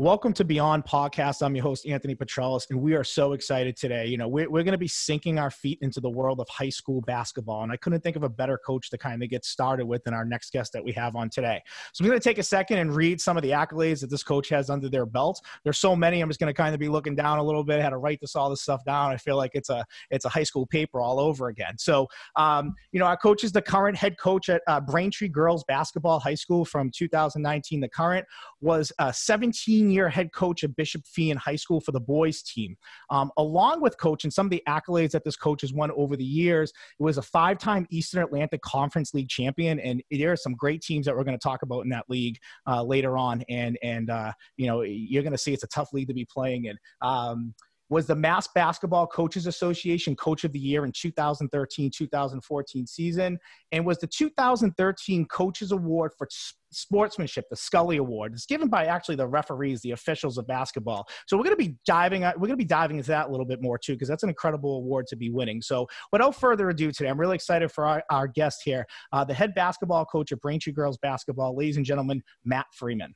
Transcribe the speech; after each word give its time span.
Welcome 0.00 0.32
to 0.34 0.44
Beyond 0.44 0.84
Podcast. 0.84 1.42
I'm 1.42 1.56
your 1.56 1.64
host, 1.64 1.84
Anthony 1.84 2.14
Petralis, 2.14 2.70
and 2.70 2.80
we 2.80 2.94
are 2.94 3.02
so 3.02 3.32
excited 3.32 3.76
today. 3.76 4.06
You 4.06 4.16
know, 4.16 4.28
we're, 4.28 4.48
we're 4.48 4.62
going 4.62 4.70
to 4.70 4.78
be 4.78 4.86
sinking 4.86 5.40
our 5.40 5.50
feet 5.50 5.76
into 5.82 6.00
the 6.00 6.08
world 6.08 6.38
of 6.38 6.48
high 6.48 6.68
school 6.68 7.00
basketball, 7.00 7.64
and 7.64 7.72
I 7.72 7.76
couldn't 7.78 8.02
think 8.02 8.14
of 8.14 8.22
a 8.22 8.28
better 8.28 8.60
coach 8.64 8.90
to 8.90 8.96
kind 8.96 9.20
of 9.24 9.28
get 9.28 9.44
started 9.44 9.86
with 9.86 10.04
than 10.04 10.14
our 10.14 10.24
next 10.24 10.52
guest 10.52 10.72
that 10.74 10.84
we 10.84 10.92
have 10.92 11.16
on 11.16 11.30
today. 11.30 11.60
So 11.92 12.04
I'm 12.04 12.10
going 12.10 12.20
to 12.20 12.22
take 12.22 12.38
a 12.38 12.44
second 12.44 12.78
and 12.78 12.94
read 12.94 13.20
some 13.20 13.36
of 13.36 13.42
the 13.42 13.50
accolades 13.50 14.00
that 14.02 14.08
this 14.08 14.22
coach 14.22 14.48
has 14.50 14.70
under 14.70 14.88
their 14.88 15.04
belt. 15.04 15.40
There's 15.64 15.78
so 15.78 15.96
many. 15.96 16.20
I'm 16.20 16.28
just 16.28 16.38
going 16.38 16.46
to 16.46 16.56
kind 16.56 16.74
of 16.74 16.78
be 16.78 16.88
looking 16.88 17.16
down 17.16 17.40
a 17.40 17.42
little 17.42 17.64
bit. 17.64 17.80
I 17.80 17.82
had 17.82 17.90
to 17.90 17.98
write 17.98 18.20
this 18.20 18.36
all 18.36 18.50
this 18.50 18.62
stuff 18.62 18.84
down. 18.84 19.10
I 19.10 19.16
feel 19.16 19.36
like 19.36 19.50
it's 19.54 19.68
a 19.68 19.84
it's 20.12 20.26
a 20.26 20.28
high 20.28 20.44
school 20.44 20.66
paper 20.68 21.00
all 21.00 21.18
over 21.18 21.48
again. 21.48 21.76
So, 21.76 22.06
um, 22.36 22.76
you 22.92 23.00
know, 23.00 23.06
our 23.06 23.16
coach 23.16 23.42
is 23.42 23.50
the 23.50 23.62
current 23.62 23.96
head 23.96 24.16
coach 24.16 24.48
at 24.48 24.62
uh, 24.68 24.80
Braintree 24.80 25.26
Girls 25.26 25.64
Basketball 25.66 26.20
High 26.20 26.36
School 26.36 26.64
from 26.64 26.92
2019. 26.96 27.80
The 27.80 27.88
current 27.88 28.24
was 28.60 28.92
a 29.00 29.12
17 29.12 29.87
year 29.90 30.08
head 30.08 30.32
coach 30.32 30.62
of 30.62 30.74
Bishop 30.76 31.02
Feehan 31.04 31.36
High 31.36 31.56
School 31.56 31.80
for 31.80 31.92
the 31.92 32.00
boys 32.00 32.42
team. 32.42 32.76
Um, 33.10 33.30
along 33.36 33.80
with 33.80 33.98
coaching, 33.98 34.30
some 34.30 34.46
of 34.46 34.50
the 34.50 34.62
accolades 34.68 35.10
that 35.12 35.24
this 35.24 35.36
coach 35.36 35.62
has 35.62 35.72
won 35.72 35.90
over 35.92 36.16
the 36.16 36.24
years, 36.24 36.70
it 36.98 37.02
was 37.02 37.18
a 37.18 37.22
five 37.22 37.58
time 37.58 37.86
Eastern 37.90 38.22
Atlantic 38.22 38.62
Conference 38.62 39.14
League 39.14 39.28
champion. 39.28 39.80
And 39.80 40.02
there 40.10 40.32
are 40.32 40.36
some 40.36 40.54
great 40.54 40.82
teams 40.82 41.06
that 41.06 41.16
we're 41.16 41.24
going 41.24 41.38
to 41.38 41.42
talk 41.42 41.62
about 41.62 41.80
in 41.80 41.90
that 41.90 42.04
league 42.08 42.38
uh, 42.66 42.82
later 42.82 43.16
on. 43.16 43.42
And, 43.48 43.78
and 43.82 44.10
uh, 44.10 44.32
you 44.56 44.66
know, 44.66 44.82
you're 44.82 45.22
going 45.22 45.32
to 45.32 45.38
see 45.38 45.52
it's 45.52 45.64
a 45.64 45.68
tough 45.68 45.92
league 45.92 46.08
to 46.08 46.14
be 46.14 46.24
playing 46.24 46.66
in. 46.66 46.76
Um, 47.02 47.54
was 47.90 48.06
the 48.06 48.14
Mass 48.14 48.46
Basketball 48.54 49.06
Coaches 49.06 49.46
Association 49.46 50.14
Coach 50.16 50.44
of 50.44 50.52
the 50.52 50.58
Year 50.58 50.84
in 50.84 50.92
2013-2014 50.92 52.88
season, 52.88 53.38
and 53.72 53.86
was 53.86 53.98
the 53.98 54.06
2013 54.06 55.26
Coaches 55.26 55.72
Award 55.72 56.12
for 56.16 56.28
Sportsmanship, 56.70 57.46
the 57.48 57.56
Scully 57.56 57.96
Award. 57.96 58.34
It's 58.34 58.46
given 58.46 58.68
by 58.68 58.84
actually 58.86 59.16
the 59.16 59.26
referees, 59.26 59.80
the 59.80 59.92
officials 59.92 60.36
of 60.36 60.46
basketball. 60.46 61.08
So 61.26 61.36
we're 61.36 61.44
going 61.44 61.56
to 61.56 61.64
be 61.64 61.76
diving. 61.86 62.22
We're 62.22 62.32
going 62.32 62.50
to 62.50 62.56
be 62.56 62.64
diving 62.64 62.98
into 62.98 63.08
that 63.08 63.28
a 63.28 63.30
little 63.30 63.46
bit 63.46 63.62
more 63.62 63.78
too, 63.78 63.94
because 63.94 64.08
that's 64.08 64.22
an 64.22 64.28
incredible 64.28 64.76
award 64.76 65.06
to 65.08 65.16
be 65.16 65.30
winning. 65.30 65.62
So 65.62 65.86
without 66.12 66.34
further 66.34 66.68
ado, 66.68 66.92
today 66.92 67.08
I'm 67.08 67.18
really 67.18 67.36
excited 67.36 67.72
for 67.72 67.86
our, 67.86 68.02
our 68.10 68.28
guest 68.28 68.60
here, 68.64 68.86
uh, 69.12 69.24
the 69.24 69.34
head 69.34 69.54
basketball 69.54 70.04
coach 70.04 70.30
of 70.32 70.40
Braintree 70.40 70.72
Girls 70.72 70.98
Basketball, 70.98 71.56
ladies 71.56 71.78
and 71.78 71.86
gentlemen, 71.86 72.22
Matt 72.44 72.66
Freeman. 72.74 73.14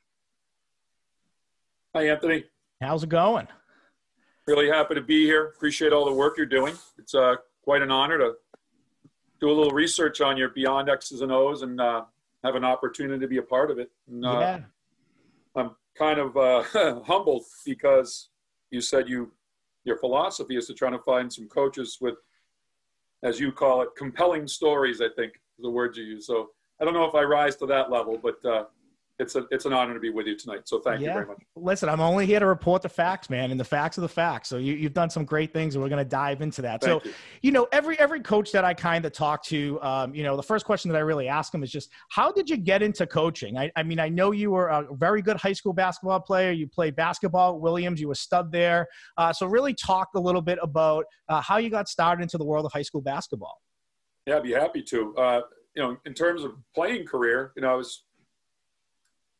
Hi, 1.95 2.09
Anthony. 2.09 2.45
How's 2.81 3.03
it 3.03 3.11
going? 3.11 3.47
Really 4.47 4.69
happy 4.69 4.95
to 4.95 5.01
be 5.01 5.25
here. 5.25 5.47
Appreciate 5.47 5.93
all 5.93 6.05
the 6.05 6.12
work 6.12 6.37
you're 6.37 6.47
doing. 6.47 6.75
It's 6.98 7.15
uh, 7.15 7.37
quite 7.62 7.83
an 7.83 7.93
honor 7.93 8.19
to 8.19 8.35
do 9.41 9.49
a 9.49 9.55
little 9.55 9.73
research 9.73 10.21
on 10.21 10.37
your 10.37 10.49
Beyond 10.49 10.89
X's 10.89 11.21
and 11.21 11.31
O's 11.31 11.62
and 11.62 11.81
uh, 11.81 12.05
have 12.43 12.57
an 12.57 12.65
opportunity 12.65 13.21
to 13.21 13.29
be 13.29 13.39
a 13.39 13.43
part 13.43 13.71
of 13.71 13.79
it. 13.79 13.91
And, 14.09 14.25
uh, 14.25 14.41
yeah. 14.41 14.61
I'm 15.55 15.71
kind 15.97 16.19
of 16.19 16.37
uh, 16.37 16.62
humbled 17.07 17.45
because 17.65 18.31
you 18.71 18.81
said 18.81 19.09
you 19.09 19.33
your 19.84 19.97
philosophy 19.97 20.56
is 20.56 20.67
to 20.69 20.75
try 20.75 20.91
to 20.91 20.99
find 21.01 21.33
some 21.33 21.49
coaches 21.49 21.99
with, 22.01 22.15
as 23.25 23.41
you 23.41 23.51
call 23.51 23.83
it, 23.83 23.89
compelling 23.97 24.47
stories. 24.47 25.01
I 25.01 25.09
think 25.17 25.34
the 25.59 25.71
words 25.71 25.99
you 25.99 26.05
use. 26.05 26.27
So 26.27 26.51
I 26.81 26.84
don't 26.84 26.95
know 26.95 27.05
if 27.05 27.15
I 27.15 27.23
rise 27.23 27.56
to 27.56 27.67
that 27.67 27.91
level, 27.91 28.19
but 28.21 28.45
uh, 28.45 28.65
it's 29.23 29.37
a 29.37 29.47
it's 29.51 29.65
an 29.65 29.73
honor 29.73 29.95
to 29.95 30.01
be 30.01 30.11
with 30.11 30.27
you 30.27 30.37
tonight. 30.37 30.62
So 30.65 30.81
thank 30.81 31.01
yeah. 31.01 31.09
you 31.09 31.12
very 31.15 31.27
much. 31.27 31.39
Listen, 31.56 31.89
I'm 31.89 32.01
only 32.01 32.27
here 32.27 32.41
to 32.41 32.47
report 32.47 32.83
the 32.83 32.89
facts, 32.89 33.31
man, 33.31 33.51
and 33.51 33.59
the 33.59 33.65
facts 33.65 33.97
are 33.97 34.03
the 34.03 34.09
facts. 34.09 34.48
So 34.48 34.59
you, 34.59 34.83
have 34.83 34.92
done 34.92 35.09
some 35.09 35.25
great 35.25 35.53
things, 35.53 35.75
and 35.75 35.83
we're 35.83 35.89
going 35.89 36.05
to 36.05 36.09
dive 36.09 36.42
into 36.42 36.61
that. 36.62 36.83
Thank 36.83 37.03
so 37.03 37.09
you. 37.09 37.15
you. 37.43 37.53
know, 37.53 37.69
every 37.73 37.98
every 37.98 38.20
coach 38.20 38.53
that 38.53 38.65
I 38.65 38.75
kind 38.75 39.06
of 39.06 39.12
talk 39.12 39.45
to, 39.45 39.81
um, 39.83 40.15
you 40.15 40.23
know, 40.23 40.37
the 40.37 40.43
first 40.43 40.67
question 40.67 40.91
that 40.93 40.98
I 40.98 41.03
really 41.03 41.28
ask 41.28 41.53
them 41.53 41.62
is 41.62 41.70
just, 41.70 41.91
how 42.11 42.31
did 42.33 42.50
you 42.50 42.56
get 42.56 42.83
into 42.83 43.06
coaching? 43.06 43.56
I, 43.56 43.70
I 43.77 43.83
mean, 43.83 44.00
I 44.00 44.09
know 44.09 44.33
you 44.33 44.50
were 44.50 44.69
a 44.69 44.87
very 44.93 45.23
good 45.23 45.37
high 45.37 45.53
school 45.55 45.73
basketball 45.73 46.20
player. 46.20 46.50
You 46.50 46.67
played 46.67 46.97
basketball 46.97 47.55
at 47.55 47.61
Williams. 47.61 48.00
You 48.00 48.09
were 48.09 48.15
stud 48.15 48.53
there. 48.53 48.87
Uh, 49.17 49.33
so 49.33 49.47
really 49.47 49.75
talk 49.75 50.09
a 50.15 50.20
little 50.20 50.43
bit 50.43 50.59
about 50.61 51.06
uh, 51.28 51.41
how 51.41 51.56
you 51.56 51.70
got 51.70 51.89
started 51.89 52.23
into 52.23 52.37
the 52.37 52.45
world 52.45 52.67
of 52.67 52.73
high 52.73 52.83
school 52.83 53.00
basketball. 53.00 53.61
Yeah, 54.27 54.37
I'd 54.37 54.43
be 54.43 54.53
happy 54.53 54.83
to. 54.83 55.15
Uh, 55.16 55.41
you 55.75 55.83
know, 55.83 55.97
in 56.04 56.15
terms 56.15 56.44
of 56.44 56.53
playing 56.75 57.06
career, 57.06 57.53
you 57.56 57.62
know, 57.62 57.72
I 57.72 57.75
was 57.75 58.04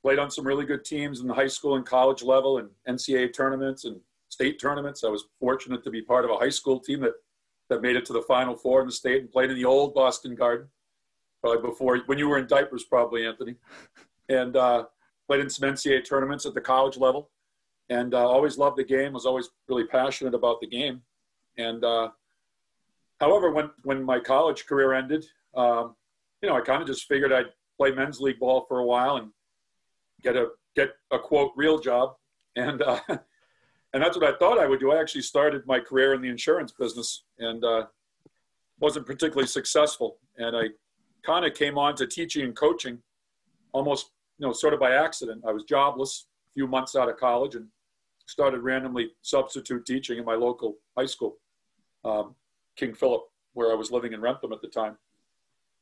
played 0.02 0.18
on 0.18 0.30
some 0.30 0.46
really 0.46 0.64
good 0.64 0.84
teams 0.84 1.20
in 1.20 1.28
the 1.28 1.34
high 1.34 1.46
school 1.46 1.76
and 1.76 1.86
college 1.86 2.22
level 2.22 2.58
and 2.58 2.68
NCAA 2.88 3.32
tournaments 3.32 3.84
and 3.84 4.00
state 4.28 4.60
tournaments. 4.60 5.04
I 5.04 5.08
was 5.08 5.24
fortunate 5.38 5.84
to 5.84 5.90
be 5.90 6.02
part 6.02 6.24
of 6.24 6.30
a 6.30 6.36
high 6.36 6.48
school 6.48 6.80
team 6.80 7.00
that, 7.00 7.12
that 7.68 7.82
made 7.82 7.96
it 7.96 8.04
to 8.06 8.12
the 8.12 8.22
Final 8.22 8.56
Four 8.56 8.80
in 8.80 8.86
the 8.86 8.92
state 8.92 9.20
and 9.20 9.30
played 9.30 9.50
in 9.50 9.56
the 9.56 9.64
old 9.64 9.94
Boston 9.94 10.34
Garden, 10.34 10.66
probably 11.40 11.62
before 11.62 11.98
when 12.06 12.18
you 12.18 12.28
were 12.28 12.38
in 12.38 12.46
diapers, 12.46 12.84
probably 12.84 13.26
Anthony, 13.26 13.54
and 14.28 14.56
uh, 14.56 14.84
played 15.28 15.40
in 15.40 15.50
some 15.50 15.68
NCAA 15.68 16.04
tournaments 16.04 16.46
at 16.46 16.54
the 16.54 16.60
college 16.60 16.96
level, 16.96 17.30
and 17.88 18.14
uh, 18.14 18.28
always 18.28 18.58
loved 18.58 18.78
the 18.78 18.84
game. 18.84 19.12
Was 19.12 19.26
always 19.26 19.50
really 19.69 19.84
passionate 19.84 20.34
about 20.34 20.60
the 20.60 20.66
game, 20.66 21.02
and 21.58 21.84
uh, 21.84 22.08
however, 23.20 23.52
when 23.52 23.70
when 23.84 24.02
my 24.02 24.19
college 24.19 24.66
career 24.66 24.94
ended, 24.94 25.24
um, 25.54 25.94
you 26.42 26.48
know, 26.48 26.56
I 26.56 26.60
kind 26.60 26.82
of 26.82 26.88
just 26.88 27.06
figured 27.06 27.32
I'd 27.32 27.52
play 27.78 27.92
men's 27.92 28.20
league 28.20 28.40
ball 28.40 28.64
for 28.69 28.80
a 28.80 28.84
while 28.84 29.16
and 29.16 29.30
get 30.22 30.37
a 30.37 30.49
get 30.75 30.91
a 31.10 31.19
quote 31.19 31.53
real 31.56 31.78
job, 31.78 32.15
and 32.56 32.83
uh, 32.83 33.00
and 33.09 34.03
that's 34.03 34.16
what 34.16 34.33
I 34.33 34.37
thought 34.38 34.59
I 34.59 34.66
would 34.66 34.81
do. 34.81 34.93
I 34.93 35.00
actually 35.00 35.22
started 35.22 35.66
my 35.66 35.81
career 35.81 36.15
in 36.15 36.22
the 36.22 36.28
insurance 36.28 36.72
business 36.72 37.25
and 37.38 37.65
uh, 37.65 37.87
wasn't 38.81 39.06
particularly 39.06 39.49
successful, 39.49 40.19
and 40.37 40.56
I 40.56 40.65
kind 41.25 41.44
of 41.44 41.55
came 41.55 41.78
on 41.78 41.94
to 41.97 42.06
teaching 42.06 42.44
and 42.44 42.56
coaching 42.56 42.99
almost 43.72 44.11
you 44.38 44.47
know 44.47 44.53
sort 44.53 44.75
of 44.75 44.81
by 44.81 44.93
accident. 44.93 45.43
I 45.47 45.53
was 45.53 45.65
jobless 45.65 46.27
a 46.50 46.55
few 46.55 46.66
months 46.66 46.97
out 46.97 47.09
of 47.09 47.16
college 47.16 47.55
and 47.55 47.66
started 48.27 48.61
randomly 48.61 49.11
substitute 49.22 49.84
teaching 49.84 50.19
in 50.19 50.25
my 50.25 50.34
local 50.34 50.77
high 50.97 51.06
school, 51.06 51.37
um, 52.05 52.34
King 52.77 52.94
Philip, 52.94 53.22
where 53.53 53.72
I 53.72 53.75
was 53.75 53.91
living 53.91 54.12
in 54.12 54.21
Wrentham 54.21 54.53
at 54.53 54.62
the 54.62 54.69
time, 54.69 54.97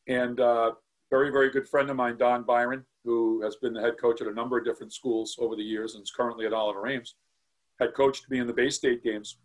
and. 0.07 0.41
Uh, 0.41 0.73
very, 1.11 1.31
very 1.31 1.51
good 1.51 1.69
friend 1.69 1.91
of 1.91 1.97
mine, 1.97 2.17
Don 2.17 2.45
Byron, 2.45 2.85
who 3.05 3.43
has 3.43 3.57
been 3.57 3.73
the 3.73 3.81
head 3.81 3.99
coach 3.99 4.21
at 4.21 4.29
a 4.29 4.35
number 4.35 4.57
of 4.59 4.65
different 4.65 4.93
schools 4.93 5.37
over 5.41 5.57
the 5.57 5.63
years 5.63 5.95
and 5.95 6.03
is 6.03 6.11
currently 6.11 6.47
at 6.47 6.53
Oliver 6.53 6.87
Ames, 6.87 7.17
had 7.81 7.95
coached 7.95 8.31
me 8.31 8.39
in 8.39 8.47
the 8.47 8.53
Bay 8.53 8.71
State 8.71 9.03
games 9.03 9.39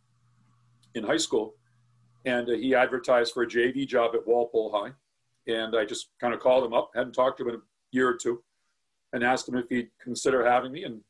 in 0.94 1.04
high 1.04 1.18
school. 1.18 1.56
And 2.26 2.50
uh, 2.50 2.54
he 2.54 2.76
advertised 2.76 3.34
for 3.34 3.44
a 3.44 3.48
JV 3.48 3.88
job 3.88 4.12
at 4.14 4.28
Walpole 4.28 4.72
High. 4.72 4.92
And 5.52 5.76
I 5.76 5.86
just 5.86 6.10
kind 6.20 6.34
of 6.34 6.40
called 6.40 6.64
him 6.66 6.74
up, 6.74 6.92
hadn't 6.96 7.14
talked 7.14 7.38
to 7.38 7.44
him 7.44 7.50
in 7.50 7.56
a 7.56 7.64
year 7.92 8.10
or 8.10 8.16
two, 8.16 8.44
and 9.14 9.24
asked 9.24 9.48
him 9.48 9.56
if 9.56 9.70
he'd 9.70 9.90
consider 10.02 10.46
having 10.46 10.72
me. 10.72 10.84
And 10.84 11.02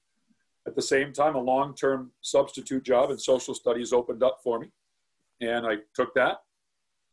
at 0.68 0.76
the 0.76 0.82
same 0.82 1.14
time, 1.14 1.36
a 1.36 1.42
long 1.42 1.74
term 1.74 2.12
substitute 2.22 2.84
job 2.84 3.12
in 3.12 3.18
social 3.18 3.54
studies 3.54 3.94
opened 3.94 4.24
up 4.24 4.40
for 4.44 4.60
me. 4.60 4.68
And 5.42 5.66
I 5.66 5.78
took 5.94 6.14
that. 6.16 6.40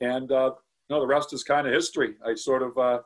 And, 0.01 0.31
uh, 0.31 0.53
know, 0.93 1.01
the 1.01 1.07
rest 1.07 1.33
is 1.33 1.43
kind 1.43 1.67
of 1.67 1.73
history. 1.73 2.15
I 2.25 2.35
sort 2.35 2.63
of, 2.63 2.79
uh, 2.79 3.01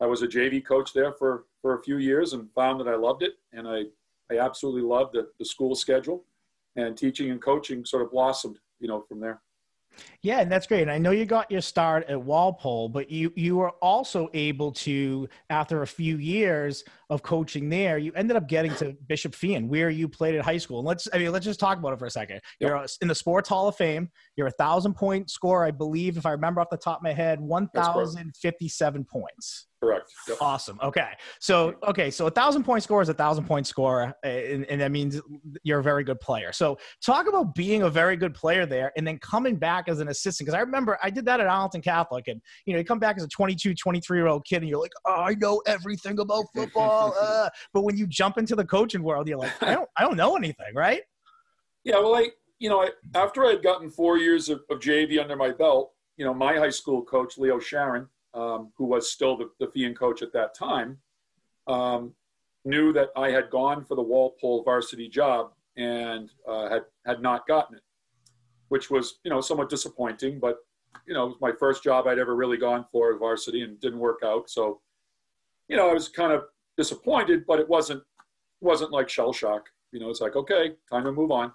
I 0.00 0.06
was 0.06 0.22
a 0.22 0.28
JV 0.28 0.64
coach 0.64 0.92
there 0.92 1.12
for, 1.12 1.44
for 1.62 1.78
a 1.78 1.82
few 1.82 1.98
years 1.98 2.32
and 2.32 2.50
found 2.54 2.80
that 2.80 2.88
I 2.88 2.96
loved 2.96 3.22
it. 3.22 3.34
And 3.52 3.66
I, 3.66 3.84
I 4.30 4.38
absolutely 4.38 4.82
loved 4.82 5.14
the, 5.14 5.28
the 5.38 5.44
school 5.44 5.74
schedule 5.74 6.24
and 6.76 6.96
teaching 6.96 7.30
and 7.30 7.40
coaching 7.40 7.84
sort 7.84 8.02
of 8.02 8.10
blossomed, 8.10 8.58
you 8.80 8.88
know, 8.88 9.00
from 9.08 9.20
there. 9.20 9.40
Yeah, 10.22 10.40
and 10.40 10.50
that's 10.50 10.66
great. 10.66 10.82
And 10.82 10.90
I 10.90 10.98
know 10.98 11.10
you 11.10 11.24
got 11.24 11.50
your 11.50 11.60
start 11.60 12.04
at 12.08 12.20
Walpole, 12.20 12.88
but 12.88 13.10
you 13.10 13.32
you 13.36 13.56
were 13.56 13.70
also 13.82 14.28
able 14.34 14.72
to, 14.72 15.28
after 15.50 15.82
a 15.82 15.86
few 15.86 16.18
years 16.18 16.84
of 17.08 17.22
coaching 17.22 17.68
there, 17.68 17.98
you 17.98 18.12
ended 18.14 18.36
up 18.36 18.48
getting 18.48 18.74
to 18.76 18.96
Bishop 19.06 19.32
Feehan, 19.32 19.68
where 19.68 19.88
you 19.90 20.08
played 20.08 20.34
at 20.34 20.44
high 20.44 20.58
school. 20.58 20.80
And 20.80 20.88
let's 20.88 21.08
I 21.12 21.18
mean, 21.18 21.32
let's 21.32 21.44
just 21.44 21.60
talk 21.60 21.78
about 21.78 21.92
it 21.92 21.98
for 21.98 22.06
a 22.06 22.10
second. 22.10 22.40
Yep. 22.60 22.70
You're 22.70 22.86
in 23.00 23.08
the 23.08 23.14
Sports 23.14 23.48
Hall 23.48 23.68
of 23.68 23.76
Fame. 23.76 24.10
You're 24.36 24.48
a 24.48 24.52
thousand 24.52 24.94
point 24.94 25.30
scorer, 25.30 25.64
I 25.64 25.70
believe, 25.70 26.16
if 26.16 26.26
I 26.26 26.32
remember 26.32 26.60
off 26.60 26.70
the 26.70 26.76
top 26.76 26.98
of 26.98 27.02
my 27.02 27.12
head, 27.12 27.40
one 27.40 27.68
thousand 27.68 28.34
fifty 28.36 28.68
seven 28.68 29.04
points. 29.04 29.66
Correct. 29.86 30.12
Yep. 30.28 30.38
Awesome. 30.40 30.78
Okay. 30.82 31.10
So 31.40 31.74
okay, 31.86 32.10
so 32.10 32.26
a 32.26 32.30
thousand 32.30 32.64
point 32.64 32.82
score 32.82 33.02
is 33.02 33.08
a 33.08 33.14
thousand 33.14 33.44
point 33.44 33.66
score, 33.66 34.12
and, 34.24 34.64
and, 34.64 34.80
that 34.80 34.90
means 34.90 35.20
you're 35.62 35.78
a 35.78 35.82
very 35.82 36.02
good 36.02 36.18
player. 36.20 36.52
So 36.52 36.76
talk 37.04 37.28
about 37.28 37.54
being 37.54 37.82
a 37.82 37.90
very 37.90 38.16
good 38.16 38.34
player 38.34 38.66
there, 38.66 38.92
and 38.96 39.06
then 39.06 39.18
coming 39.18 39.56
back 39.56 39.88
as 39.88 40.00
an 40.00 40.08
assistant. 40.08 40.46
Because 40.46 40.58
I 40.58 40.60
remember 40.60 40.98
I 41.02 41.10
did 41.10 41.24
that 41.26 41.40
at 41.40 41.46
Arlington 41.46 41.82
Catholic, 41.82 42.26
and 42.26 42.40
you 42.64 42.72
know 42.72 42.80
you 42.80 42.84
come 42.84 42.98
back 42.98 43.16
as 43.16 43.22
a 43.22 43.28
22, 43.28 43.74
23 43.74 44.18
year 44.18 44.26
old 44.26 44.44
kid, 44.44 44.62
and 44.62 44.68
you're 44.68 44.80
like, 44.80 44.92
oh, 45.06 45.22
I 45.22 45.34
know 45.34 45.62
everything 45.66 46.18
about 46.18 46.46
football. 46.54 47.14
uh. 47.20 47.48
But 47.72 47.82
when 47.82 47.96
you 47.96 48.06
jump 48.06 48.38
into 48.38 48.56
the 48.56 48.64
coaching 48.64 49.02
world, 49.02 49.28
you're 49.28 49.38
like, 49.38 49.62
I 49.62 49.74
don't, 49.74 49.88
I 49.96 50.02
don't 50.02 50.16
know 50.16 50.36
anything, 50.36 50.74
right? 50.74 51.02
Yeah. 51.84 51.98
Well, 51.98 52.16
I 52.16 52.30
you 52.58 52.68
know 52.68 52.80
I, 52.80 52.90
after 53.14 53.44
I 53.44 53.50
had 53.50 53.62
gotten 53.62 53.90
four 53.90 54.18
years 54.18 54.48
of, 54.48 54.62
of 54.68 54.80
JV 54.80 55.20
under 55.20 55.36
my 55.36 55.52
belt, 55.52 55.92
you 56.16 56.24
know 56.24 56.34
my 56.34 56.54
high 56.54 56.70
school 56.70 57.04
coach 57.04 57.38
Leo 57.38 57.60
Sharon 57.60 58.08
um, 58.36 58.70
who 58.76 58.84
was 58.84 59.10
still 59.10 59.36
the, 59.36 59.50
the 59.58 59.66
Feehan 59.66 59.96
coach 59.96 60.22
at 60.22 60.32
that 60.34 60.54
time, 60.54 60.98
um, 61.66 62.12
knew 62.64 62.92
that 62.92 63.08
I 63.16 63.30
had 63.30 63.50
gone 63.50 63.84
for 63.84 63.94
the 63.94 64.02
Walpole 64.02 64.62
varsity 64.62 65.08
job 65.08 65.52
and 65.76 66.30
uh, 66.46 66.68
had 66.68 66.82
had 67.04 67.22
not 67.22 67.46
gotten 67.46 67.76
it, 67.76 67.82
which 68.68 68.90
was 68.90 69.18
you 69.24 69.30
know 69.30 69.40
somewhat 69.40 69.70
disappointing. 69.70 70.38
But 70.38 70.58
you 71.06 71.14
know, 71.14 71.24
it 71.24 71.28
was 71.28 71.40
my 71.40 71.52
first 71.52 71.82
job 71.82 72.06
I'd 72.06 72.18
ever 72.18 72.36
really 72.36 72.56
gone 72.56 72.84
for 72.92 73.16
varsity 73.18 73.62
and 73.62 73.80
didn't 73.80 73.98
work 73.98 74.20
out. 74.24 74.50
So, 74.50 74.80
you 75.68 75.76
know, 75.76 75.90
I 75.90 75.92
was 75.92 76.08
kind 76.08 76.32
of 76.32 76.44
disappointed, 76.76 77.44
but 77.46 77.58
it 77.58 77.68
wasn't 77.68 78.02
wasn't 78.60 78.92
like 78.92 79.08
shell 79.08 79.32
shock. 79.32 79.66
You 79.92 80.00
know, 80.00 80.10
it's 80.10 80.20
like, 80.20 80.36
okay, 80.36 80.72
time 80.90 81.04
to 81.04 81.12
move 81.12 81.30
on. 81.30 81.52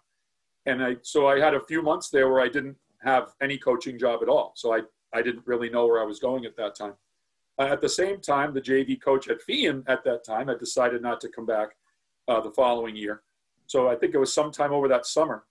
And 0.66 0.84
I, 0.84 0.96
so 1.02 1.28
I 1.28 1.40
had 1.40 1.54
a 1.54 1.66
few 1.66 1.82
months 1.82 2.10
there 2.10 2.30
where 2.32 2.42
I 2.42 2.48
didn't 2.48 2.78
have 3.04 3.34
any 3.42 3.58
coaching 3.58 3.98
job 3.98 4.22
at 4.22 4.30
all. 4.30 4.54
So 4.56 4.74
I, 4.74 4.82
I 5.14 5.22
didn't 5.22 5.46
really 5.46 5.70
know 5.70 5.88
where 5.88 6.02
I 6.02 6.06
was 6.06 6.20
going 6.20 6.46
at 6.46 6.56
that 6.58 6.76
time. 6.76 6.94
Uh, 7.60 7.66
at 7.66 7.82
the 7.82 7.90
same 7.90 8.20
time, 8.20 8.54
the 8.54 8.62
JV 8.62 9.02
coach 9.02 9.28
at 9.28 9.46
Feehan 9.48 9.84
at 9.88 10.04
that 10.04 10.24
time 10.24 10.48
had 10.48 10.60
decided 10.60 11.02
not 11.02 11.20
to 11.22 11.30
come 11.30 11.46
back 11.46 11.70
uh, 12.28 12.40
the 12.40 12.52
following 12.52 12.96
year. 12.96 13.22
So 13.68 13.90
I 13.90 13.96
think 13.96 14.14
it 14.14 14.20
was 14.20 14.34
sometime 14.34 14.74
over 14.74 14.88
that 14.88 15.06
summer, 15.06 15.44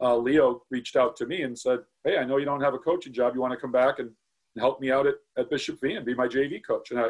uh, 0.00 0.16
Leo 0.16 0.62
reached 0.70 0.96
out 0.96 1.16
to 1.16 1.26
me 1.26 1.42
and 1.42 1.58
said, 1.58 1.80
Hey, 2.04 2.18
I 2.18 2.24
know 2.24 2.36
you 2.36 2.44
don't 2.44 2.60
have 2.60 2.74
a 2.74 2.78
coaching 2.78 3.12
job. 3.12 3.34
You 3.34 3.40
want 3.40 3.52
to 3.52 3.60
come 3.60 3.72
back 3.72 3.98
and, 3.98 4.08
and 4.08 4.60
help 4.60 4.80
me 4.80 4.90
out 4.90 5.06
at, 5.06 5.16
at 5.36 5.50
Bishop 5.50 5.80
Feehan, 5.80 6.04
be 6.04 6.14
my 6.14 6.28
JV 6.28 6.64
coach? 6.64 6.90
And 6.90 7.00
I, 7.00 7.08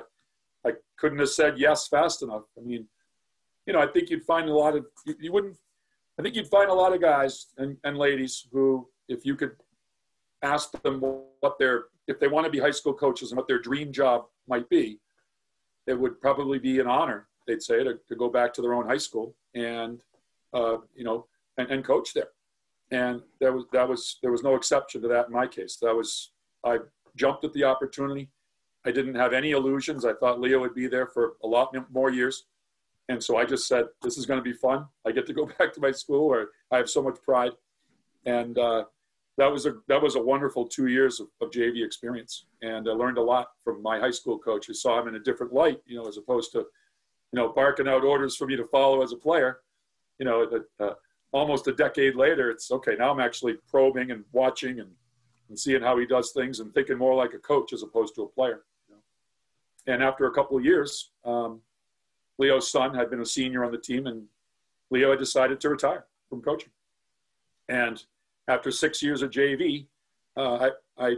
I 0.66 0.72
couldn't 0.96 1.18
have 1.18 1.28
said 1.28 1.58
yes 1.58 1.88
fast 1.88 2.22
enough. 2.22 2.44
I 2.56 2.62
mean, 2.62 2.86
you 3.66 3.72
know, 3.72 3.80
I 3.80 3.86
think 3.86 4.10
you'd 4.10 4.24
find 4.24 4.48
a 4.48 4.54
lot 4.54 4.76
of, 4.76 4.86
you, 5.06 5.14
you 5.20 5.32
wouldn't, 5.32 5.56
I 6.18 6.22
think 6.22 6.34
you'd 6.34 6.48
find 6.48 6.70
a 6.70 6.74
lot 6.74 6.94
of 6.94 7.00
guys 7.00 7.48
and, 7.58 7.76
and 7.84 7.96
ladies 7.96 8.46
who, 8.50 8.88
if 9.08 9.24
you 9.24 9.36
could 9.36 9.52
ask 10.42 10.70
them 10.82 11.00
what 11.40 11.58
their, 11.58 11.84
if 12.06 12.18
they 12.20 12.28
want 12.28 12.44
to 12.44 12.50
be 12.50 12.58
high 12.58 12.70
school 12.70 12.94
coaches 12.94 13.30
and 13.30 13.36
what 13.36 13.48
their 13.48 13.58
dream 13.58 13.92
job 13.92 14.26
might 14.48 14.68
be, 14.68 14.98
it 15.86 15.98
would 15.98 16.20
probably 16.20 16.58
be 16.58 16.80
an 16.80 16.86
honor, 16.86 17.28
they'd 17.46 17.62
say, 17.62 17.82
to, 17.82 17.98
to 18.08 18.16
go 18.16 18.28
back 18.28 18.52
to 18.54 18.62
their 18.62 18.74
own 18.74 18.86
high 18.86 18.98
school 18.98 19.34
and, 19.54 20.02
uh, 20.52 20.76
you 20.94 21.04
know, 21.04 21.26
and, 21.56 21.70
and 21.70 21.84
coach 21.84 22.12
there. 22.14 22.28
And 22.90 23.22
there 23.40 23.52
was, 23.52 23.64
that 23.72 23.88
was, 23.88 24.18
there 24.22 24.30
was 24.30 24.42
no 24.42 24.54
exception 24.54 25.02
to 25.02 25.08
that 25.08 25.26
in 25.26 25.32
my 25.32 25.46
case. 25.46 25.76
That 25.76 25.94
was, 25.94 26.30
I 26.64 26.78
jumped 27.16 27.44
at 27.44 27.52
the 27.52 27.64
opportunity. 27.64 28.28
I 28.86 28.90
didn't 28.90 29.16
have 29.16 29.32
any 29.32 29.50
illusions. 29.50 30.04
I 30.04 30.14
thought 30.14 30.40
Leo 30.40 30.60
would 30.60 30.74
be 30.74 30.86
there 30.86 31.06
for 31.06 31.34
a 31.42 31.46
lot 31.46 31.74
more 31.90 32.10
years. 32.10 32.44
And 33.08 33.22
so 33.22 33.36
I 33.36 33.44
just 33.44 33.66
said, 33.66 33.86
this 34.02 34.18
is 34.18 34.26
going 34.26 34.38
to 34.38 34.44
be 34.44 34.52
fun. 34.52 34.86
I 35.06 35.12
get 35.12 35.26
to 35.26 35.32
go 35.32 35.46
back 35.58 35.72
to 35.74 35.80
my 35.80 35.90
school 35.90 36.28
where 36.28 36.48
I 36.70 36.76
have 36.76 36.88
so 36.88 37.02
much 37.02 37.20
pride. 37.22 37.52
And 38.24 38.58
uh, 38.58 38.84
that 39.38 39.50
was 39.50 39.66
a 39.66 39.76
that 39.86 40.02
was 40.02 40.16
a 40.16 40.20
wonderful 40.20 40.66
two 40.66 40.88
years 40.88 41.20
of, 41.20 41.28
of, 41.40 41.50
JV 41.50 41.84
experience, 41.84 42.46
and 42.60 42.88
I 42.88 42.92
learned 42.92 43.18
a 43.18 43.22
lot 43.22 43.52
from 43.62 43.80
my 43.80 43.98
high 43.98 44.10
school 44.10 44.36
coach, 44.36 44.66
who 44.66 44.74
saw 44.74 45.00
him 45.00 45.08
in 45.08 45.14
a 45.14 45.20
different 45.20 45.52
light, 45.52 45.80
you 45.86 45.96
know, 45.96 46.08
as 46.08 46.16
opposed 46.16 46.50
to, 46.52 46.58
you 46.58 47.34
know, 47.34 47.48
barking 47.48 47.86
out 47.86 48.02
orders 48.02 48.36
for 48.36 48.46
me 48.46 48.56
to 48.56 48.66
follow 48.66 49.00
as 49.00 49.12
a 49.12 49.16
player. 49.16 49.60
You 50.18 50.26
know, 50.26 50.62
uh, 50.80 50.94
almost 51.30 51.68
a 51.68 51.72
decade 51.72 52.16
later, 52.16 52.50
it's 52.50 52.70
okay. 52.72 52.96
Now 52.98 53.12
I'm 53.12 53.20
actually 53.20 53.54
probing 53.68 54.10
and 54.10 54.24
watching 54.32 54.80
and, 54.80 54.90
and 55.48 55.58
seeing 55.58 55.82
how 55.82 55.96
he 55.98 56.04
does 56.04 56.32
things 56.32 56.58
and 56.58 56.74
thinking 56.74 56.98
more 56.98 57.14
like 57.14 57.32
a 57.32 57.38
coach 57.38 57.72
as 57.72 57.84
opposed 57.84 58.16
to 58.16 58.22
a 58.22 58.28
player. 58.28 58.64
You 58.88 58.96
know? 58.96 59.94
And 59.94 60.02
after 60.02 60.26
a 60.26 60.32
couple 60.32 60.58
of 60.58 60.64
years, 60.64 61.10
um, 61.24 61.60
Leo's 62.38 62.72
son 62.72 62.92
had 62.92 63.08
been 63.08 63.20
a 63.20 63.26
senior 63.26 63.64
on 63.64 63.70
the 63.70 63.78
team, 63.78 64.08
and 64.08 64.24
Leo 64.90 65.10
had 65.10 65.20
decided 65.20 65.60
to 65.60 65.68
retire 65.68 66.06
from 66.28 66.42
coaching. 66.42 66.70
And 67.68 68.02
after 68.48 68.70
six 68.70 69.02
years 69.02 69.22
of 69.22 69.30
JV, 69.30 69.86
uh, 70.36 70.70
I, 70.98 71.06
I, 71.06 71.16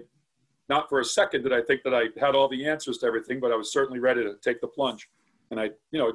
not 0.69 0.89
for 0.89 1.01
a 1.01 1.05
second 1.05 1.43
did 1.43 1.53
I 1.53 1.63
think 1.63 1.83
that 1.85 1.95
I 1.95 2.05
had 2.19 2.35
all 2.35 2.49
the 2.49 2.67
answers 2.67 2.99
to 2.99 3.07
everything, 3.07 3.41
but 3.41 3.53
I 3.53 3.57
was 3.57 3.73
certainly 3.73 3.99
ready 3.99 4.23
to 4.23 4.35
take 4.43 4.61
the 4.61 4.67
plunge. 4.67 5.09
And 5.51 5.59
I, 5.59 5.71
you 5.91 5.99
know, 5.99 6.13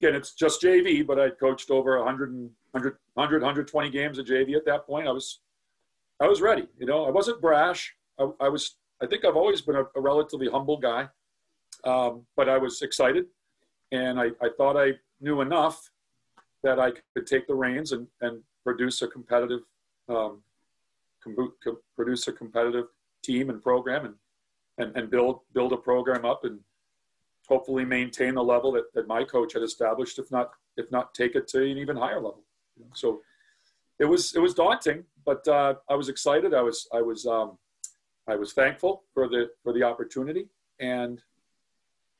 again, 0.00 0.14
it's 0.14 0.34
just 0.34 0.62
JV, 0.62 1.06
but 1.06 1.18
I 1.18 1.30
coached 1.30 1.70
over 1.70 1.96
100, 1.98 2.32
100, 2.32 2.96
100 3.14 3.42
120 3.42 3.90
games 3.90 4.18
of 4.18 4.26
JV 4.26 4.56
at 4.56 4.66
that 4.66 4.86
point. 4.86 5.08
I 5.08 5.12
was, 5.12 5.40
I 6.20 6.26
was 6.26 6.40
ready. 6.40 6.66
You 6.78 6.86
know, 6.86 7.04
I 7.04 7.10
wasn't 7.10 7.40
brash. 7.40 7.94
I, 8.18 8.28
I 8.40 8.48
was, 8.48 8.76
I 9.02 9.06
think 9.06 9.24
I've 9.24 9.36
always 9.36 9.60
been 9.60 9.76
a, 9.76 9.84
a 9.96 10.00
relatively 10.00 10.48
humble 10.48 10.76
guy, 10.76 11.08
um, 11.84 12.26
but 12.36 12.48
I 12.48 12.58
was 12.58 12.82
excited 12.82 13.26
and 13.92 14.20
I, 14.20 14.26
I 14.40 14.48
thought 14.56 14.76
I 14.76 14.92
knew 15.20 15.40
enough 15.40 15.90
that 16.62 16.78
I 16.78 16.92
could 17.14 17.26
take 17.26 17.46
the 17.46 17.54
reins 17.54 17.92
and, 17.92 18.06
and 18.20 18.40
produce 18.64 19.02
a 19.02 19.08
competitive, 19.08 19.60
um, 20.10 20.42
com- 21.22 21.54
com- 21.62 21.78
produce 21.96 22.28
a 22.28 22.32
competitive 22.32 22.86
team 23.22 23.50
and 23.50 23.62
program 23.62 24.06
and, 24.06 24.14
and, 24.78 24.96
and 24.96 25.10
build, 25.10 25.40
build 25.52 25.72
a 25.72 25.76
program 25.76 26.24
up 26.24 26.44
and 26.44 26.58
hopefully 27.48 27.84
maintain 27.84 28.34
the 28.34 28.42
level 28.42 28.72
that, 28.72 28.92
that 28.94 29.06
my 29.06 29.24
coach 29.24 29.52
had 29.54 29.62
established, 29.62 30.18
if 30.18 30.30
not, 30.30 30.50
if 30.76 30.90
not 30.90 31.14
take 31.14 31.34
it 31.34 31.48
to 31.48 31.62
an 31.62 31.78
even 31.78 31.96
higher 31.96 32.20
level. 32.20 32.42
So 32.94 33.20
it 33.98 34.04
was, 34.04 34.34
it 34.34 34.40
was 34.40 34.54
daunting, 34.54 35.04
but 35.24 35.46
uh, 35.48 35.74
I 35.88 35.94
was 35.94 36.08
excited. 36.08 36.54
I 36.54 36.62
was, 36.62 36.88
I 36.92 37.02
was, 37.02 37.26
um, 37.26 37.58
I 38.28 38.36
was 38.36 38.52
thankful 38.52 39.02
for 39.12 39.28
the, 39.28 39.50
for 39.62 39.72
the 39.72 39.82
opportunity 39.82 40.46
and 40.78 41.20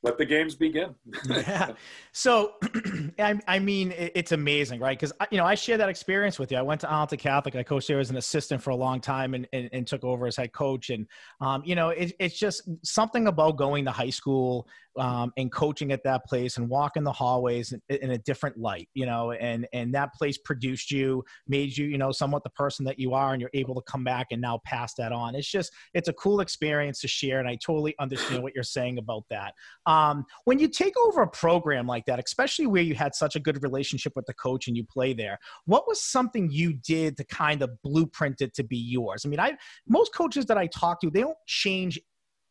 let 0.03 0.17
the 0.17 0.25
games 0.25 0.55
begin. 0.55 0.95
yeah. 1.29 1.73
So, 2.13 2.55
I, 3.19 3.39
I, 3.47 3.59
mean, 3.59 3.93
it's 3.97 4.33
amazing, 4.33 4.81
right? 4.81 4.99
Because, 4.99 5.13
you 5.31 5.39
know, 5.39 5.45
I 5.45 5.55
share 5.55 5.77
that 5.77 5.89
experience 5.89 6.39
with 6.39 6.51
you. 6.51 6.59
I 6.59 6.63
went 6.63 6.81
to 6.83 6.89
Arlington 6.89 7.19
Catholic. 7.19 7.55
I 7.55 7.63
coached 7.63 7.89
there 7.89 7.99
as 7.99 8.11
an 8.11 8.17
assistant 8.17 8.63
for 8.63 8.71
a 8.71 8.77
long 8.77 9.01
time 9.01 9.35
and, 9.35 9.47
and, 9.53 9.69
and 9.73 9.87
took 9.87 10.03
over 10.03 10.27
as 10.27 10.37
head 10.37 10.53
coach. 10.53 10.89
And, 10.91 11.07
um, 11.41 11.63
you 11.65 11.75
know, 11.75 11.91
it, 11.91 12.13
it's 12.19 12.39
just 12.39 12.69
something 12.83 13.27
about 13.27 13.59
going 13.59 13.85
to 13.85 13.91
high 13.91 14.11
school 14.11 14.67
um, 14.99 15.33
and 15.37 15.53
coaching 15.53 15.93
at 15.93 16.03
that 16.05 16.25
place 16.25 16.57
and 16.57 16.69
walking 16.69 17.05
the 17.05 17.13
hallways 17.13 17.73
in, 17.73 17.81
in, 17.89 18.11
a 18.11 18.19
different 18.19 18.59
light, 18.59 18.89
you 18.95 19.07
know, 19.07 19.33
and, 19.33 19.67
and 19.73 19.95
that 19.95 20.13
place 20.15 20.37
produced 20.39 20.91
you, 20.91 21.25
made 21.47 21.77
you, 21.77 21.87
you 21.87 21.99
know, 21.99 22.11
somewhat 22.11 22.43
the 22.43 22.51
person 22.51 22.85
that 22.85 22.99
you 22.99 23.15
are, 23.15 23.33
and 23.33 23.41
you're 23.41 23.51
able 23.55 23.75
to 23.75 23.83
come 23.83 24.03
back 24.03 24.29
and 24.31 24.41
now 24.41 24.61
pass 24.65 24.95
that 24.95 25.13
on. 25.13 25.35
It's 25.35 25.51
just, 25.51 25.73
it's 25.95 26.09
a 26.09 26.13
cool 26.15 26.41
experience 26.41 27.01
to 27.01 27.09
share. 27.09 27.39
And 27.39 27.49
I 27.49 27.57
totally 27.57 27.95
understand 28.01 28.43
what 28.43 28.55
you're 28.55 28.65
saying 28.65 28.99
about 28.99 29.25
that. 29.31 29.55
Um, 29.87 30.25
when 30.45 30.59
you 30.59 30.69
take 30.69 30.95
over 31.07 31.23
a 31.23 31.29
program 31.29 31.87
like 31.87 32.05
that, 32.07 32.23
especially 32.25 32.67
where 32.67 32.83
you 32.83 32.95
had 32.95 33.15
such 33.15 33.37
a 33.37 33.41
good 33.41 33.63
relationship 33.63 34.15
with 34.17 34.27
the 34.27 34.35
coach 34.35 34.67
and 34.67 34.77
you 34.77 34.85
play 34.85 35.13
there, 35.13 35.39
what 35.67 35.87
was 35.87 36.03
something 36.03 36.51
you 36.51 36.73
did 36.73 37.17
to 37.17 37.25
kind 37.25 37.63
of 37.63 37.71
blueprint 37.83 38.41
it 38.41 38.55
to 38.55 38.65
be 38.65 38.77
yours? 38.77 39.25
I 39.25 39.29
mean, 39.29 39.41
I 39.41 39.57
most 39.89 40.15
coaches 40.15 40.47
that 40.47 40.59
I 40.59 40.67
talk 40.67 41.01
to, 41.01 41.11
they 41.11 41.21
don't 41.21 41.37
change 41.47 41.99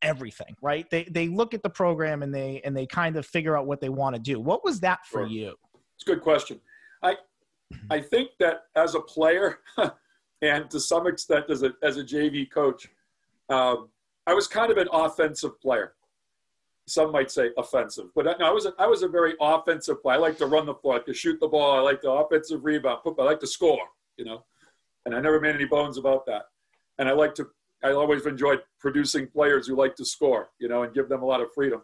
everything, 0.01 0.55
right? 0.61 0.89
They 0.89 1.03
they 1.05 1.27
look 1.27 1.53
at 1.53 1.63
the 1.63 1.69
program 1.69 2.23
and 2.23 2.33
they 2.33 2.61
and 2.63 2.75
they 2.75 2.85
kind 2.85 3.15
of 3.15 3.25
figure 3.25 3.57
out 3.57 3.65
what 3.65 3.81
they 3.81 3.89
want 3.89 4.15
to 4.15 4.21
do. 4.21 4.39
What 4.39 4.63
was 4.63 4.79
that 4.81 5.05
for 5.05 5.21
sure. 5.21 5.27
you? 5.27 5.55
It's 5.95 6.03
a 6.03 6.05
good 6.05 6.21
question. 6.21 6.59
I 7.03 7.15
I 7.89 8.01
think 8.01 8.31
that 8.39 8.63
as 8.75 8.95
a 8.95 9.01
player 9.01 9.59
and 10.41 10.69
to 10.69 10.79
some 10.79 11.07
extent 11.07 11.45
as 11.49 11.63
a 11.63 11.73
as 11.83 11.97
a 11.97 12.03
JV 12.03 12.49
coach, 12.49 12.87
um, 13.49 13.89
I 14.25 14.33
was 14.33 14.47
kind 14.47 14.71
of 14.71 14.77
an 14.77 14.87
offensive 14.91 15.59
player. 15.61 15.93
Some 16.87 17.11
might 17.11 17.29
say 17.29 17.51
offensive, 17.55 18.07
but 18.15 18.27
I, 18.27 18.47
I 18.47 18.51
was 18.51 18.65
a, 18.65 18.73
I 18.79 18.87
was 18.87 19.03
a 19.03 19.07
very 19.07 19.35
offensive 19.39 20.01
player. 20.01 20.17
I 20.17 20.19
like 20.19 20.37
to 20.39 20.47
run 20.47 20.65
the 20.65 20.73
floor, 20.73 20.95
I 20.95 20.97
like 20.97 21.05
to 21.05 21.13
shoot 21.13 21.39
the 21.39 21.47
ball, 21.47 21.77
I 21.77 21.81
like 21.81 22.01
the 22.01 22.09
offensive 22.09 22.65
rebound, 22.65 23.01
I 23.05 23.23
like 23.23 23.39
to 23.41 23.47
score, 23.47 23.85
you 24.17 24.25
know, 24.25 24.43
and 25.05 25.15
I 25.15 25.21
never 25.21 25.39
made 25.39 25.53
any 25.53 25.65
bones 25.65 25.99
about 25.99 26.25
that. 26.25 26.45
And 26.97 27.07
I 27.07 27.11
like 27.13 27.35
to 27.35 27.47
I 27.83 27.91
always 27.91 28.25
enjoyed 28.25 28.61
producing 28.79 29.27
players 29.27 29.67
who 29.67 29.75
like 29.75 29.95
to 29.95 30.05
score, 30.05 30.49
you 30.59 30.67
know, 30.67 30.83
and 30.83 30.93
give 30.93 31.09
them 31.09 31.21
a 31.21 31.25
lot 31.25 31.41
of 31.41 31.47
freedom. 31.53 31.81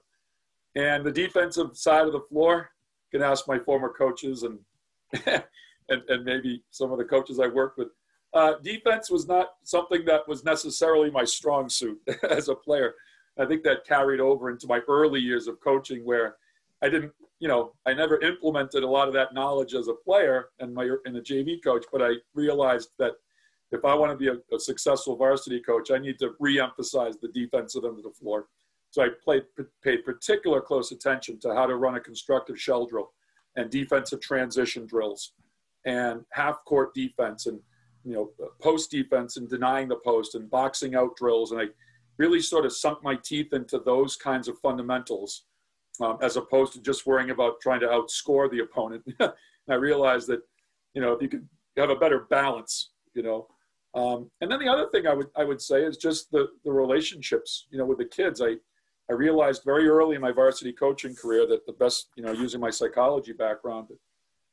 And 0.76 1.06
the 1.06 1.12
defensive 1.12 1.78
side 1.78 2.06
of 2.06 2.12
the 2.12 2.22
floor, 2.30 2.70
can 3.12 3.22
ask 3.22 3.48
my 3.48 3.58
former 3.60 3.94
coaches 3.98 4.44
and 4.44 4.60
and, 5.90 6.02
and 6.10 6.26
maybe 6.26 6.64
some 6.72 6.92
of 6.92 6.98
the 6.98 7.06
coaches 7.06 7.40
I 7.40 7.48
worked 7.48 7.78
with. 7.78 7.90
Uh, 8.34 8.56
defense 8.64 9.10
was 9.10 9.28
not 9.28 9.52
something 9.64 10.04
that 10.06 10.28
was 10.28 10.44
necessarily 10.44 11.10
my 11.10 11.24
strong 11.24 11.70
suit 11.70 12.00
as 12.30 12.50
a 12.50 12.56
player. 12.56 12.96
I 13.40 13.46
think 13.46 13.64
that 13.64 13.86
carried 13.86 14.20
over 14.20 14.50
into 14.50 14.68
my 14.68 14.80
early 14.88 15.20
years 15.20 15.48
of 15.48 15.60
coaching, 15.62 16.04
where 16.04 16.36
I 16.82 16.90
didn't, 16.90 17.14
you 17.40 17.48
know, 17.48 17.74
I 17.86 17.94
never 17.94 18.20
implemented 18.22 18.84
a 18.84 18.90
lot 18.90 19.08
of 19.08 19.14
that 19.14 19.34
knowledge 19.34 19.74
as 19.74 19.88
a 19.88 19.94
player 19.94 20.50
and 20.60 20.74
my 20.74 20.90
in 21.06 21.16
a 21.16 21.22
JV 21.22 21.64
coach, 21.64 21.86
but 21.92 22.02
I 22.02 22.16
realized 22.34 22.90
that 23.00 23.14
if 23.72 23.84
I 23.84 23.94
want 23.94 24.12
to 24.12 24.18
be 24.18 24.28
a, 24.28 24.56
a 24.56 24.60
successful 24.60 25.16
varsity 25.16 25.60
coach, 25.60 25.92
I 25.92 25.98
need 25.98 26.20
to 26.20 26.32
re-emphasize 26.40 27.18
the 27.18 27.30
defensive 27.30 27.84
end 27.84 27.98
of 27.98 28.04
the 28.04 28.12
floor. 28.12 28.48
So 28.92 29.04
I 29.04 29.10
played, 29.24 29.44
paid 29.84 30.06
particular 30.06 30.62
close 30.62 30.92
attention 30.92 31.40
to 31.42 31.54
how 31.54 31.66
to 31.66 31.76
run 31.76 31.96
a 31.96 32.00
constructive 32.00 32.60
shell 32.60 32.86
drill 32.86 33.12
and 33.56 33.70
defensive 33.70 34.22
transition 34.22 34.86
drills 34.86 35.34
and 35.86 36.22
half 36.32 36.64
court 36.66 36.94
defense 36.94 37.46
and 37.46 37.60
you 38.04 38.14
know 38.14 38.32
post 38.62 38.92
defense 38.92 39.38
and 39.38 39.50
denying 39.50 39.88
the 39.88 39.98
post 39.98 40.36
and 40.36 40.50
boxing 40.50 40.96
out 40.96 41.16
drills 41.16 41.52
and 41.52 41.62
I 41.62 41.66
really 42.18 42.42
sort 42.42 42.66
of 42.66 42.74
sunk 42.74 43.04
my 43.04 43.16
teeth 43.16 43.54
into 43.54 43.80
those 43.80 44.16
kinds 44.16 44.48
of 44.48 44.58
fundamentals 44.60 45.44
um, 46.02 46.18
as 46.22 46.38
opposed 46.38 46.74
to 46.74 46.82
just 46.82 47.06
worrying 47.06 47.30
about 47.30 47.62
trying 47.62 47.80
to 47.82 47.88
outscore 47.88 48.50
the 48.50 48.60
opponent. 48.60 49.04
I 49.70 49.74
realized 49.74 50.28
that 50.28 50.42
you 50.94 51.02
know 51.02 51.14
if 51.14 51.22
you 51.22 51.30
could 51.30 51.48
have 51.78 51.90
a 51.90 51.96
better 51.96 52.22
balance, 52.30 52.92
you 53.14 53.24
know, 53.24 53.48
um, 53.96 54.30
and 54.42 54.52
then 54.52 54.60
the 54.60 54.68
other 54.68 54.88
thing 54.90 55.08
I 55.08 55.14
would 55.14 55.28
I 55.36 55.46
would 55.46 55.62
say 55.62 55.84
is 55.84 55.98
just 55.98 56.30
the 56.32 56.50
the 56.64 56.72
relationships, 56.72 57.68
you 57.72 57.78
know, 57.78 57.86
with 57.86 57.98
the 57.98 58.06
kids. 58.06 58.42
I 58.42 58.56
I 59.10 59.14
realized 59.14 59.64
very 59.64 59.88
early 59.88 60.16
in 60.16 60.22
my 60.22 60.32
varsity 60.32 60.74
coaching 60.74 61.16
career 61.16 61.48
that 61.48 61.66
the 61.66 61.74
best, 61.74 62.10
you 62.16 62.24
know, 62.24 62.32
using 62.32 62.60
my 62.60 62.70
psychology 62.72 63.34
background, 63.34 63.88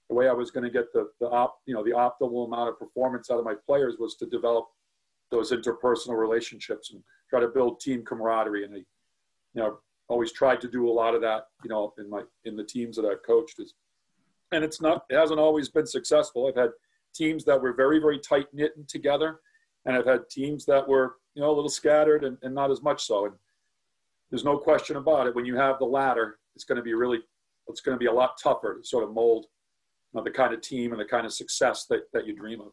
the 0.09 0.15
way 0.15 0.29
I 0.29 0.33
was 0.33 0.51
going 0.51 0.65
to 0.65 0.71
get 0.71 0.93
the 0.93 1.11
the 1.21 1.29
op, 1.29 1.59
you 1.67 1.75
know, 1.75 1.83
the 1.83 1.91
optimal 1.91 2.47
amount 2.47 2.69
of 2.69 2.79
performance 2.79 3.31
out 3.31 3.39
of 3.39 3.45
my 3.45 3.55
players 3.67 3.97
was 3.99 4.15
to 4.17 4.27
develop 4.27 4.67
those 5.31 5.51
interpersonal 5.51 6.19
relationships 6.19 6.93
and 6.93 7.03
try 7.29 7.41
to 7.41 7.49
build 7.49 7.81
team 7.81 8.05
camaraderie. 8.05 8.65
And 8.65 8.75
I, 8.75 8.79
you 8.79 8.87
know, 9.63 9.79
always 10.09 10.33
tried 10.33 10.61
to 10.61 10.69
do 10.69 10.89
a 10.89 10.93
lot 10.93 11.15
of 11.15 11.23
that, 11.23 11.47
you 11.65 11.71
know, 11.71 11.95
in 11.99 12.09
my 12.09 12.23
in 12.45 12.57
the 12.57 12.65
teams 12.65 12.97
that 12.97 13.07
I've 13.07 13.25
coached. 13.25 13.59
Is 13.59 13.75
and 14.53 14.63
it's 14.63 14.81
not 14.81 15.05
it 15.11 15.17
hasn't 15.17 15.41
always 15.41 15.69
been 15.69 15.87
successful. 15.87 16.47
I've 16.47 16.63
had 16.63 16.71
teams 17.15 17.45
that 17.45 17.61
were 17.61 17.73
very 17.73 17.99
very 17.99 18.19
tight 18.19 18.47
knit 18.53 18.73
and 18.77 18.89
together, 18.89 19.41
and 19.87 19.97
I've 19.97 20.07
had 20.07 20.29
teams 20.31 20.65
that 20.67 20.87
were 20.87 21.17
you 21.35 21.43
know 21.43 21.51
a 21.51 21.55
little 21.55 21.71
scattered 21.71 22.25
and, 22.25 22.37
and 22.43 22.55
not 22.55 22.71
as 22.71 22.83
much 22.83 23.05
so. 23.05 23.27
And 23.27 23.35
there's 24.31 24.45
no 24.45 24.59
question 24.59 24.97
about 24.97 25.27
it. 25.27 25.35
When 25.35 25.45
you 25.45 25.57
have 25.57 25.79
the 25.79 25.85
latter, 25.85 26.39
it's 26.55 26.65
going 26.65 26.77
to 26.77 26.83
be 26.83 26.95
really 26.95 27.21
it's 27.69 27.81
going 27.81 27.95
to 27.95 27.99
be 27.99 28.07
a 28.07 28.13
lot 28.13 28.39
tougher 28.43 28.79
to 28.79 28.87
sort 28.87 29.05
of 29.05 29.13
mold 29.13 29.47
you 30.13 30.19
know, 30.19 30.25
the 30.25 30.31
kind 30.31 30.53
of 30.53 30.61
team 30.61 30.93
and 30.93 31.01
the 31.01 31.05
kind 31.05 31.27
of 31.27 31.33
success 31.33 31.87
that, 31.87 32.03
that 32.13 32.27
you 32.27 32.35
dream 32.35 32.61
of. 32.61 32.73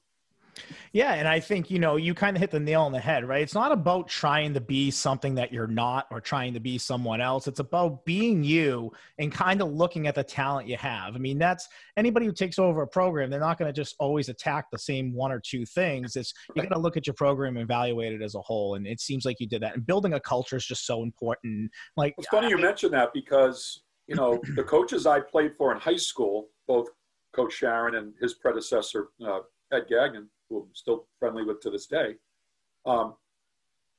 Yeah, 0.93 1.13
and 1.13 1.27
I 1.27 1.39
think 1.39 1.69
you 1.69 1.79
know 1.79 1.95
you 1.95 2.13
kind 2.13 2.35
of 2.35 2.41
hit 2.41 2.51
the 2.51 2.59
nail 2.59 2.81
on 2.81 2.91
the 2.91 2.99
head, 2.99 3.27
right? 3.27 3.41
It's 3.41 3.53
not 3.53 3.71
about 3.71 4.07
trying 4.07 4.53
to 4.53 4.61
be 4.61 4.89
something 4.91 5.35
that 5.35 5.53
you're 5.53 5.67
not 5.67 6.07
or 6.11 6.19
trying 6.19 6.53
to 6.53 6.59
be 6.59 6.77
someone 6.77 7.21
else. 7.21 7.47
It's 7.47 7.59
about 7.59 8.05
being 8.05 8.43
you 8.43 8.91
and 9.19 9.31
kind 9.31 9.61
of 9.61 9.71
looking 9.71 10.07
at 10.07 10.15
the 10.15 10.23
talent 10.23 10.67
you 10.67 10.77
have. 10.77 11.15
I 11.15 11.19
mean, 11.19 11.37
that's 11.37 11.67
anybody 11.97 12.25
who 12.25 12.31
takes 12.31 12.57
over 12.57 12.81
a 12.81 12.87
program, 12.87 13.29
they're 13.29 13.39
not 13.39 13.57
going 13.57 13.71
to 13.71 13.81
just 13.81 13.95
always 13.99 14.29
attack 14.29 14.65
the 14.71 14.79
same 14.79 15.13
one 15.13 15.31
or 15.31 15.39
two 15.39 15.65
things. 15.65 16.15
It's 16.15 16.33
you 16.55 16.63
got 16.63 16.73
to 16.73 16.79
look 16.79 16.97
at 16.97 17.05
your 17.05 17.13
program 17.13 17.55
and 17.57 17.63
evaluate 17.63 18.13
it 18.13 18.21
as 18.21 18.35
a 18.35 18.41
whole. 18.41 18.75
And 18.75 18.87
it 18.87 18.99
seems 18.99 19.25
like 19.25 19.39
you 19.39 19.47
did 19.47 19.61
that. 19.61 19.75
And 19.75 19.85
building 19.85 20.13
a 20.13 20.19
culture 20.19 20.55
is 20.55 20.65
just 20.65 20.85
so 20.85 21.03
important. 21.03 21.69
Like 21.97 22.15
it's 22.17 22.27
funny 22.27 22.47
I, 22.47 22.49
you 22.49 22.57
mentioned 22.57 22.93
that 22.93 23.13
because 23.13 23.81
you 24.07 24.15
know 24.15 24.41
the 24.55 24.63
coaches 24.63 25.05
I 25.05 25.19
played 25.19 25.51
for 25.55 25.71
in 25.71 25.79
high 25.79 25.97
school, 25.97 26.47
both 26.67 26.87
Coach 27.35 27.53
Sharon 27.53 27.95
and 27.95 28.13
his 28.19 28.33
predecessor 28.35 29.09
uh, 29.25 29.39
Ed 29.71 29.85
Gagnon 29.87 30.29
who 30.49 30.63
I'm 30.63 30.69
still 30.73 31.05
friendly 31.19 31.43
with 31.43 31.61
to 31.61 31.69
this 31.69 31.85
day, 31.85 32.15
um, 32.85 33.15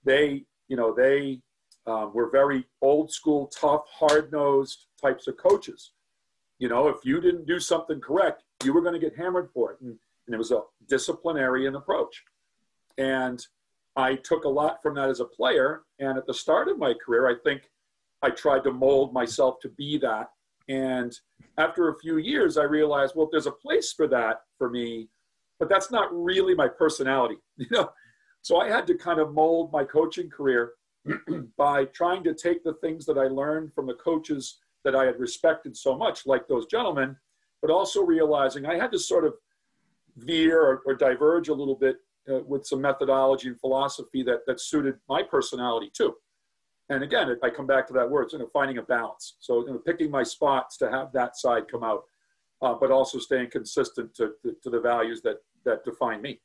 they, 0.04 0.45
you 0.69 0.76
know, 0.76 0.95
they 0.95 1.40
um, 1.87 2.12
were 2.14 2.30
very 2.30 2.64
old 2.83 3.12
school, 3.12 3.47
tough, 3.49 3.83
hard 3.90 4.33
nosed 4.33 4.87
types 5.00 5.26
of 5.26 5.37
coaches. 5.37 5.92
You 6.59 6.69
know, 6.69 6.88
if 6.88 7.04
you 7.04 7.21
didn't 7.21 7.47
do 7.47 7.59
something 7.59 8.00
correct, 8.00 8.42
you 8.64 8.73
were 8.73 8.83
going 8.83 8.95
to 8.95 9.00
get 9.00 9.16
hammered 9.16 9.50
for 9.52 9.73
it. 9.73 9.80
And, 9.80 9.99
and 10.26 10.35
it 10.35 10.38
was 10.38 10.50
a 10.50 10.62
disciplinarian 10.88 11.75
approach. 11.76 12.23
And 12.99 13.45
I 13.97 14.16
took 14.16 14.45
a 14.45 14.49
lot 14.49 14.83
from 14.83 14.95
that 14.95 15.09
as 15.09 15.21
a 15.21 15.25
player. 15.25 15.83
And 15.99 16.19
at 16.19 16.26
the 16.26 16.35
start 16.35 16.69
of 16.69 16.78
my 16.78 16.95
career, 16.95 17.28
I 17.28 17.35
think 17.42 17.62
I 18.23 18.30
tried 18.30 18.64
to 18.64 18.73
mold 18.73 19.14
myself 19.14 19.61
to 19.61 19.69
be 19.71 19.99
that. 19.99 20.30
And 20.69 21.19
after 21.57 21.88
a 21.88 21.99
few 21.99 22.19
years, 22.19 22.59
I 22.59 22.64
realized, 22.64 23.14
well, 23.16 23.28
there's 23.30 23.47
a 23.47 23.52
place 23.52 23.92
for 23.92 24.07
that 24.09 24.42
for 24.59 24.69
me 24.71 25.09
but 25.61 25.69
that's 25.69 25.93
not 25.93 26.09
really 26.12 26.55
my 26.55 26.67
personality, 26.67 27.37
you 27.57 27.67
know. 27.71 27.90
So 28.43 28.57
I 28.57 28.69
had 28.69 28.87
to 28.88 28.95
kind 28.95 29.21
of 29.21 29.35
mold 29.35 29.71
my 29.71 29.85
coaching 29.85 30.31
career 30.31 30.73
by 31.57 31.85
trying 31.85 32.25
to 32.25 32.35
take 32.35 32.64
the 32.64 32.75
things 32.75 33.07
that 33.07 33.19
I 33.19 33.25
learned 33.25 33.75
from 33.75 33.87
the 33.87 33.95
coaches 33.95 34.59
that 34.85 34.97
I 34.97 35.05
had 35.05 35.21
respected 35.21 35.76
so 35.76 35.97
much, 35.97 36.26
like 36.26 36.49
those 36.49 36.67
gentlemen, 36.67 37.17
but 37.61 37.71
also 37.71 38.02
realizing 38.02 38.64
I 38.64 38.76
had 38.76 38.90
to 38.93 38.99
sort 38.99 39.26
of 39.26 39.35
veer 40.17 40.61
or, 40.61 40.83
or 40.87 40.95
diverge 40.95 41.49
a 41.49 41.55
little 41.55 41.75
bit 41.75 41.99
uh, 42.31 42.40
with 42.47 42.67
some 42.67 42.81
methodology 42.81 43.49
and 43.49 43.61
philosophy 43.61 44.23
that, 44.23 44.40
that 44.47 44.61
suited 44.61 44.97
my 45.09 45.23
personality 45.23 45.90
too. 45.95 46.14
And 46.88 47.05
again, 47.05 47.37
I 47.43 47.50
come 47.50 47.67
back 47.67 47.87
to 47.88 47.93
that 47.95 48.11
word, 48.11 48.31
you 48.33 48.38
know, 48.38 48.49
finding 48.52 48.79
a 48.79 48.83
balance. 48.83 49.37
So 49.40 49.67
you 49.67 49.73
know, 49.73 49.79
picking 49.79 50.11
my 50.11 50.23
spots 50.23 50.76
to 50.79 50.90
have 50.90 51.12
that 51.12 51.37
side 51.37 51.71
come 51.71 51.85
out, 51.85 52.02
uh, 52.62 52.75
but 52.75 52.90
also 52.90 53.19
staying 53.19 53.50
consistent 53.50 54.14
to, 54.14 54.33
to, 54.43 54.57
to 54.62 54.71
the 54.71 54.81
values 54.81 55.23
that 55.23 55.37
that 55.64 55.85
define 55.85 56.23
me. 56.23 56.40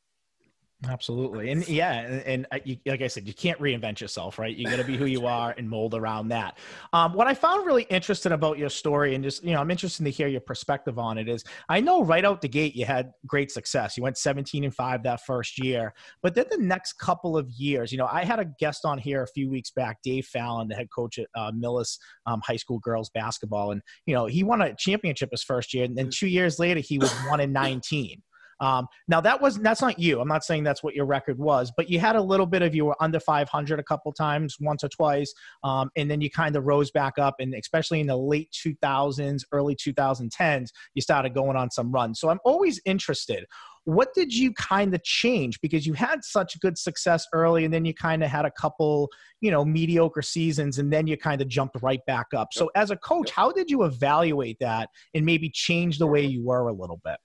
Absolutely. 0.89 1.51
And 1.51 1.67
yeah, 1.67 1.93
and, 1.93 2.45
and 2.51 2.61
you, 2.65 2.77
like 2.85 3.01
I 3.01 3.07
said, 3.07 3.27
you 3.27 3.33
can't 3.33 3.59
reinvent 3.59 4.01
yourself, 4.01 4.37
right? 4.37 4.55
You 4.55 4.65
got 4.65 4.75
to 4.75 4.83
be 4.83 4.97
who 4.97 5.05
you 5.05 5.25
are 5.25 5.55
and 5.57 5.69
mold 5.69 5.95
around 5.95 6.27
that. 6.29 6.57
Um, 6.93 7.13
what 7.13 7.27
I 7.27 7.33
found 7.33 7.65
really 7.65 7.83
interesting 7.83 8.33
about 8.33 8.57
your 8.57 8.69
story, 8.69 9.15
and 9.15 9.23
just, 9.23 9.43
you 9.43 9.53
know, 9.53 9.61
I'm 9.61 9.71
interested 9.71 10.03
to 10.03 10.11
hear 10.11 10.27
your 10.27 10.41
perspective 10.41 10.99
on 10.99 11.17
it, 11.17 11.29
is 11.29 11.43
I 11.69 11.79
know 11.79 12.03
right 12.03 12.25
out 12.25 12.41
the 12.41 12.49
gate 12.49 12.75
you 12.75 12.85
had 12.85 13.11
great 13.25 13.51
success. 13.51 13.95
You 13.95 14.03
went 14.03 14.17
17 14.17 14.63
and 14.65 14.75
5 14.75 15.03
that 15.03 15.25
first 15.25 15.63
year. 15.63 15.93
But 16.21 16.35
then 16.35 16.45
the 16.51 16.57
next 16.57 16.93
couple 16.93 17.37
of 17.37 17.49
years, 17.51 17.91
you 17.91 17.97
know, 17.97 18.09
I 18.11 18.25
had 18.25 18.39
a 18.39 18.45
guest 18.59 18.85
on 18.85 18.97
here 18.97 19.23
a 19.23 19.27
few 19.27 19.49
weeks 19.49 19.71
back, 19.71 19.99
Dave 20.03 20.25
Fallon, 20.25 20.67
the 20.67 20.75
head 20.75 20.89
coach 20.93 21.17
at 21.17 21.27
uh, 21.35 21.51
Millis 21.51 21.97
um, 22.27 22.41
High 22.45 22.57
School 22.57 22.79
girls 22.79 23.09
basketball. 23.09 23.71
And, 23.71 23.81
you 24.05 24.13
know, 24.13 24.25
he 24.25 24.43
won 24.43 24.61
a 24.61 24.75
championship 24.75 25.29
his 25.31 25.43
first 25.43 25.73
year. 25.73 25.85
And 25.85 25.97
then 25.97 26.09
two 26.09 26.27
years 26.27 26.59
later, 26.59 26.81
he 26.81 26.99
was 26.99 27.11
1 27.29 27.39
in 27.39 27.53
19. 27.53 28.21
Um, 28.59 28.87
now 29.07 29.21
that 29.21 29.41
was 29.41 29.57
that's 29.57 29.81
not 29.81 29.99
you. 29.99 30.19
I'm 30.21 30.27
not 30.27 30.43
saying 30.43 30.63
that's 30.63 30.83
what 30.83 30.95
your 30.95 31.05
record 31.05 31.37
was, 31.37 31.71
but 31.75 31.89
you 31.89 31.99
had 31.99 32.15
a 32.15 32.21
little 32.21 32.45
bit 32.45 32.61
of 32.61 32.73
you 32.73 32.85
were 32.85 32.95
under 32.99 33.19
500 33.19 33.79
a 33.79 33.83
couple 33.83 34.11
times, 34.13 34.57
once 34.59 34.83
or 34.83 34.89
twice, 34.89 35.33
um, 35.63 35.89
and 35.95 36.09
then 36.09 36.21
you 36.21 36.29
kind 36.29 36.55
of 36.55 36.65
rose 36.65 36.91
back 36.91 37.17
up, 37.17 37.35
and 37.39 37.53
especially 37.53 37.99
in 37.99 38.07
the 38.07 38.17
late 38.17 38.51
2000s, 38.51 39.43
early 39.51 39.75
2010s, 39.75 40.69
you 40.93 41.01
started 41.01 41.33
going 41.33 41.57
on 41.57 41.69
some 41.69 41.91
runs. 41.91 42.19
So 42.19 42.29
I'm 42.29 42.39
always 42.45 42.79
interested. 42.85 43.45
What 43.83 44.15
did 44.15 44.33
you 44.33 44.51
kind 44.53 44.95
of 44.95 45.03
change 45.03 45.61
because 45.61 45.85
you 45.85 45.93
had 45.93 46.23
such 46.23 46.59
good 46.59 46.77
success 46.77 47.27
early, 47.33 47.65
and 47.65 47.73
then 47.73 47.85
you 47.85 47.93
kind 47.93 48.23
of 48.23 48.29
had 48.29 48.45
a 48.45 48.51
couple, 48.51 49.09
you 49.41 49.51
know, 49.51 49.63
mediocre 49.63 50.23
seasons, 50.23 50.79
and 50.79 50.91
then 50.91 51.05
you 51.05 51.17
kind 51.17 51.41
of 51.41 51.47
jumped 51.47 51.79
right 51.81 52.03
back 52.07 52.27
up. 52.35 52.49
So 52.51 52.71
as 52.75 52.89
a 52.89 52.97
coach, 52.97 53.29
how 53.29 53.51
did 53.51 53.69
you 53.69 53.83
evaluate 53.83 54.57
that 54.59 54.89
and 55.13 55.25
maybe 55.25 55.49
change 55.49 55.99
the 55.99 56.07
way 56.07 56.25
you 56.25 56.43
were 56.43 56.67
a 56.67 56.73
little 56.73 56.99
bit? 57.03 57.17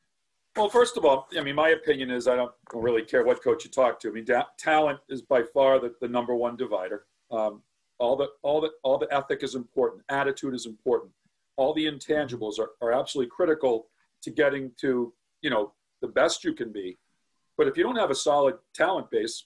Well, 0.56 0.68
first 0.68 0.96
of 0.96 1.04
all, 1.04 1.28
I 1.38 1.42
mean, 1.42 1.54
my 1.54 1.70
opinion 1.70 2.10
is 2.10 2.26
I 2.26 2.34
don't 2.34 2.52
really 2.74 3.02
care 3.02 3.24
what 3.24 3.42
coach 3.42 3.64
you 3.64 3.70
talk 3.70 4.00
to. 4.00 4.08
I 4.08 4.12
mean, 4.12 4.24
da- 4.24 4.46
talent 4.58 4.98
is 5.08 5.22
by 5.22 5.42
far 5.54 5.78
the, 5.78 5.94
the 6.00 6.08
number 6.08 6.34
one 6.34 6.56
divider. 6.56 7.04
Um, 7.30 7.62
all 7.98 8.16
the 8.16 8.28
all 8.42 8.60
the 8.60 8.70
all 8.82 8.98
the 8.98 9.12
ethic 9.14 9.42
is 9.42 9.54
important. 9.54 10.02
Attitude 10.08 10.54
is 10.54 10.66
important. 10.66 11.12
All 11.56 11.72
the 11.74 11.86
intangibles 11.86 12.58
are, 12.58 12.70
are 12.80 12.92
absolutely 12.92 13.30
critical 13.30 13.86
to 14.22 14.30
getting 14.30 14.72
to 14.80 15.12
you 15.42 15.50
know 15.50 15.72
the 16.00 16.08
best 16.08 16.42
you 16.42 16.52
can 16.52 16.72
be. 16.72 16.98
But 17.56 17.68
if 17.68 17.76
you 17.76 17.84
don't 17.84 17.96
have 17.96 18.10
a 18.10 18.14
solid 18.14 18.56
talent 18.74 19.10
base, 19.10 19.44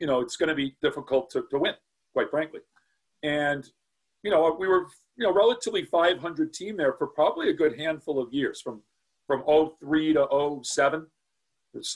you 0.00 0.06
know 0.06 0.20
it's 0.20 0.36
going 0.36 0.48
to 0.48 0.54
be 0.54 0.76
difficult 0.82 1.30
to, 1.30 1.44
to 1.50 1.58
win, 1.58 1.74
quite 2.12 2.30
frankly. 2.30 2.60
And 3.22 3.68
you 4.24 4.30
know 4.30 4.56
we 4.58 4.66
were 4.66 4.86
you 5.16 5.24
know 5.24 5.32
relatively 5.32 5.84
500 5.84 6.52
team 6.52 6.76
there 6.76 6.94
for 6.94 7.06
probably 7.06 7.50
a 7.50 7.54
good 7.54 7.78
handful 7.78 8.18
of 8.20 8.32
years 8.32 8.60
from 8.60 8.82
from 9.28 9.44
03 9.46 10.14
to 10.14 10.60
07, 10.64 11.06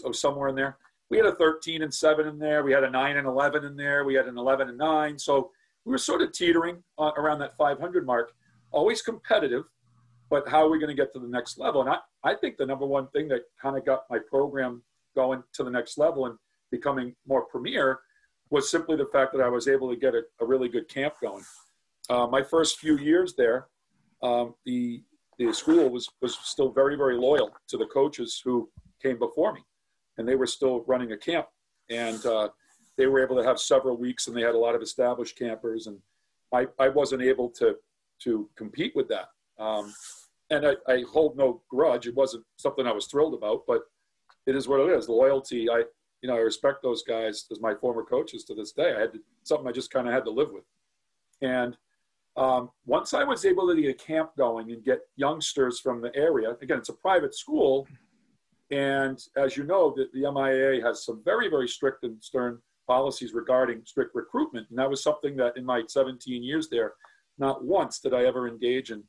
or 0.05 0.15
somewhere 0.15 0.51
in 0.51 0.55
there. 0.55 0.77
We 1.11 1.17
had 1.17 1.27
a 1.27 1.35
13 1.35 1.83
and 1.83 1.93
7 1.93 2.29
in 2.29 2.39
there. 2.39 2.62
We 2.62 2.73
had 2.73 2.85
a 2.85 2.91
9 2.91 3.17
and 3.17 3.27
11 3.27 3.65
in 3.65 3.77
there. 3.77 4.05
We 4.05 4.15
had 4.15 4.27
an 4.27 4.39
11 4.39 4.69
and 4.69 4.79
9. 4.79 5.19
So 5.19 5.51
we 5.85 5.91
were 5.91 5.99
sort 5.99 6.23
of 6.23 6.33
teetering 6.33 6.83
around 6.99 7.41
that 7.41 7.57
500 7.57 8.07
mark, 8.07 8.33
always 8.71 9.03
competitive, 9.03 9.65
but 10.31 10.49
how 10.49 10.65
are 10.65 10.71
we 10.71 10.79
going 10.79 10.95
to 10.95 11.03
get 11.03 11.12
to 11.15 11.19
the 11.19 11.27
next 11.27 11.59
level? 11.59 11.81
And 11.81 11.91
I, 11.91 11.99
I 12.23 12.35
think 12.35 12.57
the 12.57 12.67
number 12.67 12.87
one 12.87 13.09
thing 13.09 13.29
that 13.29 13.43
kind 13.61 13.77
of 13.77 13.85
got 13.85 14.05
my 14.09 14.19
program 14.19 14.83
going 15.17 15.43
to 15.55 15.65
the 15.65 15.71
next 15.71 15.99
level 15.99 16.27
and 16.27 16.39
becoming 16.71 17.15
more 17.27 17.45
premier 17.47 18.01
was 18.51 18.71
simply 18.71 18.97
the 18.97 19.07
fact 19.07 19.33
that 19.33 19.43
I 19.43 19.49
was 19.49 19.67
able 19.67 19.91
to 19.91 19.97
get 19.97 20.15
a, 20.15 20.23
a 20.41 20.47
really 20.47 20.69
good 20.69 20.89
camp 20.89 21.15
going. 21.21 21.45
Uh, 22.09 22.27
my 22.27 22.43
first 22.43 22.79
few 22.79 22.99
years 22.99 23.35
there, 23.37 23.69
um, 24.23 24.55
the 24.65 25.03
the 25.47 25.55
school 25.55 25.89
was 25.89 26.09
was 26.21 26.39
still 26.43 26.71
very 26.71 26.97
very 26.97 27.17
loyal 27.17 27.51
to 27.69 27.77
the 27.77 27.87
coaches 27.87 28.41
who 28.45 28.71
came 29.03 29.19
before 29.19 29.53
me, 29.53 29.61
and 30.19 30.29
they 30.29 30.37
were 30.37 30.47
still 30.47 30.85
running 30.87 31.13
a 31.13 31.17
camp, 31.17 31.47
and 31.91 32.25
uh, 32.27 32.49
they 32.97 33.07
were 33.07 33.23
able 33.23 33.37
to 33.37 33.45
have 33.45 33.59
several 33.59 33.97
weeks, 33.97 34.27
and 34.27 34.37
they 34.37 34.43
had 34.43 34.55
a 34.55 34.59
lot 34.59 34.75
of 34.75 34.83
established 34.83 35.39
campers, 35.39 35.87
and 35.87 35.99
I, 36.53 36.67
I 36.79 36.89
wasn't 36.89 37.23
able 37.23 37.49
to 37.51 37.77
to 38.25 38.49
compete 38.57 38.95
with 38.95 39.09
that, 39.09 39.29
um, 39.59 39.93
and 40.51 40.67
I, 40.67 40.75
I 40.87 41.05
hold 41.11 41.37
no 41.37 41.63
grudge. 41.69 42.07
It 42.07 42.15
wasn't 42.15 42.45
something 42.57 42.87
I 42.87 42.93
was 42.93 43.07
thrilled 43.07 43.35
about, 43.35 43.63
but 43.67 43.83
it 44.47 44.55
is 44.55 44.69
what 44.69 44.81
it 44.81 44.97
is. 44.97 45.09
Loyalty, 45.09 45.69
I 45.71 45.85
you 46.21 46.29
know 46.29 46.37
I 46.37 46.41
respect 46.41 46.83
those 46.83 47.03
guys 47.03 47.47
as 47.51 47.61
my 47.61 47.75
former 47.75 48.05
coaches 48.05 48.45
to 48.45 48.55
this 48.55 48.73
day. 48.73 48.95
I 48.95 49.01
had 49.01 49.13
to, 49.15 49.21
something 49.43 49.67
I 49.67 49.73
just 49.73 49.91
kind 49.91 50.07
of 50.07 50.15
had 50.15 50.25
to 50.25 50.31
live 50.31 50.53
with, 50.53 50.65
and 51.41 51.77
um, 52.37 52.71
once 52.87 53.12
I 53.12 53.25
was 53.25 53.45
able 53.45 53.69
to 53.69 53.81
get 53.81 53.91
a 53.91 53.95
camp 53.95 54.31
going 54.39 54.73
and 54.73 54.85
get 54.85 55.01
youngsters 55.17 55.81
from 55.81 56.01
the 56.01 56.15
area, 56.17 56.57
again, 56.62 56.79
it's 56.79 56.89
a 56.89 56.95
private 56.95 57.35
school. 57.35 57.87
And 58.71 59.23
as 59.37 59.57
you 59.57 59.65
know, 59.65 59.93
the, 59.95 60.09
the 60.15 60.27
MIAA 60.27 60.83
has 60.83 61.05
some 61.05 61.23
very, 61.25 61.49
very 61.51 61.69
strict 61.69 62.05
and 62.05 62.23
stern 62.23 62.59
policies 62.87 63.35
regarding 63.35 63.83
strict 63.85 64.15
recruitment. 64.15 64.67
And 64.71 64.79
that 64.79 64.89
was 64.89 65.03
something 65.03 65.37
that 65.37 65.57
in 65.57 65.65
my 65.65 65.83
17 65.87 66.43
years 66.43 66.69
there, 66.71 66.95
not 67.39 67.65
once 67.65 67.99
did 67.99 68.15
I 68.15 68.25
ever 68.25 68.49
engage 68.49 68.91
in, 68.91 69.03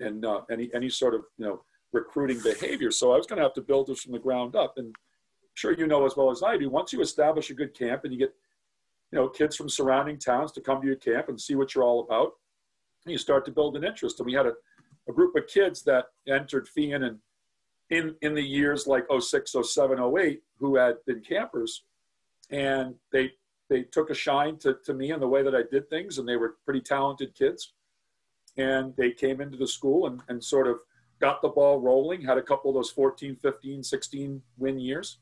in 0.00 0.24
uh, 0.24 0.40
any, 0.50 0.70
any 0.74 0.88
sort 0.88 1.14
of, 1.14 1.24
you 1.36 1.44
know, 1.44 1.62
recruiting 1.92 2.40
behavior. 2.40 2.90
So 2.90 3.12
I 3.12 3.18
was 3.18 3.26
going 3.26 3.36
to 3.36 3.42
have 3.42 3.54
to 3.54 3.60
build 3.60 3.88
this 3.88 4.00
from 4.00 4.12
the 4.12 4.18
ground 4.18 4.56
up. 4.56 4.74
And 4.78 4.86
I'm 4.86 5.54
sure 5.54 5.74
you 5.74 5.86
know 5.86 6.06
as 6.06 6.16
well 6.16 6.30
as 6.30 6.42
I 6.42 6.56
do, 6.56 6.70
once 6.70 6.92
you 6.92 7.02
establish 7.02 7.50
a 7.50 7.54
good 7.54 7.74
camp 7.74 8.04
and 8.04 8.14
you 8.14 8.18
get, 8.18 8.34
you 9.10 9.18
know, 9.18 9.28
kids 9.28 9.56
from 9.56 9.68
surrounding 9.68 10.18
towns 10.18 10.52
to 10.52 10.62
come 10.62 10.80
to 10.80 10.86
your 10.86 10.96
camp 10.96 11.28
and 11.28 11.38
see 11.38 11.54
what 11.54 11.74
you're 11.74 11.84
all 11.84 12.00
about, 12.00 12.32
you 13.06 13.18
start 13.18 13.44
to 13.46 13.50
build 13.50 13.76
an 13.76 13.84
interest. 13.84 14.20
And 14.20 14.26
we 14.26 14.34
had 14.34 14.46
a, 14.46 14.54
a 15.08 15.12
group 15.12 15.34
of 15.36 15.46
kids 15.46 15.82
that 15.84 16.06
entered 16.28 16.68
Feehan 16.76 17.04
and 17.04 17.18
in, 17.90 18.14
in 18.22 18.34
the 18.34 18.42
years 18.42 18.86
like 18.86 19.04
06, 19.10 19.54
07, 19.62 19.98
08 20.18 20.42
who 20.58 20.76
had 20.76 20.96
been 21.06 21.20
campers. 21.20 21.84
And 22.50 22.94
they, 23.12 23.32
they 23.68 23.82
took 23.82 24.10
a 24.10 24.14
shine 24.14 24.58
to, 24.58 24.76
to 24.84 24.94
me 24.94 25.10
and 25.10 25.20
the 25.20 25.28
way 25.28 25.42
that 25.42 25.54
I 25.54 25.62
did 25.70 25.88
things. 25.90 26.18
And 26.18 26.28
they 26.28 26.36
were 26.36 26.56
pretty 26.64 26.80
talented 26.80 27.34
kids. 27.34 27.74
And 28.56 28.94
they 28.96 29.10
came 29.10 29.40
into 29.40 29.56
the 29.56 29.66
school 29.66 30.06
and, 30.06 30.20
and 30.28 30.42
sort 30.42 30.66
of 30.66 30.78
got 31.20 31.40
the 31.40 31.48
ball 31.48 31.80
rolling, 31.80 32.20
had 32.20 32.38
a 32.38 32.42
couple 32.42 32.70
of 32.70 32.74
those 32.74 32.90
14, 32.90 33.36
15, 33.36 33.82
16 33.82 34.42
win 34.58 34.78
years. 34.78 35.18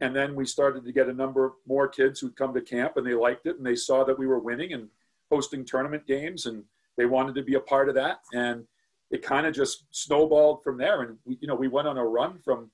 And 0.00 0.16
then 0.16 0.34
we 0.34 0.46
started 0.46 0.84
to 0.84 0.92
get 0.92 1.08
a 1.08 1.12
number 1.12 1.44
of 1.44 1.52
more 1.66 1.86
kids 1.86 2.20
who'd 2.20 2.36
come 2.36 2.54
to 2.54 2.60
camp 2.60 2.96
and 2.96 3.06
they 3.06 3.14
liked 3.14 3.46
it 3.46 3.56
and 3.56 3.66
they 3.66 3.76
saw 3.76 4.04
that 4.04 4.18
we 4.18 4.26
were 4.26 4.38
winning 4.38 4.72
and 4.72 4.88
hosting 5.30 5.64
tournament 5.64 6.06
games 6.06 6.46
and 6.46 6.64
they 7.00 7.06
wanted 7.06 7.34
to 7.34 7.42
be 7.42 7.54
a 7.54 7.60
part 7.60 7.88
of 7.88 7.94
that. 7.94 8.20
And 8.34 8.64
it 9.10 9.22
kind 9.22 9.46
of 9.46 9.54
just 9.54 9.86
snowballed 9.90 10.62
from 10.62 10.76
there. 10.76 11.00
And 11.00 11.16
we, 11.24 11.38
you 11.40 11.48
know, 11.48 11.54
we 11.54 11.66
went 11.66 11.88
on 11.88 11.96
a 11.96 12.04
run 12.04 12.38
from, 12.44 12.70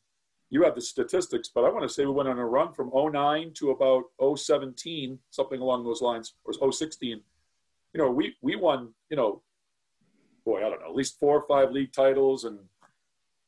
you 0.51 0.65
have 0.65 0.75
the 0.75 0.81
statistics, 0.81 1.49
but 1.55 1.65
I 1.65 1.71
want 1.71 1.85
to 1.85 1.89
say 1.89 2.05
we 2.05 2.11
went 2.11 2.29
on 2.29 2.41
a 2.41 2.45
run 2.45 2.73
from 2.73 2.91
09 2.93 3.53
to 3.55 3.71
about 3.71 4.05
017, 4.21 5.21
something 5.31 5.61
along 5.61 5.85
those 5.85 6.03
lines, 6.03 6.35
or 6.45 6.73
016. 6.73 7.21
You 7.95 7.99
know, 8.01 8.11
we, 8.11 8.35
we 8.43 8.57
won, 8.57 8.93
you 9.11 9.17
know, 9.17 9.43
boy, 10.45 10.59
I 10.59 10.69
don't 10.69 10.81
know, 10.81 10.89
at 10.89 10.97
least 10.97 11.21
four 11.21 11.39
or 11.39 11.47
five 11.47 11.71
league 11.71 11.93
titles 11.93 12.45
and, 12.45 12.59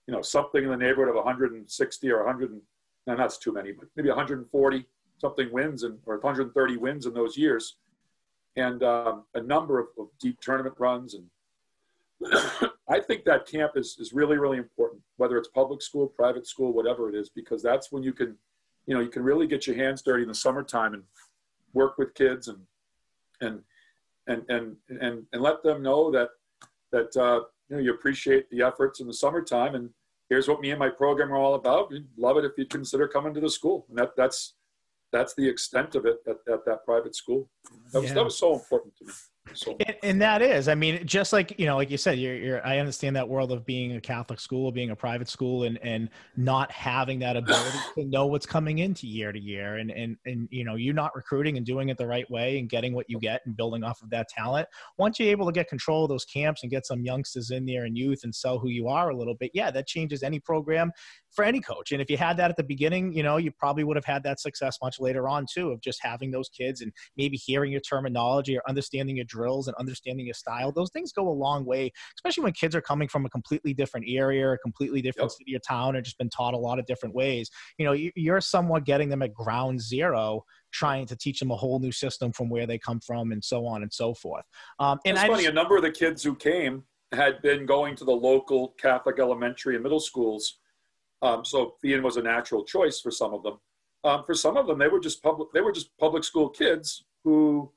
you 0.06 0.14
know, 0.14 0.22
something 0.22 0.62
in 0.62 0.70
the 0.70 0.76
neighborhood 0.76 1.08
of 1.08 1.16
160 1.16 2.10
or 2.10 2.18
100, 2.18 2.50
and, 2.52 2.62
no, 3.08 3.16
that's 3.16 3.38
too 3.38 3.52
many, 3.52 3.72
but 3.72 3.88
maybe 3.96 4.10
140 4.10 4.86
something 5.20 5.52
wins 5.52 5.82
and, 5.82 5.98
or 6.06 6.18
130 6.18 6.76
wins 6.76 7.06
in 7.06 7.14
those 7.14 7.36
years. 7.36 7.76
And 8.58 8.82
um, 8.82 9.24
a 9.34 9.40
number 9.40 9.78
of, 9.78 9.86
of 9.98 10.08
deep 10.20 10.40
tournament 10.40 10.74
runs 10.78 11.14
and 11.14 11.24
I 12.88 12.98
think 13.00 13.24
that 13.24 13.46
camp 13.46 13.72
is, 13.76 13.96
is 14.00 14.12
really, 14.12 14.36
really 14.38 14.58
important, 14.58 15.00
whether 15.16 15.38
it's 15.38 15.48
public 15.48 15.80
school, 15.80 16.08
private 16.08 16.46
school, 16.46 16.72
whatever 16.72 17.08
it 17.08 17.14
is, 17.14 17.28
because 17.28 17.62
that's 17.62 17.92
when 17.92 18.02
you 18.02 18.12
can, 18.12 18.36
you 18.86 18.94
know, 18.94 19.00
you 19.00 19.10
can 19.10 19.22
really 19.22 19.46
get 19.46 19.66
your 19.66 19.76
hands 19.76 20.02
dirty 20.02 20.22
in 20.22 20.28
the 20.28 20.34
summertime 20.34 20.94
and 20.94 21.04
work 21.72 21.98
with 21.98 22.14
kids 22.14 22.48
and, 22.48 22.58
and, 23.40 23.60
and, 24.26 24.42
and, 24.48 24.76
and, 25.00 25.24
and 25.32 25.42
let 25.42 25.62
them 25.62 25.80
know 25.80 26.10
that, 26.10 26.30
that, 26.90 27.16
uh, 27.16 27.44
you 27.68 27.76
know, 27.76 27.78
you 27.78 27.94
appreciate 27.94 28.50
the 28.50 28.62
efforts 28.62 28.98
in 28.98 29.06
the 29.06 29.14
summertime 29.14 29.76
and 29.76 29.90
here's 30.28 30.48
what 30.48 30.60
me 30.60 30.70
and 30.70 30.78
my 30.78 30.88
program 30.88 31.32
are 31.32 31.36
all 31.36 31.54
about. 31.54 31.92
We'd 31.92 32.06
love 32.16 32.36
it 32.38 32.44
if 32.44 32.52
you'd 32.58 32.70
consider 32.70 33.06
coming 33.06 33.32
to 33.34 33.40
the 33.40 33.50
school. 33.50 33.86
And 33.88 33.98
that, 33.98 34.16
that's, 34.16 34.54
that's 35.12 35.34
the 35.34 35.48
extent 35.48 35.94
of 35.94 36.06
it 36.06 36.18
at, 36.26 36.36
at 36.52 36.64
that 36.66 36.84
private 36.84 37.14
school. 37.14 37.48
That 37.92 38.00
was, 38.00 38.10
yeah. 38.10 38.14
that 38.14 38.24
was 38.24 38.38
so 38.38 38.54
important 38.54 38.96
to 38.96 39.04
me. 39.06 39.12
So. 39.54 39.76
And, 39.86 39.96
and, 40.02 40.22
that 40.22 40.42
is, 40.42 40.68
I 40.68 40.74
mean, 40.74 41.06
just 41.06 41.32
like 41.32 41.58
you 41.58 41.66
know, 41.66 41.76
like 41.76 41.90
you 41.90 41.96
said, 41.96 42.18
you're, 42.18 42.34
you're. 42.34 42.66
I 42.66 42.78
understand 42.78 43.16
that 43.16 43.28
world 43.28 43.52
of 43.52 43.64
being 43.64 43.96
a 43.96 44.00
Catholic 44.00 44.40
school, 44.40 44.70
being 44.72 44.90
a 44.90 44.96
private 44.96 45.28
school, 45.28 45.64
and 45.64 45.78
and 45.82 46.10
not 46.36 46.70
having 46.72 47.18
that 47.20 47.36
ability 47.36 47.78
to 47.94 48.04
know 48.04 48.26
what's 48.26 48.46
coming 48.46 48.78
into 48.78 49.06
year 49.06 49.32
to 49.32 49.38
year, 49.38 49.76
and 49.76 49.90
and 49.90 50.16
and 50.26 50.48
you 50.50 50.64
know, 50.64 50.74
you're 50.74 50.94
not 50.94 51.14
recruiting 51.14 51.56
and 51.56 51.66
doing 51.66 51.88
it 51.88 51.98
the 51.98 52.06
right 52.06 52.28
way 52.30 52.58
and 52.58 52.68
getting 52.68 52.94
what 52.94 53.06
you 53.08 53.18
get 53.18 53.40
and 53.46 53.56
building 53.56 53.84
off 53.84 54.02
of 54.02 54.10
that 54.10 54.28
talent. 54.28 54.68
Once 54.98 55.18
you're 55.18 55.30
able 55.30 55.46
to 55.46 55.52
get 55.52 55.68
control 55.68 56.04
of 56.04 56.08
those 56.08 56.24
camps 56.24 56.62
and 56.62 56.70
get 56.70 56.86
some 56.86 57.02
youngsters 57.02 57.50
in 57.50 57.66
there 57.66 57.84
and 57.84 57.96
youth 57.96 58.20
and 58.24 58.34
sell 58.34 58.58
who 58.58 58.68
you 58.68 58.88
are 58.88 59.10
a 59.10 59.16
little 59.16 59.34
bit, 59.34 59.50
yeah, 59.54 59.70
that 59.70 59.86
changes 59.86 60.22
any 60.22 60.40
program 60.40 60.90
for 61.30 61.44
any 61.44 61.60
coach. 61.60 61.92
And 61.92 62.02
if 62.02 62.10
you 62.10 62.16
had 62.16 62.36
that 62.38 62.50
at 62.50 62.56
the 62.56 62.64
beginning, 62.64 63.12
you 63.12 63.22
know, 63.22 63.36
you 63.36 63.52
probably 63.52 63.84
would 63.84 63.96
have 63.96 64.04
had 64.04 64.22
that 64.24 64.40
success 64.40 64.78
much 64.82 64.98
later 64.98 65.28
on 65.28 65.46
too, 65.52 65.70
of 65.70 65.80
just 65.80 66.00
having 66.02 66.30
those 66.30 66.48
kids 66.48 66.80
and 66.80 66.92
maybe 67.16 67.36
hearing 67.36 67.72
your 67.72 67.80
terminology 67.80 68.56
or 68.56 68.62
understanding 68.68 69.16
your 69.16 69.24
drills 69.38 69.68
and 69.68 69.76
understanding 69.76 70.26
your 70.26 70.34
style. 70.34 70.72
Those 70.72 70.90
things 70.90 71.12
go 71.12 71.28
a 71.28 71.30
long 71.30 71.64
way, 71.64 71.92
especially 72.16 72.44
when 72.44 72.52
kids 72.52 72.74
are 72.74 72.80
coming 72.80 73.08
from 73.08 73.24
a 73.24 73.30
completely 73.30 73.72
different 73.74 74.06
area, 74.08 74.52
a 74.52 74.58
completely 74.58 75.00
different 75.02 75.30
yep. 75.30 75.38
city 75.38 75.56
or 75.56 75.60
town, 75.60 75.96
and 75.96 76.04
just 76.04 76.18
been 76.18 76.30
taught 76.30 76.54
a 76.54 76.58
lot 76.58 76.78
of 76.78 76.86
different 76.86 77.14
ways. 77.14 77.50
You 77.78 77.86
know, 77.86 78.10
you're 78.14 78.40
somewhat 78.40 78.84
getting 78.84 79.08
them 79.08 79.22
at 79.22 79.34
ground 79.34 79.80
zero 79.80 80.42
trying 80.72 81.06
to 81.06 81.16
teach 81.16 81.40
them 81.40 81.50
a 81.50 81.56
whole 81.56 81.78
new 81.78 81.92
system 81.92 82.32
from 82.32 82.50
where 82.50 82.66
they 82.66 82.78
come 82.78 83.00
from 83.00 83.32
and 83.32 83.42
so 83.42 83.66
on 83.66 83.82
and 83.82 83.92
so 83.92 84.12
forth. 84.14 84.44
Um, 84.78 84.98
and 85.06 85.16
it's 85.16 85.24
I 85.24 85.28
funny, 85.28 85.44
just, 85.44 85.52
a 85.52 85.54
number 85.54 85.76
of 85.76 85.82
the 85.82 85.90
kids 85.90 86.22
who 86.22 86.34
came 86.34 86.84
had 87.12 87.40
been 87.40 87.64
going 87.64 87.96
to 87.96 88.04
the 88.04 88.12
local 88.12 88.74
Catholic 88.78 89.18
elementary 89.18 89.74
and 89.74 89.82
middle 89.82 90.00
schools 90.00 90.58
um, 91.22 91.44
so 91.44 91.74
Feehan 91.84 92.02
was 92.02 92.16
a 92.16 92.22
natural 92.22 92.64
choice 92.64 93.00
for 93.00 93.10
some 93.10 93.34
of 93.34 93.42
them. 93.42 93.58
Um, 94.04 94.24
for 94.24 94.34
some 94.34 94.56
of 94.56 94.66
them, 94.66 94.78
they 94.78 94.88
were 94.88 95.00
just 95.00 95.22
public. 95.22 95.48
They 95.52 95.60
were 95.60 95.72
just 95.72 95.90
public 95.98 96.24
school 96.24 96.48
kids 96.48 97.04
who, 97.24 97.72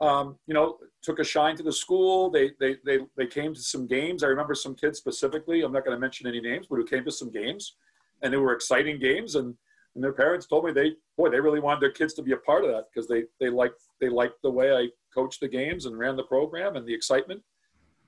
um, 0.00 0.38
you 0.46 0.54
know, 0.54 0.78
took 1.02 1.18
a 1.18 1.24
shine 1.24 1.56
to 1.56 1.62
the 1.62 1.72
school. 1.72 2.30
They 2.30 2.52
they 2.60 2.76
they 2.84 2.98
they 3.16 3.26
came 3.26 3.54
to 3.54 3.60
some 3.60 3.86
games. 3.86 4.22
I 4.22 4.28
remember 4.28 4.54
some 4.54 4.74
kids 4.74 4.98
specifically. 4.98 5.62
I'm 5.62 5.72
not 5.72 5.84
going 5.84 5.96
to 5.96 6.00
mention 6.00 6.26
any 6.26 6.40
names, 6.40 6.66
but 6.68 6.76
who 6.76 6.84
came 6.84 7.04
to 7.04 7.10
some 7.10 7.30
games, 7.30 7.76
and 8.22 8.32
they 8.32 8.38
were 8.38 8.52
exciting 8.52 9.00
games. 9.00 9.34
And 9.34 9.54
and 9.94 10.04
their 10.04 10.12
parents 10.12 10.46
told 10.46 10.64
me 10.64 10.72
they 10.72 10.92
boy 11.16 11.30
they 11.30 11.40
really 11.40 11.60
wanted 11.60 11.80
their 11.80 11.90
kids 11.90 12.14
to 12.14 12.22
be 12.22 12.32
a 12.32 12.36
part 12.36 12.64
of 12.64 12.70
that 12.70 12.84
because 12.92 13.08
they 13.08 13.24
they 13.40 13.50
liked 13.50 13.82
they 14.00 14.08
liked 14.08 14.40
the 14.42 14.50
way 14.50 14.72
I 14.72 14.88
coached 15.12 15.40
the 15.40 15.48
games 15.48 15.86
and 15.86 15.98
ran 15.98 16.16
the 16.16 16.24
program 16.24 16.76
and 16.76 16.86
the 16.86 16.94
excitement. 16.94 17.42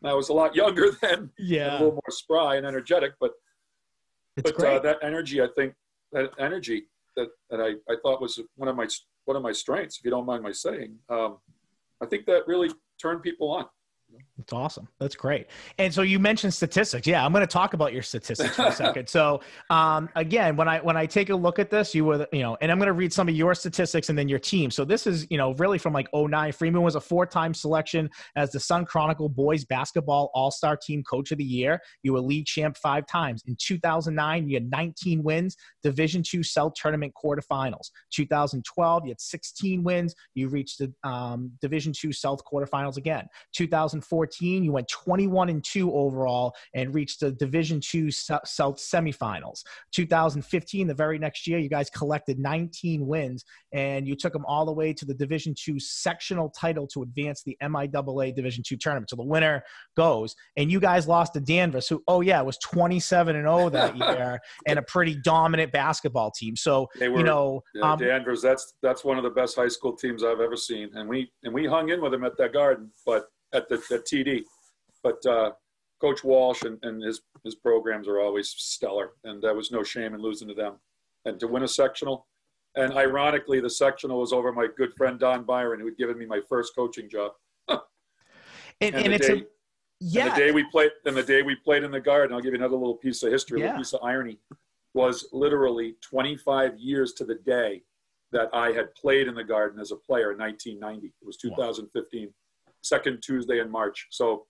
And 0.03 0.11
I 0.11 0.15
was 0.15 0.29
a 0.29 0.33
lot 0.33 0.55
younger 0.63 0.93
then, 1.03 1.31
yeah, 1.39 1.73
a 1.73 1.79
little 1.79 1.93
more 1.93 2.11
spry 2.11 2.57
and 2.57 2.67
energetic, 2.67 3.13
but 3.21 3.33
it's 4.37 4.53
but 4.53 4.65
uh, 4.65 4.79
that 4.81 4.99
energy, 5.03 5.43
I 5.43 5.49
think, 5.57 5.75
that 6.13 6.31
energy 6.39 6.85
that, 7.17 7.29
that 7.51 7.61
I, 7.61 7.93
I 7.93 7.97
thought 8.03 8.21
was 8.21 8.41
one 8.57 8.69
of 8.69 8.77
my 8.77 8.87
one 9.25 9.37
of 9.37 9.43
my 9.43 9.53
strengths, 9.53 9.99
if 9.99 10.05
you 10.05 10.11
don't 10.11 10.27
mind 10.27 10.43
my 10.43 10.53
saying, 10.53 10.97
um, 11.09 11.39
I 12.03 12.07
think 12.07 12.27
that 12.27 12.47
really 12.47 12.71
turned 13.01 13.23
people 13.23 13.51
on. 13.51 13.67
That's 14.41 14.53
awesome. 14.55 14.89
That's 14.99 15.15
great. 15.15 15.49
And 15.79 15.93
so 15.93 16.01
you 16.01 16.19
mentioned 16.19 16.55
statistics. 16.55 17.07
Yeah, 17.07 17.25
I'm 17.25 17.33
going 17.33 17.43
to 17.43 17.47
talk 17.47 17.75
about 17.75 17.93
your 17.93 18.03
statistics 18.03 18.57
for 18.57 18.67
a 18.67 18.73
second. 18.73 19.09
So 19.21 19.41
um, 19.71 20.09
again, 20.15 20.57
when 20.57 20.69
I 20.69 20.79
when 20.79 20.97
I 20.97 21.05
take 21.05 21.31
a 21.31 21.35
look 21.35 21.59
at 21.59 21.69
this, 21.69 21.95
you 21.95 22.05
were 22.05 22.27
you 22.33 22.43
know, 22.43 22.57
and 22.61 22.71
I'm 22.71 22.79
going 22.79 22.87
to 22.87 22.93
read 22.93 23.13
some 23.13 23.29
of 23.29 23.35
your 23.35 23.55
statistics 23.55 24.09
and 24.09 24.19
then 24.19 24.29
your 24.29 24.39
team. 24.39 24.71
So 24.71 24.85
this 24.85 25.07
is 25.07 25.27
you 25.31 25.37
know 25.37 25.55
really 25.55 25.79
from 25.79 25.93
like 25.93 26.09
09. 26.15 26.53
Freeman 26.53 26.83
was 26.83 26.95
a 26.95 27.01
four-time 27.01 27.55
selection 27.55 28.09
as 28.37 28.53
the 28.53 28.61
Sun 28.61 28.87
Chronicle 28.87 29.29
Boys 29.29 29.65
Basketball 29.65 30.31
All-Star 30.33 30.77
Team 30.77 31.03
Coach 31.03 31.33
of 31.33 31.39
the 31.39 31.45
Year. 31.45 31.81
You 32.03 32.13
were 32.13 32.21
league 32.21 32.47
champ 32.47 32.77
five 32.77 33.07
times. 33.07 33.43
In 33.47 33.57
2009, 33.59 34.49
you 34.49 34.57
had 34.57 34.71
19 34.71 35.23
wins, 35.23 35.57
Division 35.83 36.23
Two 36.23 36.43
South 36.43 36.73
Tournament 36.75 37.13
quarterfinals. 37.23 37.91
2012, 38.13 39.05
you 39.05 39.11
had 39.11 39.21
16 39.21 39.83
wins. 39.83 40.15
You 40.35 40.49
reached 40.49 40.79
the 40.79 40.93
um, 41.09 41.53
Division 41.61 41.93
Two 41.93 42.13
South 42.13 42.41
quarterfinals 42.45 42.97
again. 42.97 43.27
2014 43.55 44.00
2014, 44.01 44.65
you 44.65 44.73
went 44.73 44.89
21 44.89 45.49
and 45.49 45.65
2 45.65 45.93
overall 45.93 46.55
and 46.75 46.95
reached 46.95 47.21
the 47.21 47.33
Division 47.33 47.81
2 47.81 48.11
South 48.11 48.77
semifinals. 48.77 49.63
2015, 49.93 50.87
the 50.87 50.95
very 50.95 51.19
next 51.19 51.47
year, 51.47 51.59
you 51.59 51.69
guys 51.69 51.91
collected 51.91 52.39
19 52.39 53.07
wins 53.07 53.45
and 53.73 54.07
you 54.07 54.17
took 54.17 54.33
them 54.33 54.45
all 54.47 54.65
the 54.65 54.73
way 54.73 54.93
to 54.93 55.05
the 55.05 55.15
Division 55.15 55.55
2 55.57 55.79
sectional 55.79 56.51
title 56.51 56.87
to 56.89 57.03
advance 57.03 57.43
the 57.43 57.57
MIAA 57.63 58.35
Division 58.35 58.65
2 58.67 58.77
tournament. 58.77 59.11
So 59.11 59.17
the 59.17 59.23
winner 59.23 59.63
goes. 59.97 60.35
And 60.57 60.71
you 60.71 60.81
guys 60.81 61.07
lost 61.07 61.35
to 61.35 61.41
Danvers, 61.41 61.89
who, 61.89 62.03
oh 62.09 62.21
yeah, 62.21 62.41
was 62.43 62.59
27 62.59 63.37
and 63.37 63.47
0 63.47 63.71
that 63.71 63.97
year 63.97 64.41
and 64.67 64.79
a 64.79 64.83
pretty 64.83 65.17
dominant 65.23 65.73
basketball 65.73 66.31
team. 66.31 66.57
So 66.57 66.89
were, 67.01 67.07
you 67.07 67.23
know, 67.23 67.63
yeah, 67.75 67.93
um, 67.93 67.99
Danvers, 67.99 68.43
that's 68.43 68.75
that's 68.83 69.05
one 69.05 69.17
of 69.19 69.25
the 69.25 69.31
best 69.31 69.57
high 69.57 69.69
school 69.69 69.95
teams 69.95 70.25
I've 70.25 70.41
ever 70.41 70.57
seen, 70.57 70.91
and 70.95 71.09
we 71.09 71.31
and 71.45 71.53
we 71.53 71.67
hung 71.67 71.91
in 71.91 72.01
with 72.01 72.13
them 72.13 72.25
at 72.25 72.37
that 72.39 72.53
garden, 72.53 72.91
but 73.07 73.27
at 73.53 73.69
the 73.69 73.77
at 73.93 74.07
TD. 74.07 74.45
But 75.03 75.25
uh, 75.27 75.53
Coach 76.01 76.25
Walsh 76.25 76.63
and, 76.63 76.79
and 76.83 77.03
his 77.03 77.21
his 77.45 77.55
programs 77.55 78.09
are 78.09 78.21
always 78.21 78.49
stellar, 78.57 79.13
and 79.25 79.43
there 79.43 79.55
was 79.55 79.71
no 79.71 79.83
shame 79.83 80.15
in 80.15 80.21
losing 80.21 80.49
to 80.49 80.55
them. 80.55 80.75
And 81.25 81.39
to 81.41 81.47
win 81.47 81.63
a 81.63 81.69
sectional, 81.69 82.27
and 82.77 82.93
ironically, 82.95 83.61
the 83.61 83.71
sectional 83.71 84.21
was 84.21 84.33
over 84.33 84.53
my 84.53 84.67
good 84.77 84.95
friend 84.95 85.19
Don 85.19 85.45
Byron, 85.45 85.81
who 85.81 85.87
had 85.87 85.97
given 85.97 86.19
me 86.19 86.27
my 86.27 86.41
first 86.49 86.75
coaching 86.75 87.09
job. 87.09 87.33
and, 87.69 87.81
and, 88.81 88.97
and 88.97 89.13
it's 89.13 89.27
day, 89.27 89.41
a, 89.41 89.45
yeah. 90.01 90.27
And 90.27 90.33
the 90.33 90.37
day 90.37 90.53
we 90.53 90.65
played, 90.65 90.91
and 91.05 91.17
the 91.17 91.23
day 91.23 91.43
we 91.43 91.57
played 91.57 91.83
in 91.83 91.91
the 91.91 92.01
garden, 92.01 92.35
I'll 92.35 92.41
give 92.41 92.53
you 92.53 92.59
another 92.59 92.77
little 92.77 92.97
piece 92.97 93.23
of 93.23 93.33
history, 93.33 93.61
a 93.61 93.65
little 93.65 93.79
piece 93.79 93.93
of 93.93 94.01
irony, 94.03 94.39
was 94.95 95.29
literally 95.33 95.97
25 96.01 96.79
years 96.79 97.13
to 97.15 97.25
the 97.25 97.35
day 97.35 97.83
that 98.33 98.49
I 98.55 98.71
had 98.73 98.95
played 98.95 99.27
in 99.27 99.35
the 99.35 99.45
garden 99.45 99.81
as 99.81 99.91
a 99.91 99.97
player 99.97 100.33
in 100.33 100.39
1990. 100.39 101.09
It 101.09 101.27
was 101.27 101.37
2015. 101.37 102.27
Wow 102.27 102.33
second 102.83 103.23
Tuesday 103.23 103.61
in 103.61 103.71
March. 103.71 104.07
So 104.11 104.47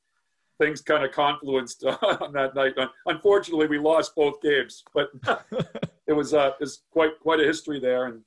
things 0.60 0.82
kind 0.82 1.04
of 1.04 1.10
confluenced 1.10 1.84
on 2.22 2.32
that 2.32 2.54
night. 2.54 2.74
Unfortunately, 3.06 3.66
we 3.66 3.78
lost 3.78 4.14
both 4.14 4.40
games, 4.40 4.82
but 4.94 5.10
it 6.06 6.12
was 6.12 6.34
uh, 6.34 6.52
it's 6.60 6.82
quite 6.92 7.18
quite 7.20 7.40
a 7.40 7.44
history 7.44 7.80
there, 7.80 8.06
and 8.06 8.22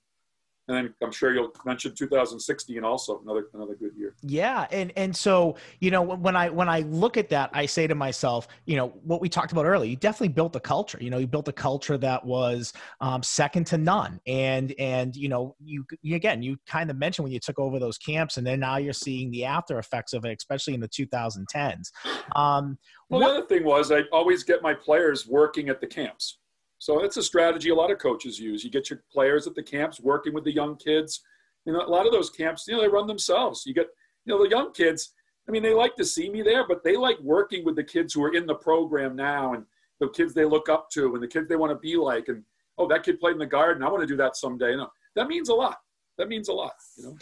and 0.67 0.78
then 0.78 0.93
I'm 1.04 1.12
sure 1.12 1.34
you'll 1.34 1.52
mention 1.65 1.93
2016 1.93 2.84
also 2.84 3.19
another 3.21 3.47
another 3.54 3.76
good 3.76 3.91
year. 3.97 4.15
Yeah, 4.21 4.65
and 4.71 4.93
and 4.95 5.15
so 5.15 5.58
you 5.82 5.91
know 5.91 6.02
when 6.02 6.36
I 6.38 6.49
when 6.49 6.69
I 6.69 6.82
look 6.82 7.17
at 7.17 7.30
that, 7.30 7.49
I 7.54 7.65
say 7.65 7.86
to 7.86 7.95
myself, 7.95 8.47
you 8.65 8.78
know 8.78 8.88
what 9.04 9.19
we 9.19 9.28
talked 9.28 9.52
about 9.52 9.65
earlier. 9.65 9.89
You 9.89 9.97
definitely 9.97 10.30
built 10.30 10.56
a 10.56 10.62
culture. 10.62 10.97
You 11.02 11.10
know, 11.10 11.17
you 11.17 11.28
built 11.28 11.49
a 11.49 11.54
culture 11.54 11.97
that 11.97 12.26
was 12.26 12.71
um, 13.02 13.21
second 13.21 13.67
to 13.67 13.78
none. 13.78 14.21
And 14.26 14.73
and 14.80 15.15
you 15.15 15.28
know 15.28 15.56
you, 15.60 15.86
you 16.02 16.15
again 16.15 16.41
you 16.41 16.58
kind 16.65 16.89
of 16.89 16.97
mentioned 16.97 17.23
when 17.23 17.34
you 17.34 17.39
took 17.39 17.60
over 17.60 17.78
those 17.78 17.97
camps, 17.97 18.38
and 18.38 18.47
then 18.47 18.62
now 18.62 18.78
you're 18.78 18.93
seeing 18.93 19.32
the 19.32 19.43
after 19.43 19.80
effects 19.80 20.13
of 20.13 20.23
it, 20.23 20.38
especially 20.38 20.73
in 20.73 20.80
the 20.80 20.89
2010s. 20.89 21.91
Um, 22.38 22.78
well, 23.10 23.19
what, 23.19 23.19
the 23.19 23.26
other 23.26 23.47
thing 23.47 23.65
was 23.65 23.91
I 23.91 24.04
always 24.13 24.43
get 24.43 24.62
my 24.62 24.73
players 24.73 25.28
working 25.28 25.67
at 25.67 25.82
the 25.82 25.88
camps. 25.88 26.39
So 26.84 27.02
it's 27.02 27.15
a 27.15 27.24
strategy 27.24 27.69
a 27.69 27.76
lot 27.76 27.91
of 27.91 27.98
coaches 27.98 28.38
use. 28.38 28.62
You 28.62 28.69
get 28.69 28.89
your 28.89 29.02
players 29.10 29.48
at 29.48 29.56
the 29.56 29.63
camps 29.63 30.02
working 30.02 30.34
with 30.34 30.43
the 30.43 30.54
young 30.54 30.76
kids. 30.76 31.22
You 31.65 31.72
know, 31.72 31.80
a 31.80 31.88
lot 31.88 32.06
of 32.06 32.12
those 32.12 32.30
camps, 32.30 32.65
you 32.67 32.76
know, 32.76 32.82
they 32.82 32.89
run 32.89 33.08
themselves. 33.08 33.63
You 33.65 33.74
get, 33.74 33.88
you 34.26 34.34
know, 34.34 34.43
the 34.43 34.50
young 34.50 34.74
kids. 34.74 35.13
I 35.48 35.54
mean, 35.54 35.63
they 35.63 35.74
like 35.74 35.96
to 35.96 36.04
see 36.04 36.30
me 36.30 36.41
there, 36.41 36.67
but 36.67 36.84
they 36.84 36.98
like 36.98 37.17
working 37.22 37.63
with 37.63 37.78
the 37.78 37.86
kids 37.86 38.13
who 38.13 38.22
are 38.26 38.36
in 38.36 38.46
the 38.46 38.56
program 38.56 39.15
now 39.15 39.54
and 39.54 39.63
the 40.02 40.10
kids 40.10 40.34
they 40.34 40.43
look 40.43 40.67
up 40.67 40.89
to 40.89 41.13
and 41.13 41.24
the 41.24 41.28
kids 41.28 41.48
they 41.48 41.56
want 41.56 41.72
to 41.72 41.80
be 41.80 41.96
like. 41.96 42.28
And 42.28 42.43
oh, 42.78 42.89
that 42.89 43.04
kid 43.04 43.17
played 43.17 43.32
in 43.32 43.39
the 43.39 43.46
garden. 43.46 43.82
I 43.82 43.88
want 43.88 44.02
to 44.02 44.08
do 44.08 44.17
that 44.17 44.36
someday. 44.36 44.72
You 44.72 44.78
know, 44.80 44.89
that 45.15 45.30
means 45.30 45.48
a 45.48 45.54
lot. 45.54 45.78
That 46.17 46.28
means 46.28 46.50
a 46.50 46.54
lot. 46.54 46.74
You 46.98 47.06
know. 47.06 47.17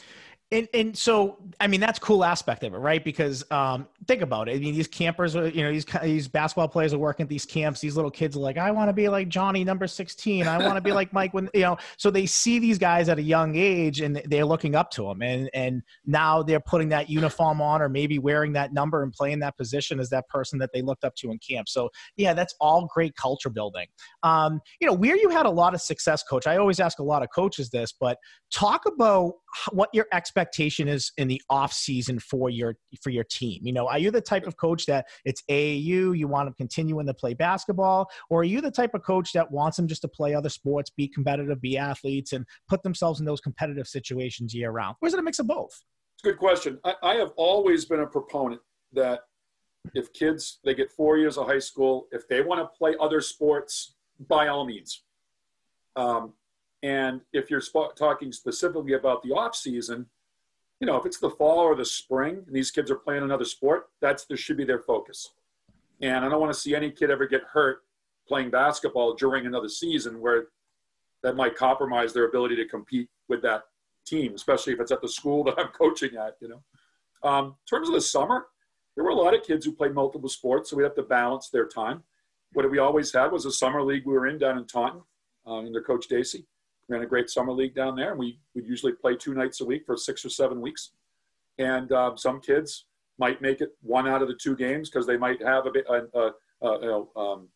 And, 0.53 0.67
and 0.73 0.97
so, 0.97 1.37
I 1.61 1.67
mean, 1.67 1.79
that's 1.79 1.97
cool 1.97 2.25
aspect 2.25 2.65
of 2.65 2.73
it, 2.73 2.77
right? 2.77 3.01
Because 3.01 3.49
um, 3.51 3.87
think 4.05 4.21
about 4.21 4.49
it. 4.49 4.55
I 4.55 4.59
mean, 4.59 4.75
these 4.75 4.87
campers 4.87 5.33
are, 5.33 5.47
you 5.47 5.63
know, 5.63 5.71
these 5.71 5.85
these 6.03 6.27
basketball 6.27 6.67
players 6.67 6.93
are 6.93 6.99
working 6.99 7.23
at 7.23 7.29
these 7.29 7.45
camps. 7.45 7.79
These 7.79 7.95
little 7.95 8.11
kids 8.11 8.35
are 8.35 8.41
like, 8.41 8.57
I 8.57 8.69
want 8.71 8.89
to 8.89 8.93
be 8.93 9.07
like 9.07 9.29
Johnny, 9.29 9.63
number 9.63 9.87
sixteen. 9.87 10.47
I 10.47 10.57
want 10.57 10.75
to 10.75 10.81
be 10.81 10.91
like 10.91 11.13
Mike. 11.13 11.33
When 11.33 11.49
you 11.53 11.61
know, 11.61 11.77
so 11.95 12.11
they 12.11 12.25
see 12.25 12.59
these 12.59 12.77
guys 12.77 13.07
at 13.07 13.17
a 13.17 13.21
young 13.21 13.55
age, 13.55 14.01
and 14.01 14.21
they're 14.25 14.43
looking 14.43 14.75
up 14.75 14.91
to 14.91 15.03
them, 15.03 15.21
and 15.21 15.49
and 15.53 15.83
now 16.05 16.43
they're 16.43 16.59
putting 16.59 16.89
that 16.89 17.09
uniform 17.09 17.61
on, 17.61 17.81
or 17.81 17.87
maybe 17.87 18.19
wearing 18.19 18.51
that 18.53 18.73
number 18.73 19.03
and 19.03 19.13
playing 19.13 19.39
that 19.39 19.55
position 19.55 20.01
as 20.01 20.09
that 20.09 20.27
person 20.27 20.59
that 20.59 20.71
they 20.73 20.81
looked 20.81 21.05
up 21.05 21.15
to 21.15 21.31
in 21.31 21.39
camp. 21.39 21.69
So 21.69 21.89
yeah, 22.17 22.33
that's 22.33 22.55
all 22.59 22.89
great 22.93 23.15
culture 23.15 23.49
building. 23.49 23.87
Um, 24.23 24.59
you 24.81 24.87
know, 24.87 24.93
where 24.93 25.15
you 25.15 25.29
had 25.29 25.45
a 25.45 25.49
lot 25.49 25.73
of 25.73 25.81
success, 25.81 26.23
coach. 26.23 26.45
I 26.45 26.57
always 26.57 26.81
ask 26.81 26.99
a 26.99 27.03
lot 27.03 27.23
of 27.23 27.29
coaches 27.33 27.69
this, 27.69 27.93
but 27.97 28.17
talk 28.51 28.85
about 28.85 29.35
what 29.71 29.89
your 29.93 30.07
expectation 30.13 30.87
is 30.87 31.11
in 31.17 31.27
the 31.27 31.41
off 31.49 31.73
season 31.73 32.19
for 32.19 32.49
your 32.49 32.75
for 33.01 33.09
your 33.09 33.23
team. 33.23 33.61
You 33.63 33.73
know, 33.73 33.87
are 33.87 33.97
you 33.97 34.11
the 34.11 34.21
type 34.21 34.47
of 34.47 34.57
coach 34.57 34.85
that 34.85 35.07
it's 35.25 35.43
AAU, 35.49 36.17
you 36.17 36.27
want 36.27 36.47
them 36.47 36.55
continuing 36.57 37.05
to 37.07 37.13
play 37.13 37.33
basketball, 37.33 38.09
or 38.29 38.41
are 38.41 38.45
you 38.45 38.61
the 38.61 38.71
type 38.71 38.93
of 38.93 39.03
coach 39.03 39.33
that 39.33 39.49
wants 39.51 39.77
them 39.77 39.87
just 39.87 40.01
to 40.03 40.07
play 40.07 40.33
other 40.33 40.49
sports, 40.49 40.89
be 40.89 41.07
competitive, 41.07 41.61
be 41.61 41.77
athletes, 41.77 42.33
and 42.33 42.45
put 42.67 42.83
themselves 42.83 43.19
in 43.19 43.25
those 43.25 43.41
competitive 43.41 43.87
situations 43.87 44.53
year 44.53 44.71
round? 44.71 44.95
Or 45.01 45.07
is 45.07 45.13
it 45.13 45.19
a 45.19 45.23
mix 45.23 45.39
of 45.39 45.47
both? 45.47 45.83
It's 46.15 46.25
a 46.25 46.29
good 46.29 46.37
question. 46.37 46.79
I, 46.83 46.93
I 47.03 47.15
have 47.15 47.31
always 47.35 47.85
been 47.85 48.01
a 48.01 48.07
proponent 48.07 48.61
that 48.93 49.21
if 49.95 50.13
kids 50.13 50.59
they 50.63 50.75
get 50.75 50.91
four 50.91 51.17
years 51.17 51.37
of 51.37 51.47
high 51.47 51.59
school, 51.59 52.07
if 52.11 52.27
they 52.27 52.41
want 52.41 52.61
to 52.61 52.77
play 52.77 52.95
other 52.99 53.21
sports, 53.21 53.95
by 54.27 54.47
all 54.47 54.65
means. 54.65 55.03
Um, 55.95 56.33
and 56.83 57.21
if 57.31 57.49
you're 57.49 57.61
sp- 57.61 57.93
talking 57.95 58.31
specifically 58.31 58.93
about 58.93 59.21
the 59.23 59.31
off 59.31 59.55
season, 59.55 60.07
you 60.79 60.87
know, 60.87 60.97
if 60.97 61.05
it's 61.05 61.19
the 61.19 61.29
fall 61.29 61.59
or 61.59 61.75
the 61.75 61.85
spring 61.85 62.43
and 62.45 62.55
these 62.55 62.71
kids 62.71 62.89
are 62.89 62.95
playing 62.95 63.23
another 63.23 63.45
sport, 63.45 63.89
that's 64.01 64.25
there 64.25 64.37
should 64.37 64.57
be 64.57 64.65
their 64.65 64.79
focus. 64.79 65.33
And 66.01 66.25
I 66.25 66.29
don't 66.29 66.41
want 66.41 66.51
to 66.51 66.59
see 66.59 66.75
any 66.75 66.89
kid 66.89 67.11
ever 67.11 67.27
get 67.27 67.43
hurt 67.43 67.83
playing 68.27 68.49
basketball 68.49 69.13
during 69.13 69.45
another 69.45 69.69
season 69.69 70.19
where 70.19 70.47
that 71.21 71.35
might 71.35 71.55
compromise 71.55 72.13
their 72.13 72.25
ability 72.25 72.55
to 72.55 72.65
compete 72.65 73.07
with 73.29 73.43
that 73.43 73.63
team, 74.07 74.33
especially 74.33 74.73
if 74.73 74.79
it's 74.79 74.91
at 74.91 75.01
the 75.01 75.07
school 75.07 75.43
that 75.43 75.55
I'm 75.59 75.67
coaching 75.77 76.15
at. 76.17 76.35
You 76.41 76.47
know, 76.49 77.29
um, 77.29 77.45
in 77.45 77.53
terms 77.69 77.87
of 77.87 77.93
the 77.93 78.01
summer, 78.01 78.47
there 78.95 79.03
were 79.03 79.11
a 79.11 79.15
lot 79.15 79.35
of 79.35 79.43
kids 79.43 79.65
who 79.65 79.73
played 79.73 79.93
multiple 79.93 80.29
sports, 80.29 80.71
so 80.71 80.75
we 80.75 80.83
have 80.83 80.95
to 80.95 81.03
balance 81.03 81.49
their 81.49 81.67
time. 81.67 82.01
What 82.53 82.69
we 82.69 82.79
always 82.79 83.13
had 83.13 83.31
was 83.31 83.45
a 83.45 83.51
summer 83.51 83.83
league 83.83 84.05
we 84.05 84.13
were 84.13 84.27
in 84.27 84.39
down 84.39 84.57
in 84.57 84.65
Taunton 84.65 85.03
um, 85.45 85.67
under 85.67 85.81
Coach 85.81 86.07
Dacey 86.07 86.47
ran 86.91 87.01
a 87.01 87.07
great 87.07 87.29
summer 87.29 87.53
league 87.53 87.73
down 87.73 87.95
there, 87.95 88.11
and 88.11 88.19
we 88.19 88.39
would 88.53 88.65
usually 88.65 88.93
play 88.93 89.15
two 89.15 89.33
nights 89.33 89.61
a 89.61 89.65
week 89.65 89.83
for 89.85 89.95
six 89.97 90.25
or 90.25 90.29
seven 90.29 90.61
weeks. 90.61 90.91
And 91.57 91.91
uh, 91.91 92.15
some 92.15 92.41
kids 92.41 92.85
might 93.17 93.41
make 93.41 93.61
it 93.61 93.69
one 93.81 94.07
out 94.07 94.21
of 94.21 94.27
the 94.27 94.35
two 94.35 94.55
games 94.55 94.89
because 94.89 95.07
they 95.07 95.17
might 95.17 95.41
have 95.41 95.65
a, 95.65 95.93
a, 95.93 96.19
a, 96.19 96.67
a 96.67 96.81
you 96.81 96.87
know, 96.87 97.09
um, 97.15 97.47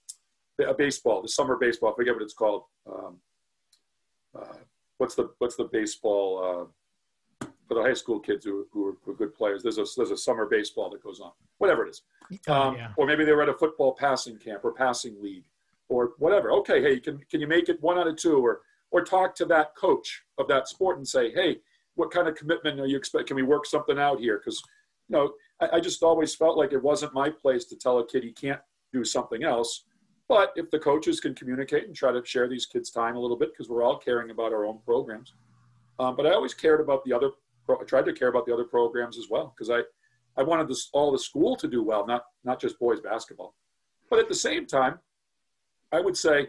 a 0.65 0.73
baseball, 0.73 1.21
the 1.21 1.27
summer 1.27 1.57
baseball. 1.57 1.91
I 1.91 1.95
forget 1.95 2.13
what 2.13 2.23
it's 2.23 2.33
called. 2.33 2.63
Um, 2.87 3.17
uh, 4.37 4.57
what's 4.97 5.15
the 5.15 5.31
what's 5.39 5.55
the 5.55 5.69
baseball 5.71 6.71
uh, 7.41 7.45
for 7.67 7.73
the 7.73 7.81
high 7.81 7.93
school 7.93 8.19
kids 8.19 8.45
who, 8.45 8.67
who, 8.71 8.89
are, 8.89 8.97
who, 9.03 9.11
are, 9.11 9.15
good 9.15 9.33
players? 9.33 9.63
There's 9.63 9.77
a 9.77 9.85
there's 9.97 10.11
a 10.11 10.17
summer 10.17 10.45
baseball 10.45 10.89
that 10.91 11.03
goes 11.03 11.19
on. 11.19 11.31
Whatever 11.57 11.85
it 11.85 11.89
is, 11.89 12.01
oh, 12.47 12.53
um, 12.53 12.75
yeah. 12.75 12.89
or 12.97 13.05
maybe 13.05 13.25
they 13.25 13.31
were 13.31 13.43
at 13.43 13.49
a 13.49 13.53
football 13.53 13.93
passing 13.93 14.37
camp 14.37 14.63
or 14.63 14.73
passing 14.73 15.21
league 15.21 15.45
or 15.89 16.11
whatever. 16.19 16.51
Okay, 16.51 16.81
hey, 16.81 16.99
can 16.99 17.19
can 17.29 17.41
you 17.41 17.47
make 17.47 17.69
it 17.69 17.81
one 17.81 17.97
out 17.97 18.07
of 18.07 18.17
two 18.17 18.45
or 18.45 18.61
or 18.91 19.03
talk 19.03 19.35
to 19.35 19.45
that 19.45 19.75
coach 19.75 20.23
of 20.37 20.47
that 20.47 20.67
sport 20.67 20.97
and 20.97 21.07
say, 21.07 21.31
hey, 21.31 21.57
what 21.95 22.11
kind 22.11 22.27
of 22.27 22.35
commitment 22.35 22.79
are 22.79 22.85
you 22.85 22.97
expect? 22.97 23.27
Can 23.27 23.35
we 23.35 23.43
work 23.43 23.65
something 23.65 23.97
out 23.97 24.19
here? 24.19 24.37
Because, 24.37 24.61
you 25.09 25.15
know, 25.17 25.33
I, 25.61 25.77
I, 25.77 25.79
just 25.79 26.03
always 26.03 26.35
felt 26.35 26.57
like 26.57 26.73
it 26.73 26.81
wasn't 26.81 27.13
my 27.13 27.29
place 27.29 27.65
to 27.65 27.75
tell 27.75 27.99
a 27.99 28.07
kid 28.07 28.23
he 28.23 28.31
can't 28.31 28.59
do 28.93 29.03
something 29.03 29.43
else. 29.43 29.85
But 30.27 30.53
if 30.55 30.69
the 30.71 30.79
coaches 30.79 31.19
can 31.19 31.35
communicate 31.35 31.85
and 31.85 31.95
try 31.95 32.11
to 32.11 32.23
share 32.25 32.47
these 32.47 32.65
kids' 32.65 32.89
time 32.89 33.15
a 33.15 33.19
little 33.19 33.37
bit, 33.37 33.51
because 33.53 33.69
we're 33.69 33.83
all 33.83 33.97
caring 33.97 34.31
about 34.31 34.53
our 34.53 34.65
own 34.65 34.79
programs. 34.83 35.33
Um, 35.99 36.15
but 36.15 36.25
I 36.25 36.31
always 36.31 36.53
cared 36.53 36.81
about 36.81 37.03
the 37.05 37.13
other, 37.13 37.31
I 37.69 37.83
tried 37.85 38.05
to 38.05 38.13
care 38.13 38.27
about 38.27 38.45
the 38.45 38.53
other 38.53 38.65
programs 38.65 39.17
as 39.17 39.27
well, 39.29 39.53
because 39.55 39.69
I, 39.69 39.81
I 40.39 40.43
wanted 40.43 40.67
this, 40.67 40.89
all 40.93 41.11
the 41.11 41.19
school 41.19 41.55
to 41.57 41.67
do 41.67 41.83
well, 41.83 42.05
not, 42.05 42.25
not 42.43 42.59
just 42.59 42.79
boys 42.79 42.99
basketball. 42.99 43.55
But 44.09 44.19
at 44.19 44.27
the 44.27 44.35
same 44.35 44.65
time, 44.65 44.99
I 45.91 46.01
would 46.01 46.17
say 46.17 46.47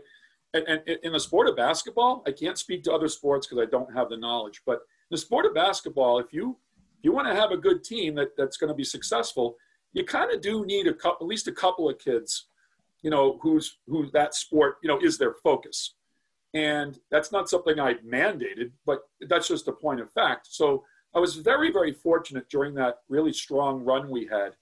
and, 0.55 0.67
and 0.67 0.99
in 1.03 1.13
the 1.13 1.21
sport 1.21 1.49
of 1.49 1.57
basketball, 1.57 2.23
I 2.27 2.33
can't 2.33 2.59
speak 2.59 2.83
to 2.85 2.93
other 2.93 3.09
sports 3.09 3.47
because 3.47 3.63
I 3.63 3.71
don't 3.71 3.93
have 3.95 4.09
the 4.09 4.17
knowledge. 4.17 4.63
But 4.65 4.75
in 4.75 5.13
the 5.13 5.19
sport 5.19 5.47
of 5.47 5.55
basketball, 5.55 6.19
if 6.19 6.33
you 6.33 6.57
if 6.99 7.05
you 7.05 7.13
want 7.13 7.29
to 7.29 7.35
have 7.35 7.51
a 7.51 7.57
good 7.57 7.85
team 7.85 8.15
that, 8.15 8.37
that's 8.37 8.57
going 8.57 8.69
to 8.69 8.75
be 8.75 8.85
successful, 8.85 9.57
you 9.93 10.05
kind 10.05 10.33
of 10.33 10.41
do 10.41 10.65
need 10.65 10.87
a 10.87 10.95
couple, 10.95 11.27
at 11.27 11.29
least 11.29 11.47
a 11.47 11.53
couple 11.53 11.89
of 11.91 11.99
kids, 11.99 12.47
you 13.03 13.11
know, 13.11 13.39
who's 13.43 13.79
who 13.87 14.11
that 14.13 14.35
sport, 14.35 14.77
you 14.83 14.89
know, 14.89 14.99
is 15.01 15.19
their 15.19 15.35
focus. 15.35 15.95
And 16.55 16.99
that's 17.11 17.33
not 17.33 17.51
something 17.51 17.79
I 17.79 17.95
mandated, 17.95 18.73
but 18.87 19.01
that's 19.29 19.49
just 19.49 19.69
a 19.69 19.73
point 19.73 20.01
of 20.01 20.11
fact. 20.13 20.49
So 20.51 20.85
I 21.15 21.19
was 21.19 21.37
very, 21.37 21.71
very 21.71 21.93
fortunate 21.93 22.49
during 22.49 22.75
that 22.75 23.01
really 23.09 23.33
strong 23.33 23.85
run 23.85 24.09
we 24.09 24.27
had 24.27 24.53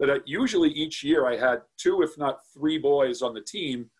that 0.00 0.10
uh, 0.10 0.18
usually 0.24 0.70
each 0.70 1.04
year 1.04 1.26
I 1.26 1.36
had 1.36 1.62
two, 1.76 2.02
if 2.02 2.16
not 2.18 2.40
three 2.54 2.78
boys 2.78 3.22
on 3.22 3.34
the 3.34 3.40
team 3.40 3.90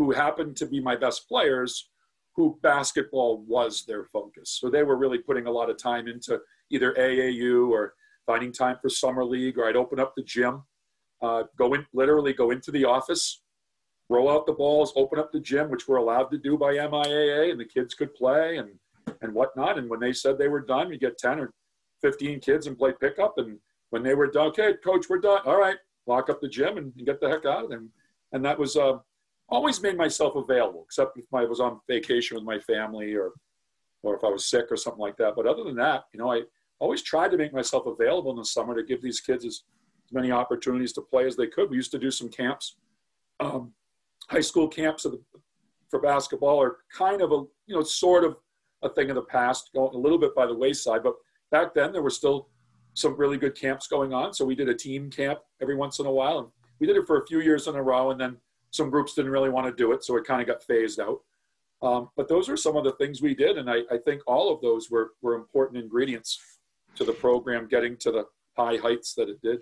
who 0.00 0.12
happened 0.12 0.56
to 0.56 0.64
be 0.64 0.80
my 0.80 0.96
best 0.96 1.28
players 1.28 1.90
who 2.34 2.58
basketball 2.62 3.44
was 3.46 3.84
their 3.84 4.04
focus. 4.04 4.56
So 4.58 4.70
they 4.70 4.82
were 4.82 4.96
really 4.96 5.18
putting 5.18 5.46
a 5.46 5.50
lot 5.50 5.68
of 5.68 5.76
time 5.76 6.08
into 6.08 6.40
either 6.70 6.94
AAU 6.94 7.68
or 7.68 7.92
finding 8.24 8.50
time 8.50 8.76
for 8.80 8.88
summer 8.88 9.22
league, 9.22 9.58
or 9.58 9.68
I'd 9.68 9.76
open 9.76 10.00
up 10.00 10.14
the 10.16 10.22
gym, 10.22 10.62
uh, 11.20 11.42
go 11.58 11.74
in, 11.74 11.84
literally 11.92 12.32
go 12.32 12.50
into 12.50 12.70
the 12.70 12.86
office, 12.86 13.42
roll 14.08 14.30
out 14.30 14.46
the 14.46 14.54
balls, 14.54 14.94
open 14.96 15.18
up 15.18 15.32
the 15.32 15.40
gym, 15.40 15.68
which 15.68 15.86
we're 15.86 15.96
allowed 15.96 16.30
to 16.30 16.38
do 16.38 16.56
by 16.56 16.76
MIAA, 16.76 17.50
and 17.50 17.60
the 17.60 17.66
kids 17.66 17.92
could 17.92 18.14
play 18.14 18.56
and 18.56 18.70
and 19.20 19.34
whatnot. 19.34 19.76
And 19.76 19.90
when 19.90 20.00
they 20.00 20.14
said 20.14 20.38
they 20.38 20.48
were 20.48 20.62
done, 20.62 20.88
we 20.88 20.96
get 20.96 21.18
10 21.18 21.40
or 21.40 21.52
15 22.00 22.40
kids 22.40 22.66
and 22.66 22.78
play 22.78 22.94
pickup. 22.98 23.34
And 23.36 23.58
when 23.90 24.02
they 24.02 24.14
were 24.14 24.30
done, 24.30 24.46
okay, 24.46 24.72
coach, 24.82 25.10
we're 25.10 25.18
done. 25.18 25.40
All 25.44 25.60
right, 25.60 25.76
lock 26.06 26.30
up 26.30 26.40
the 26.40 26.48
gym 26.48 26.78
and, 26.78 26.90
and 26.96 27.04
get 27.04 27.20
the 27.20 27.28
heck 27.28 27.44
out 27.44 27.64
of 27.64 27.68
there. 27.68 27.82
And 28.32 28.42
that 28.46 28.58
was 28.58 28.76
uh, 28.76 28.98
always 29.50 29.82
made 29.82 29.96
myself 29.96 30.36
available, 30.36 30.82
except 30.84 31.18
if 31.18 31.32
I 31.32 31.44
was 31.44 31.60
on 31.60 31.80
vacation 31.88 32.36
with 32.36 32.44
my 32.44 32.58
family 32.60 33.14
or, 33.14 33.32
or 34.02 34.16
if 34.16 34.24
I 34.24 34.28
was 34.28 34.48
sick 34.48 34.66
or 34.70 34.76
something 34.76 35.00
like 35.00 35.16
that. 35.16 35.34
But 35.36 35.46
other 35.46 35.64
than 35.64 35.76
that, 35.76 36.04
you 36.12 36.20
know, 36.20 36.32
I 36.32 36.42
always 36.78 37.02
tried 37.02 37.30
to 37.32 37.36
make 37.36 37.52
myself 37.52 37.86
available 37.86 38.30
in 38.30 38.36
the 38.36 38.44
summer 38.44 38.74
to 38.74 38.82
give 38.82 39.02
these 39.02 39.20
kids 39.20 39.44
as, 39.44 39.62
as 40.06 40.12
many 40.12 40.30
opportunities 40.30 40.92
to 40.94 41.02
play 41.02 41.26
as 41.26 41.36
they 41.36 41.46
could. 41.46 41.70
We 41.70 41.76
used 41.76 41.90
to 41.92 41.98
do 41.98 42.10
some 42.10 42.28
camps, 42.28 42.76
um, 43.40 43.72
high 44.28 44.40
school 44.40 44.68
camps 44.68 45.02
the, 45.02 45.20
for 45.88 46.00
basketball 46.00 46.62
are 46.62 46.78
kind 46.96 47.20
of 47.20 47.32
a, 47.32 47.42
you 47.66 47.74
know, 47.74 47.82
sort 47.82 48.24
of 48.24 48.36
a 48.82 48.88
thing 48.88 49.10
of 49.10 49.16
the 49.16 49.22
past, 49.22 49.70
going 49.74 49.94
a 49.94 49.98
little 49.98 50.18
bit 50.18 50.34
by 50.34 50.46
the 50.46 50.54
wayside. 50.54 51.02
But 51.02 51.14
back 51.50 51.74
then, 51.74 51.92
there 51.92 52.02
were 52.02 52.10
still 52.10 52.48
some 52.94 53.16
really 53.16 53.36
good 53.36 53.54
camps 53.54 53.86
going 53.86 54.12
on. 54.12 54.32
So 54.32 54.44
we 54.44 54.54
did 54.54 54.68
a 54.68 54.74
team 54.74 55.10
camp 55.10 55.40
every 55.60 55.76
once 55.76 55.98
in 55.98 56.06
a 56.06 56.12
while. 56.12 56.38
And 56.38 56.48
we 56.78 56.86
did 56.86 56.96
it 56.96 57.06
for 57.06 57.20
a 57.20 57.26
few 57.26 57.40
years 57.40 57.66
in 57.66 57.74
a 57.74 57.82
row. 57.82 58.10
And 58.10 58.20
then 58.20 58.36
some 58.70 58.90
groups 58.90 59.14
didn't 59.14 59.32
really 59.32 59.50
want 59.50 59.66
to 59.66 59.72
do 59.72 59.92
it, 59.92 60.04
so 60.04 60.16
it 60.16 60.24
kind 60.24 60.40
of 60.40 60.46
got 60.46 60.62
phased 60.62 61.00
out. 61.00 61.20
Um, 61.82 62.10
but 62.16 62.28
those 62.28 62.48
are 62.48 62.56
some 62.56 62.76
of 62.76 62.84
the 62.84 62.92
things 62.92 63.22
we 63.22 63.34
did, 63.34 63.56
and 63.58 63.70
I, 63.70 63.78
I 63.90 63.98
think 64.04 64.22
all 64.26 64.52
of 64.52 64.60
those 64.60 64.90
were, 64.90 65.12
were 65.22 65.34
important 65.34 65.82
ingredients 65.82 66.38
to 66.96 67.04
the 67.04 67.12
program 67.12 67.68
getting 67.68 67.96
to 67.98 68.12
the 68.12 68.24
high 68.56 68.76
heights 68.76 69.14
that 69.14 69.28
it 69.28 69.40
did. 69.42 69.60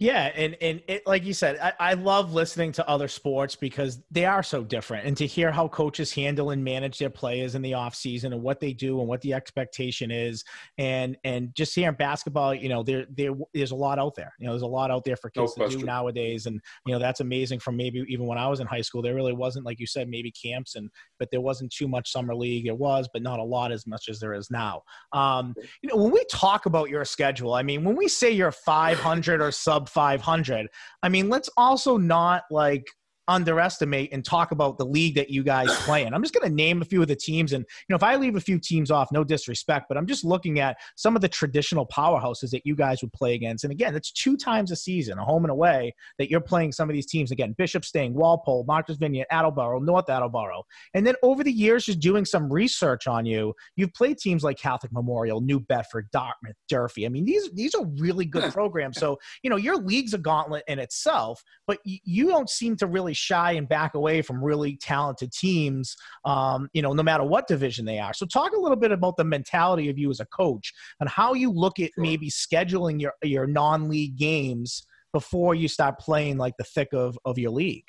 Yeah, 0.00 0.30
and 0.36 0.56
and 0.60 0.80
it, 0.86 1.04
like 1.08 1.24
you 1.24 1.34
said, 1.34 1.58
I, 1.60 1.72
I, 1.90 1.94
love 1.94 2.32
listening 2.32 2.70
to 2.72 2.88
other 2.88 3.08
sports 3.08 3.56
because 3.56 4.00
they 4.12 4.26
are 4.26 4.44
so 4.44 4.62
different, 4.62 5.06
and 5.08 5.16
to 5.16 5.26
hear 5.26 5.50
how 5.50 5.66
coaches 5.66 6.12
handle 6.12 6.50
and 6.50 6.62
manage 6.62 7.00
their 7.00 7.10
players 7.10 7.56
in 7.56 7.62
the 7.62 7.74
off 7.74 7.96
season 7.96 8.32
and 8.32 8.40
what 8.40 8.60
they 8.60 8.72
do 8.72 9.00
and 9.00 9.08
what 9.08 9.20
the 9.22 9.34
expectation 9.34 10.12
is, 10.12 10.44
and 10.78 11.16
and 11.24 11.52
just 11.56 11.74
hearing 11.74 11.96
basketball, 11.96 12.54
you 12.54 12.68
know, 12.68 12.84
there 12.84 13.06
there 13.10 13.32
there's 13.52 13.72
a 13.72 13.76
lot 13.76 13.98
out 13.98 14.14
there. 14.14 14.32
You 14.38 14.46
know, 14.46 14.52
there's 14.52 14.62
a 14.62 14.68
lot 14.68 14.92
out 14.92 15.04
there 15.04 15.16
for 15.16 15.30
kids 15.30 15.56
no 15.56 15.66
to 15.66 15.78
do 15.78 15.84
nowadays, 15.84 16.46
and 16.46 16.60
you 16.86 16.92
know 16.92 17.00
that's 17.00 17.18
amazing. 17.18 17.58
From 17.58 17.76
maybe 17.76 18.04
even 18.08 18.28
when 18.28 18.38
I 18.38 18.46
was 18.46 18.60
in 18.60 18.68
high 18.68 18.82
school, 18.82 19.02
there 19.02 19.16
really 19.16 19.32
wasn't 19.32 19.66
like 19.66 19.80
you 19.80 19.86
said, 19.88 20.08
maybe 20.08 20.30
camps, 20.30 20.76
and 20.76 20.90
but 21.18 21.28
there 21.32 21.40
wasn't 21.40 21.72
too 21.72 21.88
much 21.88 22.12
summer 22.12 22.36
league. 22.36 22.68
It 22.68 22.78
was, 22.78 23.08
but 23.12 23.22
not 23.22 23.40
a 23.40 23.44
lot 23.44 23.72
as 23.72 23.84
much 23.84 24.08
as 24.08 24.20
there 24.20 24.32
is 24.32 24.48
now. 24.48 24.82
Um, 25.12 25.56
you 25.82 25.88
know, 25.88 25.96
when 25.96 26.12
we 26.12 26.24
talk 26.30 26.66
about 26.66 26.88
your 26.88 27.04
schedule, 27.04 27.54
I 27.54 27.64
mean, 27.64 27.82
when 27.82 27.96
we 27.96 28.06
say 28.06 28.30
you're 28.30 28.52
500 28.52 29.42
or 29.42 29.50
sub 29.58 29.88
500 29.88 30.68
i 31.02 31.08
mean 31.08 31.28
let's 31.28 31.50
also 31.56 31.96
not 31.96 32.42
like 32.50 32.86
underestimate 33.28 34.12
and 34.12 34.24
talk 34.24 34.50
about 34.50 34.78
the 34.78 34.84
league 34.84 35.14
that 35.14 35.30
you 35.30 35.42
guys 35.44 35.68
play 35.84 36.04
in. 36.04 36.14
I'm 36.14 36.22
just 36.22 36.34
going 36.34 36.48
to 36.48 36.54
name 36.54 36.82
a 36.82 36.84
few 36.84 37.02
of 37.02 37.08
the 37.08 37.16
teams. 37.16 37.52
And, 37.52 37.62
you 37.62 37.92
know, 37.92 37.96
if 37.96 38.02
I 38.02 38.16
leave 38.16 38.36
a 38.36 38.40
few 38.40 38.58
teams 38.58 38.90
off, 38.90 39.12
no 39.12 39.22
disrespect, 39.22 39.86
but 39.88 39.96
I'm 39.96 40.06
just 40.06 40.24
looking 40.24 40.58
at 40.58 40.76
some 40.96 41.14
of 41.14 41.22
the 41.22 41.28
traditional 41.28 41.86
powerhouses 41.86 42.50
that 42.50 42.62
you 42.64 42.74
guys 42.74 43.02
would 43.02 43.12
play 43.12 43.34
against. 43.34 43.64
And 43.64 43.72
again, 43.72 43.94
it's 43.94 44.10
two 44.10 44.36
times 44.36 44.72
a 44.72 44.76
season, 44.76 45.18
a 45.18 45.24
home 45.24 45.44
and 45.44 45.50
away, 45.52 45.94
that 46.18 46.30
you're 46.30 46.40
playing 46.40 46.72
some 46.72 46.88
of 46.88 46.94
these 46.94 47.06
teams. 47.06 47.30
Again, 47.30 47.54
Bishop 47.58 47.84
Stang, 47.84 48.14
Walpole, 48.14 48.64
Martha's 48.64 48.96
Vineyard, 48.96 49.26
Attleboro, 49.30 49.78
North 49.80 50.08
Attleboro. 50.08 50.62
And 50.94 51.06
then 51.06 51.14
over 51.22 51.44
the 51.44 51.52
years, 51.52 51.84
just 51.84 52.00
doing 52.00 52.24
some 52.24 52.50
research 52.52 53.06
on 53.06 53.26
you, 53.26 53.54
you've 53.76 53.92
played 53.94 54.18
teams 54.18 54.42
like 54.42 54.58
Catholic 54.58 54.92
Memorial, 54.92 55.40
New 55.40 55.60
Bedford, 55.60 56.08
Dartmouth, 56.12 56.56
Durfee. 56.68 57.06
I 57.06 57.08
mean, 57.10 57.24
these, 57.24 57.50
these 57.52 57.74
are 57.74 57.84
really 57.98 58.24
good 58.24 58.52
programs. 58.52 58.98
So, 58.98 59.18
you 59.42 59.50
know, 59.50 59.56
your 59.56 59.76
league's 59.76 60.14
a 60.14 60.18
gauntlet 60.18 60.64
in 60.66 60.78
itself, 60.78 61.42
but 61.66 61.78
you 61.84 62.28
don't 62.28 62.48
seem 62.48 62.76
to 62.76 62.86
really 62.86 63.14
shy 63.18 63.52
and 63.52 63.68
back 63.68 63.94
away 63.94 64.22
from 64.22 64.42
really 64.42 64.76
talented 64.76 65.32
teams, 65.32 65.96
um, 66.24 66.68
you 66.72 66.82
know, 66.82 66.92
no 66.92 67.02
matter 67.02 67.24
what 67.24 67.46
division 67.46 67.84
they 67.84 67.98
are. 67.98 68.14
So, 68.14 68.26
talk 68.26 68.52
a 68.52 68.60
little 68.60 68.76
bit 68.76 68.92
about 68.92 69.16
the 69.16 69.24
mentality 69.24 69.88
of 69.90 69.98
you 69.98 70.10
as 70.10 70.20
a 70.20 70.26
coach 70.26 70.72
and 71.00 71.08
how 71.08 71.34
you 71.34 71.50
look 71.50 71.78
at 71.78 71.90
maybe 71.96 72.30
scheduling 72.30 73.00
your 73.00 73.12
your 73.22 73.46
non 73.46 73.88
league 73.88 74.16
games 74.16 74.86
before 75.12 75.54
you 75.54 75.68
start 75.68 75.98
playing 75.98 76.38
like 76.38 76.54
the 76.58 76.64
thick 76.64 76.88
of 76.92 77.18
of 77.24 77.38
your 77.38 77.50
league. 77.50 77.88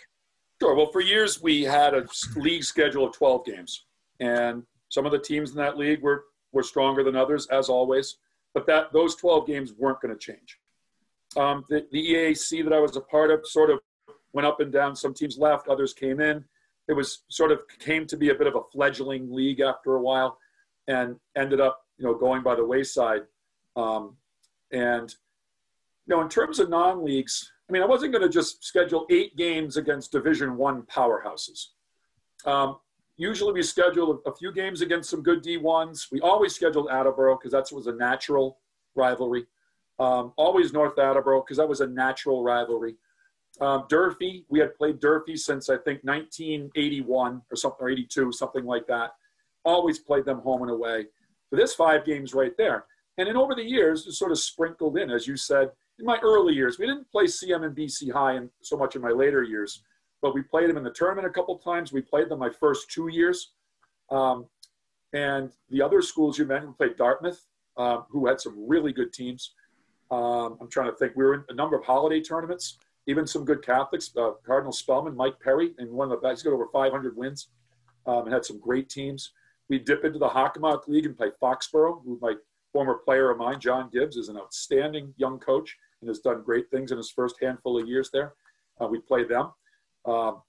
Sure. 0.61 0.75
Well, 0.75 0.91
for 0.91 1.01
years 1.01 1.41
we 1.41 1.63
had 1.63 1.93
a 1.93 2.05
league 2.35 2.63
schedule 2.63 3.05
of 3.05 3.13
12 3.13 3.45
games, 3.45 3.85
and 4.19 4.63
some 4.89 5.05
of 5.05 5.11
the 5.11 5.19
teams 5.19 5.51
in 5.51 5.57
that 5.57 5.77
league 5.77 6.01
were 6.01 6.25
were 6.51 6.63
stronger 6.63 7.03
than 7.03 7.15
others, 7.15 7.47
as 7.47 7.69
always. 7.69 8.17
But 8.53 8.65
that 8.67 8.91
those 8.91 9.15
12 9.15 9.47
games 9.47 9.73
weren't 9.77 10.01
going 10.01 10.13
to 10.13 10.19
change. 10.19 10.57
Um, 11.37 11.63
the, 11.69 11.85
the 11.91 12.13
EAC 12.13 12.63
that 12.63 12.73
I 12.73 12.79
was 12.79 12.95
a 12.97 13.01
part 13.01 13.29
of 13.31 13.45
sort 13.45 13.69
of 13.69 13.79
went 14.33 14.45
up 14.47 14.59
and 14.59 14.71
down. 14.71 14.95
Some 14.95 15.13
teams 15.13 15.37
left, 15.37 15.67
others 15.67 15.93
came 15.93 16.19
in. 16.19 16.43
It 16.87 16.93
was 16.93 17.23
sort 17.29 17.51
of 17.51 17.63
came 17.79 18.05
to 18.07 18.17
be 18.17 18.29
a 18.29 18.35
bit 18.35 18.47
of 18.47 18.55
a 18.55 18.61
fledgling 18.71 19.31
league 19.31 19.59
after 19.59 19.95
a 19.95 20.01
while, 20.01 20.37
and 20.87 21.15
ended 21.35 21.61
up 21.61 21.85
you 21.97 22.05
know 22.05 22.15
going 22.15 22.41
by 22.43 22.55
the 22.55 22.65
wayside. 22.65 23.21
Um, 23.75 24.15
and 24.71 25.13
you 26.07 26.15
know, 26.15 26.21
in 26.21 26.29
terms 26.29 26.59
of 26.59 26.69
non-leagues, 26.69 27.51
I 27.69 27.73
mean, 27.73 27.83
I 27.83 27.85
wasn't 27.85 28.11
going 28.11 28.23
to 28.23 28.29
just 28.29 28.63
schedule 28.65 29.05
eight 29.11 29.37
games 29.37 29.77
against 29.77 30.11
Division 30.11 30.57
One 30.57 30.81
powerhouses. 30.83 31.67
Um, 32.45 32.77
usually, 33.17 33.53
we 33.53 33.61
schedule 33.61 34.21
a 34.25 34.33
few 34.33 34.51
games 34.51 34.81
against 34.81 35.11
some 35.11 35.21
good 35.21 35.43
D1s. 35.43 36.11
We 36.11 36.19
always 36.21 36.55
scheduled 36.55 36.89
Attleboro 36.89 37.37
because 37.37 37.51
that 37.51 37.69
was 37.75 37.85
a 37.85 37.93
natural 37.93 38.57
rivalry. 38.95 39.45
Um, 39.99 40.33
always 40.37 40.73
North 40.73 40.97
Attleboro 40.97 41.41
because 41.41 41.57
that 41.57 41.69
was 41.69 41.81
a 41.81 41.87
natural 41.87 42.43
rivalry. 42.43 42.95
Um, 43.62 43.86
Durfee, 43.89 44.45
we 44.50 44.60
had 44.60 44.76
played 44.76 45.00
Durfee 45.00 45.36
since 45.36 45.69
I 45.69 45.76
think 45.76 46.04
1981 46.04 47.41
or 47.52 47.56
something, 47.56 47.86
or 47.86 47.89
82, 47.89 48.32
something 48.32 48.65
like 48.65 48.88
that. 48.88 49.12
Always 49.65 50.00
played 50.00 50.26
them 50.26 50.39
home 50.39 50.62
and 50.62 50.72
away. 50.72 51.06
So 51.50 51.58
this 51.58 51.74
five 51.74 52.06
games 52.06 52.34
right 52.34 52.56
there. 52.58 52.86
And 53.17 53.28
then 53.28 53.36
over 53.36 53.54
the 53.54 53.63
years, 53.63 54.08
it's 54.08 54.17
sort 54.17 54.32
of 54.32 54.39
sprinkled 54.39 54.98
in, 54.98 55.12
as 55.12 55.28
you 55.28 55.36
said, 55.36 55.72
in 56.00 56.06
my 56.06 56.17
early 56.24 56.54
years. 56.54 56.80
We 56.80 56.86
didn't 56.86 57.12
play 57.12 57.26
CM 57.26 57.65
and 57.65 57.76
BC 57.76 58.12
High 58.12 58.38
in 58.38 58.50
so 58.62 58.78
much 58.78 58.95
in 58.95 59.02
my 59.02 59.10
later 59.10 59.43
years, 59.43 59.84
but 60.22 60.34
we 60.34 60.41
played 60.41 60.69
them 60.69 60.78
in 60.78 60.84
the 60.84 60.91
tournament 60.91 61.28
a 61.28 61.32
couple 61.32 61.58
times. 61.58 61.91
We 61.91 62.02
played 62.02 62.30
them 62.30 62.39
my 62.39 62.50
first 62.50 62.89
two 62.89 63.10
years. 63.10 63.52
Um, 64.10 64.45
and 65.12 65.52
the 65.69 65.82
other 65.82 66.02
schools 66.02 66.38
you 66.38 66.45
mentioned, 66.45 66.76
we 66.80 66.88
played 66.88 66.98
Dartmouth, 66.98 67.45
um, 67.78 68.06
who 68.10 68.28
had 68.28 68.39
some 68.39 68.56
really 68.67 68.93
good 68.93 69.12
teams. 69.12 69.54
Um, 70.12 70.58
I'm 70.62 70.69
trying 70.69 70.89
to 70.89 70.95
think. 70.95 71.13
We 71.15 71.24
were 71.24 71.34
in 71.36 71.43
a 71.50 71.54
number 71.54 71.78
of 71.78 71.84
holiday 71.84 72.22
tournaments, 72.22 72.78
even 73.10 73.26
some 73.26 73.43
good 73.43 73.65
Catholics. 73.65 74.12
Uh, 74.15 74.32
Cardinal 74.45 74.72
Spellman, 74.72 75.15
Mike 75.15 75.39
Perry, 75.39 75.74
and 75.80 75.91
one 75.91 76.12
of 76.12 76.12
the 76.12 76.28
best. 76.28 76.41
He's 76.41 76.43
got 76.43 76.54
over 76.54 76.67
500 76.72 77.17
wins 77.17 77.48
um, 78.06 78.26
and 78.26 78.34
had 78.34 78.45
some 78.45 78.60
great 78.60 78.88
teams. 78.88 79.34
We 79.67 79.80
dip 79.80 80.06
into 80.06 80.19
the 80.19 80.30
Hockomock 80.30 80.88
League 80.88 81.06
and 81.06 81.17
play 81.17 81.32
Foxborough, 81.41 82.04
who 82.04 82.19
my 82.22 82.36
former 82.72 82.95
player 82.95 83.32
of 83.32 83.39
mine, 83.39 83.60
John 83.60 83.89
Gibbs, 83.91 84.15
is 84.15 84.30
an 84.30 84.38
outstanding 84.38 85.13
young 85.17 85.39
coach 85.39 85.76
and 86.02 86.08
has 86.08 86.19
done 86.19 86.43
great 86.43 86.69
things 86.69 86.91
in 86.91 86.98
his 86.98 87.10
first 87.10 87.36
handful 87.41 87.82
of 87.82 87.88
years 87.88 88.12
there. 88.13 88.34
Uh, 88.80 88.88
we 88.88 89.00
play 89.00 89.24
them, 89.24 89.52
um, 90.06 90.41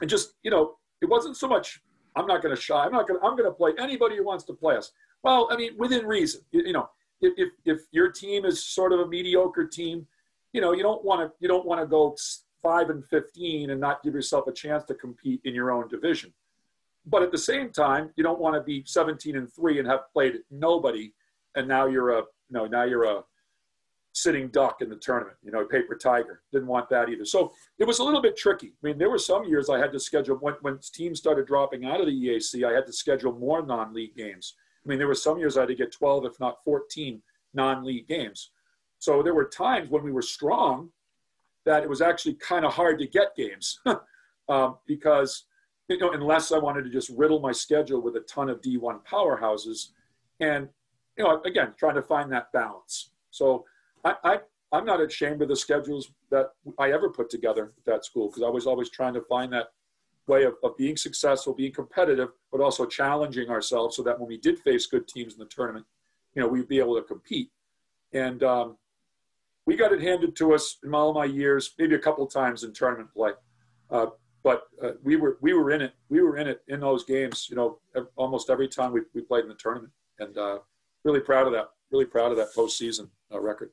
and 0.00 0.10
just 0.10 0.34
you 0.42 0.50
know, 0.50 0.76
it 1.00 1.08
wasn't 1.08 1.36
so 1.36 1.48
much. 1.48 1.80
I'm 2.14 2.26
not 2.26 2.42
going 2.42 2.54
to 2.54 2.60
shy. 2.60 2.84
I'm 2.84 2.92
not 2.92 3.08
going. 3.08 3.18
I'm 3.22 3.36
going 3.36 3.48
to 3.48 3.54
play 3.54 3.72
anybody 3.78 4.16
who 4.16 4.24
wants 4.24 4.44
to 4.44 4.52
play 4.52 4.76
us. 4.76 4.92
Well, 5.22 5.48
I 5.50 5.56
mean, 5.56 5.72
within 5.78 6.04
reason. 6.04 6.42
You, 6.50 6.64
you 6.66 6.72
know, 6.72 6.90
if, 7.22 7.32
if 7.38 7.48
if 7.64 7.80
your 7.92 8.10
team 8.10 8.44
is 8.44 8.62
sort 8.62 8.92
of 8.92 9.00
a 9.00 9.06
mediocre 9.06 9.66
team, 9.66 10.06
you 10.52 10.60
know, 10.60 10.72
you 10.72 10.82
don't 10.82 11.04
want 11.04 11.20
to 11.20 11.32
you 11.40 11.48
don't 11.48 11.66
want 11.66 11.80
to 11.80 11.86
go 11.86 12.16
five 12.62 12.90
and 12.90 13.04
fifteen 13.06 13.70
and 13.70 13.80
not 13.80 14.02
give 14.02 14.14
yourself 14.14 14.46
a 14.46 14.52
chance 14.52 14.84
to 14.84 14.94
compete 14.94 15.40
in 15.44 15.54
your 15.54 15.70
own 15.70 15.88
division. 15.88 16.32
But 17.06 17.22
at 17.22 17.32
the 17.32 17.38
same 17.38 17.70
time, 17.70 18.10
you 18.16 18.22
don't 18.22 18.38
want 18.38 18.54
to 18.54 18.62
be 18.62 18.84
17 18.86 19.36
and 19.36 19.52
three 19.52 19.80
and 19.80 19.88
have 19.88 20.12
played 20.12 20.38
nobody, 20.52 21.12
and 21.56 21.66
now 21.66 21.86
you're 21.86 22.10
a 22.10 22.18
you 22.18 22.52
know 22.52 22.66
now 22.66 22.84
you're 22.84 23.04
a 23.04 23.22
sitting 24.14 24.48
duck 24.48 24.82
in 24.82 24.90
the 24.90 24.96
tournament, 24.96 25.36
you 25.42 25.50
know, 25.50 25.64
paper 25.64 25.94
tiger. 25.94 26.42
Didn't 26.52 26.68
want 26.68 26.88
that 26.90 27.08
either. 27.08 27.24
So 27.24 27.52
it 27.78 27.84
was 27.84 27.98
a 27.98 28.04
little 28.04 28.20
bit 28.20 28.36
tricky. 28.36 28.68
I 28.82 28.86
mean, 28.86 28.98
there 28.98 29.10
were 29.10 29.18
some 29.18 29.44
years 29.44 29.70
I 29.70 29.78
had 29.78 29.92
to 29.92 30.00
schedule 30.00 30.36
when, 30.36 30.54
when 30.60 30.78
teams 30.92 31.18
started 31.18 31.46
dropping 31.46 31.86
out 31.86 32.00
of 32.00 32.06
the 32.06 32.12
EAC, 32.12 32.68
I 32.68 32.74
had 32.74 32.86
to 32.86 32.92
schedule 32.92 33.32
more 33.32 33.64
non-league 33.64 34.14
games. 34.14 34.54
I 34.84 34.88
mean, 34.88 34.98
there 34.98 35.08
were 35.08 35.14
some 35.14 35.38
years 35.38 35.56
I 35.56 35.60
had 35.60 35.70
to 35.70 35.74
get 35.74 35.92
12, 35.92 36.26
if 36.26 36.40
not 36.40 36.62
14 36.64 37.22
non-league 37.54 38.08
games. 38.08 38.50
So 39.02 39.20
there 39.20 39.34
were 39.34 39.46
times 39.46 39.90
when 39.90 40.04
we 40.04 40.12
were 40.12 40.22
strong 40.22 40.90
that 41.64 41.82
it 41.82 41.88
was 41.88 42.00
actually 42.00 42.34
kind 42.34 42.64
of 42.64 42.72
hard 42.72 43.00
to 43.00 43.06
get 43.08 43.34
games 43.34 43.80
um, 44.48 44.76
because, 44.86 45.46
you 45.88 45.98
know, 45.98 46.12
unless 46.12 46.52
I 46.52 46.58
wanted 46.58 46.84
to 46.84 46.88
just 46.88 47.10
riddle 47.10 47.40
my 47.40 47.50
schedule 47.50 48.00
with 48.00 48.14
a 48.14 48.20
ton 48.20 48.48
of 48.48 48.60
D1 48.60 49.04
powerhouses 49.04 49.88
and, 50.38 50.68
you 51.18 51.24
know, 51.24 51.42
again, 51.44 51.74
trying 51.76 51.96
to 51.96 52.02
find 52.02 52.30
that 52.30 52.52
balance. 52.52 53.10
So 53.32 53.64
I, 54.04 54.14
I, 54.22 54.38
I'm 54.70 54.84
not 54.84 55.00
ashamed 55.00 55.42
of 55.42 55.48
the 55.48 55.56
schedules 55.56 56.12
that 56.30 56.50
I 56.78 56.92
ever 56.92 57.10
put 57.10 57.28
together 57.28 57.72
at 57.76 57.84
that 57.86 58.04
school 58.04 58.28
because 58.28 58.44
I 58.44 58.50
was 58.50 58.68
always 58.68 58.88
trying 58.88 59.14
to 59.14 59.22
find 59.22 59.52
that 59.52 59.72
way 60.28 60.44
of, 60.44 60.54
of 60.62 60.76
being 60.76 60.96
successful, 60.96 61.54
being 61.54 61.72
competitive, 61.72 62.28
but 62.52 62.60
also 62.60 62.86
challenging 62.86 63.50
ourselves 63.50 63.96
so 63.96 64.04
that 64.04 64.20
when 64.20 64.28
we 64.28 64.38
did 64.38 64.60
face 64.60 64.86
good 64.86 65.08
teams 65.08 65.32
in 65.32 65.40
the 65.40 65.46
tournament, 65.46 65.86
you 66.36 66.42
know, 66.42 66.46
we'd 66.46 66.68
be 66.68 66.78
able 66.78 66.94
to 66.94 67.02
compete. 67.02 67.50
And 68.12 68.44
um, 68.44 68.76
we 69.66 69.76
got 69.76 69.92
it 69.92 70.00
handed 70.00 70.36
to 70.36 70.54
us 70.54 70.78
in 70.84 70.94
all 70.94 71.12
my 71.12 71.24
years, 71.24 71.74
maybe 71.78 71.94
a 71.94 71.98
couple 71.98 72.26
times 72.26 72.64
in 72.64 72.72
tournament 72.72 73.12
play. 73.14 73.32
Uh, 73.90 74.06
but 74.42 74.64
uh, 74.82 74.92
we 75.04 75.16
were 75.16 75.38
we 75.40 75.52
were 75.52 75.70
in 75.70 75.80
it. 75.80 75.94
We 76.08 76.20
were 76.22 76.36
in 76.36 76.48
it 76.48 76.62
in 76.68 76.80
those 76.80 77.04
games. 77.04 77.46
You 77.48 77.56
know, 77.56 77.78
almost 78.16 78.50
every 78.50 78.68
time 78.68 78.92
we, 78.92 79.02
we 79.14 79.22
played 79.22 79.44
in 79.44 79.48
the 79.48 79.54
tournament, 79.54 79.92
and 80.18 80.36
uh, 80.36 80.58
really 81.04 81.20
proud 81.20 81.46
of 81.46 81.52
that. 81.52 81.68
Really 81.90 82.06
proud 82.06 82.30
of 82.30 82.38
that 82.38 82.48
postseason 82.56 83.08
uh, 83.32 83.38
record. 83.40 83.70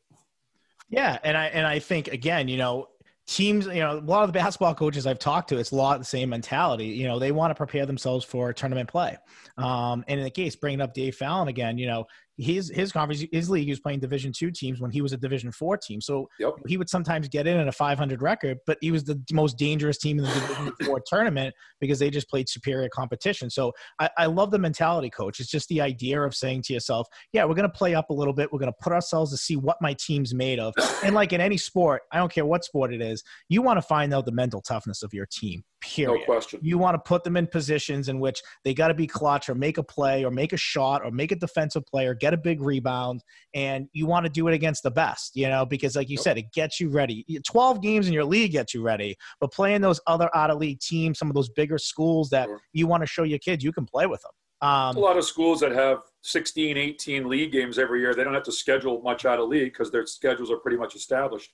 Yeah, 0.89 1.17
and 1.23 1.36
I 1.36 1.45
and 1.47 1.65
I 1.65 1.80
think 1.80 2.10
again, 2.10 2.47
you 2.47 2.58
know, 2.58 2.89
teams, 3.30 3.67
you 3.67 3.75
know, 3.75 3.99
a 3.99 4.02
lot 4.02 4.23
of 4.23 4.30
the 4.30 4.34
basketball 4.34 4.73
coaches 4.73 5.06
I've 5.06 5.19
talked 5.19 5.49
to, 5.49 5.58
it's 5.58 5.71
a 5.71 5.75
lot 5.75 5.95
of 5.95 6.02
the 6.02 6.06
same 6.06 6.30
mentality. 6.30 6.88
You 6.88 7.08
know, 7.08 7.19
they 7.19 7.32
want 7.32 7.52
to 7.52 7.56
prepare 7.56 7.86
themselves 7.86 8.25
for 8.25 8.52
tournament 8.54 8.89
play. 8.89 9.17
Um, 9.58 10.04
and 10.08 10.19
in 10.19 10.23
the 10.23 10.32
case, 10.32 10.56
bringing 10.56 10.82
up 10.82 10.93
Dave 10.93 11.15
Fallon 11.15 11.47
again, 11.47 11.78
you 11.78 11.86
know, 11.86 12.06
his 12.39 12.71
his 12.73 12.91
conference 12.91 13.23
his 13.32 13.49
league 13.49 13.65
he 13.65 13.71
was 13.71 13.80
playing 13.80 13.99
division 13.99 14.32
two 14.32 14.52
teams 14.52 14.80
when 14.80 14.91
he 14.91 15.02
was 15.02 15.13
a 15.13 15.17
division 15.17 15.52
four 15.52 15.78
team. 15.78 16.02
So 16.02 16.30
yep. 16.39 16.54
he 16.67 16.78
would 16.78 16.89
sometimes 16.89 17.28
get 17.28 17.47
in 17.47 17.58
at 17.58 17.67
a 17.67 17.71
500 17.71 18.21
record 18.21 18.60
but 18.65 18.78
he 18.82 18.91
was 18.91 19.04
the 19.04 19.21
most 19.34 19.58
dangerous 19.58 19.97
team 19.97 20.19
in 20.19 20.25
the 20.25 20.32
division 20.32 20.73
four 20.86 21.02
tournament 21.06 21.54
because 21.80 21.99
they 21.99 22.10
just 22.10 22.30
played 22.30 22.49
superior 22.49 22.89
competition. 22.89 23.49
So 23.49 23.73
I, 23.99 24.10
I 24.17 24.25
love 24.28 24.52
the 24.52 24.60
mentality 24.60 25.10
coach. 25.10 25.39
It's 25.39 25.49
just 25.49 25.67
the 25.69 25.82
idea 25.82 26.21
of 26.21 26.36
saying 26.36 26.63
to 26.63 26.73
yourself 26.73 27.08
yeah 27.34 27.45
we're 27.45 27.56
going 27.56 27.69
to 27.69 27.78
play 27.78 27.95
up 27.95 28.10
a 28.10 28.13
little 28.13 28.34
bit. 28.34 28.52
We're 28.52 28.60
going 28.60 28.71
to 28.71 28.78
put 28.82 28.93
ourselves 28.93 29.32
to 29.32 29.38
see 29.38 29.56
what 29.56 29.78
my 29.82 29.93
team's 29.93 30.34
made 30.34 30.60
of. 30.60 30.73
And 31.04 31.15
like 31.15 31.34
in 31.34 31.41
any 31.41 31.58
sport 31.58 32.04
i 32.12 32.17
don't 32.17 32.32
care 32.32 32.45
what 32.45 32.63
sport 32.63 32.93
it 32.93 33.02
is 33.02 33.23
you 33.47 33.62
want 33.62 33.78
to 33.78 33.82
find 33.82 34.13
out 34.13 34.25
the 34.25 34.32
mental 34.32 34.62
toughness 34.62 35.04
of 35.04 35.13
your 35.13 35.25
team 35.25 35.63
Period. 35.82 36.20
No 36.20 36.26
question. 36.26 36.60
You 36.62 36.78
want 36.78 36.96
to 36.96 37.00
put 37.00 37.24
them 37.24 37.38
in 37.38 37.48
positions 37.48 38.10
in 38.10 38.20
which 38.20 38.42
they 38.65 38.74
got 38.74 38.89
to 38.89 38.94
be 38.94 39.08
clutch 39.08 39.48
or 39.48 39.56
make 39.56 39.78
a 39.78 39.84
play 39.84 40.26
or 40.26 40.32
make 40.32 40.52
a 40.52 40.58
shot 40.58 41.04
or 41.04 41.12
make 41.12 41.32
a 41.32 41.36
defensive 41.36 41.86
play 41.86 42.06
or 42.06 42.13
get 42.13 42.34
a 42.34 42.38
big 42.38 42.62
rebound. 42.62 43.24
And 43.54 43.88
you 43.94 44.06
want 44.06 44.26
to 44.26 44.30
do 44.30 44.48
it 44.50 44.54
against 44.54 44.84
the 44.84 44.92
best, 44.92 45.36
you 45.36 45.48
know, 45.48 45.65
because 45.65 45.96
like 45.96 46.10
you 46.10 46.15
yep. 46.15 46.24
said, 46.24 46.38
it 46.38 46.52
gets 46.52 46.80
you 46.80 46.89
ready. 46.89 47.26
12 47.48 47.82
games 47.82 48.08
in 48.08 48.13
your 48.13 48.26
league 48.26 48.52
gets 48.52 48.74
you 48.74 48.82
ready, 48.82 49.15
but 49.39 49.54
playing 49.54 49.82
those 49.82 50.02
other 50.06 50.30
out 50.36 50.50
of 50.50 50.58
league 50.58 50.80
teams, 50.80 51.18
some 51.18 51.30
of 51.30 51.34
those 51.34 51.50
bigger 51.50 51.78
schools 51.78 52.30
that 52.30 52.48
sure. 52.48 52.60
you 52.74 52.86
want 52.86 53.02
to 53.02 53.08
show 53.08 53.24
your 53.24 53.39
kids, 53.39 53.63
you 53.63 53.72
can 53.72 53.86
play 53.86 54.06
with 54.06 54.22
them. 54.22 54.32
Um, 54.62 54.98
a 54.98 55.00
lot 55.00 55.18
of 55.18 55.24
schools 55.24 55.62
that 55.62 55.72
have 55.72 56.00
16, 56.24 56.76
18 56.76 57.30
league 57.30 57.54
games 57.54 57.80
every 57.80 58.02
year, 58.02 58.13
they 58.13 58.26
don't 58.26 58.34
have 58.34 58.44
to 58.44 58.52
schedule 58.52 59.02
much 59.02 59.24
out 59.24 59.39
of 59.39 59.48
league 59.48 59.72
because 59.72 59.89
their 59.89 60.06
schedules 60.06 60.52
are 60.52 60.58
pretty 60.58 60.78
much 60.78 60.96
established. 60.96 61.54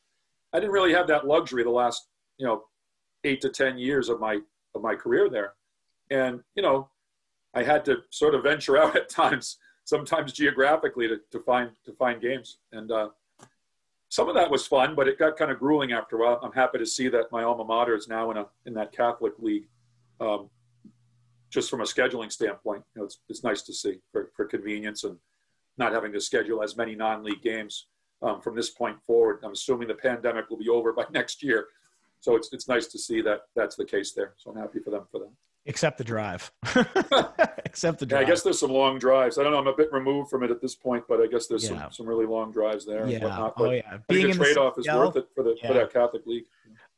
I 0.54 0.60
didn't 0.60 0.72
really 0.72 0.94
have 0.94 1.08
that 1.08 1.28
luxury 1.28 1.64
the 1.64 1.70
last, 1.70 2.08
you 2.38 2.48
know, 2.48 2.64
eight 3.26 3.42
to 3.42 3.50
ten 3.50 3.78
years 3.78 4.10
of 4.10 4.20
my 4.20 4.40
of 4.74 4.82
my 4.82 4.96
career 4.96 5.30
there, 5.30 5.54
and 6.10 6.42
you 6.56 6.64
know, 6.64 6.90
I 7.54 7.64
had 7.64 7.86
to 7.86 7.98
sort 8.10 8.36
of 8.36 8.44
venture 8.44 8.78
out 8.78 8.96
at 9.02 9.10
times, 9.10 9.58
sometimes 9.84 10.34
geographically, 10.34 11.08
to, 11.08 11.20
to 11.32 11.40
find 11.40 11.72
to 11.86 11.94
find 11.94 12.22
games. 12.22 12.58
And 12.72 12.92
uh, 12.92 13.10
some 14.10 14.30
of 14.30 14.36
that 14.36 14.50
was 14.50 14.68
fun, 14.68 14.96
but 14.96 15.08
it 15.08 15.20
got 15.20 15.38
kind 15.38 15.52
of 15.52 15.60
grueling 15.60 15.92
after 15.92 16.18
a 16.18 16.20
while. 16.20 16.40
I'm 16.42 16.54
happy 16.54 16.78
to 16.78 16.86
see 16.86 17.08
that 17.10 17.32
my 17.32 17.44
alma 17.44 17.66
mater 17.66 17.96
is 17.96 18.08
now 18.08 18.32
in 18.32 18.38
a 18.38 18.46
in 18.66 18.74
that 18.76 18.92
Catholic 18.92 19.34
league. 19.40 19.68
Um, 20.20 20.50
just 21.56 21.70
from 21.70 21.82
a 21.82 21.86
scheduling 21.86 22.32
standpoint, 22.32 22.84
you 22.94 23.00
know, 23.00 23.06
it's, 23.06 23.20
it's 23.30 23.44
nice 23.44 23.62
to 23.62 23.74
see 23.74 24.00
for, 24.12 24.30
for 24.36 24.46
convenience 24.46 25.06
and 25.06 25.18
not 25.78 25.94
having 25.94 26.12
to 26.12 26.20
schedule 26.20 26.62
as 26.64 26.76
many 26.76 26.96
non-league 26.96 27.42
games 27.42 27.88
um, 28.22 28.42
from 28.42 28.56
this 28.56 28.70
point 28.70 28.98
forward. 29.06 29.40
I'm 29.44 29.54
assuming 29.54 29.88
the 29.88 29.96
pandemic 29.96 30.50
will 30.50 30.58
be 30.58 30.70
over 30.70 30.92
by 30.94 31.06
next 31.12 31.44
year, 31.44 31.68
so 32.26 32.36
it's 32.36 32.50
it's 32.52 32.68
nice 32.68 32.88
to 32.88 32.98
see 32.98 33.22
that 33.22 33.42
that's 33.56 33.76
the 33.76 33.86
case 33.86 34.14
there. 34.14 34.34
So 34.38 34.50
I'm 34.50 34.58
happy 34.58 34.80
for 34.80 34.90
them 34.90 35.04
for 35.12 35.20
that. 35.20 35.30
Except 35.68 35.98
the 36.00 36.04
drive. 36.04 36.52
Except 37.66 38.00
the 38.00 38.06
drive. 38.06 38.22
Yeah, 38.22 38.26
I 38.26 38.30
guess 38.30 38.42
there's 38.42 38.60
some 38.60 38.72
long 38.72 38.98
drives. 38.98 39.38
I 39.38 39.44
don't 39.44 39.52
know. 39.52 39.60
I'm 39.60 39.68
a 39.68 39.76
bit 39.76 39.92
removed 39.92 40.32
from 40.32 40.44
it 40.44 40.50
at 40.50 40.60
this 40.60 40.76
point, 40.76 41.04
but 41.08 41.22
I 41.22 41.28
guess 41.28 41.46
there's 41.46 41.70
yeah. 41.70 41.82
some, 41.82 41.92
some 41.92 42.06
really 42.08 42.26
long 42.26 42.52
drives 42.52 42.84
there. 42.84 43.08
Yeah. 43.08 43.52
Oh 43.58 43.70
yeah. 43.70 43.98
Being 44.08 44.26
I 44.26 44.28
think 44.30 44.40
the 44.40 44.46
trade 44.46 44.58
off 44.58 44.80
is 44.80 44.88
worth 44.88 45.16
it 45.18 45.28
for 45.36 45.44
the 45.44 45.56
yeah. 45.62 45.68
for 45.68 45.74
that 45.76 45.94
Catholic 45.94 46.26
league. 46.26 46.46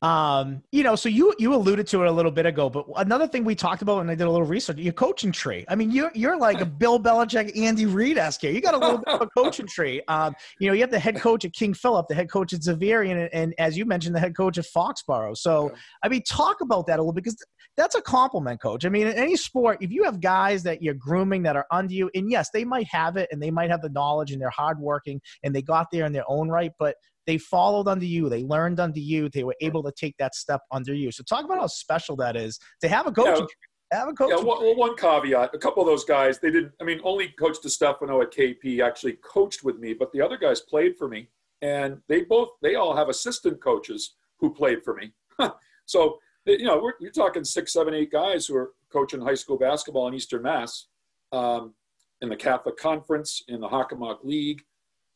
Um, 0.03 0.61
you 0.71 0.83
know, 0.83 0.95
so 0.95 1.09
you 1.09 1.33
you 1.39 1.55
alluded 1.55 1.87
to 1.87 2.03
it 2.03 2.07
a 2.07 2.11
little 2.11 2.31
bit 2.31 2.45
ago, 2.45 2.69
but 2.69 2.85
another 2.97 3.27
thing 3.27 3.43
we 3.43 3.55
talked 3.55 3.81
about 3.81 3.97
when 3.97 4.09
I 4.09 4.15
did 4.15 4.27
a 4.27 4.29
little 4.29 4.45
research, 4.45 4.77
your 4.77 4.93
coaching 4.93 5.31
tree. 5.31 5.65
I 5.67 5.73
mean, 5.73 5.89
you're 5.89 6.11
you're 6.13 6.37
like 6.37 6.61
a 6.61 6.65
Bill 6.77 6.99
Belichick, 6.99 7.57
Andy 7.57 7.87
Reid 7.87 8.19
esque 8.19 8.41
here. 8.41 8.51
You 8.51 8.61
got 8.61 8.75
a 8.75 8.77
little 8.77 8.99
bit 8.99 9.07
of 9.07 9.21
a 9.21 9.27
coaching 9.37 9.65
tree. 9.65 10.03
Um, 10.07 10.35
you 10.59 10.67
know, 10.67 10.73
you 10.73 10.81
have 10.81 10.91
the 10.91 10.99
head 10.99 11.19
coach 11.19 11.45
at 11.45 11.53
King 11.53 11.73
Philip, 11.73 12.07
the 12.07 12.13
head 12.13 12.29
coach 12.29 12.53
at 12.53 12.61
Xaverian, 12.61 13.23
and, 13.23 13.29
and 13.33 13.53
as 13.57 13.75
you 13.75 13.85
mentioned, 13.85 14.15
the 14.15 14.19
head 14.19 14.37
coach 14.37 14.59
at 14.59 14.65
Foxborough. 14.65 15.35
So, 15.35 15.71
I 16.03 16.09
mean, 16.09 16.21
talk 16.29 16.61
about 16.61 16.85
that 16.87 16.99
a 16.99 17.01
little 17.01 17.13
because 17.13 17.35
that's 17.75 17.95
a 17.95 18.01
compliment, 18.01 18.61
coach. 18.61 18.85
I 18.85 18.89
mean, 18.89 19.07
in 19.07 19.13
any 19.13 19.35
sport, 19.35 19.79
if 19.81 19.91
you 19.91 20.03
have 20.03 20.21
guys 20.21 20.61
that 20.63 20.83
you're 20.83 20.93
grooming 20.93 21.41
that 21.43 21.55
are 21.55 21.65
under 21.71 21.93
you, 21.93 22.11
and 22.13 22.29
yes, 22.29 22.49
they 22.53 22.63
might 22.63 22.87
have 22.87 23.17
it 23.17 23.29
and 23.31 23.41
they 23.41 23.51
might 23.51 23.71
have 23.71 23.81
the 23.81 23.89
knowledge 23.89 24.31
and 24.31 24.39
they're 24.39 24.49
hardworking 24.51 25.21
and 25.43 25.55
they 25.55 25.63
got 25.63 25.87
there 25.91 26.05
in 26.05 26.13
their 26.13 26.25
own 26.27 26.49
right, 26.49 26.71
but 26.77 26.95
they 27.27 27.37
followed 27.37 27.87
under 27.87 28.05
you, 28.05 28.29
they 28.29 28.43
learned 28.43 28.79
under 28.79 28.99
you, 28.99 29.29
they 29.29 29.43
were 29.43 29.55
able 29.61 29.83
to 29.83 29.91
take 29.91 30.15
that 30.17 30.33
step 30.33 30.61
under 30.71 30.93
you. 30.93 31.11
So 31.11 31.23
talk 31.23 31.45
about 31.45 31.59
how 31.59 31.67
special 31.67 32.15
that 32.17 32.35
is 32.35 32.57
to 32.81 32.87
have 32.87 33.05
a 33.05 33.11
coach. 33.11 33.39
Yeah. 33.39 33.99
Have 33.99 34.09
a 34.09 34.13
coach. 34.13 34.29
Yeah, 34.29 34.43
well, 34.43 34.75
one 34.75 34.97
caveat. 34.97 35.51
A 35.53 35.57
couple 35.57 35.81
of 35.81 35.87
those 35.87 36.03
guys, 36.03 36.39
they 36.39 36.51
didn't. 36.51 36.73
I 36.81 36.83
mean, 36.83 36.99
only 37.05 37.29
Coach 37.39 37.57
DeStefano 37.63 38.21
at 38.21 38.33
KP 38.33 38.85
actually 38.85 39.13
coached 39.23 39.63
with 39.63 39.77
me, 39.77 39.93
but 39.93 40.11
the 40.11 40.21
other 40.21 40.37
guys 40.37 40.59
played 40.59 40.97
for 40.97 41.07
me, 41.07 41.29
and 41.61 41.97
they 42.09 42.23
both, 42.23 42.49
they 42.61 42.75
all 42.75 42.93
have 42.97 43.07
assistant 43.07 43.61
coaches 43.61 44.15
who 44.39 44.53
played 44.53 44.83
for 44.83 44.93
me. 44.93 45.13
so 45.85 46.19
you 46.47 46.65
know, 46.65 46.79
we're, 46.81 46.93
you're 46.99 47.11
talking 47.11 47.43
six, 47.43 47.73
seven, 47.73 47.93
eight 47.93 48.11
guys 48.11 48.45
who 48.45 48.55
are 48.55 48.71
coaching 48.91 49.21
high 49.21 49.35
school 49.35 49.57
basketball 49.57 50.07
in 50.07 50.13
Eastern 50.13 50.43
Mass, 50.43 50.87
um, 51.31 51.73
in 52.21 52.29
the 52.29 52.35
Catholic 52.35 52.77
Conference, 52.77 53.43
in 53.47 53.59
the 53.59 53.67
Hockomock 53.67 54.23
League, 54.23 54.63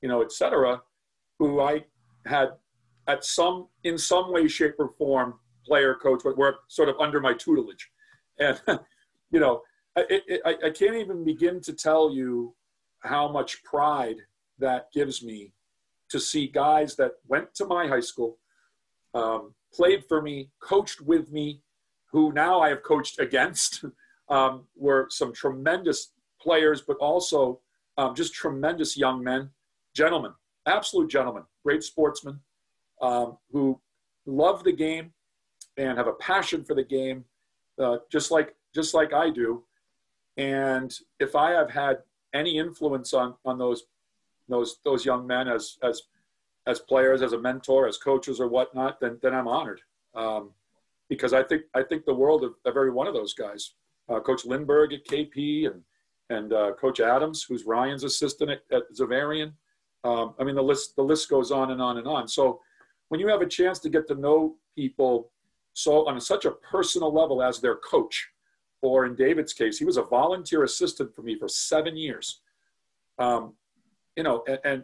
you 0.02 0.10
know, 0.10 0.22
et 0.22 0.32
cetera, 0.32 0.82
who 1.40 1.62
I 1.62 1.86
had 2.26 2.50
at 3.08 3.26
some 3.26 3.68
in 3.84 3.98
some 3.98 4.32
way, 4.32 4.48
shape, 4.48 4.76
or 4.80 4.90
form 4.98 5.36
player 5.66 5.96
coach, 5.96 6.22
but 6.24 6.38
were 6.38 6.56
sort 6.68 6.90
of 6.90 6.96
under 7.00 7.20
my 7.20 7.34
tutelage, 7.34 7.92
and 8.40 8.62
you 9.32 9.40
know, 9.40 9.62
I, 9.96 10.56
I 10.66 10.70
can't 10.70 10.96
even 10.96 11.24
begin 11.24 11.62
to 11.62 11.74
tell 11.74 12.12
you 12.12 12.56
how 13.00 13.28
much 13.28 13.64
pride 13.64 14.18
that 14.60 14.92
gives 14.94 15.24
me 15.24 15.54
to 16.10 16.20
see 16.20 16.48
guys 16.48 16.96
that 16.96 17.14
went 17.28 17.54
to 17.56 17.66
my 17.66 17.88
high 17.88 18.02
school, 18.02 18.38
um, 19.14 19.54
played 19.74 20.06
for 20.08 20.22
me, 20.22 20.50
coached 20.62 21.02
with 21.02 21.32
me, 21.32 21.62
who 22.12 22.32
now 22.34 22.60
I 22.60 22.70
have 22.70 22.84
coached 22.84 23.20
against, 23.20 23.86
um, 24.30 24.66
were 24.76 25.08
some 25.10 25.34
tremendous 25.34 26.12
players, 26.42 26.82
but 26.82 26.98
also 26.98 27.60
um, 27.98 28.16
just 28.16 28.34
tremendous 28.34 28.98
young 28.98 29.24
men, 29.24 29.50
gentlemen, 29.94 30.34
absolute 30.72 31.10
gentlemen 31.10 31.44
great 31.64 31.84
sportsmen 31.84 32.40
um, 33.02 33.38
who 33.52 33.80
love 34.26 34.64
the 34.64 34.72
game 34.72 35.12
and 35.78 35.98
have 35.98 36.08
a 36.08 36.14
passion 36.14 36.64
for 36.64 36.76
the 36.76 36.84
game, 36.84 37.26
uh, 37.80 37.98
just 38.12 38.32
like 38.32 38.56
just 38.74 38.94
like 38.94 39.14
I 39.14 39.30
do. 39.30 39.64
And 40.38 40.94
if 41.20 41.36
I 41.36 41.52
have 41.52 41.70
had 41.70 41.98
any 42.34 42.58
influence 42.58 43.14
on 43.14 43.36
on 43.46 43.58
those 43.58 43.84
those 44.48 44.78
those 44.86 45.06
young 45.06 45.26
men 45.26 45.48
as 45.48 45.78
as 45.84 46.04
as 46.68 46.80
players, 46.80 47.22
as 47.22 47.34
a 47.34 47.40
mentor, 47.40 47.88
as 47.88 47.98
coaches, 47.98 48.40
or 48.40 48.48
whatnot, 48.48 49.00
then 49.00 49.20
then 49.22 49.34
I'm 49.34 49.48
honored. 49.48 49.82
Um, 50.14 50.52
because 51.10 51.34
I 51.34 51.44
think 51.44 51.64
I 51.74 51.84
think 51.84 52.06
the 52.06 52.14
world 52.14 52.44
of, 52.44 52.54
every 52.66 52.92
one 52.92 53.08
of 53.08 53.14
those 53.14 53.34
guys. 53.34 53.74
Uh, 54.10 54.20
Coach 54.20 54.44
Lindberg 54.46 54.94
at 54.94 55.06
KP 55.06 55.68
and 55.72 55.82
and 56.30 56.54
uh, 56.54 56.74
Coach 56.80 57.00
Adams, 57.00 57.44
who's 57.44 57.66
Ryan's 57.66 58.04
assistant 58.04 58.52
at, 58.52 58.62
at 58.72 58.84
Xaverian, 58.94 59.52
um, 60.04 60.34
I 60.40 60.44
mean, 60.44 60.56
the 60.56 60.64
list 60.64 60.96
the 60.96 61.04
list 61.04 61.30
goes 61.30 61.52
on 61.52 61.72
and 61.72 61.82
on 61.82 61.98
and 61.98 62.08
on. 62.08 62.28
So 62.28 62.60
when 63.10 63.20
you 63.20 63.28
have 63.28 63.42
a 63.42 63.48
chance 63.48 63.80
to 63.80 63.90
get 63.90 64.08
to 64.08 64.16
know 64.16 64.56
people 64.76 65.32
so 65.74 66.08
on 66.08 66.20
such 66.20 66.46
a 66.46 66.52
personal 66.52 67.14
level 67.14 67.42
as 67.42 67.60
their 67.60 67.76
coach, 67.76 68.30
or 68.82 69.06
in 69.06 69.16
David's 69.16 69.54
case, 69.54 69.78
he 69.78 69.86
was 69.86 69.98
a 69.98 70.04
volunteer 70.04 70.64
assistant 70.64 71.16
for 71.16 71.22
me 71.22 71.38
for 71.38 71.48
seven 71.48 71.96
years. 71.96 72.42
Um, 73.20 73.54
you 74.16 74.24
know, 74.24 74.44
and, 74.48 74.60
and, 74.64 74.84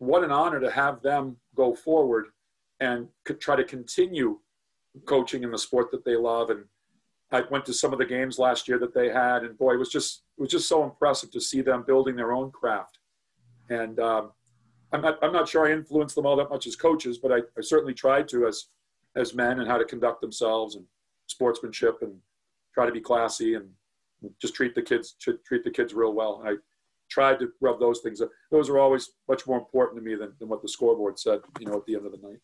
what 0.00 0.22
an 0.22 0.30
honor 0.30 0.60
to 0.60 0.70
have 0.70 1.02
them 1.02 1.36
go 1.56 1.74
forward 1.74 2.26
and 2.78 3.08
try 3.40 3.56
to 3.56 3.64
continue 3.64 4.38
coaching 5.06 5.42
in 5.42 5.50
the 5.50 5.58
sport 5.58 5.90
that 5.90 6.04
they 6.04 6.14
love. 6.14 6.50
And 6.50 6.66
I 7.32 7.42
went 7.50 7.66
to 7.66 7.74
some 7.74 7.92
of 7.92 7.98
the 7.98 8.04
games 8.04 8.38
last 8.38 8.68
year 8.68 8.78
that 8.78 8.94
they 8.94 9.08
had, 9.08 9.42
and 9.42 9.58
boy, 9.58 9.74
it 9.74 9.78
was 9.78 9.88
just 9.88 10.22
it 10.38 10.42
was 10.42 10.52
just 10.52 10.68
so 10.68 10.84
impressive 10.84 11.32
to 11.32 11.40
see 11.40 11.62
them 11.62 11.82
building 11.84 12.14
their 12.14 12.32
own 12.32 12.52
craft. 12.52 13.00
And 13.68 13.98
um, 13.98 14.30
I'm 14.92 15.02
not, 15.02 15.18
I'm 15.22 15.32
not 15.32 15.48
sure 15.48 15.68
I 15.68 15.72
influenced 15.72 16.14
them 16.14 16.26
all 16.26 16.36
that 16.36 16.50
much 16.50 16.66
as 16.66 16.76
coaches, 16.76 17.18
but 17.18 17.32
I, 17.32 17.38
I 17.56 17.60
certainly 17.60 17.94
tried 17.94 18.28
to 18.28 18.46
as, 18.46 18.66
as 19.16 19.34
men 19.34 19.60
and 19.60 19.68
how 19.68 19.78
to 19.78 19.84
conduct 19.84 20.20
themselves 20.20 20.76
and 20.76 20.84
sportsmanship 21.26 21.98
and 22.02 22.16
try 22.72 22.86
to 22.86 22.92
be 22.92 23.00
classy 23.00 23.54
and 23.54 23.68
just 24.40 24.54
treat 24.54 24.74
the 24.74 24.82
kids, 24.82 25.16
treat 25.20 25.64
the 25.64 25.70
kids 25.70 25.94
real 25.94 26.14
well. 26.14 26.40
And 26.40 26.48
I 26.48 26.52
tried 27.10 27.38
to 27.40 27.50
rub 27.60 27.80
those 27.80 28.00
things 28.00 28.20
up. 28.20 28.30
Those 28.50 28.68
are 28.68 28.78
always 28.78 29.10
much 29.28 29.46
more 29.46 29.58
important 29.58 29.98
to 29.98 30.04
me 30.04 30.14
than, 30.14 30.32
than 30.38 30.48
what 30.48 30.62
the 30.62 30.68
scoreboard 30.68 31.18
said, 31.18 31.40
you 31.60 31.66
know, 31.66 31.76
at 31.76 31.86
the 31.86 31.94
end 31.94 32.06
of 32.06 32.12
the 32.12 32.26
night. 32.26 32.38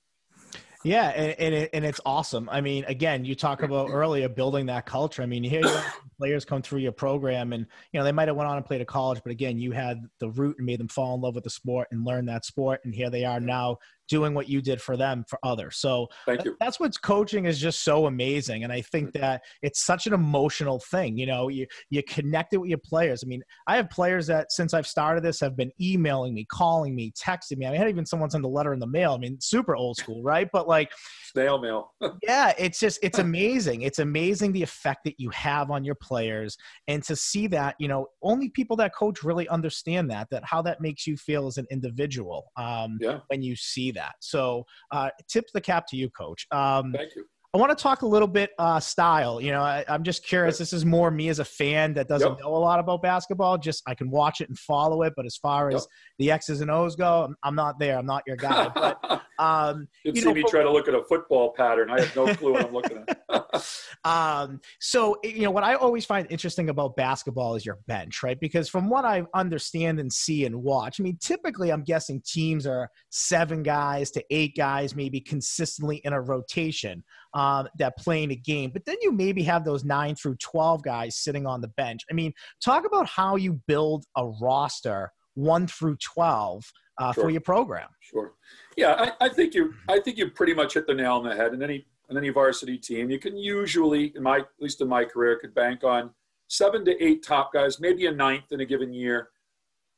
Yeah, 0.84 1.08
and 1.08 1.34
and, 1.38 1.54
it, 1.54 1.70
and 1.72 1.84
it's 1.84 2.00
awesome. 2.04 2.46
I 2.50 2.60
mean, 2.60 2.84
again, 2.84 3.24
you 3.24 3.34
talk 3.34 3.62
about 3.62 3.88
earlier 3.90 4.28
building 4.28 4.66
that 4.66 4.84
culture. 4.84 5.22
I 5.22 5.26
mean, 5.26 5.42
here 5.42 5.62
you 5.62 5.68
have 5.68 5.94
players 6.18 6.44
come 6.44 6.60
through 6.60 6.80
your 6.80 6.92
program, 6.92 7.54
and 7.54 7.66
you 7.90 7.98
know 7.98 8.04
they 8.04 8.12
might 8.12 8.28
have 8.28 8.36
went 8.36 8.50
on 8.50 8.58
and 8.58 8.66
played 8.66 8.82
a 8.82 8.84
college, 8.84 9.20
but 9.24 9.32
again, 9.32 9.58
you 9.58 9.72
had 9.72 10.02
the 10.20 10.28
root 10.28 10.56
and 10.58 10.66
made 10.66 10.78
them 10.78 10.88
fall 10.88 11.14
in 11.14 11.22
love 11.22 11.34
with 11.34 11.44
the 11.44 11.50
sport 11.50 11.88
and 11.90 12.04
learn 12.04 12.26
that 12.26 12.44
sport, 12.44 12.80
and 12.84 12.94
here 12.94 13.08
they 13.08 13.24
are 13.24 13.40
now 13.40 13.78
doing 14.08 14.34
what 14.34 14.48
you 14.48 14.60
did 14.60 14.80
for 14.80 14.96
them 14.96 15.24
for 15.28 15.38
others. 15.42 15.76
So 15.76 16.08
Thank 16.26 16.44
you. 16.44 16.56
that's 16.60 16.78
what's 16.78 16.98
coaching 16.98 17.46
is 17.46 17.58
just 17.58 17.84
so 17.84 18.06
amazing. 18.06 18.64
And 18.64 18.72
I 18.72 18.80
think 18.80 19.12
that 19.12 19.42
it's 19.62 19.84
such 19.84 20.06
an 20.06 20.12
emotional 20.12 20.78
thing. 20.78 21.16
You 21.16 21.26
know, 21.26 21.48
you 21.48 21.66
you 21.90 22.02
connected 22.02 22.60
with 22.60 22.68
your 22.68 22.80
players. 22.84 23.22
I 23.24 23.26
mean, 23.26 23.42
I 23.66 23.76
have 23.76 23.90
players 23.90 24.26
that 24.26 24.52
since 24.52 24.74
I've 24.74 24.86
started 24.86 25.22
this 25.22 25.40
have 25.40 25.56
been 25.56 25.72
emailing 25.80 26.34
me, 26.34 26.46
calling 26.50 26.94
me, 26.94 27.12
texting 27.12 27.58
me. 27.58 27.66
I, 27.66 27.70
mean, 27.70 27.80
I 27.80 27.84
had 27.84 27.90
even 27.90 28.06
someone 28.06 28.30
send 28.30 28.44
a 28.44 28.48
letter 28.48 28.72
in 28.72 28.80
the 28.80 28.86
mail. 28.86 29.12
I 29.12 29.18
mean, 29.18 29.38
super 29.40 29.76
old 29.76 29.96
school, 29.96 30.22
right? 30.22 30.48
But 30.52 30.68
like 30.68 30.92
snail 31.32 31.58
mail. 31.58 31.92
yeah, 32.22 32.52
it's 32.58 32.78
just 32.78 32.98
it's 33.02 33.18
amazing. 33.18 33.82
It's 33.82 33.98
amazing 33.98 34.52
the 34.52 34.62
effect 34.62 35.04
that 35.04 35.18
you 35.18 35.30
have 35.30 35.70
on 35.70 35.84
your 35.84 35.94
players. 35.96 36.56
And 36.88 37.02
to 37.04 37.16
see 37.16 37.46
that, 37.48 37.76
you 37.78 37.88
know, 37.88 38.06
only 38.22 38.50
people 38.50 38.76
that 38.76 38.94
coach 38.94 39.22
really 39.22 39.48
understand 39.48 40.10
that, 40.10 40.28
that 40.30 40.44
how 40.44 40.62
that 40.62 40.80
makes 40.80 41.06
you 41.06 41.16
feel 41.16 41.46
as 41.46 41.58
an 41.58 41.66
individual. 41.70 42.50
Um, 42.56 42.98
yeah. 43.00 43.20
when 43.28 43.42
you 43.42 43.56
see 43.56 43.92
that. 43.94 44.14
So, 44.20 44.64
uh, 44.90 45.10
tip 45.28 45.44
the 45.54 45.60
cap 45.60 45.86
to 45.88 45.96
you, 45.96 46.10
Coach. 46.10 46.46
Um, 46.50 46.92
Thank 46.92 47.16
you. 47.16 47.24
I 47.54 47.56
want 47.56 47.70
to 47.70 47.80
talk 47.80 48.02
a 48.02 48.06
little 48.06 48.26
bit 48.26 48.50
uh, 48.58 48.80
style. 48.80 49.40
You 49.40 49.52
know, 49.52 49.62
I, 49.62 49.84
am 49.86 50.02
just 50.02 50.26
curious. 50.26 50.58
This 50.58 50.72
is 50.72 50.84
more 50.84 51.08
me 51.08 51.28
as 51.28 51.38
a 51.38 51.44
fan 51.44 51.94
that 51.94 52.08
doesn't 52.08 52.28
yep. 52.28 52.40
know 52.40 52.48
a 52.48 52.58
lot 52.58 52.80
about 52.80 53.00
basketball. 53.00 53.58
Just 53.58 53.84
I 53.86 53.94
can 53.94 54.10
watch 54.10 54.40
it 54.40 54.48
and 54.48 54.58
follow 54.58 55.02
it, 55.02 55.12
but 55.16 55.24
as 55.24 55.36
far 55.36 55.68
as 55.68 55.74
yep. 55.74 55.82
the 56.18 56.30
X's 56.32 56.62
and 56.62 56.70
O's 56.70 56.96
go, 56.96 57.26
I'm, 57.26 57.36
I'm, 57.44 57.54
not 57.54 57.78
there. 57.78 57.96
I'm 57.96 58.06
not 58.06 58.24
your 58.26 58.36
guy. 58.36 58.72
But 58.74 59.22
um, 59.38 59.88
you 60.04 60.14
see 60.14 60.26
know, 60.26 60.34
me 60.34 60.44
try 60.48 60.62
to 60.62 60.70
look 60.70 60.88
at 60.88 60.94
a 60.94 61.02
football 61.04 61.52
pattern. 61.56 61.90
I 61.90 62.00
have 62.00 62.16
no 62.16 62.34
clue 62.34 62.52
what 62.52 62.66
I'm 62.66 62.72
looking 62.72 63.04
at. 63.08 63.18
um, 64.04 64.60
so 64.80 65.16
you 65.22 65.42
know 65.42 65.50
what 65.50 65.64
I 65.64 65.74
always 65.74 66.04
find 66.04 66.26
interesting 66.30 66.68
about 66.68 66.96
basketball 66.96 67.54
is 67.54 67.64
your 67.64 67.78
bench, 67.86 68.22
right? 68.22 68.38
Because 68.38 68.68
from 68.68 68.88
what 68.88 69.04
I 69.04 69.24
understand 69.34 70.00
and 70.00 70.12
see 70.12 70.44
and 70.44 70.62
watch, 70.62 71.00
I 71.00 71.02
mean, 71.02 71.18
typically 71.20 71.70
I'm 71.72 71.82
guessing 71.82 72.22
teams 72.24 72.66
are 72.66 72.90
seven 73.10 73.62
guys 73.62 74.10
to 74.12 74.24
eight 74.30 74.56
guys, 74.56 74.94
maybe 74.94 75.20
consistently 75.20 75.96
in 76.04 76.12
a 76.12 76.20
rotation 76.20 77.04
um, 77.34 77.68
that 77.78 77.96
playing 77.98 78.30
a 78.30 78.36
game. 78.36 78.70
But 78.70 78.84
then 78.84 78.96
you 79.02 79.12
maybe 79.12 79.42
have 79.44 79.64
those 79.64 79.84
nine 79.84 80.14
through 80.14 80.36
12 80.36 80.82
guys 80.82 81.16
sitting 81.16 81.46
on 81.46 81.60
the 81.60 81.68
bench. 81.68 82.02
I 82.10 82.14
mean, 82.14 82.32
talk 82.64 82.86
about 82.86 83.06
how 83.06 83.36
you 83.36 83.60
build 83.66 84.04
a 84.16 84.26
roster 84.26 85.10
one 85.34 85.66
through 85.66 85.96
12 85.96 86.64
uh, 86.98 87.12
sure. 87.12 87.24
for 87.24 87.30
your 87.30 87.40
program. 87.40 87.88
Sure. 88.00 88.34
Yeah, 88.76 89.12
I, 89.20 89.26
I, 89.26 89.28
think 89.28 89.54
you 89.54 89.74
I 89.88 89.98
think 90.00 90.16
you 90.16 90.30
pretty 90.30 90.54
much 90.54 90.74
hit 90.74 90.86
the 90.86 90.94
nail 90.94 91.14
on 91.14 91.24
the 91.24 91.34
head. 91.34 91.52
In 91.54 91.62
any 91.62 91.86
in 92.10 92.16
any 92.16 92.28
varsity 92.28 92.78
team, 92.78 93.10
you 93.10 93.18
can 93.18 93.36
usually, 93.36 94.12
in 94.16 94.22
my 94.22 94.38
at 94.38 94.48
least 94.60 94.80
in 94.80 94.88
my 94.88 95.04
career, 95.04 95.38
could 95.38 95.54
bank 95.54 95.84
on 95.84 96.10
seven 96.48 96.84
to 96.84 97.02
eight 97.02 97.22
top 97.22 97.52
guys, 97.52 97.80
maybe 97.80 98.06
a 98.06 98.12
ninth 98.12 98.52
in 98.52 98.60
a 98.60 98.64
given 98.64 98.92
year, 98.92 99.30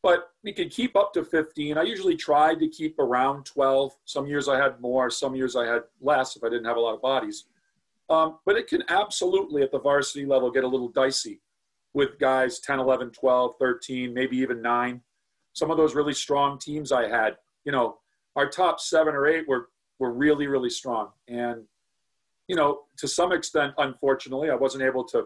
but 0.03 0.31
we 0.45 0.53
could 0.53 0.71
keep 0.71 0.95
up 0.97 1.13
to 1.15 1.25
15. 1.25 1.77
I 1.77 1.83
usually 1.83 2.17
tried 2.17 2.61
to 2.61 2.69
keep 2.69 2.99
around 2.99 3.45
12. 3.45 3.93
Some 4.05 4.27
years 4.27 4.49
I 4.49 4.57
had 4.57 4.81
more, 4.81 5.11
some 5.11 5.35
years 5.35 5.57
I 5.57 5.67
had 5.67 5.83
less 6.01 6.37
if 6.37 6.45
I 6.45 6.49
didn't 6.49 6.67
have 6.67 6.77
a 6.77 6.81
lot 6.81 6.95
of 6.95 7.03
bodies. 7.03 7.47
Um, 8.09 8.39
but 8.47 8.57
it 8.57 8.69
can 8.69 8.85
absolutely 8.89 9.63
at 9.63 9.73
the 9.73 9.81
varsity 9.81 10.25
level 10.25 10.51
get 10.51 10.65
a 10.65 10.69
little 10.69 10.89
dicey 10.89 11.41
with 11.93 12.19
guys 12.19 12.61
10, 12.61 12.79
11, 12.79 13.11
12, 13.11 13.55
13, 13.59 14.15
maybe 14.15 14.37
even 14.37 14.63
nine. 14.63 15.01
Some 15.55 15.71
of 15.71 15.77
those 15.77 15.95
really 15.95 16.15
strong 16.15 16.59
teams 16.59 16.93
I 16.93 17.09
had, 17.09 17.37
you 17.65 17.73
know, 17.73 17.99
our 18.37 18.49
top 18.49 18.81
seven 18.81 19.15
or 19.15 19.27
eight 19.27 19.49
were, 19.49 19.71
were 19.99 20.13
really, 20.13 20.47
really 20.47 20.71
strong. 20.71 21.09
And, 21.27 21.65
you 22.49 22.57
know, 22.57 22.81
to 22.99 23.09
some 23.09 23.33
extent, 23.33 23.75
unfortunately, 23.79 24.51
I 24.51 24.55
wasn't 24.55 24.85
able 24.85 25.05
to 25.05 25.25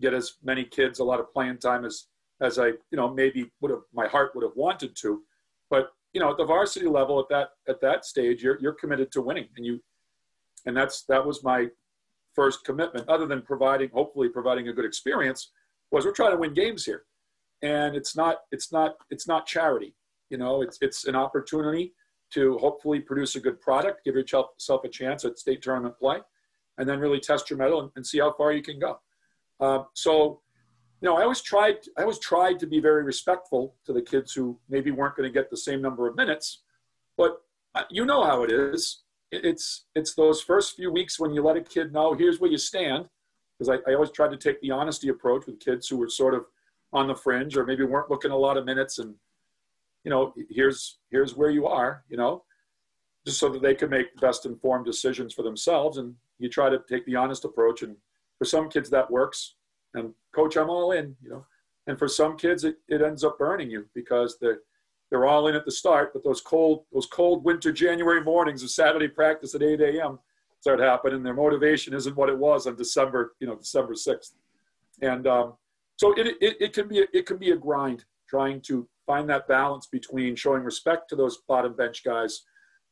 get 0.00 0.14
as 0.14 0.34
many 0.42 0.64
kids 0.64 0.98
a 0.98 1.04
lot 1.04 1.20
of 1.20 1.32
playing 1.32 1.58
time 1.58 1.84
as 1.84 2.06
as 2.40 2.58
I, 2.58 2.66
you 2.66 2.96
know, 2.96 3.12
maybe 3.12 3.50
would 3.60 3.72
have 3.72 3.80
my 3.92 4.06
heart 4.06 4.32
would 4.34 4.44
have 4.44 4.54
wanted 4.54 4.94
to. 5.00 5.22
But 5.70 5.90
you 6.12 6.20
know, 6.20 6.30
at 6.30 6.36
the 6.36 6.44
varsity 6.44 6.86
level, 6.86 7.18
at 7.18 7.28
that 7.30 7.50
at 7.68 7.80
that 7.80 8.04
stage, 8.04 8.42
you're 8.42 8.58
you're 8.60 8.74
committed 8.74 9.10
to 9.12 9.22
winning, 9.22 9.48
and 9.56 9.66
you, 9.66 9.80
and 10.66 10.76
that's 10.76 11.02
that 11.04 11.24
was 11.24 11.42
my 11.42 11.68
first 12.34 12.64
commitment. 12.64 13.08
Other 13.08 13.26
than 13.26 13.42
providing, 13.42 13.90
hopefully, 13.90 14.28
providing 14.28 14.68
a 14.68 14.72
good 14.72 14.84
experience, 14.84 15.50
was 15.90 16.04
we're 16.04 16.12
trying 16.12 16.32
to 16.32 16.38
win 16.38 16.54
games 16.54 16.84
here, 16.84 17.04
and 17.62 17.96
it's 17.96 18.16
not 18.16 18.38
it's 18.52 18.72
not 18.72 18.96
it's 19.10 19.26
not 19.26 19.46
charity. 19.46 19.94
You 20.30 20.38
know, 20.38 20.62
it's 20.62 20.78
it's 20.80 21.06
an 21.06 21.16
opportunity 21.16 21.94
to 22.30 22.58
hopefully 22.58 23.00
produce 23.00 23.36
a 23.36 23.40
good 23.40 23.60
product, 23.60 24.04
give 24.04 24.14
yourself 24.14 24.84
a 24.84 24.88
chance 24.88 25.24
at 25.24 25.38
state 25.38 25.62
tournament 25.62 25.98
play, 25.98 26.18
and 26.78 26.88
then 26.88 26.98
really 26.98 27.20
test 27.20 27.50
your 27.50 27.58
mettle 27.58 27.80
and, 27.80 27.90
and 27.96 28.06
see 28.06 28.18
how 28.18 28.32
far 28.32 28.52
you 28.52 28.62
can 28.62 28.78
go. 28.78 28.98
Uh, 29.60 29.82
so 29.94 30.40
you 31.00 31.08
know, 31.08 31.16
I 31.16 31.22
always 31.22 31.42
tried. 31.42 31.76
I 31.96 32.02
always 32.02 32.18
tried 32.18 32.58
to 32.60 32.66
be 32.66 32.80
very 32.80 33.04
respectful 33.04 33.76
to 33.86 33.92
the 33.92 34.02
kids 34.02 34.32
who 34.32 34.58
maybe 34.68 34.90
weren't 34.90 35.16
going 35.16 35.28
to 35.28 35.32
get 35.32 35.50
the 35.50 35.56
same 35.56 35.80
number 35.80 36.08
of 36.08 36.16
minutes. 36.16 36.62
But 37.16 37.40
uh, 37.74 37.84
you 37.90 38.04
know 38.04 38.24
how 38.24 38.42
it 38.42 38.50
is. 38.50 39.02
It's 39.30 39.84
it's 39.94 40.14
those 40.14 40.40
first 40.40 40.74
few 40.74 40.90
weeks 40.90 41.20
when 41.20 41.32
you 41.32 41.42
let 41.42 41.56
a 41.56 41.60
kid 41.60 41.92
know 41.92 42.14
here's 42.14 42.40
where 42.40 42.50
you 42.50 42.58
stand. 42.58 43.06
Because 43.58 43.80
I, 43.86 43.90
I 43.90 43.94
always 43.94 44.10
tried 44.10 44.30
to 44.30 44.36
take 44.36 44.60
the 44.60 44.70
honesty 44.70 45.08
approach 45.08 45.46
with 45.46 45.60
kids 45.60 45.88
who 45.88 45.98
were 45.98 46.08
sort 46.08 46.34
of 46.34 46.46
on 46.92 47.06
the 47.06 47.14
fringe 47.14 47.56
or 47.56 47.66
maybe 47.66 47.84
weren't 47.84 48.10
looking 48.10 48.30
a 48.30 48.36
lot 48.36 48.56
of 48.56 48.64
minutes 48.64 48.98
and 48.98 49.14
you 50.04 50.10
know 50.10 50.32
here's 50.48 50.98
here's 51.10 51.34
where 51.34 51.50
you 51.50 51.66
are 51.66 52.04
you 52.08 52.16
know 52.16 52.42
just 53.26 53.38
so 53.38 53.48
that 53.48 53.62
they 53.62 53.74
could 53.74 53.90
make 53.90 54.14
the 54.14 54.20
best 54.20 54.46
informed 54.46 54.86
decisions 54.86 55.34
for 55.34 55.42
themselves 55.42 55.98
and 55.98 56.14
you 56.38 56.48
try 56.48 56.68
to 56.68 56.80
take 56.88 57.04
the 57.06 57.16
honest 57.16 57.44
approach 57.44 57.82
and 57.82 57.96
for 58.38 58.44
some 58.44 58.68
kids 58.68 58.88
that 58.90 59.10
works 59.10 59.54
and 59.94 60.12
coach, 60.34 60.56
I'm 60.56 60.70
all 60.70 60.92
in, 60.92 61.16
you 61.22 61.30
know. 61.30 61.44
And 61.86 61.98
for 61.98 62.08
some 62.08 62.36
kids, 62.36 62.64
it, 62.64 62.76
it 62.88 63.02
ends 63.02 63.24
up 63.24 63.38
burning 63.38 63.70
you 63.70 63.86
because 63.94 64.38
they're, 64.40 64.60
they're 65.10 65.26
all 65.26 65.48
in 65.48 65.54
at 65.54 65.64
the 65.64 65.72
start, 65.72 66.12
but 66.12 66.22
those 66.22 66.40
cold, 66.40 66.84
those 66.92 67.06
cold 67.06 67.44
winter 67.44 67.72
January 67.72 68.22
mornings 68.22 68.62
of 68.62 68.70
Saturday 68.70 69.08
practice 69.08 69.54
at 69.54 69.62
8 69.62 69.80
a.m. 69.80 70.18
start 70.60 70.80
happening. 70.80 71.22
Their 71.22 71.34
motivation 71.34 71.94
isn't 71.94 72.16
what 72.16 72.28
it 72.28 72.38
was 72.38 72.66
on 72.66 72.76
December, 72.76 73.32
you 73.40 73.46
know, 73.46 73.56
December 73.56 73.94
6th. 73.94 74.32
And 75.00 75.26
um, 75.26 75.54
so 75.96 76.12
it, 76.12 76.36
it, 76.40 76.56
it, 76.60 76.72
can 76.74 76.88
be 76.88 77.00
a, 77.00 77.06
it 77.14 77.24
can 77.24 77.38
be 77.38 77.52
a 77.52 77.56
grind 77.56 78.04
trying 78.28 78.60
to 78.62 78.86
find 79.06 79.28
that 79.30 79.48
balance 79.48 79.86
between 79.86 80.36
showing 80.36 80.62
respect 80.62 81.08
to 81.08 81.16
those 81.16 81.38
bottom 81.48 81.74
bench 81.74 82.04
guys 82.04 82.42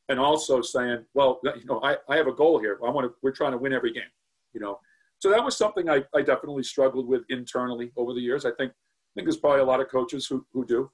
and 0.08 0.20
also 0.20 0.60
saying, 0.60 1.04
well, 1.14 1.40
you 1.42 1.64
know, 1.66 1.80
I, 1.82 1.96
I 2.08 2.16
have 2.16 2.28
a 2.28 2.32
goal 2.32 2.58
here. 2.58 2.78
I 2.86 2.90
want 2.90 3.06
to, 3.06 3.14
we're 3.22 3.32
trying 3.32 3.52
to 3.52 3.58
win 3.58 3.72
every 3.72 3.92
game, 3.92 4.04
you 4.52 4.60
know, 4.60 4.78
so 5.18 5.30
that 5.30 5.44
was 5.44 5.56
something 5.56 5.88
I, 5.88 6.04
I 6.14 6.22
definitely 6.22 6.62
struggled 6.62 7.08
with 7.08 7.22
internally 7.30 7.90
over 7.96 8.12
the 8.12 8.20
years. 8.20 8.44
I 8.44 8.50
think 8.50 8.72
I 8.72 9.10
think 9.14 9.26
there's 9.26 9.38
probably 9.38 9.60
a 9.60 9.64
lot 9.64 9.80
of 9.80 9.88
coaches 9.88 10.26
who, 10.26 10.44
who 10.52 10.66
do. 10.66 10.90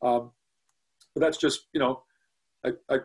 Um, 0.00 0.30
but 1.14 1.20
that's 1.20 1.36
just, 1.36 1.66
you 1.74 1.80
know, 1.80 2.02
I, 2.64 2.72
I, 2.88 2.98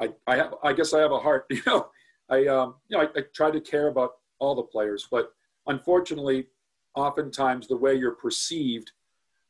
I, 0.00 0.08
I, 0.26 0.36
have, 0.36 0.54
I 0.64 0.72
guess 0.72 0.94
I 0.94 1.00
have 1.00 1.12
a 1.12 1.18
heart, 1.18 1.44
you 1.50 1.60
know, 1.66 1.88
I, 2.30 2.46
um, 2.46 2.76
you 2.88 2.96
know, 2.96 3.02
I, 3.02 3.18
I 3.18 3.22
try 3.34 3.50
to 3.50 3.60
care 3.60 3.88
about 3.88 4.12
all 4.38 4.54
the 4.54 4.62
players, 4.62 5.06
but 5.10 5.32
unfortunately, 5.66 6.46
oftentimes 6.94 7.68
the 7.68 7.76
way 7.76 7.94
you're 7.94 8.12
perceived 8.12 8.92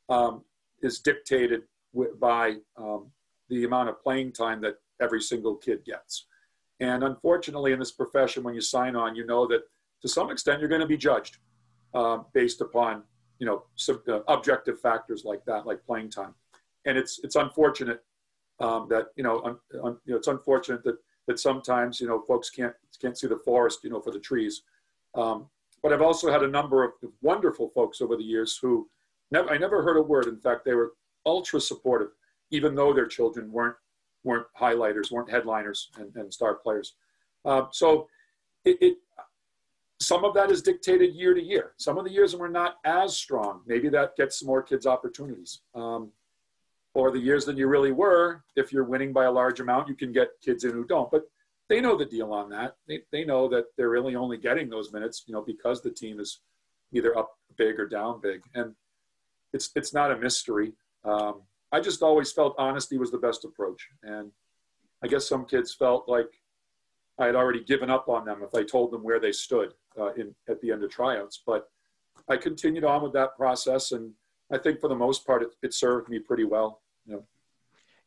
um, 0.08 0.42
is 0.82 0.98
dictated 0.98 1.62
by 2.18 2.56
um, 2.76 3.06
the 3.48 3.64
amount 3.64 3.88
of 3.88 4.02
playing 4.02 4.32
time 4.32 4.60
that 4.62 4.76
every 5.00 5.20
single 5.20 5.56
kid 5.56 5.84
gets. 5.84 6.26
And 6.80 7.04
unfortunately, 7.04 7.72
in 7.72 7.78
this 7.78 7.92
profession, 7.92 8.42
when 8.42 8.54
you 8.54 8.60
sign 8.60 8.96
on, 8.96 9.14
you 9.14 9.26
know 9.26 9.46
that 9.48 9.62
to 10.02 10.08
some 10.08 10.30
extent, 10.30 10.60
you're 10.60 10.68
going 10.68 10.80
to 10.80 10.86
be 10.86 10.96
judged 10.96 11.38
uh, 11.94 12.18
based 12.32 12.60
upon 12.60 13.02
you 13.38 13.46
know 13.46 13.64
sub, 13.76 14.00
uh, 14.08 14.20
objective 14.28 14.80
factors 14.80 15.24
like 15.24 15.44
that, 15.44 15.66
like 15.66 15.84
playing 15.84 16.10
time. 16.10 16.34
And 16.86 16.96
it's 16.96 17.20
it's 17.22 17.36
unfortunate 17.36 18.02
um, 18.60 18.86
that 18.90 19.08
you 19.16 19.22
know, 19.22 19.42
un, 19.42 19.56
un, 19.82 19.98
you 20.04 20.12
know 20.12 20.18
it's 20.18 20.28
unfortunate 20.28 20.82
that 20.84 20.96
that 21.26 21.38
sometimes 21.38 22.00
you 22.00 22.06
know 22.06 22.22
folks 22.26 22.50
can't 22.50 22.74
can't 23.00 23.18
see 23.18 23.26
the 23.26 23.36
forest 23.36 23.80
you 23.84 23.90
know 23.90 24.00
for 24.00 24.10
the 24.12 24.18
trees. 24.18 24.62
Um, 25.14 25.48
but 25.82 25.92
I've 25.92 26.02
also 26.02 26.30
had 26.30 26.42
a 26.42 26.48
number 26.48 26.84
of 26.84 26.92
wonderful 27.22 27.70
folks 27.70 28.00
over 28.00 28.16
the 28.16 28.22
years 28.22 28.58
who 28.60 28.88
never 29.30 29.50
I 29.50 29.58
never 29.58 29.82
heard 29.82 29.96
a 29.96 30.02
word. 30.02 30.26
In 30.26 30.38
fact, 30.38 30.64
they 30.64 30.74
were 30.74 30.92
ultra 31.26 31.60
supportive, 31.60 32.10
even 32.50 32.74
though 32.74 32.92
their 32.92 33.06
children 33.06 33.52
weren't 33.52 33.76
weren't 34.24 34.46
highlighters, 34.58 35.10
weren't 35.10 35.30
headliners, 35.30 35.90
and, 35.98 36.14
and 36.16 36.32
star 36.32 36.54
players. 36.54 36.94
Uh, 37.44 37.64
so 37.72 38.08
it, 38.64 38.76
it, 38.80 38.96
some 40.00 40.24
of 40.24 40.34
that 40.34 40.50
is 40.50 40.62
dictated 40.62 41.14
year 41.14 41.34
to 41.34 41.42
year. 41.42 41.72
Some 41.76 41.98
of 41.98 42.04
the 42.04 42.10
years 42.10 42.34
we're 42.34 42.48
not 42.48 42.76
as 42.84 43.16
strong, 43.16 43.60
maybe 43.66 43.88
that 43.90 44.16
gets 44.16 44.44
more 44.44 44.62
kids 44.62 44.86
opportunities. 44.86 45.60
Um, 45.74 46.10
or 46.92 47.10
the 47.10 47.20
years 47.20 47.44
that 47.44 47.56
you 47.56 47.68
really 47.68 47.92
were, 47.92 48.42
if 48.56 48.72
you're 48.72 48.84
winning 48.84 49.12
by 49.12 49.26
a 49.26 49.30
large 49.30 49.60
amount, 49.60 49.88
you 49.88 49.94
can 49.94 50.12
get 50.12 50.30
kids 50.44 50.64
in 50.64 50.72
who 50.72 50.84
don't. 50.84 51.10
But 51.10 51.22
they 51.68 51.80
know 51.80 51.96
the 51.96 52.04
deal 52.04 52.32
on 52.32 52.50
that. 52.50 52.76
They, 52.88 53.02
they 53.12 53.24
know 53.24 53.48
that 53.48 53.66
they're 53.76 53.90
really 53.90 54.16
only 54.16 54.36
getting 54.36 54.68
those 54.68 54.92
minutes, 54.92 55.22
you 55.26 55.34
know, 55.34 55.42
because 55.42 55.82
the 55.82 55.90
team 55.90 56.18
is 56.18 56.40
either 56.92 57.16
up 57.16 57.38
big 57.56 57.78
or 57.78 57.86
down 57.86 58.20
big. 58.20 58.42
And 58.54 58.74
it's, 59.52 59.70
it's 59.76 59.94
not 59.94 60.10
a 60.10 60.16
mystery. 60.16 60.72
Um, 61.04 61.42
I 61.72 61.80
just 61.80 62.02
always 62.02 62.32
felt 62.32 62.54
honesty 62.58 62.98
was 62.98 63.10
the 63.10 63.18
best 63.18 63.44
approach. 63.44 63.88
And 64.02 64.30
I 65.02 65.08
guess 65.08 65.28
some 65.28 65.44
kids 65.44 65.74
felt 65.74 66.08
like 66.08 66.28
I 67.18 67.26
had 67.26 67.36
already 67.36 67.62
given 67.62 67.90
up 67.90 68.08
on 68.08 68.24
them 68.24 68.42
if 68.42 68.54
I 68.54 68.64
told 68.64 68.92
them 68.92 69.02
where 69.02 69.20
they 69.20 69.32
stood 69.32 69.74
uh, 69.98 70.12
in, 70.14 70.34
at 70.48 70.60
the 70.60 70.72
end 70.72 70.82
of 70.82 70.90
tryouts. 70.90 71.42
But 71.46 71.68
I 72.28 72.36
continued 72.36 72.84
on 72.84 73.02
with 73.02 73.12
that 73.12 73.36
process, 73.36 73.92
and 73.92 74.12
I 74.52 74.58
think 74.58 74.80
for 74.80 74.88
the 74.88 74.94
most 74.94 75.26
part, 75.26 75.42
it, 75.42 75.50
it 75.62 75.74
served 75.74 76.08
me 76.08 76.18
pretty 76.18 76.44
well. 76.44 76.80
You 77.06 77.14
know. 77.14 77.24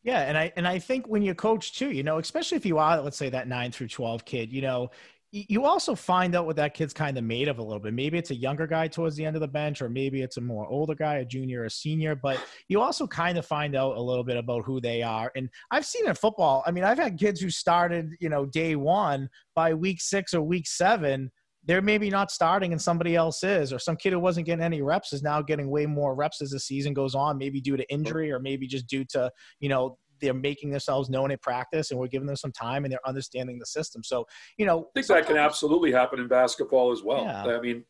Yeah, 0.03 0.19
and 0.19 0.37
I 0.37 0.51
and 0.57 0.67
I 0.67 0.79
think 0.79 1.07
when 1.07 1.21
you 1.21 1.33
coach 1.33 1.73
too, 1.73 1.91
you 1.91 2.03
know, 2.03 2.17
especially 2.19 2.57
if 2.57 2.65
you 2.65 2.77
are, 2.77 3.01
let's 3.01 3.17
say 3.17 3.29
that 3.29 3.47
nine 3.47 3.71
through 3.71 3.87
twelve 3.87 4.25
kid, 4.25 4.51
you 4.51 4.61
know, 4.61 4.91
you 5.35 5.65
also 5.65 5.95
find 5.95 6.35
out 6.35 6.45
what 6.45 6.55
that 6.57 6.75
kid's 6.75 6.93
kind 6.93 7.17
of 7.17 7.23
made 7.23 7.47
of 7.47 7.57
a 7.57 7.63
little 7.63 7.79
bit. 7.79 7.95
Maybe 7.95 8.19
it's 8.19 8.29
a 8.29 8.35
younger 8.35 8.67
guy 8.67 8.87
towards 8.87 9.15
the 9.15 9.25
end 9.25 9.35
of 9.35 9.41
the 9.41 9.47
bench, 9.47 9.81
or 9.81 9.89
maybe 9.89 10.21
it's 10.21 10.37
a 10.37 10.41
more 10.41 10.67
older 10.67 10.93
guy, 10.93 11.15
a 11.15 11.25
junior, 11.25 11.65
a 11.65 11.71
senior. 11.71 12.15
But 12.15 12.39
you 12.67 12.79
also 12.79 13.07
kind 13.07 13.39
of 13.39 13.45
find 13.45 13.75
out 13.75 13.97
a 13.97 14.01
little 14.01 14.23
bit 14.23 14.37
about 14.37 14.63
who 14.63 14.79
they 14.79 15.01
are. 15.01 15.31
And 15.35 15.49
I've 15.71 15.87
seen 15.87 16.07
in 16.07 16.13
football. 16.13 16.63
I 16.67 16.71
mean, 16.71 16.83
I've 16.83 16.99
had 16.99 17.17
kids 17.17 17.41
who 17.41 17.49
started, 17.49 18.11
you 18.19 18.29
know, 18.29 18.45
day 18.45 18.75
one 18.75 19.27
by 19.55 19.73
week 19.73 20.01
six 20.01 20.35
or 20.35 20.43
week 20.43 20.67
seven. 20.67 21.31
They're 21.65 21.81
maybe 21.81 22.11
not 22.11 22.29
starting 22.29 22.71
and 22.71 22.81
somebody 22.81 23.15
else 23.15 23.43
is, 23.43 23.73
or 23.73 23.79
some 23.79 23.95
kid 23.95 24.13
who 24.13 24.19
wasn't 24.19 24.45
getting 24.45 24.63
any 24.63 24.83
reps 24.83 25.13
is 25.13 25.23
now 25.23 25.41
getting 25.41 25.67
way 25.71 25.87
more 25.87 26.13
reps 26.13 26.43
as 26.43 26.51
the 26.51 26.59
season 26.59 26.93
goes 26.93 27.15
on, 27.15 27.39
maybe 27.39 27.59
due 27.59 27.77
to 27.77 27.91
injury 27.91 28.31
or 28.31 28.39
maybe 28.39 28.67
just 28.67 28.85
due 28.85 29.05
to, 29.05 29.31
you 29.59 29.69
know, 29.69 29.97
they're 30.23 30.33
making 30.33 30.71
themselves 30.71 31.09
known 31.09 31.31
at 31.31 31.41
practice 31.41 31.91
and 31.91 31.99
we're 31.99 32.07
giving 32.07 32.25
them 32.25 32.37
some 32.37 32.51
time 32.51 32.85
and 32.85 32.91
they're 32.91 33.07
understanding 33.07 33.59
the 33.59 33.65
system. 33.65 34.03
So, 34.03 34.25
you 34.57 34.65
know, 34.65 34.87
I 34.95 35.01
think 35.01 35.07
that 35.07 35.27
can 35.27 35.37
absolutely 35.37 35.91
happen 35.91 36.19
in 36.19 36.27
basketball 36.27 36.91
as 36.91 37.03
well. 37.03 37.25
Yeah. 37.25 37.57
I 37.57 37.59
mean, 37.59 37.83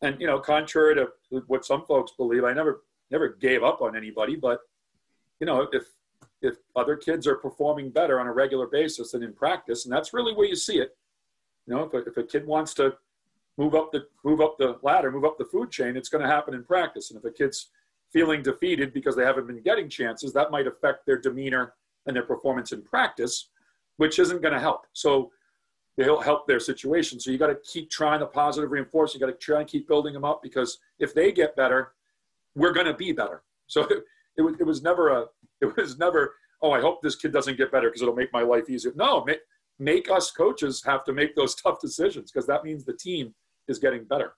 and 0.00 0.20
you 0.20 0.26
know, 0.26 0.38
contrary 0.38 0.94
to 0.94 1.08
what 1.48 1.64
some 1.64 1.84
folks 1.84 2.12
believe, 2.16 2.44
I 2.44 2.52
never 2.52 2.84
never 3.10 3.28
gave 3.28 3.62
up 3.62 3.82
on 3.82 3.96
anybody, 3.96 4.36
but 4.36 4.60
you 5.40 5.46
know, 5.46 5.68
if 5.72 5.84
if 6.42 6.56
other 6.76 6.96
kids 6.96 7.26
are 7.26 7.36
performing 7.36 7.90
better 7.90 8.20
on 8.20 8.26
a 8.26 8.32
regular 8.32 8.66
basis 8.66 9.12
than 9.12 9.22
in 9.22 9.32
practice, 9.32 9.84
and 9.84 9.92
that's 9.92 10.12
really 10.12 10.34
where 10.34 10.46
you 10.46 10.56
see 10.56 10.78
it. 10.78 10.96
You 11.66 11.74
know, 11.74 11.84
if 11.84 11.94
a, 11.94 11.98
if 12.08 12.16
a 12.16 12.22
kid 12.22 12.46
wants 12.46 12.74
to 12.74 12.94
move 13.56 13.74
up 13.74 13.90
the 13.92 14.06
move 14.24 14.40
up 14.40 14.56
the 14.58 14.78
ladder, 14.82 15.10
move 15.10 15.24
up 15.24 15.38
the 15.38 15.44
food 15.44 15.70
chain, 15.70 15.96
it's 15.96 16.08
going 16.08 16.22
to 16.22 16.30
happen 16.30 16.54
in 16.54 16.62
practice. 16.62 17.10
And 17.10 17.18
if 17.18 17.24
a 17.24 17.30
kid's 17.30 17.70
feeling 18.14 18.42
defeated 18.42 18.94
because 18.94 19.16
they 19.16 19.24
haven't 19.24 19.48
been 19.48 19.60
getting 19.60 19.88
chances, 19.90 20.32
that 20.32 20.52
might 20.52 20.68
affect 20.68 21.04
their 21.04 21.18
demeanor 21.18 21.74
and 22.06 22.14
their 22.14 22.22
performance 22.22 22.70
in 22.70 22.80
practice, 22.80 23.50
which 23.96 24.18
isn't 24.20 24.40
going 24.40 24.54
to 24.54 24.60
help. 24.60 24.86
So 24.92 25.32
they'll 25.96 26.20
help 26.20 26.46
their 26.46 26.60
situation. 26.60 27.18
So 27.18 27.32
you 27.32 27.38
got 27.38 27.48
to 27.48 27.58
keep 27.70 27.90
trying 27.90 28.20
the 28.20 28.26
positive 28.26 28.70
reinforcement. 28.70 29.20
You 29.20 29.26
got 29.26 29.38
to 29.38 29.44
try 29.44 29.60
and 29.60 29.68
keep 29.68 29.88
building 29.88 30.14
them 30.14 30.24
up 30.24 30.42
because 30.42 30.78
if 31.00 31.12
they 31.12 31.32
get 31.32 31.56
better, 31.56 31.92
we're 32.54 32.72
going 32.72 32.86
to 32.86 32.94
be 32.94 33.10
better. 33.10 33.42
So 33.66 33.82
it, 33.82 34.04
it, 34.38 34.42
was, 34.42 34.54
it 34.60 34.64
was 34.64 34.80
never 34.80 35.08
a, 35.08 35.24
it 35.60 35.76
was 35.76 35.98
never, 35.98 36.34
oh, 36.62 36.70
I 36.70 36.80
hope 36.80 37.02
this 37.02 37.16
kid 37.16 37.32
doesn't 37.32 37.58
get 37.58 37.72
better 37.72 37.88
because 37.88 38.00
it'll 38.00 38.14
make 38.14 38.32
my 38.32 38.42
life 38.42 38.70
easier. 38.70 38.92
No, 38.94 39.24
make, 39.24 39.40
make 39.80 40.08
us 40.08 40.30
coaches 40.30 40.84
have 40.86 41.04
to 41.04 41.12
make 41.12 41.34
those 41.34 41.54
tough 41.62 41.80
decisions 41.80 42.30
because 42.30 42.46
that 42.46 42.62
means 42.62 42.84
the 42.84 42.96
team 42.96 43.34
is 43.66 43.80
getting 43.80 44.04
better. 44.04 44.34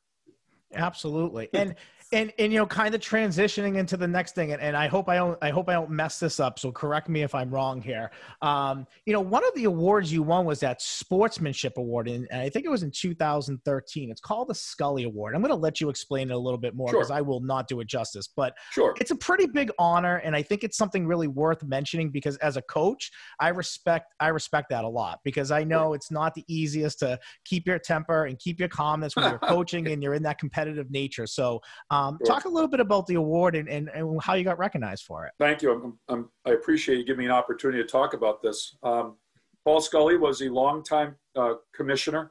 Absolutely. 0.74 1.48
And 1.52 1.74
and 2.12 2.32
and 2.38 2.52
you 2.52 2.58
know 2.58 2.66
kind 2.66 2.94
of 2.94 3.00
transitioning 3.00 3.76
into 3.76 3.96
the 3.96 4.06
next 4.06 4.34
thing 4.34 4.52
and, 4.52 4.62
and 4.62 4.76
i 4.76 4.86
hope 4.86 5.08
i 5.08 5.16
don't 5.16 5.36
i 5.42 5.50
hope 5.50 5.68
i 5.68 5.72
don't 5.72 5.90
mess 5.90 6.18
this 6.20 6.38
up 6.38 6.58
so 6.58 6.70
correct 6.70 7.08
me 7.08 7.22
if 7.22 7.34
i'm 7.34 7.50
wrong 7.50 7.80
here. 7.80 8.10
Um, 8.42 8.86
you 9.06 9.12
know 9.12 9.20
one 9.20 9.44
of 9.46 9.54
the 9.54 9.64
awards 9.64 10.12
you 10.12 10.22
won 10.22 10.44
was 10.44 10.60
that 10.60 10.80
sportsmanship 10.80 11.76
award 11.78 12.08
and 12.08 12.28
i 12.32 12.48
think 12.48 12.64
it 12.64 12.68
was 12.68 12.82
in 12.82 12.90
2013 12.90 14.10
it's 14.10 14.20
called 14.20 14.48
the 14.48 14.54
scully 14.54 15.04
award. 15.04 15.34
I'm 15.34 15.40
going 15.40 15.50
to 15.50 15.56
let 15.56 15.80
you 15.80 15.88
explain 15.88 16.30
it 16.30 16.34
a 16.34 16.38
little 16.38 16.58
bit 16.58 16.74
more 16.74 16.90
because 16.90 17.08
sure. 17.08 17.16
i 17.16 17.20
will 17.20 17.40
not 17.40 17.68
do 17.68 17.80
it 17.80 17.88
justice 17.88 18.28
but 18.34 18.54
sure. 18.70 18.94
it's 19.00 19.10
a 19.10 19.16
pretty 19.16 19.46
big 19.46 19.70
honor 19.78 20.16
and 20.18 20.36
i 20.36 20.42
think 20.42 20.64
it's 20.64 20.76
something 20.76 21.06
really 21.06 21.28
worth 21.28 21.62
mentioning 21.64 22.10
because 22.10 22.36
as 22.38 22.56
a 22.56 22.62
coach 22.62 23.10
i 23.40 23.48
respect 23.48 24.14
i 24.20 24.28
respect 24.28 24.68
that 24.70 24.84
a 24.84 24.88
lot 24.88 25.20
because 25.24 25.50
i 25.50 25.64
know 25.64 25.92
it's 25.92 26.10
not 26.10 26.34
the 26.34 26.44
easiest 26.48 26.98
to 27.00 27.18
keep 27.44 27.66
your 27.66 27.78
temper 27.78 28.26
and 28.26 28.38
keep 28.38 28.58
your 28.58 28.68
calmness 28.68 29.16
when 29.16 29.28
you're 29.28 29.38
coaching 29.46 29.86
and 29.88 30.02
you're 30.02 30.14
in 30.14 30.22
that 30.22 30.38
competitive 30.38 30.90
nature. 30.90 31.26
So 31.26 31.60
um, 31.90 31.95
sure. 32.18 32.26
Talk 32.26 32.44
a 32.44 32.48
little 32.48 32.68
bit 32.68 32.80
about 32.80 33.06
the 33.06 33.14
award 33.14 33.54
and, 33.54 33.68
and, 33.68 33.88
and, 33.88 34.20
how 34.22 34.34
you 34.34 34.44
got 34.44 34.58
recognized 34.58 35.04
for 35.04 35.26
it. 35.26 35.32
Thank 35.38 35.62
you. 35.62 35.72
I'm, 35.72 35.98
I'm, 36.08 36.30
i 36.44 36.50
appreciate 36.50 36.98
you 36.98 37.04
giving 37.04 37.20
me 37.20 37.24
an 37.26 37.32
opportunity 37.32 37.82
to 37.82 37.88
talk 37.88 38.14
about 38.14 38.42
this. 38.42 38.76
Um, 38.82 39.16
Paul 39.64 39.80
Scully 39.80 40.16
was 40.16 40.42
a 40.42 40.48
longtime 40.48 41.16
uh, 41.34 41.54
commissioner 41.74 42.30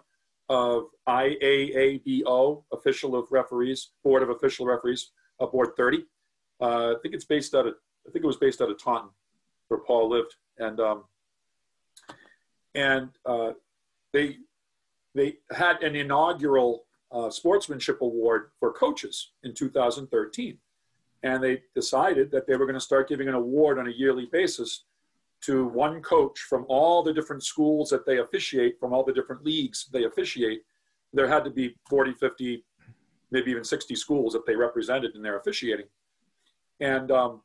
of 0.50 0.86
IAABO, 1.08 2.64
Official 2.72 3.16
of 3.16 3.28
Referees, 3.32 3.92
Board 4.04 4.24
of 4.24 4.30
Official 4.30 4.66
Referees, 4.66 5.12
uh, 5.40 5.46
Board 5.46 5.70
30. 5.76 6.06
Uh, 6.62 6.66
I 6.66 6.96
think 7.02 7.14
it's 7.14 7.26
based 7.26 7.54
out 7.56 7.68
of, 7.68 7.74
I 8.08 8.12
think 8.12 8.24
it 8.24 8.28
was 8.28 8.38
based 8.38 8.62
out 8.62 8.70
of 8.70 8.82
Taunton, 8.82 9.10
where 9.68 9.80
Paul 9.82 10.10
lived, 10.10 10.36
and 10.58 10.80
um, 10.80 11.04
and 12.74 13.10
uh, 13.26 13.52
they 14.14 14.38
they 15.16 15.38
had 15.52 15.82
an 15.82 15.96
inaugural 15.96 16.86
uh, 17.12 17.30
sportsmanship 17.30 18.02
award 18.02 18.50
for 18.60 18.74
coaches 18.74 19.32
in 19.44 19.54
2013. 19.54 20.58
And 21.24 21.44
they 21.44 21.64
decided 21.74 22.32
that 22.32 22.46
they 22.46 22.56
were 22.56 22.66
going 22.66 22.76
to 22.76 22.80
start 22.80 23.10
giving 23.10 23.28
an 23.28 23.34
award 23.34 23.80
on 23.80 23.88
a 23.88 23.92
yearly 23.92 24.28
basis 24.32 24.84
to 25.42 25.66
one 25.68 26.02
coach 26.02 26.40
from 26.40 26.66
all 26.68 27.04
the 27.04 27.14
different 27.14 27.44
schools 27.44 27.90
that 27.90 28.06
they 28.06 28.20
officiate, 28.20 28.80
from 28.80 28.94
all 28.94 29.04
the 29.04 29.14
different 29.14 29.44
leagues 29.44 29.88
they 29.92 30.06
officiate. 30.06 30.62
There 31.14 31.28
had 31.28 31.44
to 31.46 31.50
be 31.50 31.76
40, 31.90 32.14
50, 32.14 32.64
maybe 33.32 33.52
even 33.52 33.64
60 33.64 33.96
schools 33.96 34.34
that 34.34 34.46
they 34.46 34.56
represented 34.56 35.16
in 35.16 35.22
their 35.22 35.38
officiating. 35.38 35.86
And 36.80 37.12
um, 37.12 37.42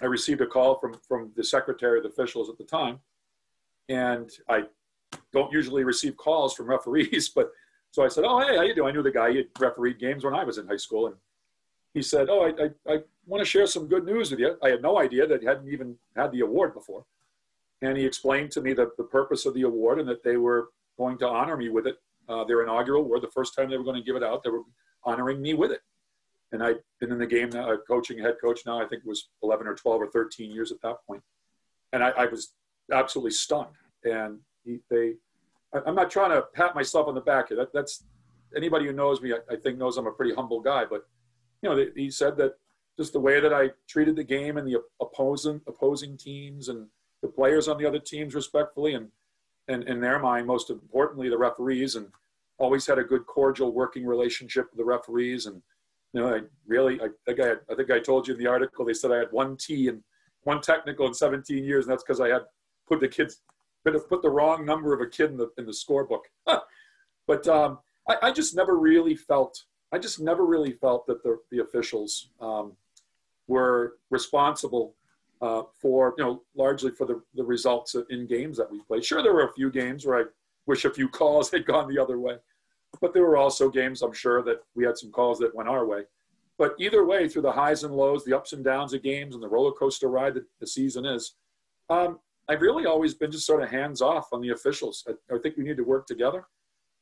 I 0.00 0.06
received 0.06 0.40
a 0.40 0.46
call 0.46 0.78
from, 0.78 0.94
from 1.06 1.32
the 1.36 1.44
secretary 1.44 1.98
of 1.98 2.04
the 2.04 2.10
officials 2.10 2.48
at 2.48 2.56
the 2.56 2.64
time. 2.64 3.00
And 3.88 4.30
I 4.48 4.64
don't 5.32 5.52
usually 5.52 5.84
receive 5.84 6.16
calls 6.16 6.54
from 6.54 6.66
referees, 6.66 7.28
but 7.34 7.50
so 7.90 8.04
I 8.04 8.08
said, 8.08 8.24
"Oh, 8.26 8.40
hey, 8.40 8.56
how 8.56 8.62
you 8.62 8.74
doing?" 8.74 8.90
I 8.90 8.92
knew 8.92 9.02
the 9.02 9.10
guy. 9.10 9.30
He 9.30 9.36
had 9.38 9.46
refereed 9.58 9.98
games 9.98 10.24
when 10.24 10.34
I 10.34 10.44
was 10.44 10.58
in 10.58 10.66
high 10.66 10.76
school, 10.76 11.06
and 11.06 11.16
he 11.94 12.02
said, 12.02 12.28
"Oh, 12.30 12.44
I, 12.44 12.64
I, 12.64 12.94
I 12.94 12.98
want 13.26 13.40
to 13.40 13.48
share 13.48 13.66
some 13.66 13.88
good 13.88 14.04
news 14.04 14.30
with 14.30 14.40
you." 14.40 14.56
I 14.62 14.70
had 14.70 14.82
no 14.82 14.98
idea 14.98 15.26
that 15.26 15.40
he 15.40 15.46
hadn't 15.46 15.68
even 15.68 15.96
had 16.16 16.32
the 16.32 16.40
award 16.40 16.74
before, 16.74 17.04
and 17.82 17.96
he 17.96 18.04
explained 18.04 18.50
to 18.52 18.60
me 18.60 18.72
the, 18.72 18.90
the 18.98 19.04
purpose 19.04 19.46
of 19.46 19.54
the 19.54 19.62
award 19.62 20.00
and 20.00 20.08
that 20.08 20.22
they 20.22 20.36
were 20.36 20.68
going 20.98 21.18
to 21.18 21.28
honor 21.28 21.56
me 21.56 21.68
with 21.68 21.86
it. 21.86 21.96
Uh, 22.28 22.44
their 22.44 22.62
inaugural 22.62 23.02
award, 23.02 23.22
the 23.22 23.28
first 23.28 23.54
time 23.56 23.70
they 23.70 23.78
were 23.78 23.84
going 23.84 23.96
to 23.96 24.02
give 24.02 24.16
it 24.16 24.22
out, 24.22 24.42
they 24.42 24.50
were 24.50 24.62
honoring 25.04 25.40
me 25.40 25.54
with 25.54 25.70
it. 25.70 25.80
And 26.52 26.62
I'd 26.62 26.76
been 27.00 27.12
in 27.12 27.18
the 27.18 27.26
game, 27.26 27.50
now, 27.50 27.70
uh, 27.70 27.76
coaching 27.86 28.18
head 28.18 28.36
coach 28.42 28.60
now. 28.66 28.78
I 28.82 28.86
think 28.86 29.02
it 29.04 29.08
was 29.08 29.28
11 29.42 29.66
or 29.66 29.74
12 29.74 30.02
or 30.02 30.10
13 30.10 30.50
years 30.50 30.72
at 30.72 30.80
that 30.82 30.96
point, 31.06 31.22
and 31.92 32.02
I, 32.02 32.10
I 32.10 32.26
was 32.26 32.52
absolutely 32.92 33.30
stunned. 33.30 33.74
And 34.04 34.38
he, 34.64 34.80
they 34.90 35.14
I'm 35.72 35.94
not 35.94 36.10
trying 36.10 36.30
to 36.30 36.42
pat 36.54 36.74
myself 36.74 37.08
on 37.08 37.14
the 37.14 37.20
back 37.20 37.48
here. 37.48 37.56
That, 37.56 37.72
that's 37.72 38.04
anybody 38.56 38.86
who 38.86 38.92
knows 38.92 39.20
me, 39.20 39.32
I, 39.32 39.38
I, 39.52 39.56
think 39.56 39.78
knows 39.78 39.96
I'm 39.96 40.06
a 40.06 40.12
pretty 40.12 40.34
humble 40.34 40.60
guy. 40.60 40.84
But 40.84 41.06
you 41.62 41.68
know, 41.68 41.86
he 41.94 42.10
said 42.10 42.36
that 42.38 42.54
just 42.98 43.12
the 43.12 43.20
way 43.20 43.40
that 43.40 43.52
I 43.52 43.70
treated 43.88 44.16
the 44.16 44.24
game 44.24 44.56
and 44.56 44.66
the 44.66 44.80
opposing 45.00 45.60
opposing 45.66 46.16
teams 46.16 46.68
and 46.68 46.86
the 47.22 47.28
players 47.28 47.68
on 47.68 47.78
the 47.78 47.86
other 47.86 47.98
teams 47.98 48.34
respectfully, 48.34 48.94
and 48.94 49.08
and 49.68 49.84
in 49.84 50.00
their 50.00 50.18
mind, 50.18 50.46
most 50.46 50.70
importantly, 50.70 51.28
the 51.28 51.38
referees, 51.38 51.96
and 51.96 52.08
always 52.58 52.86
had 52.86 52.98
a 52.98 53.04
good 53.04 53.26
cordial 53.26 53.72
working 53.72 54.06
relationship 54.06 54.66
with 54.70 54.78
the 54.78 54.84
referees. 54.84 55.46
And 55.46 55.62
you 56.12 56.20
know, 56.20 56.34
I 56.34 56.40
really, 56.66 57.00
I 57.00 57.08
think 57.26 57.40
I, 57.40 57.46
had, 57.48 57.60
I 57.70 57.74
think 57.74 57.90
I 57.90 57.98
told 57.98 58.26
you 58.26 58.34
in 58.34 58.40
the 58.40 58.46
article, 58.46 58.84
they 58.84 58.94
said 58.94 59.12
I 59.12 59.18
had 59.18 59.32
one 59.32 59.56
T 59.56 59.88
and 59.88 60.02
one 60.44 60.60
technical 60.60 61.06
in 61.06 61.14
17 61.14 61.64
years, 61.64 61.84
and 61.84 61.92
that's 61.92 62.02
because 62.02 62.20
I 62.20 62.28
had 62.28 62.42
put 62.88 63.00
the 63.00 63.08
kids 63.08 63.42
could 63.84 63.94
have 63.94 64.08
put 64.08 64.22
the 64.22 64.30
wrong 64.30 64.64
number 64.64 64.92
of 64.92 65.00
a 65.00 65.06
kid 65.06 65.30
in 65.30 65.36
the 65.36 65.50
in 65.58 65.66
the 65.66 65.72
scorebook. 65.72 66.22
but 67.26 67.46
um, 67.48 67.78
I, 68.08 68.16
I, 68.22 68.32
just 68.32 68.56
never 68.56 68.76
really 68.76 69.14
felt. 69.14 69.64
I 69.92 69.98
just 69.98 70.20
never 70.20 70.44
really 70.44 70.72
felt 70.72 71.06
that 71.06 71.22
the 71.22 71.38
the 71.50 71.60
officials 71.60 72.30
um, 72.40 72.72
were 73.46 73.94
responsible 74.10 74.94
uh, 75.40 75.62
for 75.80 76.14
you 76.18 76.24
know 76.24 76.42
largely 76.54 76.90
for 76.90 77.06
the 77.06 77.22
the 77.34 77.44
results 77.44 77.94
in 78.10 78.26
games 78.26 78.56
that 78.58 78.70
we 78.70 78.80
played. 78.82 79.04
Sure, 79.04 79.22
there 79.22 79.34
were 79.34 79.48
a 79.48 79.52
few 79.54 79.70
games 79.70 80.06
where 80.06 80.20
I 80.20 80.24
wish 80.66 80.84
a 80.84 80.90
few 80.90 81.08
calls 81.08 81.50
had 81.52 81.66
gone 81.66 81.92
the 81.92 82.00
other 82.00 82.18
way, 82.18 82.36
but 83.00 83.12
there 83.12 83.22
were 83.22 83.36
also 83.36 83.70
games 83.70 84.02
I'm 84.02 84.12
sure 84.12 84.42
that 84.42 84.62
we 84.74 84.84
had 84.84 84.98
some 84.98 85.10
calls 85.10 85.38
that 85.38 85.54
went 85.54 85.68
our 85.68 85.86
way. 85.86 86.02
But 86.58 86.74
either 86.80 87.04
way, 87.04 87.28
through 87.28 87.42
the 87.42 87.52
highs 87.52 87.84
and 87.84 87.94
lows, 87.94 88.24
the 88.24 88.36
ups 88.36 88.52
and 88.52 88.64
downs 88.64 88.92
of 88.92 89.02
games, 89.02 89.34
and 89.34 89.42
the 89.42 89.48
roller 89.48 89.70
coaster 89.70 90.08
ride 90.08 90.34
that 90.34 90.44
the 90.58 90.66
season 90.66 91.06
is, 91.06 91.34
um, 91.88 92.18
I've 92.48 92.62
really 92.62 92.86
always 92.86 93.14
been 93.14 93.30
just 93.30 93.46
sort 93.46 93.62
of 93.62 93.70
hands 93.70 94.00
off 94.00 94.28
on 94.32 94.40
the 94.40 94.50
officials. 94.50 95.06
I, 95.08 95.34
I 95.34 95.38
think 95.38 95.56
we 95.56 95.64
need 95.64 95.76
to 95.76 95.84
work 95.84 96.06
together. 96.06 96.46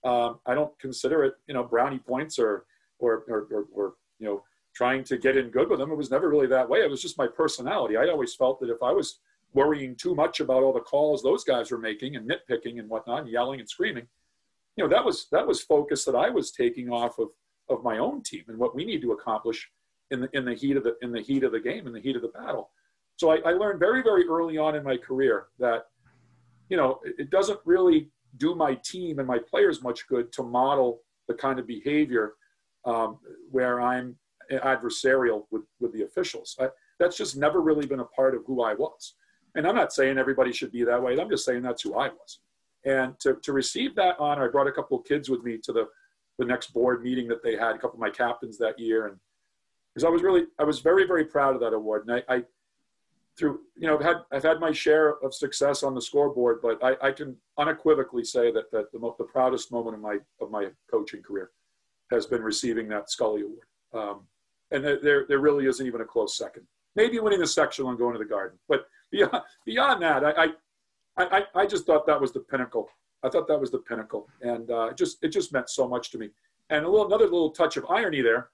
Um, 0.04 0.40
I 0.46 0.54
don't 0.54 0.76
consider 0.78 1.24
it, 1.24 1.34
you 1.46 1.54
know, 1.54 1.64
brownie 1.64 1.98
points 1.98 2.38
or, 2.38 2.64
or, 2.98 3.24
or, 3.28 3.46
or, 3.50 3.66
or, 3.72 3.94
you 4.18 4.26
know, 4.26 4.42
trying 4.74 5.02
to 5.04 5.16
get 5.16 5.36
in 5.36 5.50
good 5.50 5.68
with 5.70 5.78
them. 5.78 5.90
It 5.90 5.96
was 5.96 6.10
never 6.10 6.28
really 6.28 6.46
that 6.48 6.68
way. 6.68 6.80
It 6.80 6.90
was 6.90 7.02
just 7.02 7.18
my 7.18 7.26
personality. 7.26 7.96
I 7.96 8.08
always 8.08 8.34
felt 8.34 8.60
that 8.60 8.70
if 8.70 8.82
I 8.82 8.92
was 8.92 9.20
worrying 9.54 9.96
too 9.96 10.14
much 10.14 10.40
about 10.40 10.62
all 10.62 10.72
the 10.72 10.80
calls 10.80 11.22
those 11.22 11.42
guys 11.44 11.70
were 11.70 11.78
making 11.78 12.16
and 12.16 12.30
nitpicking 12.30 12.78
and 12.78 12.88
whatnot, 12.88 13.22
and 13.22 13.30
yelling 13.30 13.60
and 13.60 13.68
screaming, 13.68 14.06
you 14.76 14.84
know, 14.84 14.90
that 14.90 15.04
was 15.04 15.28
that 15.32 15.46
was 15.46 15.62
focus 15.62 16.04
that 16.04 16.14
I 16.14 16.28
was 16.28 16.50
taking 16.50 16.90
off 16.90 17.18
of 17.18 17.28
of 17.68 17.82
my 17.82 17.98
own 17.98 18.22
team 18.22 18.44
and 18.48 18.58
what 18.58 18.74
we 18.74 18.84
need 18.84 19.00
to 19.02 19.12
accomplish 19.12 19.68
in 20.10 20.20
the 20.20 20.28
in 20.34 20.44
the 20.44 20.54
heat 20.54 20.76
of 20.76 20.84
the 20.84 20.96
in 21.02 21.10
the 21.10 21.22
heat 21.22 21.42
of 21.42 21.52
the 21.52 21.60
game 21.60 21.86
in 21.86 21.92
the 21.92 22.00
heat 22.00 22.16
of 22.16 22.22
the 22.22 22.28
battle. 22.28 22.70
So 23.16 23.30
I, 23.30 23.36
I 23.46 23.52
learned 23.52 23.80
very, 23.80 24.02
very 24.02 24.26
early 24.26 24.58
on 24.58 24.74
in 24.74 24.84
my 24.84 24.96
career 24.96 25.46
that, 25.58 25.86
you 26.68 26.76
know, 26.76 27.00
it, 27.04 27.14
it 27.18 27.30
doesn't 27.30 27.60
really 27.64 28.10
do 28.36 28.54
my 28.54 28.74
team 28.84 29.18
and 29.18 29.26
my 29.26 29.38
players 29.38 29.82
much 29.82 30.06
good 30.08 30.32
to 30.32 30.42
model 30.42 31.00
the 31.28 31.34
kind 31.34 31.58
of 31.58 31.66
behavior 31.66 32.34
um, 32.84 33.18
where 33.50 33.80
I'm 33.80 34.16
adversarial 34.52 35.44
with, 35.50 35.62
with 35.80 35.92
the 35.92 36.02
officials. 36.02 36.56
I, 36.60 36.68
that's 36.98 37.16
just 37.16 37.36
never 37.36 37.60
really 37.60 37.86
been 37.86 38.00
a 38.00 38.04
part 38.04 38.34
of 38.34 38.44
who 38.46 38.62
I 38.62 38.74
was. 38.74 39.14
And 39.54 39.66
I'm 39.66 39.74
not 39.74 39.92
saying 39.92 40.18
everybody 40.18 40.52
should 40.52 40.70
be 40.70 40.84
that 40.84 41.02
way. 41.02 41.18
I'm 41.18 41.30
just 41.30 41.44
saying 41.44 41.62
that's 41.62 41.82
who 41.82 41.94
I 41.94 42.08
was. 42.08 42.40
And 42.84 43.18
to, 43.20 43.38
to 43.42 43.52
receive 43.52 43.94
that 43.96 44.16
honor, 44.20 44.46
I 44.46 44.50
brought 44.50 44.68
a 44.68 44.72
couple 44.72 44.98
of 44.98 45.04
kids 45.04 45.28
with 45.28 45.42
me 45.42 45.58
to 45.64 45.72
the, 45.72 45.88
the 46.38 46.44
next 46.44 46.72
board 46.72 47.02
meeting 47.02 47.26
that 47.28 47.42
they 47.42 47.56
had, 47.56 47.74
a 47.74 47.78
couple 47.78 47.94
of 47.94 48.00
my 48.00 48.10
captains 48.10 48.58
that 48.58 48.78
year. 48.78 49.06
And 49.06 49.16
because 49.92 50.04
I 50.04 50.10
was 50.10 50.22
really, 50.22 50.44
I 50.58 50.64
was 50.64 50.80
very, 50.80 51.06
very 51.06 51.24
proud 51.24 51.54
of 51.54 51.60
that 51.62 51.72
award. 51.72 52.06
And 52.06 52.22
I, 52.28 52.34
I 52.36 52.42
through 53.38 53.60
you 53.76 53.86
know 53.86 53.96
I've 53.96 54.04
had 54.04 54.16
I've 54.32 54.42
had 54.42 54.60
my 54.60 54.72
share 54.72 55.16
of 55.22 55.34
success 55.34 55.82
on 55.82 55.94
the 55.94 56.00
scoreboard, 56.00 56.60
but 56.62 56.82
I, 56.82 57.08
I 57.08 57.12
can 57.12 57.36
unequivocally 57.58 58.24
say 58.24 58.50
that 58.52 58.70
that 58.72 58.90
the, 58.92 58.98
most, 58.98 59.18
the 59.18 59.24
proudest 59.24 59.70
moment 59.70 59.96
of 59.96 60.02
my 60.02 60.18
of 60.40 60.50
my 60.50 60.68
coaching 60.90 61.22
career 61.22 61.50
has 62.10 62.26
been 62.26 62.42
receiving 62.42 62.88
that 62.88 63.10
Scully 63.10 63.42
Award, 63.42 63.66
um, 63.94 64.20
and 64.70 64.84
there 64.84 65.26
there 65.28 65.38
really 65.38 65.66
isn't 65.66 65.86
even 65.86 66.00
a 66.00 66.04
close 66.04 66.36
second. 66.36 66.66
Maybe 66.94 67.20
winning 67.20 67.40
the 67.40 67.46
sectional 67.46 67.90
and 67.90 67.98
going 67.98 68.14
to 68.14 68.18
the 68.18 68.24
Garden, 68.24 68.58
but 68.68 68.86
beyond 69.10 69.42
beyond 69.64 70.02
that, 70.02 70.24
I 70.24 70.48
I, 71.18 71.38
I, 71.38 71.44
I 71.54 71.66
just 71.66 71.86
thought 71.86 72.06
that 72.06 72.20
was 72.20 72.32
the 72.32 72.40
pinnacle. 72.40 72.88
I 73.22 73.28
thought 73.28 73.48
that 73.48 73.60
was 73.60 73.70
the 73.70 73.78
pinnacle, 73.78 74.28
and 74.40 74.70
uh, 74.70 74.92
just 74.92 75.22
it 75.22 75.28
just 75.28 75.52
meant 75.52 75.68
so 75.68 75.86
much 75.88 76.10
to 76.12 76.18
me. 76.18 76.30
And 76.70 76.84
a 76.84 76.88
little 76.88 77.06
another 77.06 77.24
little 77.24 77.50
touch 77.50 77.76
of 77.76 77.84
irony 77.88 78.22
there 78.22 78.50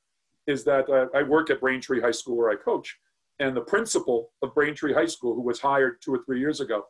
is 0.47 0.65
that 0.65 0.89
uh, 0.89 1.07
I 1.17 1.23
work 1.23 1.51
at 1.51 1.61
Braintree 1.61 2.01
High 2.01 2.11
School 2.11 2.37
where 2.37 2.51
I 2.51 2.57
coach 2.57 2.99
and 3.39 3.57
the 3.57 3.63
principal 3.63 4.31
of 4.43 4.55
Braintree 4.55 4.93
High 4.93 5.07
School, 5.07 5.35
who 5.35 5.43
was 5.43 5.61
hired 5.61 6.01
two 6.03 6.15
or 6.15 6.23
three 6.25 6.41
years 6.41 6.61
ago, 6.61 6.85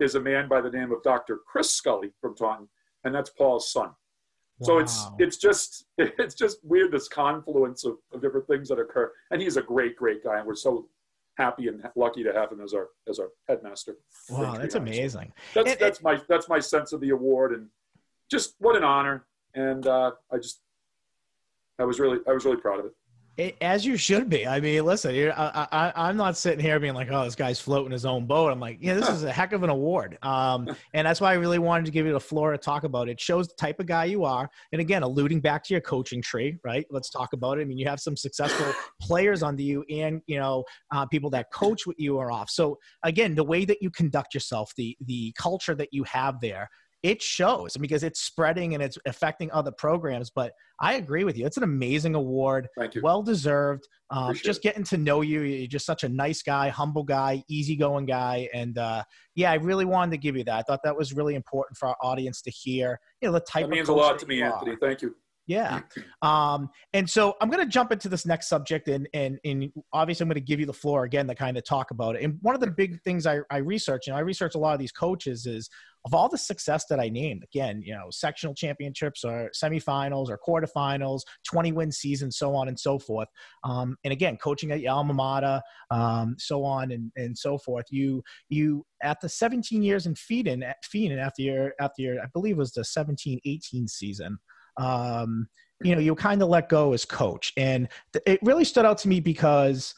is 0.00 0.14
a 0.14 0.20
man 0.20 0.48
by 0.48 0.60
the 0.60 0.70
name 0.70 0.92
of 0.92 1.02
Dr. 1.02 1.40
Chris 1.46 1.74
Scully 1.74 2.12
from 2.20 2.36
Taunton, 2.36 2.68
and 3.04 3.14
that's 3.14 3.30
Paul's 3.30 3.72
son. 3.72 3.90
Wow. 4.60 4.66
So 4.66 4.78
it's 4.78 5.06
it's 5.18 5.36
just 5.36 5.86
it's 5.98 6.34
just 6.34 6.58
weird 6.62 6.92
this 6.92 7.08
confluence 7.08 7.84
of, 7.84 7.96
of 8.12 8.20
different 8.20 8.46
things 8.46 8.68
that 8.68 8.78
occur. 8.78 9.12
And 9.30 9.40
he's 9.40 9.56
a 9.56 9.62
great, 9.62 9.96
great 9.96 10.22
guy, 10.22 10.38
and 10.38 10.46
we're 10.46 10.54
so 10.54 10.88
happy 11.36 11.68
and 11.68 11.82
lucky 11.94 12.24
to 12.24 12.32
have 12.32 12.52
him 12.52 12.60
as 12.60 12.74
our 12.74 12.88
as 13.08 13.18
our 13.18 13.28
headmaster. 13.48 13.96
Wow, 14.28 14.56
that's 14.56 14.74
amazing. 14.74 15.32
That's 15.54 15.72
it, 15.72 15.78
that's 15.80 15.98
it, 16.00 16.04
my 16.04 16.20
that's 16.28 16.48
my 16.48 16.58
sense 16.58 16.92
of 16.92 17.00
the 17.00 17.10
award, 17.10 17.52
and 17.52 17.68
just 18.30 18.54
what 18.58 18.76
an 18.76 18.84
honor. 18.84 19.26
And 19.54 19.86
uh, 19.86 20.12
I 20.30 20.36
just 20.36 20.60
I 21.78 21.84
was 21.84 21.98
really 21.98 22.18
I 22.28 22.32
was 22.32 22.44
really 22.44 22.58
proud 22.58 22.80
of 22.80 22.86
it 22.86 22.92
It, 23.38 23.56
as 23.60 23.86
you 23.86 23.96
should 23.96 24.28
be. 24.28 24.48
I 24.48 24.58
mean, 24.58 24.84
listen, 24.84 25.14
I, 25.30 25.92
I, 25.94 26.10
am 26.10 26.16
not 26.16 26.36
sitting 26.36 26.58
here 26.58 26.80
being 26.80 26.94
like, 26.94 27.06
oh, 27.08 27.22
this 27.22 27.36
guy's 27.36 27.60
floating 27.60 27.92
his 27.92 28.04
own 28.04 28.26
boat. 28.26 28.50
I'm 28.50 28.58
like, 28.58 28.78
yeah, 28.80 28.94
this 28.94 29.08
is 29.08 29.22
a 29.22 29.30
heck 29.30 29.52
of 29.52 29.62
an 29.62 29.70
award. 29.70 30.18
Um, 30.22 30.68
and 30.92 31.06
that's 31.06 31.20
why 31.20 31.30
I 31.30 31.34
really 31.34 31.60
wanted 31.60 31.84
to 31.84 31.92
give 31.92 32.04
you 32.04 32.12
the 32.12 32.18
floor 32.18 32.50
to 32.50 32.58
talk 32.58 32.82
about 32.82 33.08
it. 33.08 33.12
it. 33.12 33.20
Shows 33.20 33.46
the 33.46 33.54
type 33.54 33.78
of 33.78 33.86
guy 33.86 34.06
you 34.06 34.24
are. 34.24 34.50
And 34.72 34.80
again, 34.80 35.04
alluding 35.04 35.40
back 35.40 35.62
to 35.64 35.74
your 35.74 35.80
coaching 35.80 36.20
tree, 36.20 36.58
right? 36.64 36.84
Let's 36.90 37.10
talk 37.10 37.32
about 37.32 37.58
it. 37.58 37.60
I 37.60 37.64
mean, 37.66 37.78
you 37.78 37.86
have 37.86 38.00
some 38.00 38.16
successful 38.16 38.72
players 39.00 39.44
under 39.44 39.62
you 39.62 39.84
and, 39.88 40.20
you 40.26 40.40
know, 40.40 40.64
uh, 40.92 41.06
people 41.06 41.30
that 41.30 41.52
coach 41.52 41.86
with 41.86 42.00
you 42.00 42.18
are 42.18 42.32
off. 42.32 42.50
So 42.50 42.76
again, 43.04 43.36
the 43.36 43.44
way 43.44 43.64
that 43.66 43.80
you 43.80 43.90
conduct 43.90 44.34
yourself, 44.34 44.72
the, 44.76 44.96
the 45.06 45.32
culture 45.38 45.76
that 45.76 45.90
you 45.92 46.02
have 46.02 46.40
there, 46.40 46.68
it 47.02 47.22
shows 47.22 47.76
because 47.76 48.02
it's 48.02 48.20
spreading 48.20 48.74
and 48.74 48.82
it's 48.82 48.98
affecting 49.06 49.50
other 49.52 49.70
programs. 49.70 50.30
But 50.30 50.52
I 50.80 50.94
agree 50.94 51.24
with 51.24 51.36
you. 51.36 51.46
It's 51.46 51.56
an 51.56 51.62
amazing 51.62 52.14
award. 52.14 52.68
Thank 52.76 52.94
you. 52.94 53.02
Well 53.02 53.22
deserved. 53.22 53.86
Um, 54.10 54.34
just 54.34 54.62
getting 54.62 54.84
to 54.84 54.96
know 54.96 55.20
you. 55.20 55.42
You're 55.42 55.68
just 55.68 55.86
such 55.86 56.02
a 56.02 56.08
nice 56.08 56.42
guy, 56.42 56.68
humble 56.68 57.04
guy, 57.04 57.42
easygoing 57.48 58.06
guy. 58.06 58.48
And 58.54 58.78
uh, 58.78 59.04
yeah, 59.34 59.52
I 59.52 59.56
really 59.56 59.84
wanted 59.84 60.12
to 60.12 60.18
give 60.18 60.36
you 60.36 60.44
that. 60.44 60.58
I 60.58 60.62
thought 60.62 60.80
that 60.84 60.96
was 60.96 61.12
really 61.12 61.34
important 61.34 61.76
for 61.76 61.88
our 61.88 61.96
audience 62.02 62.42
to 62.42 62.50
hear. 62.50 62.98
You 63.20 63.28
know, 63.28 63.32
the 63.32 63.40
type 63.40 63.64
that 63.66 63.70
means 63.70 63.88
a 63.88 63.94
lot 63.94 64.18
to 64.20 64.26
me, 64.26 64.42
Anthony. 64.42 64.76
Thank 64.80 65.02
you. 65.02 65.14
Yeah. 65.48 65.80
Um, 66.20 66.68
and 66.92 67.08
so 67.08 67.34
I'm 67.40 67.48
going 67.48 67.64
to 67.64 67.70
jump 67.70 67.90
into 67.90 68.10
this 68.10 68.26
next 68.26 68.48
subject 68.48 68.86
and, 68.86 69.08
and, 69.14 69.40
and 69.46 69.72
obviously 69.94 70.24
I'm 70.24 70.28
going 70.28 70.34
to 70.34 70.40
give 70.42 70.60
you 70.60 70.66
the 70.66 70.74
floor 70.74 71.04
again 71.04 71.26
to 71.26 71.34
kind 71.34 71.56
of 71.56 71.64
talk 71.64 71.90
about 71.90 72.16
it. 72.16 72.22
And 72.22 72.38
one 72.42 72.54
of 72.54 72.60
the 72.60 72.70
big 72.70 73.00
things 73.02 73.26
I, 73.26 73.38
I 73.50 73.56
research, 73.56 74.08
and 74.08 74.16
I 74.16 74.20
research 74.20 74.54
a 74.54 74.58
lot 74.58 74.74
of 74.74 74.78
these 74.78 74.92
coaches 74.92 75.46
is 75.46 75.70
of 76.04 76.14
all 76.14 76.28
the 76.28 76.38
success 76.38 76.84
that 76.90 77.00
I 77.00 77.08
named, 77.08 77.44
again, 77.44 77.82
you 77.82 77.94
know, 77.94 78.08
sectional 78.10 78.54
championships 78.54 79.24
or 79.24 79.50
semifinals 79.54 80.28
or 80.28 80.38
quarterfinals, 80.38 81.22
20 81.46 81.72
win 81.72 81.92
seasons, 81.92 82.36
so 82.36 82.54
on 82.54 82.68
and 82.68 82.78
so 82.78 82.98
forth. 82.98 83.28
Um, 83.64 83.96
and 84.04 84.12
again, 84.12 84.36
coaching 84.36 84.70
at 84.70 84.80
your 84.80 84.92
alma 84.92 85.14
mater, 85.14 85.62
um, 85.90 86.36
so 86.38 86.62
on 86.62 86.92
and, 86.92 87.10
and 87.16 87.36
so 87.36 87.56
forth. 87.58 87.86
You, 87.90 88.22
you, 88.48 88.84
at 89.02 89.20
the 89.20 89.28
17 89.28 89.82
years 89.82 90.06
in 90.06 90.14
Feehan, 90.14 90.70
Feehan 90.84 91.18
after 91.18 91.42
your, 91.42 91.72
after 91.80 92.02
your, 92.02 92.20
I 92.20 92.26
believe 92.32 92.56
it 92.56 92.58
was 92.58 92.72
the 92.72 92.84
17, 92.84 93.40
18 93.44 93.88
season, 93.88 94.38
um, 94.78 95.48
you 95.82 95.94
know, 95.94 96.00
you 96.00 96.14
kind 96.14 96.42
of 96.42 96.48
let 96.48 96.68
go 96.68 96.92
as 96.92 97.04
coach. 97.04 97.52
And 97.56 97.88
th- 98.12 98.22
it 98.26 98.40
really 98.42 98.64
stood 98.64 98.84
out 98.84 98.98
to 98.98 99.08
me 99.08 99.20
because 99.20 99.94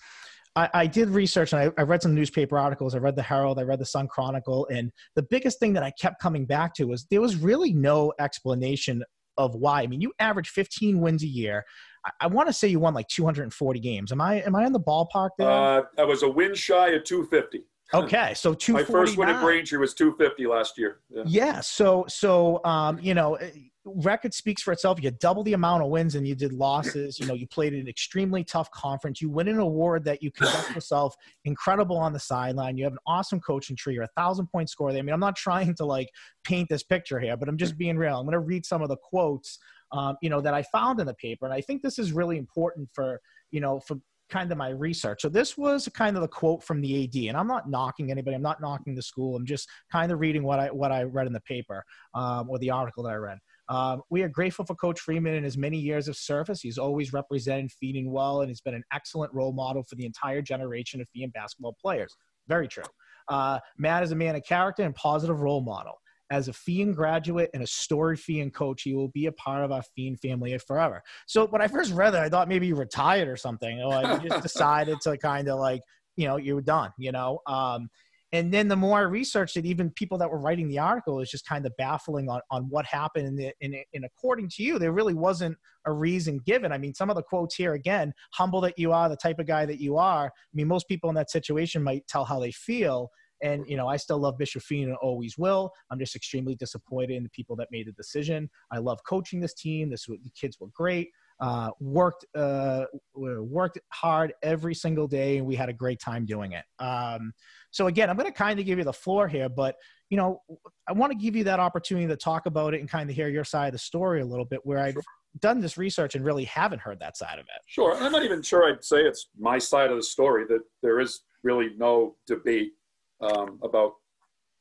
I, 0.57 0.69
I 0.75 0.87
did 0.87 1.09
research 1.09 1.53
and 1.53 1.63
I, 1.63 1.81
I, 1.81 1.85
read 1.85 2.03
some 2.03 2.15
newspaper 2.15 2.59
articles. 2.59 2.95
I 2.95 2.99
read 2.99 3.17
the 3.17 3.23
Herald, 3.23 3.59
I 3.59 3.63
read 3.63 3.79
the 3.79 3.87
Sun 3.87 4.09
Chronicle. 4.09 4.67
And 4.71 4.91
the 5.15 5.23
biggest 5.23 5.59
thing 5.59 5.73
that 5.75 5.83
I 5.83 5.93
kept 5.93 6.21
coming 6.21 6.45
back 6.45 6.75
to 6.75 6.85
was 6.85 7.07
there 7.11 7.21
was 7.21 7.37
really 7.37 7.73
no 7.73 8.13
explanation 8.19 9.03
of 9.39 9.55
why. 9.55 9.83
I 9.83 9.87
mean, 9.87 10.01
you 10.01 10.13
average 10.19 10.51
15 10.51 11.01
wins 11.01 11.23
a 11.23 11.27
year. 11.27 11.65
I, 12.05 12.11
I 12.23 12.27
want 12.27 12.49
to 12.49 12.53
say 12.53 12.69
you 12.69 12.81
won 12.81 12.95
like 12.95 13.09
240 13.09 13.81
games. 13.81 14.13
Am 14.13 14.21
I 14.21 14.43
am 14.43 14.55
I 14.55 14.67
in 14.67 14.73
the 14.73 14.81
ballpark 14.81 15.31
there? 15.39 15.49
Uh, 15.49 15.83
I 15.99 16.05
was 16.05 16.23
a 16.23 16.29
win 16.29 16.55
shy 16.55 16.89
of 16.89 17.05
250. 17.05 17.65
Okay, 17.93 18.35
so 18.35 18.55
two. 18.55 18.73
My 18.75 18.85
first 18.85 19.17
win 19.17 19.29
at 19.29 19.43
Braintree 19.43 19.79
was 19.79 19.95
250 19.95 20.47
last 20.47 20.79
year. 20.79 21.01
Yeah. 21.11 21.23
yeah 21.27 21.61
so 21.61 22.05
so 22.09 22.65
um, 22.65 22.99
you 23.01 23.15
know 23.15 23.39
record 23.85 24.35
speaks 24.35 24.63
for 24.63 24.73
itself. 24.73 25.03
You 25.03 25.11
double 25.11 25.43
the 25.43 25.55
amount 25.55 25.83
of 25.83 25.89
wins 25.89 26.15
and 26.15 26.27
you 26.27 26.35
did 26.35 26.53
losses. 26.53 27.19
You 27.19 27.27
know, 27.27 27.35
you 27.35 27.47
played 27.47 27.73
an 27.73 27.89
extremely 27.89 28.45
tough 28.45 28.71
conference. 28.71 29.21
You 29.21 29.31
win 29.31 29.49
an 29.49 29.59
award 29.59 30.05
that 30.05 30.23
you 30.23 30.31
conduct 30.31 30.71
yourself 30.75 31.15
incredible 31.45 31.97
on 31.97 32.13
the 32.13 32.19
sideline. 32.19 32.77
You 32.77 32.85
have 32.85 32.93
an 32.93 32.99
awesome 33.07 33.41
coaching 33.41 33.77
tree. 33.77 33.95
You're 33.95 34.05
a 34.05 34.09
thousand 34.17 34.49
point 34.49 34.69
scorer. 34.69 34.93
I 34.93 35.03
mean, 35.03 35.15
I'm 35.15 35.21
not 35.21 35.37
trying 35.37 35.75
to 35.77 35.85
like 35.85 36.09
paint 36.45 36.69
this 36.69 36.83
picture 36.83 37.19
here, 37.19 37.37
but 37.37 37.49
I'm 37.49 37.57
just 37.57 37.79
being 37.79 37.97
real. 37.97 38.19
I'm 38.19 38.27
going 38.27 38.33
to 38.33 38.41
read 38.41 38.67
some 38.67 38.83
of 38.83 38.89
the 38.89 38.97
quotes, 38.97 39.59
um, 39.93 40.17
you 40.21 40.31
know, 40.31 40.41
that 40.41 40.55
I 40.55 40.63
found 40.63 41.01
in 41.01 41.07
the 41.07 41.15
paper, 41.15 41.47
and 41.47 41.55
I 41.55 41.61
think 41.61 41.83
this 41.83 41.99
is 41.99 42.13
really 42.13 42.39
important 42.39 42.89
for 42.95 43.21
you 43.51 43.61
know 43.61 43.81
for 43.81 43.97
kind 44.31 44.51
of 44.53 44.59
my 44.59 44.71
research. 44.71 45.23
So 45.23 45.29
this 45.29 45.59
was 45.59 45.89
kind 45.89 46.17
of 46.17 46.23
the 46.23 46.29
quote 46.29 46.63
from 46.63 46.81
the 46.81 47.05
AD, 47.05 47.29
and 47.29 47.37
I'm 47.37 47.47
not 47.47 47.69
knocking 47.69 48.11
anybody. 48.11 48.37
I'm 48.37 48.43
not 48.43 48.61
knocking 48.61 48.95
the 48.95 49.03
school. 49.03 49.37
I'm 49.37 49.45
just 49.45 49.69
kind 49.91 50.13
of 50.13 50.21
reading 50.21 50.43
what 50.43 50.59
I 50.59 50.69
what 50.69 50.93
I 50.93 51.03
read 51.03 51.27
in 51.27 51.33
the 51.33 51.41
paper 51.41 51.85
um, 52.15 52.49
or 52.49 52.59
the 52.59 52.71
article 52.71 53.03
that 53.05 53.11
I 53.11 53.17
read. 53.17 53.39
Um, 53.71 54.03
we 54.11 54.23
are 54.23 54.29
grateful 54.29 54.65
for 54.65 54.75
Coach 54.75 54.99
Freeman 54.99 55.35
and 55.35 55.45
his 55.45 55.57
many 55.57 55.79
years 55.79 56.09
of 56.09 56.17
service. 56.17 56.61
He's 56.61 56.77
always 56.77 57.13
represented 57.13 57.71
Feehan 57.71 58.09
well 58.09 58.41
and 58.41 58.51
has 58.51 58.61
been 58.61 58.75
an 58.75 58.83
excellent 58.93 59.33
role 59.33 59.53
model 59.53 59.85
for 59.85 59.95
the 59.95 60.05
entire 60.05 60.43
generation 60.43 61.01
of 61.01 61.07
Feehan 61.17 61.33
basketball 61.33 61.77
players. 61.81 62.13
Very 62.49 62.67
true. 62.67 62.85
Uh, 63.29 63.61
Matt 63.79 64.03
is 64.03 64.11
a 64.11 64.17
man 64.17 64.35
of 64.35 64.43
character 64.45 64.83
and 64.83 64.95
positive 64.97 65.41
role 65.41 65.61
model. 65.61 65.95
As 66.33 66.49
a 66.49 66.53
Feehan 66.53 66.95
graduate 66.95 67.49
and 67.55 67.63
a 67.63 67.67
storied 67.67 68.19
Feehan 68.19 68.53
coach, 68.53 68.83
he 68.83 68.95
will 68.95 69.09
be 69.09 69.27
a 69.27 69.33
part 69.33 69.65
of 69.65 69.71
our 69.71 69.83
Feehan 69.97 70.19
family 70.19 70.57
forever. 70.59 71.01
So 71.27 71.47
when 71.47 71.63
I 71.63 71.69
first 71.69 71.93
read 71.93 72.11
that, 72.11 72.25
I 72.25 72.29
thought 72.29 72.49
maybe 72.49 72.67
you 72.67 72.75
retired 72.75 73.29
or 73.29 73.37
something. 73.37 73.81
Or 73.83 73.89
like, 73.89 74.23
just 74.23 74.43
decided 74.43 75.01
to 75.03 75.17
kind 75.17 75.49
of 75.49 75.61
like, 75.61 75.81
you 76.17 76.27
know, 76.27 76.37
you 76.37 76.57
were 76.57 76.63
done, 76.63 76.91
you 76.99 77.13
know. 77.13 77.39
Um, 77.47 77.89
and 78.33 78.53
then 78.53 78.69
the 78.69 78.77
more 78.77 78.99
I 78.99 79.03
researched 79.03 79.57
it, 79.57 79.67
even 79.67 79.91
people 79.91 80.17
that 80.19 80.31
were 80.31 80.39
writing 80.39 80.69
the 80.69 80.79
article 80.79 81.21
is 81.21 81.31
just 81.31 81.47
kind 81.47 81.67
of 81.67 81.77
baffling 81.77 82.29
on, 82.29 82.41
on 82.51 82.63
what 82.69 82.87
happened. 82.87 83.27
And, 83.27 83.39
the, 83.39 83.53
and, 83.61 83.75
and 83.93 84.05
according 84.05 84.49
to 84.51 84.63
you, 84.63 84.79
there 84.79 84.93
really 84.93 85.15
wasn't 85.15 85.57
a 85.85 85.93
reason 85.93 86.39
given. 86.47 86.71
I 86.71 86.79
mean, 86.79 86.95
some 86.95 87.11
of 87.11 87.17
the 87.17 87.23
quotes 87.23 87.57
here, 87.57 87.75
again, 87.75 88.13
humble 88.33 88.61
that 88.61 88.79
you 88.79 88.93
are, 88.93 89.09
the 89.09 89.17
type 89.17 89.41
of 89.41 89.47
guy 89.47 89.67
that 89.67 89.81
you 89.81 89.97
are. 89.97 90.27
I 90.27 90.55
mean, 90.55 90.69
most 90.69 90.87
people 90.87 91.11
in 91.11 91.17
that 91.17 91.31
situation 91.31 91.83
might 91.83 92.07
tell 92.07 92.25
how 92.25 92.39
they 92.39 92.53
feel. 92.53 93.11
And, 93.43 93.65
you 93.67 93.77
know, 93.77 93.89
I 93.89 93.97
still 93.97 94.19
love 94.19 94.39
Bishop 94.39 94.63
Feehan 94.63 94.85
and 94.85 94.97
always 94.97 95.37
will. 95.39 95.73
I'm 95.91 95.99
just 95.99 96.15
extremely 96.15 96.55
disappointed 96.55 97.17
in 97.17 97.23
the 97.23 97.31
people 97.31 97.57
that 97.57 97.69
made 97.73 97.87
the 97.87 97.93
decision. 97.93 98.51
I 98.71 98.79
love 98.79 99.01
coaching 99.09 99.41
this 99.41 99.55
team. 99.55 99.91
This 99.91 100.07
the 100.07 100.19
kids 100.39 100.59
were 100.61 100.69
great. 100.75 101.09
Uh, 101.41 101.71
worked 101.81 102.27
uh, 102.35 102.85
worked 103.15 103.79
hard 103.89 104.35
every 104.43 104.75
single 104.75 105.09
day, 105.09 105.39
and 105.39 105.47
we 105.47 105.57
had 105.57 105.71
a 105.71 105.73
great 105.73 105.99
time 105.99 106.27
doing 106.27 106.53
it. 106.53 106.65
Um, 106.79 107.33
so 107.71 107.87
again, 107.87 108.11
I'm 108.11 108.17
going 108.17 108.31
to 108.31 108.37
kind 108.37 108.59
of 108.59 108.67
give 108.67 108.79
you 108.79 108.85
the 108.85 108.93
floor 108.93 109.29
here, 109.29 109.49
but 109.49 109.77
you 110.09 110.17
know, 110.17 110.43
I 110.89 110.93
want 110.93 111.13
to 111.13 111.19
give 111.19 111.37
you 111.37 111.45
that 111.45 111.61
opportunity 111.61 112.09
to 112.09 112.17
talk 112.17 112.47
about 112.47 112.75
it 112.75 112.81
and 112.81 112.91
kind 112.91 113.09
of 113.09 113.15
hear 113.15 113.29
your 113.29 113.45
side 113.45 113.69
of 113.69 113.73
the 113.73 113.79
story 113.79 114.21
a 114.21 114.27
little 114.27 114.45
bit, 114.45 114.61
where 114.65 114.81
I've 114.81 114.97
done 115.39 115.61
this 115.61 115.79
research 115.79 116.17
and 116.17 116.25
really 116.25 116.45
haven't 116.45 116.81
heard 116.81 116.99
that 117.01 117.17
side 117.17 117.39
of 117.39 117.45
it. 117.45 117.63
Sure, 117.67 117.97
I'm 117.97 118.11
not 118.11 118.25
even 118.25 118.43
sure 118.43 118.69
I'd 118.69 118.85
say 118.85 119.03
it's 119.03 119.29
my 119.39 119.59
side 119.59 119.91
of 119.91 119.97
the 119.97 120.03
story. 120.03 120.45
That 120.49 120.63
there 120.83 120.99
is 120.99 121.21
really 121.45 121.71
no 121.77 122.17
debate 122.27 122.73
um, 123.21 123.61
about, 123.63 123.93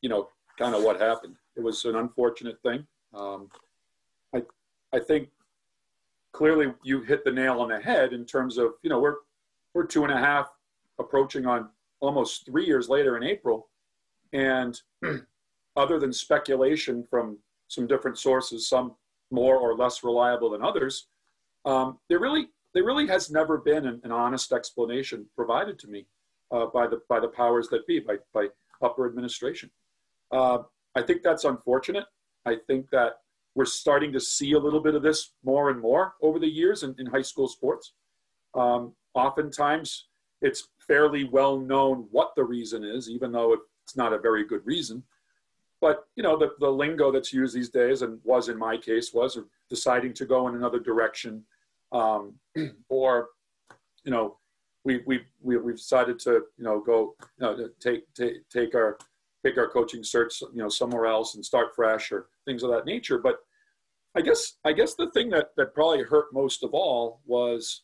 you 0.02 0.10
know, 0.10 0.30
kind 0.60 0.76
of 0.76 0.84
what 0.84 1.02
happened. 1.02 1.36
It 1.58 1.64
was 1.64 1.84
an 1.86 1.96
unfortunate 1.96 2.62
thing. 2.62 2.86
Um, 3.16 3.50
I 4.36 4.44
I 4.94 5.00
think 5.00 5.30
clearly 6.32 6.74
you 6.84 7.02
hit 7.02 7.26
the 7.26 7.32
nail 7.32 7.60
on 7.60 7.70
the 7.70 7.80
head 7.80 8.14
in 8.14 8.24
terms 8.26 8.60
of 8.60 8.74
you 8.84 8.90
know 8.92 9.00
we're 9.00 9.16
we're 9.74 9.86
two 9.86 10.04
and 10.04 10.14
a 10.14 10.18
half 10.18 10.48
approaching 11.00 11.48
on 11.48 11.70
almost 12.00 12.46
three 12.46 12.66
years 12.66 12.90
later 12.90 13.18
in 13.18 13.24
April. 13.24 13.68
And 14.34 14.80
other 15.76 16.00
than 16.00 16.14
speculation 16.14 17.06
from 17.10 17.38
some 17.68 17.88
different 17.88 18.18
sources, 18.18 18.68
some 18.68 18.96
more 19.32 19.58
or 19.58 19.76
less 19.76 20.04
reliable 20.04 20.52
than 20.52 20.64
others, 20.64 21.08
um, 21.66 22.00
there 22.08 22.20
really 22.20 22.48
there 22.74 22.84
really 22.84 23.08
has 23.08 23.32
never 23.32 23.58
been 23.58 23.86
an, 23.88 24.00
an 24.04 24.12
honest 24.12 24.52
explanation 24.52 25.26
provided 25.36 25.80
to 25.80 25.88
me 25.88 26.06
uh, 26.52 26.68
by 26.68 26.88
the 26.88 27.02
by 27.10 27.20
the 27.20 27.28
powers 27.28 27.68
that 27.70 27.86
be, 27.88 28.00
by 28.00 28.18
by 28.34 28.48
upper 28.82 29.08
administration. 29.08 29.70
Uh, 30.32 30.60
I 30.96 31.02
think 31.02 31.22
that's 31.24 31.44
unfortunate. 31.44 32.06
I 32.46 32.58
think 32.68 32.90
that 32.92 33.20
we're 33.56 33.66
starting 33.66 34.12
to 34.14 34.20
see 34.20 34.54
a 34.54 34.60
little 34.60 34.80
bit 34.80 34.96
of 34.96 35.02
this 35.02 35.32
more 35.44 35.70
and 35.70 35.80
more 35.80 36.14
over 36.22 36.40
the 36.40 36.48
years 36.48 36.84
in, 36.84 36.96
in 36.98 37.06
high 37.06 37.22
school 37.22 37.48
sports. 37.48 37.94
Um, 38.54 38.94
oftentimes, 39.14 40.06
it's 40.42 40.70
fairly 40.90 41.24
well 41.24 41.58
known 41.58 42.08
what 42.12 42.34
the 42.36 42.44
reason 42.44 42.84
is, 42.84 43.10
even 43.10 43.32
though 43.32 43.54
it's 43.54 43.96
not 43.96 44.12
a 44.12 44.18
very 44.18 44.44
good 44.44 44.66
reason. 44.66 45.04
But 45.80 46.06
you 46.16 46.24
know, 46.24 46.36
the, 46.36 46.52
the 46.60 46.70
lingo 46.70 47.12
that's 47.12 47.32
used 47.32 47.56
these 47.56 47.70
days, 47.70 48.02
and 48.02 48.20
was 48.26 48.50
in 48.50 48.58
my 48.58 48.76
case, 48.76 49.14
was 49.14 49.38
deciding 49.70 50.14
to 50.16 50.26
go 50.26 50.48
in 50.50 50.56
another 50.56 50.80
direction, 50.80 51.44
um, 51.94 52.34
or 52.90 53.30
you 54.04 54.12
know, 54.12 54.38
we 54.84 55.02
we 55.06 55.22
we 55.42 55.58
we've 55.58 55.78
decided 55.78 56.20
to 56.20 56.32
you 56.58 56.64
know 56.64 56.82
go 56.82 57.16
you 57.40 57.46
know 57.46 57.70
take 57.80 58.12
take 58.14 58.50
take 58.50 58.76
our 58.76 58.98
take 59.46 59.58
our 59.58 59.70
coaching 59.70 60.04
search 60.04 60.42
you 60.42 60.50
know 60.62 60.70
somewhere 60.70 61.06
else 61.06 61.36
and 61.36 61.46
start 61.46 61.76
fresh 61.76 62.12
or 62.12 62.28
things 62.46 62.64
of 62.64 62.72
that 62.72 62.86
nature. 62.86 63.20
But 63.20 63.38
I 64.16 64.22
guess 64.22 64.58
I 64.66 64.74
guess 64.74 64.96
the 64.96 65.12
thing 65.12 65.30
that 65.30 65.52
that 65.56 65.76
probably 65.76 66.04
hurt 66.04 66.34
most 66.34 66.64
of 66.64 66.74
all 66.74 67.22
was 67.26 67.84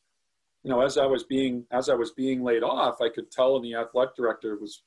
you 0.66 0.72
know, 0.72 0.82
as 0.82 0.97
I 0.97 1.05
was 1.05 1.24
being 1.24 1.63
as 1.70 1.89
I 1.89 1.93
was 1.93 2.09
being 2.09 2.43
laid 2.43 2.63
off, 2.63 2.99
I 2.99 3.07
could 3.07 3.30
tell, 3.30 3.55
and 3.55 3.63
the 3.63 3.76
athletic 3.76 4.16
director 4.16 4.57
was 4.57 4.82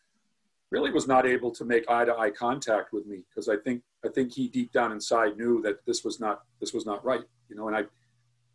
really 0.73 0.91
was 0.91 1.07
not 1.07 1.25
able 1.25 1.53
to 1.53 1.65
make 1.65 1.89
eye 1.89 2.05
to 2.05 2.17
eye 2.19 2.31
contact 2.31 2.93
with 2.93 3.07
me 3.07 3.23
because 3.31 3.49
I 3.49 3.57
think 3.59 3.83
I 4.05 4.09
think 4.09 4.33
he 4.33 4.49
deep 4.49 4.73
down 4.73 4.91
inside 4.91 5.37
knew 5.37 5.63
that 5.63 5.87
this 5.87 6.03
was 6.03 6.19
not 6.19 6.43
this 6.61 6.75
was 6.75 6.85
not 6.85 7.05
right. 7.05 7.23
You 7.49 7.55
know, 7.55 7.69
and 7.69 7.77
I 7.77 7.85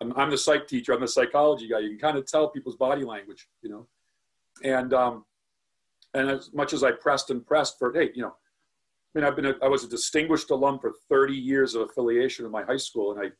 I'm, 0.02 0.12
I'm 0.18 0.32
the 0.32 0.38
psych 0.38 0.68
teacher, 0.68 0.92
I'm 0.92 1.00
the 1.00 1.08
psychology 1.08 1.70
guy. 1.70 1.80
You 1.80 1.92
can 1.92 1.98
kind 1.98 2.18
of 2.18 2.26
tell 2.26 2.50
people's 2.50 2.76
body 2.76 3.06
language. 3.06 3.48
You 3.62 3.70
know, 3.70 3.88
and 4.62 4.94
um, 4.94 5.24
and 6.14 6.30
as 6.30 6.52
much 6.54 6.74
as 6.74 6.84
I 6.84 6.92
pressed 6.92 7.30
and 7.30 7.46
pressed 7.46 7.80
for 7.80 7.94
hey, 7.94 8.10
you 8.14 8.24
know, 8.24 8.36
I 9.16 9.20
mean, 9.20 9.24
I've 9.24 9.38
been 9.38 9.46
a, 9.46 9.54
I 9.64 9.70
was 9.70 9.86
a 9.86 9.90
distinguished 9.90 10.50
alum 10.50 10.78
for 10.78 10.92
30 11.08 11.36
years 11.36 11.74
of 11.74 11.84
affiliation 11.84 12.44
with 12.44 12.52
my 12.52 12.64
high 12.64 12.76
school, 12.76 13.18
and 13.18 13.32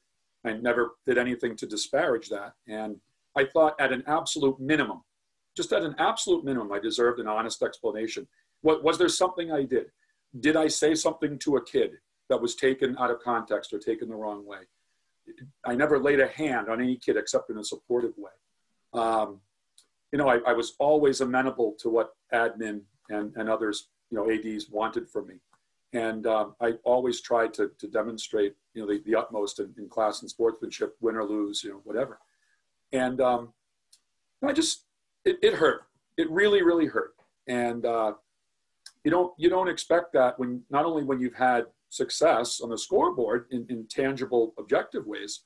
I 0.46 0.50
I 0.50 0.54
never 0.54 0.96
did 1.06 1.18
anything 1.18 1.58
to 1.58 1.68
disparage 1.68 2.30
that 2.30 2.54
and 2.66 2.96
I 3.36 3.46
thought 3.46 3.80
at 3.80 3.92
an 3.92 4.04
absolute 4.08 4.60
minimum, 4.60 5.02
just 5.56 5.74
at 5.74 5.84
an 5.84 5.96
absolute 6.00 6.44
minimum, 6.44 6.72
I 6.72 6.80
deserved 6.80 7.20
an 7.20 7.28
honest 7.28 7.62
explanation. 7.62 8.28
What, 8.62 8.84
was 8.84 8.98
there 8.98 9.10
something 9.10 9.52
I 9.52 9.64
did? 9.64 9.88
Did 10.40 10.56
I 10.56 10.68
say 10.68 10.96
something 10.96 11.38
to 11.40 11.58
a 11.58 11.66
kid 11.66 11.92
that 12.30 12.42
was 12.42 12.56
taken 12.56 12.98
out 12.98 13.12
of 13.12 13.20
context 13.20 13.74
or 13.74 13.80
taken 13.80 14.10
the 14.10 14.16
wrong 14.16 14.46
way? 14.46 14.60
I 15.66 15.76
never 15.76 16.00
laid 16.00 16.20
a 16.20 16.28
hand 16.28 16.70
on 16.70 16.82
any 16.82 16.98
kid 16.98 17.18
except 17.18 17.50
in 17.50 17.58
a 17.58 17.64
supportive 17.64 18.14
way. 18.18 18.32
Um, 19.00 19.40
you 20.12 20.20
know, 20.20 20.28
I, 20.28 20.38
I, 20.46 20.54
was 20.54 20.76
always 20.80 21.22
amenable 21.22 21.76
to 21.80 21.90
what 21.90 22.12
admin 22.32 22.82
and, 23.10 23.34
and 23.36 23.50
others, 23.50 23.90
you 24.12 24.18
know, 24.18 24.32
ADs 24.32 24.70
wanted 24.70 25.10
from 25.10 25.28
me. 25.28 25.36
And 25.94 26.28
um, 26.28 26.56
I 26.62 26.74
always 26.84 27.22
tried 27.22 27.54
to, 27.56 27.72
to 27.80 27.88
demonstrate, 27.88 28.54
you 28.74 28.82
know, 28.82 28.88
the, 28.88 29.02
the 29.06 29.16
utmost 29.16 29.60
in, 29.60 29.74
in, 29.78 29.90
class 29.90 30.22
and 30.22 30.30
sportsmanship, 30.30 30.96
win 31.02 31.16
or 31.16 31.24
lose, 31.24 31.64
you 31.64 31.72
know, 31.72 31.82
whatever. 31.84 32.20
And 32.94 33.20
um, 33.20 33.54
I 34.46 34.54
just, 34.54 34.86
it, 35.26 35.38
it, 35.42 35.56
hurt. 35.56 35.84
It 36.18 36.30
really, 36.30 36.62
really 36.62 36.86
hurt. 36.86 37.16
And 37.48 37.86
uh, 37.86 38.14
you 39.04 39.12
don't, 39.12 39.34
you 39.38 39.50
don't 39.50 39.68
expect 39.68 40.14
that 40.14 40.40
when, 40.40 40.62
not 40.70 40.86
only 40.86 41.04
when 41.04 41.20
you've 41.20 41.36
had 41.36 41.66
success 41.90 42.62
on 42.62 42.70
the 42.70 42.78
scoreboard 42.78 43.48
in, 43.52 43.66
in 43.70 43.86
tangible, 43.88 44.54
objective 44.58 45.06
ways, 45.06 45.42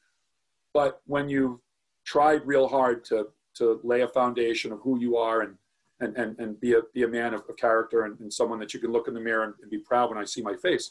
but 0.74 1.02
when 1.08 1.28
you've 1.28 1.58
tried 2.06 2.46
real 2.46 2.68
hard 2.68 3.04
to 3.04 3.28
to 3.56 3.80
lay 3.84 4.02
a 4.02 4.08
foundation 4.08 4.72
of 4.72 4.80
who 4.82 5.00
you 5.00 5.18
are 5.18 5.42
and 5.42 5.56
and 6.00 6.16
and, 6.16 6.40
and 6.40 6.60
be 6.60 6.74
a 6.74 6.82
be 6.94 7.04
a 7.04 7.08
man 7.08 7.34
of, 7.34 7.42
of 7.50 7.58
character 7.58 8.06
and, 8.06 8.20
and, 8.20 8.32
someone 8.32 8.60
that 8.60 8.74
you 8.74 8.80
can 8.80 8.92
look 8.92 9.08
in 9.08 9.14
the 9.14 9.20
mirror 9.20 9.44
and, 9.44 9.54
and, 9.62 9.72
be 9.72 9.80
proud 9.80 10.10
when 10.10 10.18
I 10.18 10.24
see 10.24 10.42
my 10.42 10.56
face, 10.56 10.90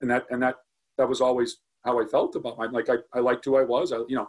and 0.00 0.10
that 0.10 0.26
and 0.30 0.42
that 0.42 0.56
that 0.98 1.08
was 1.08 1.20
always 1.20 1.58
how 1.84 2.00
I 2.00 2.06
felt 2.06 2.34
about 2.34 2.58
my 2.58 2.66
like 2.66 2.88
I, 2.88 2.96
I 3.12 3.20
liked 3.20 3.44
who 3.44 3.56
I 3.56 3.62
was 3.62 3.92
I, 3.92 3.98
you 4.08 4.16
know, 4.16 4.28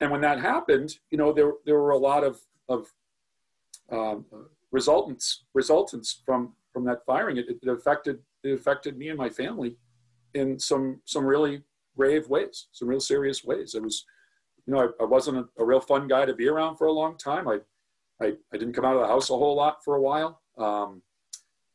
and 0.00 0.10
when 0.10 0.20
that 0.20 0.40
happened 0.40 0.98
you 1.10 1.18
know 1.18 1.32
there 1.32 1.52
there 1.64 1.78
were 1.78 1.90
a 1.90 1.98
lot 1.98 2.24
of 2.24 2.40
of 2.68 2.86
um, 3.90 4.24
resultants 4.72 5.44
resultants 5.54 6.22
from 6.24 6.52
from 6.72 6.84
that 6.84 7.04
firing 7.06 7.36
it, 7.36 7.46
it 7.48 7.68
affected 7.68 8.18
it 8.42 8.52
affected 8.52 8.96
me 8.96 9.08
and 9.08 9.18
my 9.18 9.28
family 9.28 9.76
in 10.34 10.58
some 10.58 11.00
some 11.04 11.24
really 11.24 11.62
grave 11.96 12.28
ways 12.28 12.66
some 12.72 12.88
real 12.88 13.00
serious 13.00 13.44
ways 13.44 13.74
it 13.74 13.82
was 13.82 14.04
you 14.66 14.74
know, 14.74 14.80
I, 14.80 15.02
I 15.02 15.06
wasn't 15.06 15.38
a, 15.38 15.62
a, 15.62 15.64
real 15.64 15.80
fun 15.80 16.08
guy 16.08 16.24
to 16.24 16.34
be 16.34 16.48
around 16.48 16.76
for 16.76 16.86
a 16.86 16.92
long 16.92 17.16
time. 17.16 17.48
I, 17.48 17.58
I, 18.20 18.32
I 18.52 18.56
didn't 18.56 18.74
come 18.74 18.84
out 18.84 18.96
of 18.96 19.02
the 19.02 19.06
house 19.06 19.30
a 19.30 19.36
whole 19.36 19.56
lot 19.56 19.84
for 19.84 19.96
a 19.96 20.00
while. 20.00 20.40
Um, 20.58 21.02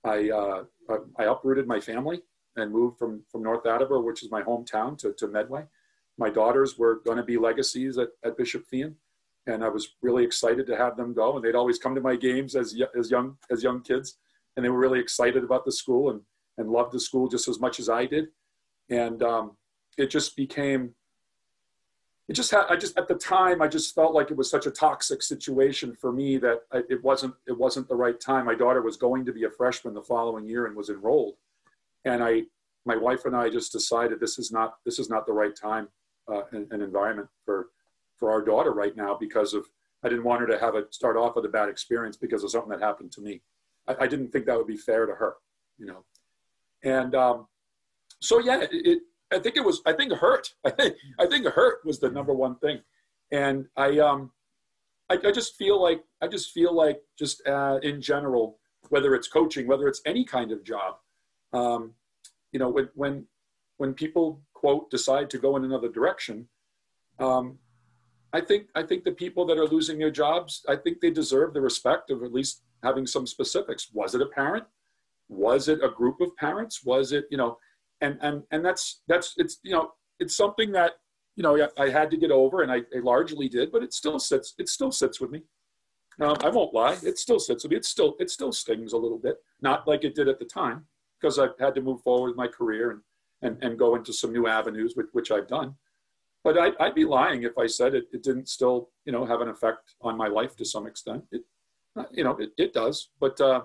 I, 0.04 0.30
uh, 0.30 0.64
I, 0.90 1.24
I 1.24 1.24
uprooted 1.26 1.68
my 1.68 1.80
family 1.80 2.22
and 2.58 2.72
moved 2.72 2.98
from, 2.98 3.24
from 3.32 3.44
North 3.44 3.66
Attleboro, 3.66 4.02
which 4.02 4.24
is 4.24 4.32
my 4.32 4.42
hometown, 4.42 4.98
to, 5.00 5.14
to 5.14 5.28
Medway. 5.28 5.64
My 6.22 6.30
daughters 6.30 6.78
were 6.78 7.02
going 7.04 7.18
to 7.18 7.24
be 7.24 7.40
legacies 7.40 7.98
at, 7.98 8.10
at 8.24 8.38
Bishop 8.38 8.64
Feehan, 8.72 8.94
and 9.48 9.64
I 9.64 9.70
was 9.70 9.96
really 10.04 10.24
excited 10.24 10.68
to 10.68 10.78
have 10.78 10.96
them 10.96 11.16
go. 11.16 11.36
And 11.36 11.44
they'd 11.44 11.56
always 11.56 11.80
come 11.80 11.96
to 11.96 12.02
my 12.02 12.16
games 12.16 12.56
as, 12.56 12.80
as 12.96 13.10
young 13.10 13.38
as 13.50 13.64
young 13.64 13.82
kids, 13.82 14.20
and 14.56 14.64
they 14.64 14.70
were 14.70 14.78
really 14.78 15.00
excited 15.00 15.44
about 15.44 15.66
the 15.66 15.72
school 15.72 16.12
and, 16.12 16.22
and 16.60 16.70
loved 16.70 16.94
the 16.94 17.00
school 17.00 17.28
just 17.28 17.48
as 17.48 17.60
much 17.60 17.80
as 17.80 17.90
I 17.90 18.06
did. 18.06 18.28
And 18.88 19.24
um, 19.24 19.58
it 19.98 20.12
just 20.12 20.36
became 20.36 20.94
it 22.30 22.34
just 22.34 22.52
had, 22.52 22.66
I 22.70 22.76
just, 22.76 22.96
at 23.00 23.08
the 23.08 23.16
time, 23.16 23.60
I 23.60 23.68
just 23.68 23.96
felt 23.96 24.14
like 24.14 24.30
it 24.30 24.38
was 24.38 24.50
such 24.50 24.68
a 24.68 24.72
toxic 24.72 25.24
situation 25.24 25.98
for 26.00 26.12
me 26.12 26.38
that 26.38 26.60
I, 26.72 26.84
it 26.88 27.04
wasn't, 27.04 27.34
it 27.48 27.58
wasn't 27.58 27.90
the 27.90 27.96
right 27.96 28.20
time. 28.20 28.46
My 28.46 28.54
daughter 28.54 28.84
was 28.84 28.96
going 28.96 29.26
to 29.26 29.34
be 29.34 29.46
a 29.46 29.50
freshman 29.50 29.96
the 29.96 30.04
following 30.04 30.46
year 30.46 30.68
and 30.68 30.76
was 30.76 30.90
enrolled. 30.90 31.38
And 32.06 32.24
I, 32.24 32.44
my 32.86 32.96
wife 32.96 33.26
and 33.26 33.36
I 33.36 33.50
just 33.50 33.72
decided 33.72 34.20
this 34.20 34.38
is 34.38 34.52
not, 34.52 34.76
this 34.86 35.00
is 35.00 35.10
not 35.10 35.26
the 35.26 35.34
right 35.34 35.56
time 35.56 35.88
uh, 36.28 36.44
and, 36.52 36.68
and 36.72 36.82
environment 36.82 37.28
for, 37.46 37.70
for 38.18 38.32
our 38.32 38.42
daughter 38.42 38.72
right 38.72 38.96
now 38.96 39.16
because 39.20 39.54
of, 39.54 39.66
I 40.04 40.10
didn't 40.10 40.24
want 40.24 40.42
her 40.42 40.48
to 40.48 40.60
have 40.60 40.76
it 40.76 40.94
start 40.94 41.18
off 41.18 41.36
with 41.36 41.46
a 41.46 41.50
bad 41.50 41.70
experience 41.70 42.18
because 42.18 42.44
of 42.44 42.52
something 42.52 42.72
that 42.72 42.82
happened 42.82 43.12
to 43.14 43.22
me. 43.22 43.42
I, 43.88 43.96
I 44.02 44.08
didn't 44.08 44.32
think 44.32 44.46
that 44.46 44.58
would 44.58 44.68
be 44.68 44.78
fair 44.78 45.06
to 45.06 45.14
her, 45.14 45.36
you 45.78 45.86
know? 45.86 46.04
And 46.84 47.14
um, 47.16 47.48
so, 48.20 48.40
yeah, 48.40 48.66
it, 48.72 49.00
I 49.32 49.40
think 49.40 49.56
it 49.56 49.64
was. 49.64 49.82
I 49.86 49.94
think 49.94 50.12
hurt. 50.14 50.54
I 50.66 50.70
think 50.72 50.96
I 51.20 51.26
think 51.26 51.46
hurt 51.48 51.86
was 51.86 52.00
the 52.00 52.10
number 52.10 52.34
one 52.34 52.56
thing, 52.58 52.82
and 53.32 53.68
I 53.78 54.00
um, 54.00 54.32
I, 55.10 55.18
I 55.26 55.32
just 55.32 55.56
feel 55.56 55.82
like 55.82 56.04
I 56.22 56.28
just 56.28 56.52
feel 56.52 56.74
like 56.76 57.02
just 57.18 57.46
uh, 57.48 57.80
in 57.82 58.02
general, 58.02 58.60
whether 58.90 59.16
it's 59.16 59.28
coaching, 59.28 59.68
whether 59.68 59.88
it's 59.88 60.02
any 60.06 60.26
kind 60.26 60.52
of 60.52 60.64
job, 60.64 60.96
um, 61.54 61.94
you 62.52 62.60
know, 62.60 62.70
when 62.70 62.90
when 62.96 63.26
when 63.78 63.94
people 63.94 64.42
quote 64.62 64.90
decide 64.90 65.30
to 65.32 65.38
go 65.46 65.56
in 65.58 65.64
another 65.66 65.90
direction, 65.90 66.48
um, 67.20 67.58
I 68.34 68.42
think 68.42 68.68
I 68.76 68.84
think 68.84 69.04
the 69.04 69.20
people 69.24 69.44
that 69.48 69.58
are 69.58 69.68
losing 69.76 69.98
their 70.00 70.16
jobs, 70.24 70.64
I 70.74 70.76
think 70.76 70.96
they 71.00 71.12
deserve 71.12 71.54
the 71.54 71.62
respect 71.62 72.12
of 72.12 72.24
at 72.24 72.34
least 72.40 72.64
having 72.88 73.06
some 73.06 73.26
specifics. 73.28 73.90
Was 73.94 74.16
it 74.16 74.22
a 74.22 74.32
parent? 74.42 74.66
Was 75.28 75.68
it 75.68 75.80
a 75.84 75.90
group 75.90 76.22
of 76.22 76.36
parents? 76.38 76.76
Was 76.86 77.12
it 77.12 77.26
you 77.32 77.38
know? 77.38 77.58
and 78.02 78.18
and 78.22 78.44
and 78.52 78.66
that's 78.66 79.02
that's 79.08 79.34
it's 79.38 79.60
you 79.64 79.72
know 79.72 79.92
it's 80.20 80.36
something 80.36 80.72
that 80.72 80.94
you 81.36 81.44
know 81.44 81.68
I 81.78 81.90
had 81.90 82.12
to 82.12 82.18
get 82.18 82.32
over, 82.32 82.62
and 82.62 82.72
I, 82.72 82.78
I 82.96 83.00
largely 83.02 83.48
did, 83.48 83.72
but 83.72 83.84
it 83.84 83.94
still 83.94 84.20
sits 84.20 84.54
it 84.58 84.68
still 84.68 84.92
sits 84.92 85.22
with 85.22 85.32
me. 85.32 85.44
Um, 86.20 86.36
I 86.44 86.50
won't 86.50 86.74
lie, 86.74 86.98
it 87.04 87.18
still 87.18 87.40
sits 87.40 87.64
with 87.64 87.72
me. 87.72 87.78
It 87.78 87.86
still 87.86 88.16
it 88.20 88.30
still 88.30 88.52
stings 88.52 88.94
a 88.94 88.98
little 88.98 89.18
bit, 89.18 89.38
not 89.62 89.88
like 89.88 90.04
it 90.04 90.16
did 90.16 90.28
at 90.28 90.40
the 90.40 90.46
time, 90.46 90.86
because 91.20 91.40
I've 91.40 91.58
had 91.60 91.76
to 91.76 91.82
move 91.82 92.02
forward 92.02 92.30
with 92.30 92.38
my 92.38 92.48
career 92.48 92.92
and 92.92 93.02
and, 93.42 93.58
and 93.62 93.78
go 93.80 93.96
into 93.96 94.14
some 94.14 94.32
new 94.32 94.48
avenues, 94.48 94.96
which, 94.96 95.08
which 95.14 95.32
I've 95.32 95.48
done. 95.48 95.76
But 96.44 96.58
I, 96.58 96.72
I'd 96.80 96.96
be 96.96 97.06
lying 97.06 97.44
if 97.44 97.58
I 97.58 97.68
said 97.68 97.94
it, 97.94 98.06
it 98.12 98.24
didn't 98.24 98.50
still 98.50 98.90
you 99.06 99.12
know 99.12 99.26
have 99.26 99.42
an 99.42 99.50
effect 99.50 99.96
on 100.02 100.18
my 100.18 100.28
life 100.28 100.56
to 100.58 100.66
some 100.66 100.88
extent. 100.88 101.24
It 101.32 101.44
you 102.12 102.24
know 102.24 102.36
it, 102.38 102.52
it 102.58 102.74
does, 102.74 103.10
but 103.20 103.40
uh, 103.40 103.62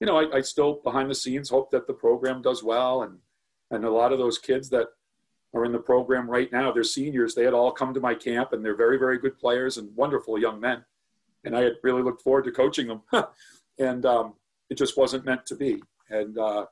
you 0.00 0.06
know 0.06 0.18
I, 0.18 0.38
I 0.38 0.40
still 0.40 0.80
behind 0.82 1.10
the 1.10 1.14
scenes 1.14 1.50
hope 1.50 1.70
that 1.72 1.86
the 1.86 1.92
program 1.92 2.40
does 2.40 2.62
well 2.62 3.02
and 3.02 3.18
and 3.70 3.84
a 3.84 3.90
lot 3.90 4.12
of 4.12 4.18
those 4.18 4.38
kids 4.38 4.68
that 4.70 4.88
are 5.54 5.64
in 5.64 5.72
the 5.72 5.78
program 5.78 6.30
right 6.30 6.50
now, 6.52 6.72
they're 6.72 6.84
seniors. 6.84 7.34
They 7.34 7.44
had 7.44 7.54
all 7.54 7.72
come 7.72 7.92
to 7.94 8.00
my 8.00 8.14
camp 8.14 8.52
and 8.52 8.64
they're 8.64 8.76
very, 8.76 8.98
very 8.98 9.18
good 9.18 9.38
players 9.38 9.76
and 9.78 9.94
wonderful 9.96 10.38
young 10.38 10.60
men. 10.60 10.84
And 11.44 11.56
I 11.56 11.62
had 11.62 11.74
really 11.82 12.02
looked 12.02 12.22
forward 12.22 12.44
to 12.44 12.52
coaching 12.52 12.86
them. 12.86 13.02
and 13.78 14.06
um, 14.06 14.34
it 14.70 14.78
just 14.78 14.96
wasn't 14.96 15.24
meant 15.24 15.44
to 15.46 15.56
be. 15.56 15.82
And 16.08 16.38
uh, 16.38 16.66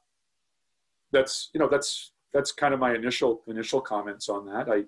that's, 1.12 1.50
you 1.52 1.60
know, 1.60 1.68
that's, 1.68 2.12
that's 2.32 2.52
kind 2.52 2.74
of 2.74 2.80
my 2.80 2.94
initial, 2.94 3.42
initial 3.46 3.80
comments 3.80 4.28
on 4.28 4.46
that. 4.46 4.68
I, 4.68 4.84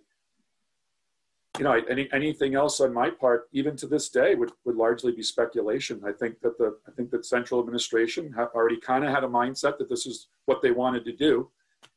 you 1.58 1.64
know, 1.64 1.72
any, 1.90 2.08
anything 2.12 2.54
else 2.54 2.80
on 2.80 2.94
my 2.94 3.10
part, 3.10 3.48
even 3.52 3.76
to 3.76 3.86
this 3.86 4.08
day, 4.08 4.34
would, 4.34 4.52
would 4.64 4.76
largely 4.76 5.12
be 5.12 5.22
speculation. 5.22 6.00
I 6.06 6.12
think 6.12 6.40
that 6.40 6.56
the, 6.56 6.78
I 6.88 6.92
think 6.92 7.10
that 7.10 7.26
central 7.26 7.60
administration 7.60 8.34
already 8.54 8.78
kind 8.78 9.04
of 9.04 9.10
had 9.10 9.24
a 9.24 9.28
mindset 9.28 9.76
that 9.78 9.90
this 9.90 10.06
is 10.06 10.28
what 10.46 10.62
they 10.62 10.70
wanted 10.70 11.04
to 11.04 11.12
do 11.12 11.50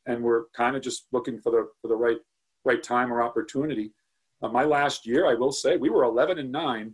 and 0.06 0.22
we're 0.22 0.44
kind 0.56 0.76
of 0.76 0.82
just 0.82 1.06
looking 1.12 1.38
for 1.38 1.50
the 1.50 1.68
for 1.80 1.88
the 1.88 1.96
right 1.96 2.18
right 2.64 2.82
time 2.82 3.12
or 3.12 3.22
opportunity. 3.22 3.92
Uh, 4.42 4.48
my 4.48 4.64
last 4.64 5.06
year, 5.06 5.26
I 5.26 5.34
will 5.34 5.52
say, 5.52 5.76
we 5.76 5.88
were 5.88 6.04
11 6.04 6.38
and 6.38 6.50
nine 6.50 6.92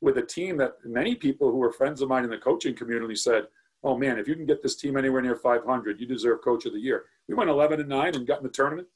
with 0.00 0.18
a 0.18 0.22
team 0.22 0.56
that 0.58 0.74
many 0.84 1.14
people 1.14 1.50
who 1.50 1.58
were 1.58 1.72
friends 1.72 2.00
of 2.00 2.08
mine 2.08 2.24
in 2.24 2.30
the 2.30 2.38
coaching 2.38 2.74
community 2.74 3.16
said, 3.16 3.48
"Oh 3.82 3.96
man, 3.96 4.18
if 4.18 4.28
you 4.28 4.34
can 4.34 4.46
get 4.46 4.62
this 4.62 4.76
team 4.76 4.96
anywhere 4.96 5.22
near 5.22 5.36
500, 5.36 6.00
you 6.00 6.06
deserve 6.06 6.42
Coach 6.42 6.66
of 6.66 6.72
the 6.72 6.80
Year." 6.80 7.04
We 7.28 7.34
went 7.34 7.50
11 7.50 7.80
and 7.80 7.88
nine 7.88 8.14
and 8.14 8.26
got 8.26 8.38
in 8.38 8.44
the 8.44 8.50
tournament, 8.50 8.88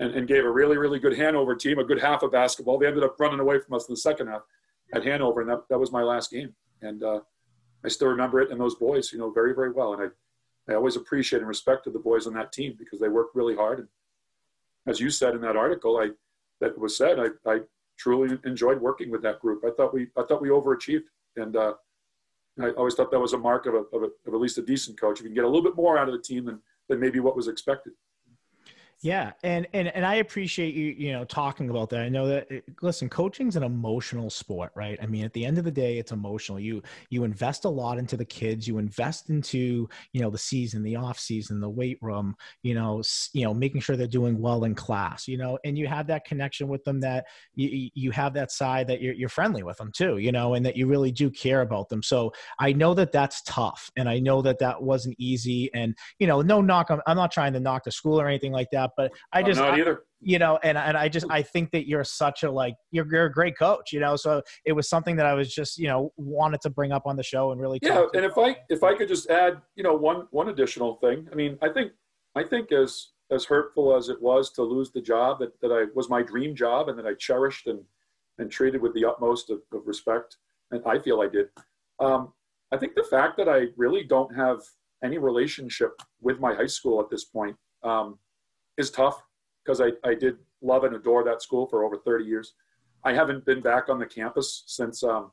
and, 0.00 0.14
and 0.14 0.28
gave 0.28 0.44
a 0.44 0.50
really 0.50 0.76
really 0.76 0.98
good 0.98 1.16
Hanover 1.16 1.54
team 1.54 1.78
a 1.78 1.84
good 1.84 2.00
half 2.00 2.22
of 2.22 2.32
basketball. 2.32 2.78
They 2.78 2.86
ended 2.86 3.04
up 3.04 3.16
running 3.18 3.40
away 3.40 3.58
from 3.60 3.74
us 3.74 3.88
in 3.88 3.92
the 3.92 4.00
second 4.00 4.28
half 4.28 4.42
at 4.94 5.04
Hanover, 5.04 5.40
and 5.40 5.50
that, 5.50 5.68
that 5.68 5.78
was 5.78 5.92
my 5.92 6.02
last 6.02 6.30
game. 6.30 6.54
And 6.80 7.02
uh, 7.02 7.20
I 7.84 7.88
still 7.88 8.08
remember 8.08 8.40
it 8.40 8.50
and 8.50 8.60
those 8.60 8.74
boys, 8.74 9.12
you 9.12 9.18
know, 9.18 9.30
very 9.30 9.54
very 9.54 9.70
well. 9.70 9.94
And 9.94 10.02
I 10.02 10.72
I 10.72 10.74
always 10.76 10.96
appreciate 10.96 11.38
and 11.38 11.48
respected 11.48 11.92
the 11.92 11.98
boys 11.98 12.26
on 12.26 12.34
that 12.34 12.52
team 12.52 12.76
because 12.78 13.00
they 13.00 13.08
worked 13.08 13.34
really 13.34 13.56
hard. 13.56 13.78
And 13.80 13.88
as 14.86 15.00
you 15.00 15.10
said 15.10 15.34
in 15.34 15.40
that 15.42 15.56
article, 15.56 15.98
I 15.98 16.10
that 16.60 16.78
was 16.78 16.96
said, 16.96 17.18
I, 17.18 17.50
I 17.50 17.60
truly 17.98 18.38
enjoyed 18.44 18.80
working 18.80 19.10
with 19.10 19.22
that 19.22 19.40
group. 19.40 19.64
I 19.64 19.70
thought 19.76 19.94
we 19.94 20.08
I 20.16 20.22
thought 20.22 20.42
we 20.42 20.48
overachieved, 20.48 21.04
and 21.36 21.56
uh, 21.56 21.74
I 22.60 22.70
always 22.70 22.94
thought 22.94 23.10
that 23.10 23.20
was 23.20 23.32
a 23.32 23.38
mark 23.38 23.66
of, 23.66 23.74
a, 23.74 23.78
of, 23.78 24.02
a, 24.02 24.06
of 24.26 24.34
at 24.34 24.40
least 24.40 24.58
a 24.58 24.62
decent 24.62 25.00
coach. 25.00 25.20
You 25.20 25.26
can 25.26 25.34
get 25.34 25.44
a 25.44 25.48
little 25.48 25.62
bit 25.62 25.76
more 25.76 25.98
out 25.98 26.08
of 26.08 26.14
the 26.14 26.20
team 26.20 26.44
than 26.44 26.60
than 26.88 26.98
maybe 26.98 27.20
what 27.20 27.36
was 27.36 27.48
expected. 27.48 27.92
Yeah, 29.00 29.30
and 29.44 29.64
and 29.74 29.86
and 29.94 30.04
I 30.04 30.16
appreciate 30.16 30.74
you 30.74 30.86
you 30.86 31.12
know 31.12 31.24
talking 31.24 31.70
about 31.70 31.88
that. 31.90 32.00
I 32.00 32.08
know 32.08 32.26
that 32.26 32.48
eh, 32.50 32.60
listen, 32.82 33.08
coaching's 33.08 33.54
an 33.54 33.62
emotional 33.62 34.28
sport, 34.28 34.72
right? 34.74 34.98
I 35.00 35.06
mean, 35.06 35.24
at 35.24 35.32
the 35.34 35.44
end 35.44 35.56
of 35.56 35.62
the 35.64 35.70
day, 35.70 35.98
it's 35.98 36.10
emotional. 36.10 36.58
You 36.58 36.82
you 37.08 37.22
invest 37.22 37.64
a 37.64 37.68
lot 37.68 37.98
into 37.98 38.16
the 38.16 38.24
kids. 38.24 38.66
You 38.66 38.78
invest 38.78 39.30
into 39.30 39.88
you 40.12 40.20
know 40.20 40.30
the 40.30 40.38
season, 40.38 40.82
the 40.82 40.96
off 40.96 41.16
season, 41.20 41.60
the 41.60 41.70
weight 41.70 41.98
room. 42.02 42.34
You 42.64 42.74
know, 42.74 43.00
you 43.34 43.44
know, 43.44 43.54
making 43.54 43.82
sure 43.82 43.96
they're 43.96 44.08
doing 44.08 44.36
well 44.40 44.64
in 44.64 44.74
class. 44.74 45.28
You 45.28 45.38
know, 45.38 45.60
and 45.64 45.78
you 45.78 45.86
have 45.86 46.08
that 46.08 46.24
connection 46.24 46.66
with 46.66 46.82
them 46.82 46.98
that 47.00 47.26
you 47.54 47.90
you 47.94 48.10
have 48.10 48.34
that 48.34 48.50
side 48.50 48.88
that 48.88 49.00
you're 49.00 49.14
you're 49.14 49.28
friendly 49.28 49.62
with 49.62 49.76
them 49.76 49.92
too. 49.94 50.16
You 50.18 50.32
know, 50.32 50.54
and 50.54 50.66
that 50.66 50.76
you 50.76 50.88
really 50.88 51.12
do 51.12 51.30
care 51.30 51.60
about 51.60 51.88
them. 51.88 52.02
So 52.02 52.32
I 52.58 52.72
know 52.72 52.94
that 52.94 53.12
that's 53.12 53.42
tough, 53.42 53.92
and 53.96 54.08
I 54.08 54.18
know 54.18 54.42
that 54.42 54.58
that 54.58 54.82
wasn't 54.82 55.14
easy. 55.20 55.72
And 55.72 55.96
you 56.18 56.26
know, 56.26 56.42
no 56.42 56.60
knock. 56.60 56.90
I'm, 56.90 57.00
I'm 57.06 57.16
not 57.16 57.30
trying 57.30 57.52
to 57.52 57.60
knock 57.60 57.84
the 57.84 57.92
school 57.92 58.20
or 58.20 58.26
anything 58.26 58.50
like 58.50 58.70
that 58.72 58.87
but 58.96 59.12
I 59.32 59.42
just 59.42 59.60
I, 59.60 59.78
either. 59.78 60.02
you 60.20 60.38
know, 60.38 60.58
and 60.62 60.78
and 60.78 60.96
I 60.96 61.08
just 61.08 61.26
I 61.30 61.42
think 61.42 61.70
that 61.72 61.88
you're 61.88 62.04
such 62.04 62.42
a 62.42 62.50
like 62.50 62.74
you're 62.90 63.06
you're 63.10 63.26
a 63.26 63.32
great 63.32 63.58
coach, 63.58 63.92
you 63.92 64.00
know. 64.00 64.16
So 64.16 64.42
it 64.64 64.72
was 64.72 64.88
something 64.88 65.16
that 65.16 65.26
I 65.26 65.34
was 65.34 65.54
just 65.54 65.78
you 65.78 65.88
know 65.88 66.12
wanted 66.16 66.60
to 66.62 66.70
bring 66.70 66.92
up 66.92 67.02
on 67.06 67.16
the 67.16 67.22
show 67.22 67.52
and 67.52 67.60
really 67.60 67.78
yeah. 67.82 68.04
And 68.14 68.24
if 68.24 68.36
I 68.36 68.56
if 68.68 68.82
I 68.82 68.94
could 68.94 69.08
just 69.08 69.30
add 69.30 69.60
you 69.76 69.82
know 69.82 69.94
one 69.94 70.26
one 70.30 70.48
additional 70.48 70.96
thing, 70.96 71.28
I 71.32 71.34
mean 71.34 71.58
I 71.62 71.68
think 71.68 71.92
I 72.34 72.42
think 72.42 72.72
as 72.72 73.08
as 73.30 73.44
hurtful 73.44 73.96
as 73.96 74.08
it 74.08 74.20
was 74.20 74.50
to 74.52 74.62
lose 74.62 74.90
the 74.90 75.02
job 75.02 75.38
that, 75.40 75.60
that 75.60 75.70
I 75.70 75.86
was 75.94 76.08
my 76.08 76.22
dream 76.22 76.54
job 76.54 76.88
and 76.88 76.98
that 76.98 77.06
I 77.06 77.14
cherished 77.14 77.66
and 77.66 77.80
and 78.38 78.50
treated 78.50 78.80
with 78.80 78.94
the 78.94 79.04
utmost 79.04 79.50
of, 79.50 79.58
of 79.72 79.82
respect, 79.84 80.36
and 80.70 80.80
I 80.86 80.98
feel 81.00 81.20
I 81.20 81.28
did. 81.28 81.48
Um, 81.98 82.32
I 82.70 82.76
think 82.76 82.94
the 82.94 83.02
fact 83.02 83.36
that 83.38 83.48
I 83.48 83.66
really 83.76 84.04
don't 84.04 84.34
have 84.34 84.60
any 85.02 85.18
relationship 85.18 86.00
with 86.20 86.40
my 86.40 86.54
high 86.54 86.66
school 86.66 87.00
at 87.00 87.10
this 87.10 87.24
point 87.24 87.56
um, 87.82 88.18
is 88.78 88.90
tough 88.90 89.22
because 89.62 89.80
I, 89.80 89.90
I 90.08 90.14
did 90.14 90.38
love 90.62 90.84
and 90.84 90.94
adore 90.94 91.24
that 91.24 91.42
school 91.42 91.66
for 91.66 91.84
over 91.84 91.98
30 91.98 92.24
years. 92.24 92.54
I 93.04 93.12
haven't 93.12 93.44
been 93.44 93.60
back 93.60 93.88
on 93.88 93.98
the 93.98 94.06
campus 94.06 94.64
since 94.66 95.02
um, 95.02 95.30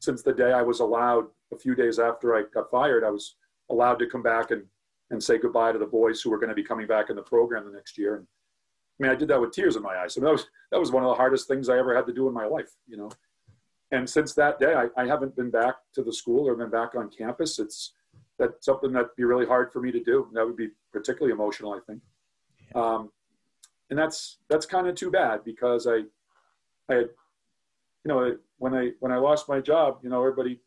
since 0.00 0.22
the 0.22 0.32
day 0.32 0.52
I 0.52 0.62
was 0.62 0.80
allowed 0.80 1.26
a 1.52 1.58
few 1.58 1.74
days 1.74 1.98
after 1.98 2.34
I 2.34 2.44
got 2.54 2.70
fired. 2.70 3.04
I 3.04 3.10
was 3.10 3.36
allowed 3.70 3.98
to 3.98 4.06
come 4.06 4.22
back 4.22 4.50
and 4.50 4.64
and 5.10 5.22
say 5.22 5.38
goodbye 5.38 5.72
to 5.72 5.78
the 5.78 5.86
boys 5.86 6.20
who 6.20 6.30
were 6.30 6.38
going 6.38 6.48
to 6.48 6.54
be 6.54 6.64
coming 6.64 6.86
back 6.86 7.10
in 7.10 7.16
the 7.16 7.22
program 7.22 7.64
the 7.64 7.70
next 7.70 7.96
year. 7.96 8.16
And 8.16 8.26
I 8.26 9.02
mean, 9.02 9.12
I 9.12 9.14
did 9.14 9.28
that 9.28 9.40
with 9.40 9.52
tears 9.52 9.76
in 9.76 9.82
my 9.82 9.96
eyes. 9.96 10.16
I 10.16 10.20
mean, 10.20 10.26
that 10.26 10.32
was 10.32 10.46
that 10.72 10.80
was 10.80 10.90
one 10.90 11.04
of 11.04 11.08
the 11.08 11.14
hardest 11.14 11.46
things 11.46 11.68
I 11.68 11.78
ever 11.78 11.94
had 11.94 12.06
to 12.06 12.12
do 12.12 12.28
in 12.28 12.34
my 12.34 12.46
life, 12.46 12.70
you 12.86 12.96
know. 12.96 13.10
And 13.92 14.08
since 14.08 14.34
that 14.34 14.58
day, 14.58 14.74
I, 14.74 14.88
I 15.00 15.06
haven't 15.06 15.36
been 15.36 15.50
back 15.50 15.76
to 15.94 16.02
the 16.02 16.12
school 16.12 16.48
or 16.48 16.56
been 16.56 16.70
back 16.70 16.96
on 16.96 17.08
campus. 17.08 17.58
It's 17.58 17.92
that's 18.38 18.66
something 18.66 18.92
that'd 18.92 19.14
be 19.16 19.24
really 19.24 19.46
hard 19.46 19.72
for 19.72 19.80
me 19.80 19.92
to 19.92 20.02
do. 20.02 20.28
That 20.32 20.44
would 20.44 20.56
be 20.56 20.70
particularly 20.92 21.32
emotional, 21.32 21.72
I 21.72 21.78
think. 21.86 22.02
Um, 22.76 23.10
and 23.90 23.98
that's 23.98 24.38
that's 24.48 24.66
kind 24.66 24.86
of 24.86 24.94
too 24.94 25.10
bad 25.10 25.44
because 25.44 25.86
I, 25.86 26.02
I 26.90 26.94
had, 26.94 27.08
you 28.04 28.08
know, 28.08 28.36
when 28.58 28.74
I 28.74 28.90
when 29.00 29.12
I 29.12 29.16
lost 29.16 29.48
my 29.48 29.60
job, 29.60 29.98
you 30.02 30.10
know, 30.10 30.20
everybody 30.20 30.60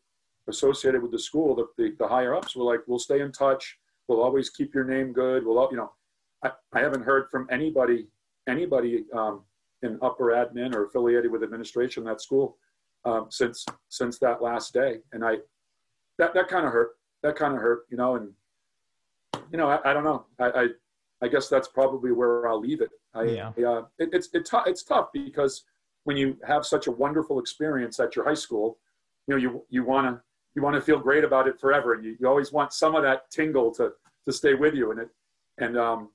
associated 0.48 1.02
with 1.02 1.12
the 1.12 1.18
school, 1.18 1.54
the, 1.54 1.66
the, 1.78 1.94
the 1.98 2.08
higher 2.08 2.34
ups 2.34 2.56
were 2.56 2.64
like, 2.64 2.80
"We'll 2.86 2.98
stay 2.98 3.20
in 3.20 3.32
touch. 3.32 3.78
We'll 4.08 4.22
always 4.22 4.50
keep 4.50 4.74
your 4.74 4.84
name 4.84 5.12
good. 5.12 5.46
We'll, 5.46 5.68
you 5.70 5.76
know." 5.76 5.92
I, 6.42 6.50
I 6.72 6.80
haven't 6.80 7.02
heard 7.02 7.28
from 7.30 7.46
anybody 7.50 8.08
anybody 8.48 9.04
um, 9.14 9.44
in 9.82 9.98
upper 10.02 10.26
admin 10.26 10.74
or 10.74 10.86
affiliated 10.86 11.30
with 11.30 11.42
administration 11.42 12.06
at 12.06 12.14
that 12.14 12.22
school 12.22 12.56
um, 13.04 13.26
since 13.30 13.64
since 13.88 14.18
that 14.18 14.42
last 14.42 14.72
day, 14.72 14.98
and 15.12 15.24
I 15.24 15.36
that 16.18 16.34
that 16.34 16.48
kind 16.48 16.66
of 16.66 16.72
hurt 16.72 16.92
that 17.22 17.36
kind 17.36 17.54
of 17.54 17.60
hurt, 17.60 17.84
you 17.90 17.96
know, 17.96 18.16
and 18.16 18.30
you 19.52 19.58
know, 19.58 19.68
I, 19.68 19.90
I 19.90 19.92
don't 19.92 20.04
know. 20.04 20.26
I, 20.38 20.46
I, 20.46 20.66
I 21.22 21.28
guess 21.28 21.48
that's 21.48 21.68
probably 21.68 22.12
where 22.12 22.48
I'll 22.48 22.60
leave 22.60 22.80
it. 22.80 22.90
I, 23.14 23.22
yeah. 23.24 23.48
uh, 23.66 23.82
it, 23.98 24.10
it's 24.12 24.28
it's 24.32 24.50
tough. 24.50 24.64
It's 24.66 24.82
tough 24.82 25.08
because 25.12 25.64
when 26.04 26.16
you 26.16 26.36
have 26.46 26.64
such 26.64 26.86
a 26.86 26.90
wonderful 26.90 27.38
experience 27.38 28.00
at 28.00 28.16
your 28.16 28.24
high 28.24 28.34
school, 28.34 28.78
you 29.26 29.34
know, 29.34 29.40
you 29.40 29.64
you 29.68 29.84
want 29.84 30.06
to 30.06 30.20
you 30.54 30.62
want 30.62 30.74
to 30.74 30.80
feel 30.80 30.98
great 30.98 31.24
about 31.24 31.46
it 31.46 31.60
forever, 31.60 31.94
and 31.94 32.04
you, 32.04 32.16
you 32.18 32.28
always 32.28 32.52
want 32.52 32.72
some 32.72 32.94
of 32.94 33.02
that 33.02 33.30
tingle 33.30 33.70
to 33.72 33.92
to 34.26 34.32
stay 34.32 34.54
with 34.54 34.74
you. 34.74 34.90
And 34.90 35.00
it 35.00 35.08
and 35.58 35.76
um, 35.76 36.08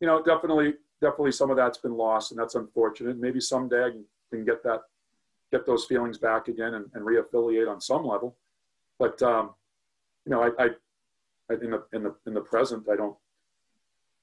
you 0.00 0.06
know, 0.06 0.22
definitely 0.22 0.74
definitely 1.00 1.32
some 1.32 1.50
of 1.50 1.56
that's 1.56 1.78
been 1.78 1.96
lost, 1.96 2.30
and 2.30 2.40
that's 2.40 2.54
unfortunate. 2.54 3.18
Maybe 3.18 3.40
someday 3.40 3.84
I 3.84 3.90
can, 3.90 4.04
can 4.30 4.44
get 4.44 4.62
that 4.62 4.82
get 5.52 5.66
those 5.66 5.84
feelings 5.84 6.18
back 6.18 6.48
again 6.48 6.74
and, 6.74 6.86
and 6.94 7.04
reaffiliate 7.04 7.70
on 7.70 7.80
some 7.80 8.04
level. 8.04 8.36
But 8.98 9.20
um, 9.22 9.50
you 10.24 10.30
know, 10.30 10.42
I, 10.42 10.64
I, 10.64 10.68
I, 11.50 11.54
in 11.62 11.70
the 11.70 11.84
in 11.92 12.02
the 12.02 12.14
in 12.26 12.34
the 12.34 12.40
present, 12.40 12.88
I 12.90 12.96
don't, 12.96 13.16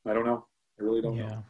I 0.06 0.14
don't 0.14 0.26
know. 0.26 0.46
I 0.80 0.84
really 0.84 1.02
don't 1.02 1.16
yeah. 1.16 1.28
know. 1.28 1.44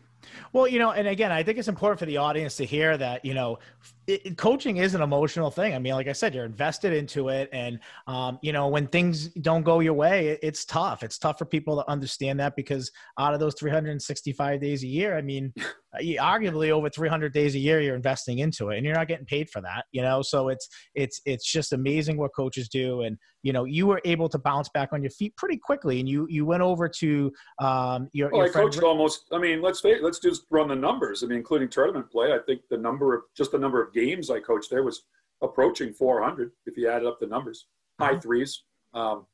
Well, 0.51 0.68
you 0.68 0.80
know, 0.80 0.91
and 0.91 1.08
again, 1.08 1.32
I 1.32 1.43
think 1.43 1.58
it's 1.58 1.68
important 1.68 1.99
for 1.99 2.06
the 2.06 2.18
audience 2.18 2.56
to 2.58 2.66
hear 2.66 2.97
that, 2.97 3.26
you 3.26 3.34
know, 3.34 3.60
it, 4.08 4.38
coaching 4.38 4.78
is 4.78 4.95
an 4.95 5.01
emotional 5.01 5.51
thing. 5.51 5.74
I 5.74 5.80
mean, 5.80 5.93
like 5.93 6.08
I 6.08 6.14
said, 6.14 6.34
you're 6.34 6.45
invested 6.45 6.93
into 6.93 7.30
it. 7.30 7.49
And, 7.51 7.80
um, 8.08 8.39
you 8.41 8.54
know, 8.54 8.68
when 8.68 8.88
things 8.88 9.28
don't 9.30 9.64
go 9.64 9.80
your 9.80 9.93
way, 9.93 10.30
it, 10.30 10.39
it's 10.43 10.66
tough. 10.66 11.04
It's 11.04 11.18
tough 11.18 11.38
for 11.38 11.45
people 11.45 11.76
to 11.82 11.89
understand 11.89 12.39
that 12.39 12.56
because 12.56 12.91
out 13.18 13.34
of 13.34 13.39
those 13.39 13.56
365 13.56 14.62
days 14.62 14.84
a 14.84 14.88
year, 14.88 15.18
I 15.18 15.22
mean, 15.22 15.54
arguably 16.02 16.70
over 16.70 16.89
300 16.89 17.34
days 17.34 17.56
a 17.56 17.60
year, 17.60 17.82
you're 17.82 17.96
investing 17.96 18.39
into 18.39 18.70
it 18.70 18.78
and 18.78 18.86
you're 18.86 18.96
not 18.96 19.08
getting 19.08 19.26
paid 19.26 19.50
for 19.50 19.62
that, 19.62 19.86
you 19.91 20.02
know? 20.02 20.22
So 20.22 20.50
it's, 20.50 20.68
it's, 20.96 21.22
it's 21.26 21.50
just 21.50 21.74
amazing 21.74 22.18
what 22.18 22.32
coaches 22.36 22.68
do. 22.70 23.02
And, 23.02 23.18
you 23.44 23.54
know, 23.54 23.66
you 23.66 23.88
were 23.88 24.02
able 24.06 24.30
to 24.30 24.39
bounce 24.39 24.70
back 24.70 24.89
on 24.94 25.02
your 25.02 25.12
feet 25.12 25.36
pretty 25.38 25.58
quickly 25.58 26.00
and 26.00 26.10
you, 26.10 26.26
you 26.30 26.46
went 26.46 26.64
over 26.64 26.88
to, 26.88 27.32
um, 27.60 28.10
your, 28.14 28.30
well, 28.30 28.41
your 28.41 28.50
I 28.50 28.54
coached 28.54 28.78
Rick- 28.78 28.86
almost, 28.86 29.26
I 29.32 29.38
mean, 29.38 29.62
let's, 29.62 29.84
let's 29.84 30.20
just 30.20 30.46
run 30.50 30.68
the 30.68 30.76
numbers. 30.76 31.24
I 31.24 31.28
mean, 31.28 31.38
including 31.38 31.70
tournament 31.70 32.10
play, 32.10 32.34
I 32.34 32.39
think 32.46 32.62
the 32.70 32.78
number 32.78 33.16
of, 33.16 33.22
just 33.38 33.52
the 33.52 33.60
number 33.60 33.82
of 33.82 33.94
games 33.94 34.30
I 34.30 34.39
coached 34.39 34.70
there 34.70 34.84
was 34.84 35.04
approaching 35.41 35.94
400 35.94 36.52
if 36.66 36.78
you 36.78 36.89
added 36.89 37.08
up 37.08 37.20
the 37.20 37.28
numbers. 37.28 37.68
High 38.00 38.12
mm-hmm. 38.12 38.20
threes. 38.20 38.64
Um, 38.94 39.28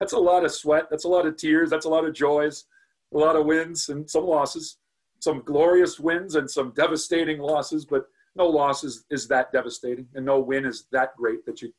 that's 0.00 0.14
a 0.14 0.18
lot 0.18 0.44
of 0.44 0.52
sweat. 0.52 0.86
That's 0.90 1.04
a 1.04 1.08
lot 1.08 1.26
of 1.26 1.36
tears. 1.36 1.68
That's 1.70 1.84
a 1.84 1.88
lot 1.88 2.06
of 2.06 2.14
joys, 2.14 2.64
a 3.14 3.18
lot 3.18 3.36
of 3.36 3.44
wins 3.44 3.90
and 3.90 4.08
some 4.08 4.24
losses, 4.24 4.78
some 5.20 5.42
glorious 5.44 6.00
wins 6.00 6.34
and 6.34 6.50
some 6.50 6.72
devastating 6.72 7.38
losses. 7.38 7.84
But 7.84 8.06
no 8.34 8.46
loss 8.46 8.84
is, 8.84 9.04
is 9.10 9.28
that 9.28 9.52
devastating, 9.52 10.08
and 10.14 10.26
no 10.26 10.40
win 10.40 10.66
is 10.66 10.86
that 10.92 11.16
great 11.16 11.46
that 11.46 11.62
you, 11.62 11.72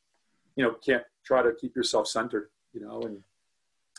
you 0.56 0.64
know, 0.64 0.76
can't 0.86 1.04
try 1.26 1.42
to 1.42 1.54
keep 1.60 1.76
yourself 1.76 2.08
centered. 2.08 2.50
You 2.74 2.82
know, 2.82 3.02
and 3.02 3.20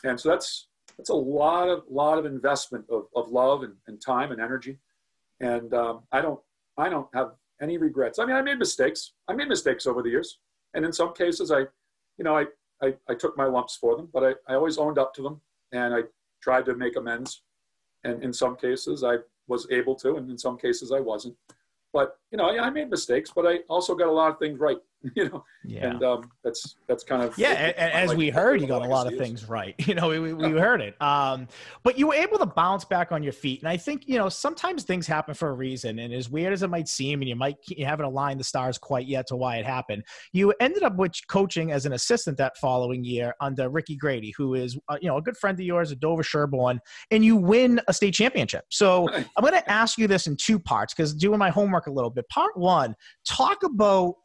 and 0.03 0.19
so 0.19 0.29
that's 0.29 0.67
that's 0.97 1.09
a 1.09 1.15
lot 1.15 1.69
of 1.69 1.83
lot 1.89 2.17
of 2.17 2.25
investment 2.25 2.85
of, 2.89 3.05
of 3.15 3.29
love 3.29 3.63
and, 3.63 3.75
and 3.87 4.01
time 4.01 4.31
and 4.31 4.41
energy. 4.41 4.79
And 5.39 5.73
um, 5.73 6.01
I 6.11 6.21
don't 6.21 6.39
I 6.77 6.89
don't 6.89 7.07
have 7.13 7.33
any 7.61 7.77
regrets. 7.77 8.19
I 8.19 8.25
mean, 8.25 8.35
I 8.35 8.41
made 8.41 8.59
mistakes. 8.59 9.13
I 9.27 9.33
made 9.33 9.47
mistakes 9.47 9.87
over 9.87 10.01
the 10.01 10.09
years. 10.09 10.39
And 10.73 10.85
in 10.85 10.91
some 10.91 11.13
cases, 11.13 11.51
I, 11.51 11.59
you 12.17 12.23
know, 12.23 12.37
I, 12.37 12.45
I, 12.81 12.93
I 13.07 13.13
took 13.13 13.37
my 13.37 13.45
lumps 13.45 13.75
for 13.75 13.95
them, 13.95 14.09
but 14.13 14.23
I, 14.23 14.51
I 14.51 14.55
always 14.55 14.77
owned 14.77 14.97
up 14.97 15.13
to 15.15 15.21
them 15.21 15.41
and 15.71 15.93
I 15.93 16.01
tried 16.41 16.65
to 16.65 16.75
make 16.75 16.95
amends. 16.97 17.41
And 18.03 18.21
in 18.23 18.33
some 18.33 18.55
cases, 18.55 19.03
I 19.03 19.17
was 19.47 19.67
able 19.71 19.95
to, 19.95 20.15
and 20.15 20.29
in 20.29 20.37
some 20.37 20.57
cases, 20.57 20.91
I 20.91 20.99
wasn't. 20.99 21.35
But, 21.91 22.17
you 22.31 22.37
know, 22.37 22.45
I, 22.45 22.65
I 22.65 22.69
made 22.69 22.89
mistakes, 22.89 23.31
but 23.35 23.45
I 23.45 23.59
also 23.69 23.95
got 23.95 24.07
a 24.07 24.11
lot 24.11 24.31
of 24.31 24.39
things 24.39 24.59
right. 24.59 24.77
you 25.15 25.29
know? 25.29 25.43
Yeah. 25.65 25.91
and 25.91 26.03
um, 26.03 26.31
that's 26.43 26.75
that's 26.87 27.03
kind 27.03 27.23
of 27.23 27.37
yeah 27.37 27.51
and, 27.51 27.93
as 27.93 28.09
like, 28.09 28.17
we 28.17 28.29
heard 28.29 28.61
you 28.61 28.67
got 28.67 28.81
a 28.81 28.87
lot 28.87 29.07
of 29.07 29.17
things 29.17 29.47
right. 29.47 29.75
You 29.87 29.95
know 29.95 30.07
we, 30.09 30.19
we, 30.19 30.33
we 30.33 30.51
heard 30.51 30.81
it. 30.81 30.99
Um, 31.01 31.47
but 31.83 31.97
you 31.97 32.07
were 32.07 32.15
able 32.15 32.37
to 32.37 32.45
bounce 32.45 32.85
back 32.85 33.11
on 33.11 33.21
your 33.21 33.33
feet. 33.33 33.59
And 33.61 33.69
i 33.69 33.77
think 33.77 34.07
you 34.07 34.17
know 34.17 34.29
sometimes 34.29 34.83
things 34.83 35.07
happen 35.07 35.33
for 35.33 35.49
a 35.49 35.53
reason. 35.53 35.99
And 35.99 36.13
as 36.13 36.29
weird 36.29 36.53
as 36.53 36.63
it 36.63 36.69
might 36.69 36.87
seem 36.87 37.21
and 37.21 37.29
you 37.29 37.35
might 37.35 37.57
you 37.67 37.85
haven't 37.85 38.05
aligned 38.05 38.39
the 38.39 38.43
stars 38.43 38.77
quite 38.77 39.07
yet 39.07 39.27
to 39.27 39.35
why 39.35 39.57
it 39.57 39.65
happened 39.65 40.03
you 40.31 40.53
ended 40.59 40.83
up 40.83 40.95
with 40.95 41.13
coaching 41.27 41.71
as 41.71 41.85
an 41.85 41.93
assistant 41.93 42.37
that 42.37 42.57
following 42.57 43.03
year 43.03 43.33
under 43.41 43.69
ricky 43.69 43.95
grady 43.95 44.33
who 44.37 44.55
is 44.55 44.77
uh, 44.89 44.97
you 45.01 45.07
know 45.07 45.17
a 45.17 45.21
good 45.21 45.37
friend 45.37 45.59
of 45.59 45.65
yours 45.65 45.91
a 45.91 45.95
Dover 45.95 46.23
Sherborn 46.23 46.79
and 47.11 47.23
you 47.23 47.35
win 47.35 47.81
a 47.87 47.93
state 47.93 48.13
championship. 48.13 48.65
So 48.69 49.09
i'm 49.37 49.41
going 49.41 49.53
to 49.53 49.71
ask 49.71 49.97
you 49.97 50.07
this 50.07 50.27
in 50.27 50.35
two 50.35 50.59
parts 50.59 50.93
because 50.93 51.13
doing 51.13 51.39
my 51.39 51.49
homework 51.49 51.87
a 51.87 51.91
little 51.91 52.09
bit. 52.09 52.27
Part 52.29 52.57
one 52.57 52.95
talk 53.25 53.63
about 53.63 54.15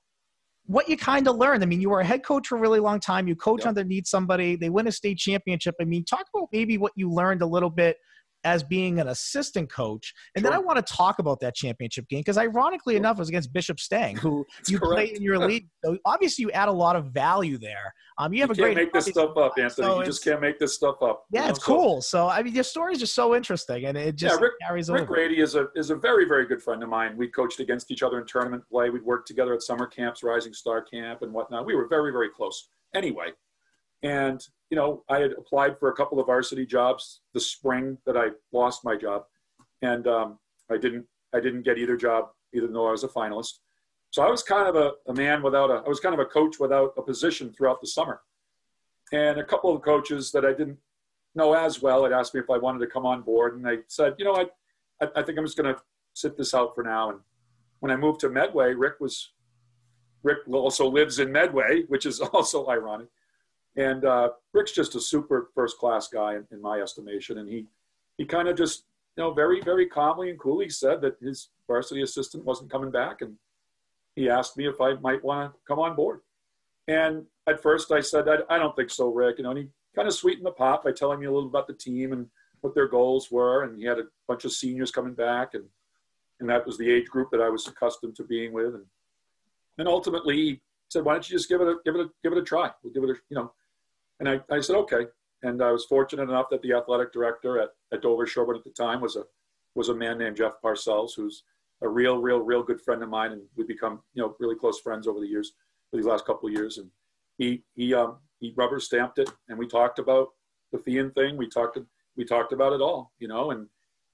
what 0.68 0.86
you 0.86 0.98
kind 0.98 1.26
of 1.26 1.36
learned. 1.36 1.62
I 1.62 1.66
mean, 1.66 1.80
you 1.80 1.88
were 1.88 2.00
a 2.00 2.04
head 2.04 2.22
coach 2.22 2.48
for 2.48 2.56
a 2.56 2.60
really 2.60 2.78
long 2.78 3.00
time. 3.00 3.26
You 3.26 3.34
coach 3.34 3.60
yep. 3.60 3.68
underneath 3.68 4.06
somebody. 4.06 4.54
They 4.54 4.68
win 4.68 4.86
a 4.86 4.92
state 4.92 5.16
championship. 5.16 5.74
I 5.80 5.84
mean, 5.84 6.04
talk 6.04 6.26
about 6.34 6.48
maybe 6.52 6.76
what 6.76 6.92
you 6.94 7.10
learned 7.10 7.40
a 7.40 7.46
little 7.46 7.70
bit 7.70 7.96
as 8.44 8.62
being 8.62 9.00
an 9.00 9.08
assistant 9.08 9.70
coach. 9.70 10.12
And 10.34 10.42
sure. 10.42 10.50
then 10.50 10.58
I 10.58 10.62
want 10.62 10.84
to 10.84 10.94
talk 10.94 11.18
about 11.18 11.40
that 11.40 11.54
championship 11.54 12.08
game 12.08 12.20
because 12.20 12.38
ironically 12.38 12.94
sure. 12.94 12.98
enough, 12.98 13.16
it 13.16 13.20
was 13.20 13.28
against 13.28 13.52
Bishop 13.52 13.80
Stang, 13.80 14.16
who 14.16 14.46
you 14.68 14.78
correct. 14.78 14.94
played 14.94 15.16
in 15.16 15.22
your 15.22 15.38
league. 15.46 15.68
So 15.84 15.96
obviously, 16.04 16.42
you 16.42 16.50
add 16.52 16.68
a 16.68 16.72
lot 16.72 16.96
of 16.96 17.06
value 17.06 17.58
there. 17.58 17.92
Um, 18.18 18.32
you 18.32 18.40
have 18.40 18.50
you 18.56 18.64
a 18.64 18.66
great. 18.66 18.76
Can't 18.76 18.86
make 18.86 18.92
this 18.92 19.06
stuff 19.06 19.36
up, 19.36 19.52
Anthony. 19.58 19.86
So 19.86 19.98
you 19.98 20.04
just 20.04 20.22
can't 20.22 20.40
make 20.40 20.58
this 20.58 20.74
stuff 20.74 21.02
up. 21.02 21.24
Yeah, 21.30 21.44
know? 21.44 21.50
it's 21.50 21.58
cool. 21.58 22.02
So 22.02 22.28
I 22.28 22.42
mean, 22.42 22.54
your 22.54 22.64
story 22.64 22.92
is 22.92 23.00
just 23.00 23.14
so 23.14 23.34
interesting, 23.34 23.86
and 23.86 23.96
it 23.96 24.16
just 24.16 24.34
yeah, 24.34 24.40
Rick, 24.40 24.52
carries 24.62 24.88
Rick 24.88 25.02
over. 25.02 25.14
Grady 25.14 25.40
is 25.40 25.54
a 25.54 25.68
is 25.74 25.90
a 25.90 25.96
very 25.96 26.26
very 26.26 26.46
good 26.46 26.62
friend 26.62 26.82
of 26.82 26.88
mine. 26.88 27.16
We 27.16 27.28
coached 27.28 27.60
against 27.60 27.90
each 27.90 28.02
other 28.02 28.18
in 28.20 28.26
tournament 28.26 28.64
play. 28.70 28.90
We'd 28.90 29.04
worked 29.04 29.28
together 29.28 29.54
at 29.54 29.62
summer 29.62 29.86
camps, 29.86 30.22
Rising 30.22 30.52
Star 30.52 30.82
Camp, 30.82 31.22
and 31.22 31.32
whatnot. 31.32 31.66
We 31.66 31.74
were 31.74 31.88
very 31.88 32.12
very 32.12 32.28
close. 32.28 32.68
Anyway, 32.94 33.32
and 34.02 34.40
you 34.70 34.76
know, 34.76 35.02
I 35.08 35.18
had 35.18 35.32
applied 35.32 35.78
for 35.78 35.88
a 35.88 35.94
couple 35.94 36.20
of 36.20 36.26
varsity 36.26 36.66
jobs 36.66 37.20
the 37.32 37.40
spring 37.40 37.98
that 38.04 38.16
I 38.16 38.28
lost 38.52 38.84
my 38.84 38.96
job, 38.96 39.24
and 39.82 40.06
um, 40.06 40.38
I 40.70 40.76
didn't 40.76 41.06
I 41.34 41.40
didn't 41.40 41.62
get 41.62 41.78
either 41.78 41.96
job, 41.96 42.30
even 42.52 42.72
though 42.72 42.86
I 42.86 42.92
was 42.92 43.04
a 43.04 43.08
finalist. 43.08 43.58
So 44.10 44.22
I 44.22 44.30
was 44.30 44.42
kind 44.42 44.68
of 44.68 44.76
a, 44.76 44.92
a 45.10 45.14
man 45.14 45.42
without 45.42 45.70
a 45.70 45.82
I 45.84 45.88
was 45.88 46.00
kind 46.00 46.14
of 46.14 46.20
a 46.20 46.26
coach 46.26 46.58
without 46.58 46.92
a 46.96 47.02
position 47.02 47.52
throughout 47.52 47.80
the 47.80 47.86
summer. 47.86 48.20
And 49.12 49.38
a 49.38 49.44
couple 49.44 49.74
of 49.74 49.80
coaches 49.82 50.32
that 50.32 50.44
I 50.44 50.52
didn't 50.52 50.78
know 51.34 51.54
as 51.54 51.80
well 51.80 52.04
had 52.04 52.12
asked 52.12 52.34
me 52.34 52.40
if 52.40 52.50
I 52.50 52.58
wanted 52.58 52.80
to 52.80 52.86
come 52.86 53.06
on 53.06 53.22
board, 53.22 53.56
and 53.56 53.66
I 53.66 53.78
said, 53.88 54.14
you 54.18 54.24
know, 54.24 54.34
I, 54.34 54.46
I 55.16 55.22
think 55.22 55.38
I'm 55.38 55.46
just 55.46 55.56
going 55.56 55.74
to 55.74 55.80
sit 56.14 56.36
this 56.36 56.52
out 56.52 56.74
for 56.74 56.82
now. 56.82 57.10
And 57.10 57.20
when 57.80 57.90
I 57.90 57.96
moved 57.96 58.20
to 58.20 58.28
Medway, 58.28 58.74
Rick 58.74 58.94
was 59.00 59.32
Rick 60.22 60.38
also 60.50 60.88
lives 60.88 61.20
in 61.20 61.32
Medway, 61.32 61.84
which 61.88 62.04
is 62.04 62.20
also 62.34 62.68
ironic. 62.68 63.08
And 63.78 64.04
uh, 64.04 64.30
Rick's 64.52 64.72
just 64.72 64.96
a 64.96 65.00
super 65.00 65.50
first 65.54 65.78
class 65.78 66.08
guy 66.08 66.34
in, 66.34 66.44
in, 66.50 66.60
my 66.60 66.80
estimation. 66.80 67.38
And 67.38 67.48
he, 67.48 67.64
he 68.16 68.24
kind 68.24 68.48
of 68.48 68.56
just 68.56 68.82
you 69.16 69.22
know, 69.22 69.32
very, 69.32 69.60
very 69.60 69.86
calmly 69.86 70.30
and 70.30 70.38
coolly 70.38 70.68
said 70.68 71.00
that 71.02 71.16
his 71.22 71.50
varsity 71.68 72.02
assistant 72.02 72.44
wasn't 72.44 72.72
coming 72.72 72.90
back. 72.90 73.22
And 73.22 73.36
he 74.16 74.28
asked 74.28 74.56
me 74.56 74.66
if 74.66 74.80
I 74.80 74.94
might 74.94 75.22
want 75.22 75.52
to 75.52 75.58
come 75.66 75.78
on 75.78 75.94
board. 75.94 76.22
And 76.88 77.24
at 77.46 77.62
first 77.62 77.92
I 77.92 78.00
said, 78.00 78.28
I, 78.28 78.38
I 78.52 78.58
don't 78.58 78.74
think 78.74 78.90
so, 78.90 79.12
Rick. 79.12 79.38
You 79.38 79.44
know, 79.44 79.50
and 79.50 79.60
he 79.60 79.68
kind 79.94 80.08
of 80.08 80.14
sweetened 80.14 80.46
the 80.46 80.50
pot 80.50 80.82
by 80.82 80.90
telling 80.90 81.20
me 81.20 81.26
a 81.26 81.32
little 81.32 81.48
about 81.48 81.68
the 81.68 81.72
team 81.72 82.12
and 82.12 82.26
what 82.62 82.74
their 82.74 82.88
goals 82.88 83.30
were. 83.30 83.62
And 83.62 83.78
he 83.78 83.84
had 83.84 84.00
a 84.00 84.08
bunch 84.26 84.44
of 84.44 84.50
seniors 84.50 84.90
coming 84.90 85.14
back. 85.14 85.54
And, 85.54 85.66
and 86.40 86.50
that 86.50 86.66
was 86.66 86.78
the 86.78 86.90
age 86.90 87.06
group 87.06 87.30
that 87.30 87.40
I 87.40 87.48
was 87.48 87.68
accustomed 87.68 88.16
to 88.16 88.24
being 88.24 88.52
with. 88.52 88.74
And, 88.74 88.86
and 89.78 89.86
ultimately 89.86 90.36
he 90.36 90.60
said, 90.88 91.04
why 91.04 91.12
don't 91.12 91.30
you 91.30 91.36
just 91.36 91.48
give 91.48 91.60
it 91.60 91.68
a, 91.68 91.76
give 91.84 91.94
it 91.94 92.00
a, 92.00 92.10
give 92.24 92.32
it 92.32 92.38
a 92.38 92.42
try? 92.42 92.70
We'll 92.82 92.92
give 92.92 93.04
it 93.04 93.10
a, 93.10 93.14
you 93.30 93.36
know, 93.36 93.52
and 94.20 94.28
I, 94.28 94.40
I 94.50 94.60
said, 94.60 94.76
okay. 94.76 95.06
And 95.42 95.62
I 95.62 95.70
was 95.70 95.84
fortunate 95.84 96.28
enough 96.28 96.46
that 96.50 96.62
the 96.62 96.72
athletic 96.72 97.12
director 97.12 97.60
at, 97.60 97.70
at 97.92 98.02
Dover 98.02 98.26
Sherborn 98.26 98.56
at 98.56 98.64
the 98.64 98.70
time 98.70 99.00
was 99.00 99.16
a, 99.16 99.22
was 99.74 99.88
a 99.88 99.94
man 99.94 100.18
named 100.18 100.36
Jeff 100.36 100.54
Parcells, 100.62 101.12
who's 101.16 101.44
a 101.82 101.88
real, 101.88 102.18
real, 102.18 102.40
real 102.40 102.62
good 102.62 102.80
friend 102.80 103.02
of 103.02 103.08
mine. 103.08 103.32
And 103.32 103.42
we've 103.56 103.68
become, 103.68 104.00
you 104.14 104.22
know, 104.22 104.34
really 104.40 104.56
close 104.56 104.80
friends 104.80 105.06
over 105.06 105.20
the 105.20 105.26
years, 105.26 105.52
these 105.92 106.06
last 106.06 106.26
couple 106.26 106.48
of 106.48 106.54
years. 106.54 106.78
And 106.78 106.90
he, 107.36 107.62
he, 107.74 107.94
um, 107.94 108.16
he 108.40 108.52
rubber 108.56 108.80
stamped 108.80 109.18
it 109.18 109.30
and 109.48 109.58
we 109.58 109.68
talked 109.68 110.00
about 110.00 110.28
the 110.72 110.78
Feehan 110.78 111.14
thing. 111.14 111.36
We 111.36 111.48
talked, 111.48 111.78
we 112.16 112.24
talked 112.24 112.52
about 112.52 112.72
it 112.72 112.80
all, 112.80 113.12
you 113.20 113.28
know, 113.28 113.52
and 113.52 113.68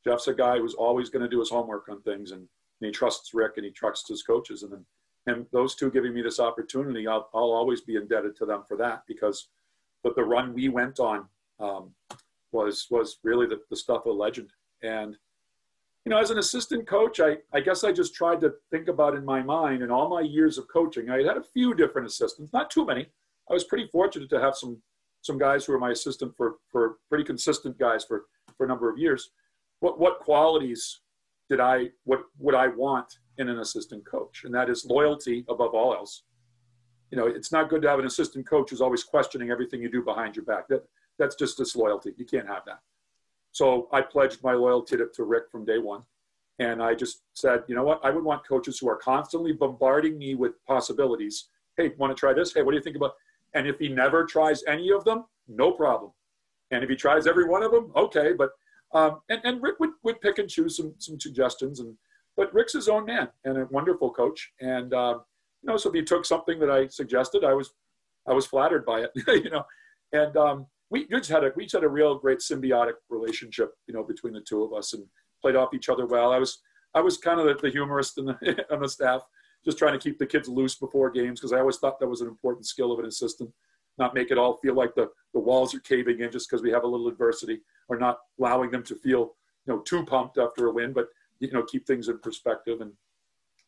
Jeff's 0.04 0.28
a 0.28 0.34
guy 0.34 0.58
who's 0.58 0.74
always 0.74 1.08
going 1.08 1.22
to 1.22 1.28
do 1.28 1.40
his 1.40 1.50
homework 1.50 1.88
on 1.88 2.02
things 2.02 2.32
and, 2.32 2.40
and 2.40 2.48
he 2.86 2.90
trusts 2.90 3.32
Rick 3.32 3.52
and 3.56 3.64
he 3.64 3.72
trusts 3.72 4.10
his 4.10 4.22
coaches. 4.22 4.62
And 4.62 4.72
then, 4.72 4.84
and 5.26 5.46
those 5.52 5.74
two 5.74 5.90
giving 5.90 6.12
me 6.12 6.20
this 6.20 6.38
opportunity, 6.38 7.08
I'll, 7.08 7.30
I'll 7.34 7.52
always 7.52 7.80
be 7.80 7.96
indebted 7.96 8.36
to 8.36 8.46
them 8.46 8.62
for 8.68 8.76
that 8.76 9.04
because 9.08 9.48
but 10.04 10.14
the 10.14 10.22
run 10.22 10.54
we 10.54 10.68
went 10.68 11.00
on 11.00 11.26
um, 11.58 11.90
was 12.52 12.86
was 12.90 13.18
really 13.24 13.46
the, 13.46 13.60
the 13.70 13.76
stuff 13.76 14.06
of 14.06 14.14
legend. 14.14 14.50
And 14.82 15.16
you 16.04 16.10
know, 16.10 16.18
as 16.18 16.30
an 16.30 16.38
assistant 16.38 16.86
coach, 16.86 17.18
I, 17.18 17.38
I 17.54 17.60
guess 17.60 17.82
I 17.82 17.90
just 17.90 18.14
tried 18.14 18.42
to 18.42 18.52
think 18.70 18.88
about 18.88 19.16
in 19.16 19.24
my 19.24 19.42
mind 19.42 19.82
in 19.82 19.90
all 19.90 20.10
my 20.10 20.20
years 20.20 20.58
of 20.58 20.68
coaching. 20.68 21.08
I 21.08 21.22
had 21.22 21.38
a 21.38 21.42
few 21.42 21.74
different 21.74 22.06
assistants, 22.06 22.52
not 22.52 22.70
too 22.70 22.84
many. 22.84 23.06
I 23.50 23.54
was 23.54 23.64
pretty 23.64 23.88
fortunate 23.90 24.28
to 24.30 24.40
have 24.40 24.54
some 24.54 24.80
some 25.22 25.38
guys 25.38 25.64
who 25.64 25.72
were 25.72 25.78
my 25.78 25.90
assistant 25.90 26.36
for 26.36 26.56
for 26.70 26.96
pretty 27.08 27.24
consistent 27.24 27.78
guys 27.78 28.04
for 28.04 28.26
for 28.56 28.66
a 28.66 28.68
number 28.68 28.90
of 28.90 28.98
years. 28.98 29.30
What 29.80 29.98
what 29.98 30.20
qualities 30.20 31.00
did 31.48 31.60
I 31.60 31.88
what 32.04 32.20
would 32.38 32.54
I 32.54 32.68
want 32.68 33.18
in 33.38 33.48
an 33.48 33.58
assistant 33.58 34.04
coach? 34.04 34.42
And 34.44 34.54
that 34.54 34.68
is 34.68 34.84
loyalty 34.84 35.44
above 35.48 35.74
all 35.74 35.94
else 35.94 36.22
you 37.14 37.20
know, 37.20 37.28
it's 37.28 37.52
not 37.52 37.68
good 37.68 37.80
to 37.82 37.88
have 37.88 38.00
an 38.00 38.06
assistant 38.06 38.44
coach 38.44 38.70
who's 38.70 38.80
always 38.80 39.04
questioning 39.04 39.52
everything 39.52 39.80
you 39.80 39.88
do 39.88 40.02
behind 40.02 40.34
your 40.34 40.44
back. 40.44 40.66
That 40.66 40.82
that's 41.16 41.36
just 41.36 41.56
disloyalty. 41.56 42.12
You 42.16 42.24
can't 42.24 42.48
have 42.48 42.64
that. 42.66 42.80
So 43.52 43.88
I 43.92 44.00
pledged 44.00 44.42
my 44.42 44.54
loyalty 44.54 44.96
to, 44.96 45.06
to 45.14 45.22
Rick 45.22 45.44
from 45.48 45.64
day 45.64 45.78
one. 45.78 46.02
And 46.58 46.82
I 46.82 46.96
just 46.96 47.22
said, 47.34 47.62
you 47.68 47.76
know 47.76 47.84
what? 47.84 48.00
I 48.02 48.10
would 48.10 48.24
want 48.24 48.44
coaches 48.44 48.80
who 48.80 48.88
are 48.88 48.96
constantly 48.96 49.52
bombarding 49.52 50.18
me 50.18 50.34
with 50.34 50.54
possibilities. 50.66 51.50
Hey, 51.76 51.92
want 51.98 52.10
to 52.10 52.18
try 52.18 52.32
this? 52.32 52.52
Hey, 52.52 52.62
what 52.62 52.72
do 52.72 52.78
you 52.78 52.82
think 52.82 52.96
about? 52.96 53.14
And 53.54 53.68
if 53.68 53.78
he 53.78 53.88
never 53.88 54.24
tries 54.24 54.64
any 54.66 54.90
of 54.90 55.04
them, 55.04 55.24
no 55.46 55.70
problem. 55.70 56.10
And 56.72 56.82
if 56.82 56.90
he 56.90 56.96
tries 56.96 57.28
every 57.28 57.44
one 57.44 57.62
of 57.62 57.70
them, 57.70 57.92
okay. 57.94 58.32
But 58.32 58.50
um, 58.92 59.20
and, 59.28 59.40
and 59.44 59.62
Rick 59.62 59.78
would, 59.78 59.90
would 60.02 60.20
pick 60.20 60.38
and 60.38 60.48
choose 60.48 60.76
some 60.76 60.94
some 60.98 61.20
suggestions. 61.20 61.78
And 61.78 61.96
but 62.36 62.52
Rick's 62.52 62.72
his 62.72 62.88
own 62.88 63.04
man 63.04 63.28
and 63.44 63.56
a 63.56 63.66
wonderful 63.66 64.10
coach. 64.10 64.50
And 64.60 64.92
uh, 64.92 65.20
you 65.64 65.72
know, 65.72 65.78
so 65.78 65.88
if 65.88 65.94
you 65.94 66.04
took 66.04 66.26
something 66.26 66.58
that 66.58 66.70
I 66.70 66.88
suggested, 66.88 67.42
I 67.42 67.54
was, 67.54 67.72
I 68.28 68.34
was 68.34 68.46
flattered 68.46 68.84
by 68.84 69.00
it, 69.00 69.10
you 69.44 69.50
know, 69.50 69.64
and 70.12 70.36
um, 70.36 70.66
we 70.90 71.06
just 71.08 71.30
had 71.30 71.42
a, 71.42 71.52
we 71.56 71.64
just 71.64 71.74
had 71.74 71.84
a 71.84 71.88
real 71.88 72.18
great 72.18 72.40
symbiotic 72.40 72.94
relationship, 73.08 73.72
you 73.86 73.94
know, 73.94 74.02
between 74.02 74.34
the 74.34 74.42
two 74.42 74.62
of 74.62 74.74
us 74.74 74.92
and 74.92 75.04
played 75.40 75.56
off 75.56 75.72
each 75.72 75.88
other 75.88 76.06
well. 76.06 76.32
I 76.32 76.38
was, 76.38 76.60
I 76.92 77.00
was 77.00 77.16
kind 77.16 77.40
of 77.40 77.46
the, 77.46 77.54
the 77.54 77.70
humorist 77.70 78.18
in 78.18 78.26
the, 78.26 78.66
on 78.70 78.82
the 78.82 78.88
staff, 78.88 79.22
just 79.64 79.78
trying 79.78 79.94
to 79.94 79.98
keep 79.98 80.18
the 80.18 80.26
kids 80.26 80.48
loose 80.48 80.74
before 80.74 81.10
games 81.10 81.40
because 81.40 81.54
I 81.54 81.60
always 81.60 81.78
thought 81.78 81.98
that 81.98 82.08
was 82.08 82.20
an 82.20 82.28
important 82.28 82.66
skill 82.66 82.92
of 82.92 82.98
an 82.98 83.06
assistant, 83.06 83.50
not 83.96 84.14
make 84.14 84.30
it 84.30 84.36
all 84.36 84.58
feel 84.58 84.74
like 84.74 84.94
the, 84.94 85.08
the 85.32 85.40
walls 85.40 85.74
are 85.74 85.80
caving 85.80 86.20
in 86.20 86.30
just 86.30 86.50
because 86.50 86.62
we 86.62 86.72
have 86.72 86.84
a 86.84 86.88
little 86.88 87.08
adversity, 87.08 87.60
or 87.88 87.96
not 87.96 88.18
allowing 88.38 88.70
them 88.70 88.82
to 88.82 88.94
feel 88.96 89.34
you 89.66 89.72
know 89.72 89.80
too 89.80 90.04
pumped 90.04 90.36
after 90.36 90.66
a 90.66 90.72
win, 90.72 90.92
but 90.92 91.08
you 91.40 91.50
know 91.52 91.62
keep 91.62 91.86
things 91.86 92.08
in 92.08 92.18
perspective 92.18 92.82
and 92.82 92.92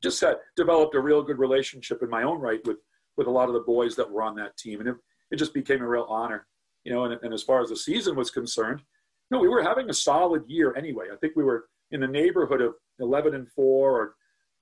just 0.03 0.21
had 0.21 0.37
developed 0.57 0.95
a 0.95 1.01
real 1.01 1.23
good 1.23 1.39
relationship 1.39 2.03
in 2.03 2.11
my 2.11 2.23
own 2.23 2.39
right 2.39 2.61
with 2.67 2.79
with 3.17 3.27
a 3.27 3.31
lot 3.31 3.49
of 3.49 3.55
the 3.55 3.61
boys 3.61 3.97
that 3.97 4.11
were 4.11 4.23
on 4.23 4.37
that 4.37 4.57
team, 4.57 4.81
and 4.81 4.91
it, 4.91 4.97
it 5.31 5.37
just 5.37 5.55
became 5.55 5.81
a 5.81 5.89
real 5.89 6.07
honor, 6.09 6.47
you 6.85 6.93
know. 6.93 7.05
And, 7.05 7.19
and 7.23 7.33
as 7.33 7.43
far 7.43 7.63
as 7.63 7.71
the 7.71 7.77
season 7.77 8.15
was 8.15 8.31
concerned, 8.31 8.83
you 9.31 9.37
know, 9.37 9.41
we 9.41 9.49
were 9.49 9.63
having 9.63 9.89
a 9.91 9.95
solid 9.95 10.43
year 10.47 10.75
anyway. 10.77 11.07
I 11.13 11.17
think 11.17 11.35
we 11.35 11.45
were 11.45 11.67
in 11.91 12.01
the 12.01 12.07
neighborhood 12.07 12.61
of 12.61 12.75
11 13.01 13.35
and 13.35 13.49
four 13.51 13.93
or 13.93 14.15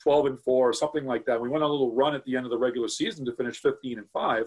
12 0.02 0.26
and 0.26 0.40
four 0.40 0.68
or 0.68 0.72
something 0.72 1.04
like 1.04 1.24
that. 1.26 1.40
We 1.40 1.48
went 1.48 1.64
on 1.64 1.70
a 1.70 1.72
little 1.72 1.94
run 1.94 2.14
at 2.14 2.24
the 2.24 2.36
end 2.36 2.46
of 2.46 2.50
the 2.50 2.58
regular 2.58 2.88
season 2.88 3.24
to 3.24 3.32
finish 3.32 3.60
15 3.60 3.98
and 3.98 4.10
five, 4.12 4.46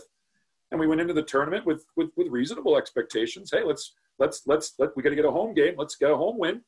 and 0.71 0.79
we 0.79 0.87
went 0.87 1.01
into 1.01 1.13
the 1.13 1.23
tournament 1.23 1.65
with 1.65 1.85
with, 1.95 2.09
with 2.15 2.27
reasonable 2.29 2.77
expectations. 2.77 3.51
Hey, 3.51 3.63
let's 3.63 3.93
let's 4.19 4.43
let's 4.45 4.73
let 4.79 4.95
we 4.95 5.03
got 5.03 5.09
to 5.09 5.15
get 5.15 5.25
a 5.25 5.31
home 5.31 5.53
game. 5.53 5.75
Let's 5.77 5.95
get 5.95 6.11
a 6.11 6.17
home 6.17 6.37
win. 6.37 6.61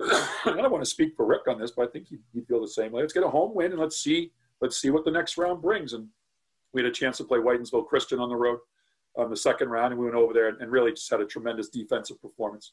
I 0.00 0.54
don't 0.56 0.70
want 0.70 0.84
to 0.84 0.90
speak 0.90 1.14
for 1.16 1.26
Rick 1.26 1.48
on 1.48 1.58
this, 1.58 1.72
but 1.72 1.88
I 1.88 1.90
think 1.90 2.08
he'd, 2.08 2.20
he'd, 2.32 2.46
feel 2.46 2.60
the 2.60 2.68
same 2.68 2.92
way. 2.92 3.00
Let's 3.02 3.12
get 3.12 3.24
a 3.24 3.28
home 3.28 3.54
win 3.54 3.72
and 3.72 3.80
let's 3.80 3.98
see 3.98 4.32
let's 4.60 4.80
see 4.80 4.90
what 4.90 5.04
the 5.04 5.10
next 5.10 5.36
round 5.38 5.62
brings. 5.62 5.92
And 5.92 6.08
we 6.72 6.82
had 6.82 6.90
a 6.90 6.94
chance 6.94 7.18
to 7.18 7.24
play 7.24 7.38
Whitinsville 7.38 7.86
Christian 7.86 8.18
on 8.18 8.28
the 8.28 8.36
road 8.36 8.58
on 9.16 9.30
the 9.30 9.36
second 9.36 9.68
round, 9.68 9.92
and 9.92 9.98
we 9.98 10.06
went 10.06 10.16
over 10.16 10.32
there 10.32 10.48
and, 10.48 10.60
and 10.60 10.70
really 10.70 10.92
just 10.92 11.10
had 11.10 11.20
a 11.20 11.26
tremendous 11.26 11.68
defensive 11.68 12.20
performance. 12.22 12.72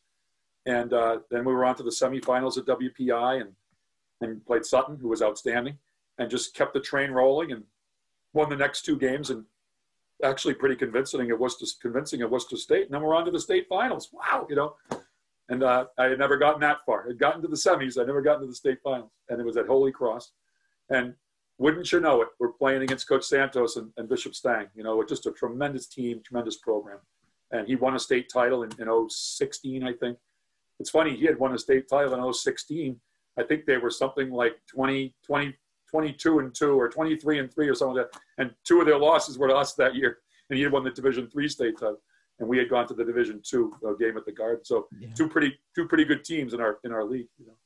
And 0.65 0.93
uh, 0.93 1.19
then 1.31 1.45
we 1.45 1.53
were 1.53 1.65
on 1.65 1.75
to 1.75 1.83
the 1.83 1.89
semifinals 1.89 2.57
at 2.57 2.65
WPI 2.65 3.41
and 3.41 3.51
and 4.21 4.45
played 4.45 4.65
Sutton, 4.65 4.97
who 4.97 5.09
was 5.09 5.21
outstanding, 5.21 5.77
and 6.17 6.29
just 6.29 6.55
kept 6.55 6.73
the 6.73 6.79
train 6.79 7.11
rolling 7.11 7.51
and 7.51 7.63
won 8.33 8.49
the 8.49 8.55
next 8.55 8.83
two 8.83 8.97
games 8.97 9.29
and 9.29 9.43
actually 10.23 10.53
pretty 10.53 10.75
convincing. 10.75 11.27
It 11.29 11.37
was 11.37 11.57
just 11.57 11.81
convincing 11.81 12.21
at 12.21 12.29
Worcester 12.29 12.55
State, 12.55 12.85
and 12.85 12.93
then 12.93 13.01
we're 13.01 13.15
on 13.15 13.25
to 13.25 13.31
the 13.31 13.39
state 13.39 13.67
finals. 13.67 14.09
Wow, 14.13 14.47
you 14.49 14.55
know, 14.55 14.75
and 15.49 15.63
uh, 15.63 15.85
I 15.97 16.05
had 16.05 16.19
never 16.19 16.37
gotten 16.37 16.61
that 16.61 16.79
far. 16.85 17.07
I'd 17.07 17.19
gotten 17.19 17.41
to 17.43 17.47
the 17.47 17.55
semis. 17.55 17.99
I'd 17.99 18.07
never 18.07 18.21
gotten 18.21 18.41
to 18.41 18.47
the 18.47 18.55
state 18.55 18.79
finals. 18.83 19.11
And 19.29 19.39
it 19.39 19.45
was 19.45 19.57
at 19.57 19.67
Holy 19.67 19.91
Cross. 19.91 20.31
And 20.89 21.13
wouldn't 21.57 21.91
you 21.91 21.99
know 21.99 22.21
it, 22.21 22.29
we're 22.39 22.51
playing 22.51 22.81
against 22.81 23.07
Coach 23.07 23.23
Santos 23.23 23.75
and, 23.77 23.91
and 23.97 24.09
Bishop 24.09 24.33
Stang. 24.33 24.67
You 24.75 24.83
know, 24.83 25.03
just 25.03 25.27
a 25.27 25.31
tremendous 25.31 25.87
team, 25.87 26.21
tremendous 26.25 26.57
program. 26.57 26.97
And 27.51 27.67
he 27.67 27.75
won 27.75 27.95
a 27.95 27.99
state 27.99 28.27
title 28.33 28.63
in, 28.63 28.71
in 28.79 29.09
016, 29.09 29.83
I 29.83 29.93
think. 29.93 30.17
It's 30.79 30.89
funny, 30.89 31.15
he 31.15 31.25
had 31.25 31.39
won 31.39 31.53
a 31.53 31.59
state 31.59 31.87
title 31.87 32.13
in 32.15 32.33
016. 32.33 32.99
I 33.37 33.43
think 33.43 33.65
they 33.65 33.77
were 33.77 33.91
something 33.91 34.31
like 34.31 34.55
20, 34.67 35.13
20, 35.25 35.53
22 35.89 36.39
and 36.39 36.53
2 36.53 36.79
or 36.79 36.89
23 36.89 37.39
and 37.39 37.53
3 37.53 37.69
or 37.69 37.75
something 37.75 37.97
like 37.97 38.11
that. 38.11 38.19
And 38.39 38.51
two 38.65 38.81
of 38.81 38.87
their 38.87 38.97
losses 38.97 39.37
were 39.37 39.47
to 39.47 39.55
us 39.55 39.73
that 39.75 39.95
year. 39.95 40.17
And 40.49 40.57
he 40.57 40.63
had 40.63 40.71
won 40.71 40.83
the 40.83 40.91
Division 40.91 41.29
three 41.29 41.47
state 41.47 41.77
title 41.77 41.99
and 42.39 42.49
we 42.49 42.57
had 42.57 42.69
gone 42.69 42.87
to 42.87 42.93
the 42.93 43.05
Division 43.05 43.41
Two 43.43 43.73
uh, 43.87 43.93
game 43.93 44.17
at 44.17 44.25
the 44.25 44.31
Garden. 44.31 44.63
So 44.63 44.87
yeah. 44.99 45.09
two 45.15 45.29
pretty 45.29 45.57
two 45.75 45.87
pretty 45.87 46.05
good 46.05 46.23
teams 46.23 46.53
in 46.53 46.61
our 46.61 46.79
in 46.83 46.91
our 46.91 47.03
league. 47.03 47.27
You 47.37 47.47
know, 47.47 47.57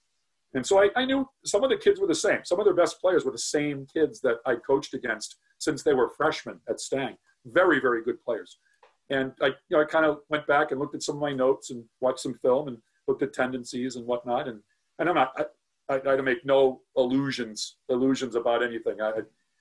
and 0.54 0.66
so 0.66 0.82
I, 0.82 0.90
I 0.96 1.06
knew 1.06 1.28
some 1.46 1.64
of 1.64 1.70
the 1.70 1.78
kids 1.78 2.00
were 2.00 2.08
the 2.08 2.16
same. 2.16 2.40
Some 2.44 2.60
of 2.60 2.66
their 2.66 2.76
best 2.76 3.02
players 3.02 3.26
were 3.26 3.32
the 3.32 3.38
same 3.38 3.88
kids 3.92 4.22
that 4.22 4.38
I 4.46 4.56
coached 4.56 4.94
against 4.94 5.38
since 5.58 5.84
they 5.84 5.94
were 5.94 6.10
freshmen 6.10 6.60
at 6.70 6.80
Stang. 6.80 7.16
Very 7.46 7.80
very 7.80 8.04
good 8.04 8.22
players. 8.24 8.60
And 9.10 9.32
I 9.42 9.48
you 9.48 9.54
know 9.72 9.82
I 9.82 9.86
kind 9.86 10.06
of 10.06 10.20
went 10.30 10.46
back 10.48 10.72
and 10.72 10.80
looked 10.80 10.96
at 10.96 11.04
some 11.04 11.16
of 11.16 11.22
my 11.22 11.34
notes 11.34 11.72
and 11.72 11.84
watched 12.00 12.20
some 12.20 12.36
film 12.36 12.68
and 12.68 12.78
looked 13.08 13.24
at 13.24 13.34
tendencies 13.34 13.96
and 13.96 14.06
whatnot. 14.06 14.48
And 14.48 14.62
and 15.00 15.10
I'm 15.10 15.16
not. 15.16 15.34
I, 15.38 15.46
I, 15.92 16.00
I 16.06 16.22
make 16.22 16.46
no 16.46 16.82
illusions 16.96 17.78
illusions 17.90 18.36
about 18.36 18.62
anything. 18.62 19.02
I, 19.02 19.14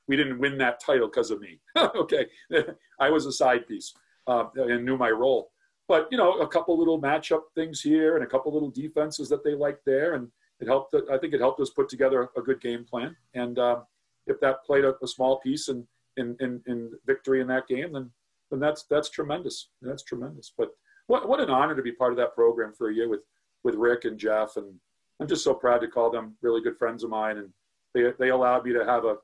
we 0.06 0.16
didn't 0.16 0.38
win 0.38 0.58
that 0.58 0.80
title 0.80 1.08
because 1.08 1.30
of 1.30 1.40
me. 1.40 1.60
okay, 1.76 2.26
I 3.00 3.08
was 3.08 3.24
a 3.24 3.32
side 3.32 3.66
piece 3.66 3.94
uh, 4.28 4.44
and 4.56 4.84
knew 4.84 4.96
my 4.96 5.10
role. 5.10 5.50
But 5.88 6.06
you 6.12 6.18
know, 6.18 6.34
a 6.40 6.46
couple 6.46 6.78
little 6.78 7.00
matchup 7.00 7.42
things 7.54 7.80
here 7.80 8.14
and 8.14 8.24
a 8.24 8.28
couple 8.28 8.52
little 8.52 8.70
defenses 8.70 9.28
that 9.30 9.42
they 9.42 9.54
liked 9.54 9.84
there, 9.86 10.14
and 10.14 10.28
it 10.60 10.68
helped. 10.68 10.94
I 11.10 11.18
think 11.18 11.34
it 11.34 11.40
helped 11.40 11.60
us 11.60 11.70
put 11.70 11.88
together 11.88 12.28
a 12.36 12.42
good 12.42 12.60
game 12.60 12.84
plan. 12.84 13.16
And 13.34 13.58
uh, 13.58 13.80
if 14.26 14.38
that 14.40 14.64
played 14.64 14.84
a, 14.84 14.94
a 15.02 15.08
small 15.08 15.40
piece 15.40 15.68
in, 15.68 15.86
in, 16.16 16.36
in 16.40 16.60
in 16.66 16.92
victory 17.06 17.40
in 17.40 17.46
that 17.48 17.66
game, 17.66 17.92
then 17.94 18.10
then 18.50 18.60
that's 18.60 18.84
that's 18.84 19.08
tremendous. 19.08 19.70
That's 19.80 20.02
tremendous. 20.02 20.52
But 20.56 20.70
what 21.06 21.26
what 21.28 21.40
an 21.40 21.50
honor 21.50 21.74
to 21.74 21.82
be 21.82 21.92
part 21.92 22.12
of 22.12 22.18
that 22.18 22.34
program 22.34 22.74
for 22.76 22.90
a 22.90 22.94
year 22.94 23.08
with 23.08 23.22
with 23.64 23.74
Rick 23.74 24.04
and 24.04 24.18
Jeff, 24.18 24.56
and 24.56 24.74
I'm 25.20 25.26
just 25.26 25.42
so 25.44 25.54
proud 25.54 25.80
to 25.80 25.88
call 25.88 26.10
them 26.10 26.36
really 26.42 26.60
good 26.60 26.78
friends 26.78 27.02
of 27.02 27.10
mine, 27.10 27.38
and 27.38 27.48
they 27.94 28.12
they 28.18 28.28
allowed 28.28 28.64
me 28.64 28.74
to 28.74 28.84
have 28.84 29.04
a 29.06 29.16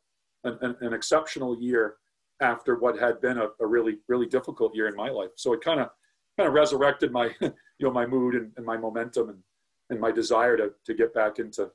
an, 0.44 0.76
an 0.80 0.92
exceptional 0.94 1.58
year 1.58 1.96
after 2.40 2.76
what 2.76 2.98
had 2.98 3.20
been 3.20 3.38
a, 3.38 3.48
a 3.60 3.66
really 3.66 3.98
really 4.08 4.26
difficult 4.26 4.74
year 4.74 4.88
in 4.88 4.96
my 4.96 5.08
life. 5.08 5.30
So 5.36 5.52
it 5.52 5.60
kind 5.60 5.80
of 5.80 5.90
kind 6.36 6.48
of 6.48 6.54
resurrected 6.54 7.12
my 7.12 7.30
you 7.40 7.52
know 7.80 7.90
my 7.90 8.06
mood 8.06 8.34
and, 8.34 8.52
and, 8.56 8.66
my 8.66 8.76
momentum 8.76 9.28
and 9.30 9.38
and 9.90 10.00
my 10.00 10.10
desire 10.10 10.56
to 10.56 10.72
to 10.84 10.94
get 10.94 11.14
back 11.14 11.38
into 11.38 11.70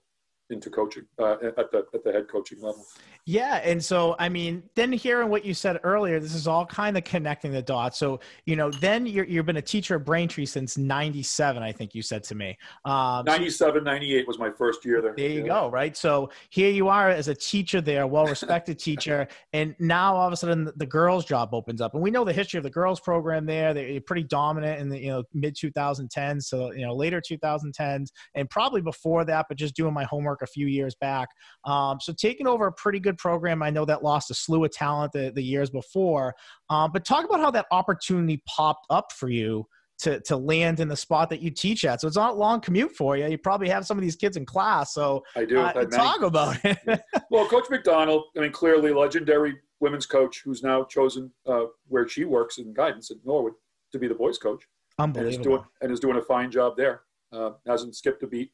into 0.50 0.70
coaching 0.70 1.06
uh, 1.20 1.38
at 1.58 1.72
the 1.72 1.86
at 1.94 2.04
the 2.04 2.12
head 2.12 2.28
coaching 2.28 2.62
level. 2.62 2.86
Yeah, 3.30 3.58
and 3.58 3.84
so 3.86 4.16
I 4.18 4.28
mean, 4.28 4.64
then 4.74 4.92
hearing 4.92 5.30
what 5.30 5.46
you 5.46 5.54
said 5.54 5.80
earlier, 5.84 6.20
this 6.20 6.34
is 6.34 6.48
all 6.48 6.66
kind 6.66 6.98
of 6.98 7.04
connecting 7.04 7.52
the 7.52 7.62
dots. 7.62 8.00
So 8.00 8.22
you 8.46 8.56
know, 8.56 8.72
then 8.72 9.06
you're 9.06 9.26
you've 9.26 9.46
been 9.46 9.58
a 9.58 9.62
teacher 9.62 9.98
at 9.98 10.04
Braintree 10.04 10.48
since 10.48 10.80
'97, 10.80 11.62
I 11.62 11.72
think 11.72 11.94
you 11.94 12.02
said 12.02 12.24
to 12.24 12.34
me. 12.34 12.58
Um, 12.86 13.26
97, 13.26 13.84
98 13.84 14.28
was 14.28 14.40
my 14.40 14.50
first 14.50 14.84
year 14.84 15.00
there. 15.00 15.14
There 15.16 15.30
you 15.30 15.42
yeah. 15.42 15.46
go, 15.46 15.70
right? 15.70 15.96
So 15.96 16.32
here 16.50 16.72
you 16.72 16.88
are 16.88 17.12
as 17.12 17.28
a 17.28 17.36
teacher 17.36 17.82
there, 17.82 18.08
well-respected 18.08 18.80
teacher, 18.80 19.28
and 19.54 19.76
now 19.78 20.16
all 20.16 20.26
of 20.26 20.34
a 20.34 20.36
sudden 20.36 20.72
the 20.78 20.88
girls' 20.88 21.24
job 21.24 21.54
opens 21.54 21.82
up, 21.82 21.94
and 21.94 22.02
we 22.02 22.10
know 22.10 22.24
the 22.24 22.34
history 22.34 22.58
of 22.58 22.64
the 22.64 22.72
girls' 22.72 23.00
program 23.00 23.46
there. 23.46 23.76
They're 23.76 24.02
pretty 24.02 24.24
dominant 24.24 24.82
in 24.82 24.90
the 24.90 24.98
you 24.98 25.10
know 25.12 25.24
mid 25.36 25.56
2010s, 25.56 26.46
so 26.46 26.72
you 26.72 26.84
know 26.84 26.96
later 26.96 27.22
2010s, 27.22 28.08
and 28.34 28.50
probably 28.50 28.82
before 28.82 29.24
that, 29.26 29.46
but 29.48 29.56
just 29.60 29.76
doing 29.76 29.94
my 29.94 30.06
homework 30.06 30.42
a 30.42 30.48
few 30.48 30.66
years 30.66 30.96
back. 30.96 31.30
Um, 31.66 32.00
so 32.02 32.12
taking 32.12 32.48
over 32.48 32.66
a 32.66 32.72
pretty 32.72 33.00
good 33.00 33.19
program. 33.20 33.62
I 33.62 33.70
know 33.70 33.86
that 33.86 34.04
lost 34.04 34.32
a 34.32 34.34
slew 34.34 34.64
of 34.66 34.72
talent 34.72 35.12
the, 35.14 35.32
the 35.34 35.44
years 35.44 35.70
before. 35.70 36.34
Um, 36.70 36.92
but 36.92 37.06
talk 37.06 37.26
about 37.26 37.40
how 37.40 37.52
that 37.52 37.68
opportunity 37.72 38.42
popped 38.48 38.88
up 38.90 39.12
for 39.12 39.30
you 39.30 39.66
to, 40.00 40.20
to 40.22 40.38
land 40.38 40.80
in 40.80 40.88
the 40.88 40.96
spot 40.96 41.30
that 41.30 41.42
you 41.42 41.52
teach 41.52 41.84
at. 41.86 42.02
So 42.02 42.08
it's 42.08 42.16
not 42.16 42.32
a 42.32 42.38
long 42.38 42.62
commute 42.62 42.96
for 42.96 43.18
you. 43.18 43.28
You 43.28 43.38
probably 43.38 43.70
have 43.70 43.86
some 43.86 43.98
of 43.98 44.02
these 44.02 44.16
kids 44.16 44.38
in 44.38 44.46
class. 44.46 44.94
So 44.94 45.24
I 45.36 45.46
do. 45.46 45.60
Uh, 45.60 45.86
talk 45.86 46.22
about 46.22 46.58
it. 46.64 46.80
well, 47.30 47.48
Coach 47.48 47.66
McDonald, 47.70 48.24
I 48.38 48.42
mean, 48.42 48.52
clearly 48.52 48.92
legendary 48.92 49.56
women's 49.80 50.06
coach 50.06 50.42
who's 50.44 50.64
now 50.64 50.84
chosen 50.86 51.32
uh, 51.46 51.66
where 51.88 52.08
she 52.08 52.26
works 52.26 52.58
in 52.58 52.74
guidance 52.74 53.12
at 53.12 53.18
Norwood 53.26 53.54
to 53.92 54.00
be 54.00 54.08
the 54.08 54.16
boys 54.16 54.38
coach. 54.38 54.64
Unbelievable. 54.98 55.34
And 55.34 55.40
is 55.40 55.46
doing, 55.46 55.64
and 55.82 55.92
is 55.92 56.00
doing 56.00 56.18
a 56.18 56.22
fine 56.22 56.52
job 56.52 56.76
there. 56.78 57.02
Uh, 57.32 57.52
hasn't 57.68 57.96
skipped 57.96 58.24
a 58.24 58.28
beat. 58.28 58.52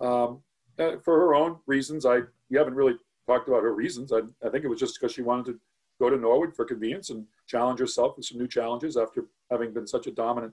Um, 0.00 0.42
uh, 0.78 0.96
for 1.04 1.18
her 1.18 1.34
own 1.34 1.58
reasons, 1.66 2.06
I 2.06 2.20
we 2.48 2.56
haven't 2.56 2.74
really 2.74 2.94
talked 3.30 3.48
about 3.48 3.62
her 3.62 3.74
reasons. 3.74 4.12
I, 4.12 4.20
I 4.44 4.50
think 4.50 4.64
it 4.64 4.68
was 4.68 4.80
just 4.80 4.98
because 4.98 5.14
she 5.14 5.22
wanted 5.22 5.46
to 5.46 5.60
go 6.00 6.10
to 6.10 6.16
Norwood 6.16 6.54
for 6.54 6.64
convenience 6.64 7.10
and 7.10 7.26
challenge 7.46 7.78
herself 7.78 8.16
with 8.16 8.26
some 8.26 8.38
new 8.38 8.48
challenges 8.48 8.96
after 8.96 9.26
having 9.50 9.72
been 9.72 9.86
such 9.86 10.06
a 10.06 10.10
dominant 10.10 10.52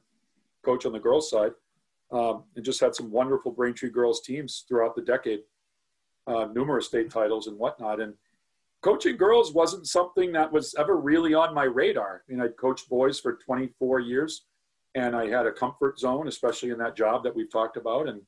coach 0.63 0.85
on 0.85 0.91
the 0.91 0.99
girls' 0.99 1.29
side, 1.29 1.51
um, 2.11 2.43
and 2.55 2.63
just 2.63 2.79
had 2.79 2.93
some 2.93 3.09
wonderful 3.09 3.51
Braintree 3.51 3.89
girls 3.89 4.21
teams 4.21 4.65
throughout 4.67 4.95
the 4.95 5.01
decade, 5.01 5.39
uh, 6.27 6.47
numerous 6.53 6.87
state 6.87 7.09
titles 7.09 7.47
and 7.47 7.57
whatnot. 7.57 7.99
And 7.99 8.13
coaching 8.81 9.17
girls 9.17 9.53
wasn't 9.53 9.87
something 9.87 10.31
that 10.33 10.51
was 10.51 10.75
ever 10.77 10.97
really 10.97 11.33
on 11.33 11.55
my 11.55 11.63
radar. 11.63 12.23
I 12.27 12.31
mean, 12.31 12.41
I 12.41 12.49
coached 12.49 12.89
boys 12.89 13.19
for 13.19 13.39
24 13.43 14.01
years, 14.01 14.45
and 14.93 15.15
I 15.15 15.27
had 15.27 15.47
a 15.47 15.51
comfort 15.51 15.97
zone, 15.97 16.27
especially 16.27 16.69
in 16.69 16.77
that 16.79 16.95
job 16.95 17.23
that 17.23 17.35
we've 17.35 17.51
talked 17.51 17.77
about. 17.77 18.07
And 18.07 18.21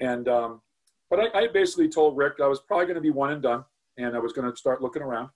and 0.00 0.28
um, 0.28 0.62
but 1.10 1.20
I, 1.20 1.40
I 1.40 1.48
basically 1.48 1.88
told 1.88 2.16
Rick 2.16 2.34
I 2.42 2.46
was 2.46 2.60
probably 2.60 2.86
going 2.86 2.96
to 2.96 3.00
be 3.02 3.10
one 3.10 3.32
and 3.32 3.42
done 3.42 3.64
and 3.96 4.16
I 4.16 4.18
was 4.18 4.32
going 4.32 4.50
to 4.50 4.56
start 4.56 4.82
looking 4.82 5.02
around. 5.02 5.30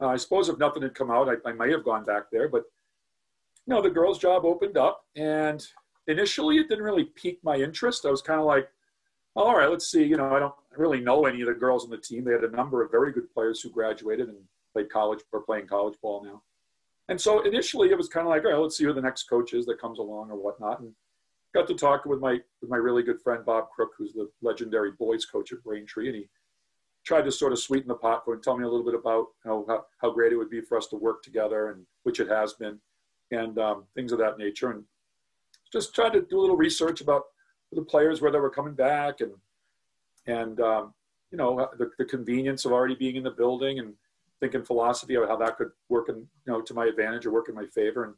Uh, 0.00 0.08
I 0.08 0.16
suppose 0.16 0.48
if 0.48 0.58
nothing 0.58 0.82
had 0.82 0.94
come 0.94 1.10
out, 1.10 1.28
I, 1.28 1.48
I 1.48 1.52
may 1.52 1.70
have 1.70 1.84
gone 1.84 2.04
back 2.04 2.24
there. 2.32 2.48
But 2.48 2.64
know, 3.66 3.82
the 3.82 3.90
girls' 3.90 4.18
job 4.18 4.44
opened 4.44 4.76
up, 4.76 5.04
and 5.16 5.66
initially 6.06 6.58
it 6.58 6.68
didn't 6.68 6.84
really 6.84 7.04
pique 7.04 7.40
my 7.42 7.56
interest. 7.56 8.06
I 8.06 8.10
was 8.10 8.22
kind 8.22 8.40
of 8.40 8.46
like, 8.46 8.68
all 9.36 9.56
right, 9.56 9.70
let's 9.70 9.90
see. 9.90 10.04
You 10.04 10.16
know, 10.16 10.34
I 10.34 10.38
don't 10.38 10.54
really 10.76 11.00
know 11.00 11.26
any 11.26 11.40
of 11.40 11.48
the 11.48 11.54
girls 11.54 11.84
on 11.84 11.90
the 11.90 11.96
team. 11.98 12.24
They 12.24 12.32
had 12.32 12.44
a 12.44 12.50
number 12.50 12.82
of 12.82 12.90
very 12.90 13.12
good 13.12 13.32
players 13.32 13.60
who 13.60 13.70
graduated 13.70 14.28
and 14.28 14.38
played 14.72 14.90
college 14.90 15.20
or 15.32 15.40
playing 15.40 15.66
college 15.66 15.94
ball 16.02 16.24
now. 16.24 16.42
And 17.08 17.20
so 17.20 17.42
initially 17.42 17.90
it 17.90 17.98
was 17.98 18.08
kind 18.08 18.26
of 18.26 18.30
like, 18.30 18.44
all 18.44 18.50
right, 18.52 18.58
let's 18.58 18.76
see 18.76 18.84
who 18.84 18.92
the 18.92 19.00
next 19.00 19.24
coach 19.24 19.52
is 19.52 19.66
that 19.66 19.80
comes 19.80 19.98
along 19.98 20.30
or 20.30 20.36
whatnot. 20.36 20.80
And 20.80 20.92
got 21.52 21.66
to 21.68 21.74
talk 21.74 22.04
with 22.04 22.20
my 22.20 22.38
with 22.60 22.70
my 22.70 22.76
really 22.76 23.02
good 23.02 23.20
friend 23.20 23.44
Bob 23.44 23.70
Crook, 23.70 23.90
who's 23.98 24.12
the 24.12 24.30
legendary 24.42 24.92
boys 24.92 25.24
coach 25.24 25.52
at 25.52 25.62
Braintree, 25.62 26.08
and 26.08 26.16
he 26.16 26.28
tried 27.04 27.22
to 27.22 27.32
sort 27.32 27.52
of 27.52 27.58
sweeten 27.58 27.88
the 27.88 27.94
pot 27.94 28.24
for 28.24 28.34
and 28.34 28.42
tell 28.42 28.56
me 28.56 28.64
a 28.64 28.68
little 28.68 28.84
bit 28.84 28.94
about 28.94 29.26
you 29.44 29.50
know, 29.50 29.64
how, 29.68 29.84
how 30.00 30.10
great 30.10 30.32
it 30.32 30.36
would 30.36 30.50
be 30.50 30.60
for 30.60 30.76
us 30.76 30.86
to 30.88 30.96
work 30.96 31.22
together, 31.22 31.70
and 31.70 31.84
which 32.02 32.18
it 32.18 32.28
has 32.28 32.54
been, 32.54 32.78
and 33.30 33.58
um, 33.58 33.84
things 33.94 34.12
of 34.12 34.18
that 34.18 34.38
nature. 34.38 34.70
And 34.70 34.84
just 35.72 35.94
tried 35.94 36.12
to 36.14 36.22
do 36.22 36.38
a 36.38 36.40
little 36.40 36.56
research 36.56 37.00
about 37.00 37.24
the 37.72 37.82
players, 37.82 38.20
where 38.20 38.30
they 38.30 38.38
were 38.38 38.50
coming 38.50 38.74
back, 38.74 39.20
and 39.20 39.32
and 40.26 40.60
um, 40.60 40.94
you 41.30 41.38
know 41.38 41.68
the, 41.78 41.90
the 41.98 42.04
convenience 42.04 42.64
of 42.64 42.72
already 42.72 42.94
being 42.94 43.16
in 43.16 43.22
the 43.22 43.30
building, 43.30 43.78
and 43.78 43.94
thinking 44.40 44.64
philosophy 44.64 45.14
of 45.14 45.28
how 45.28 45.36
that 45.36 45.56
could 45.56 45.70
work 45.88 46.08
in 46.08 46.16
you 46.16 46.26
know 46.46 46.60
to 46.60 46.74
my 46.74 46.86
advantage 46.86 47.26
or 47.26 47.32
work 47.32 47.48
in 47.48 47.54
my 47.54 47.66
favor. 47.66 48.04
And 48.04 48.14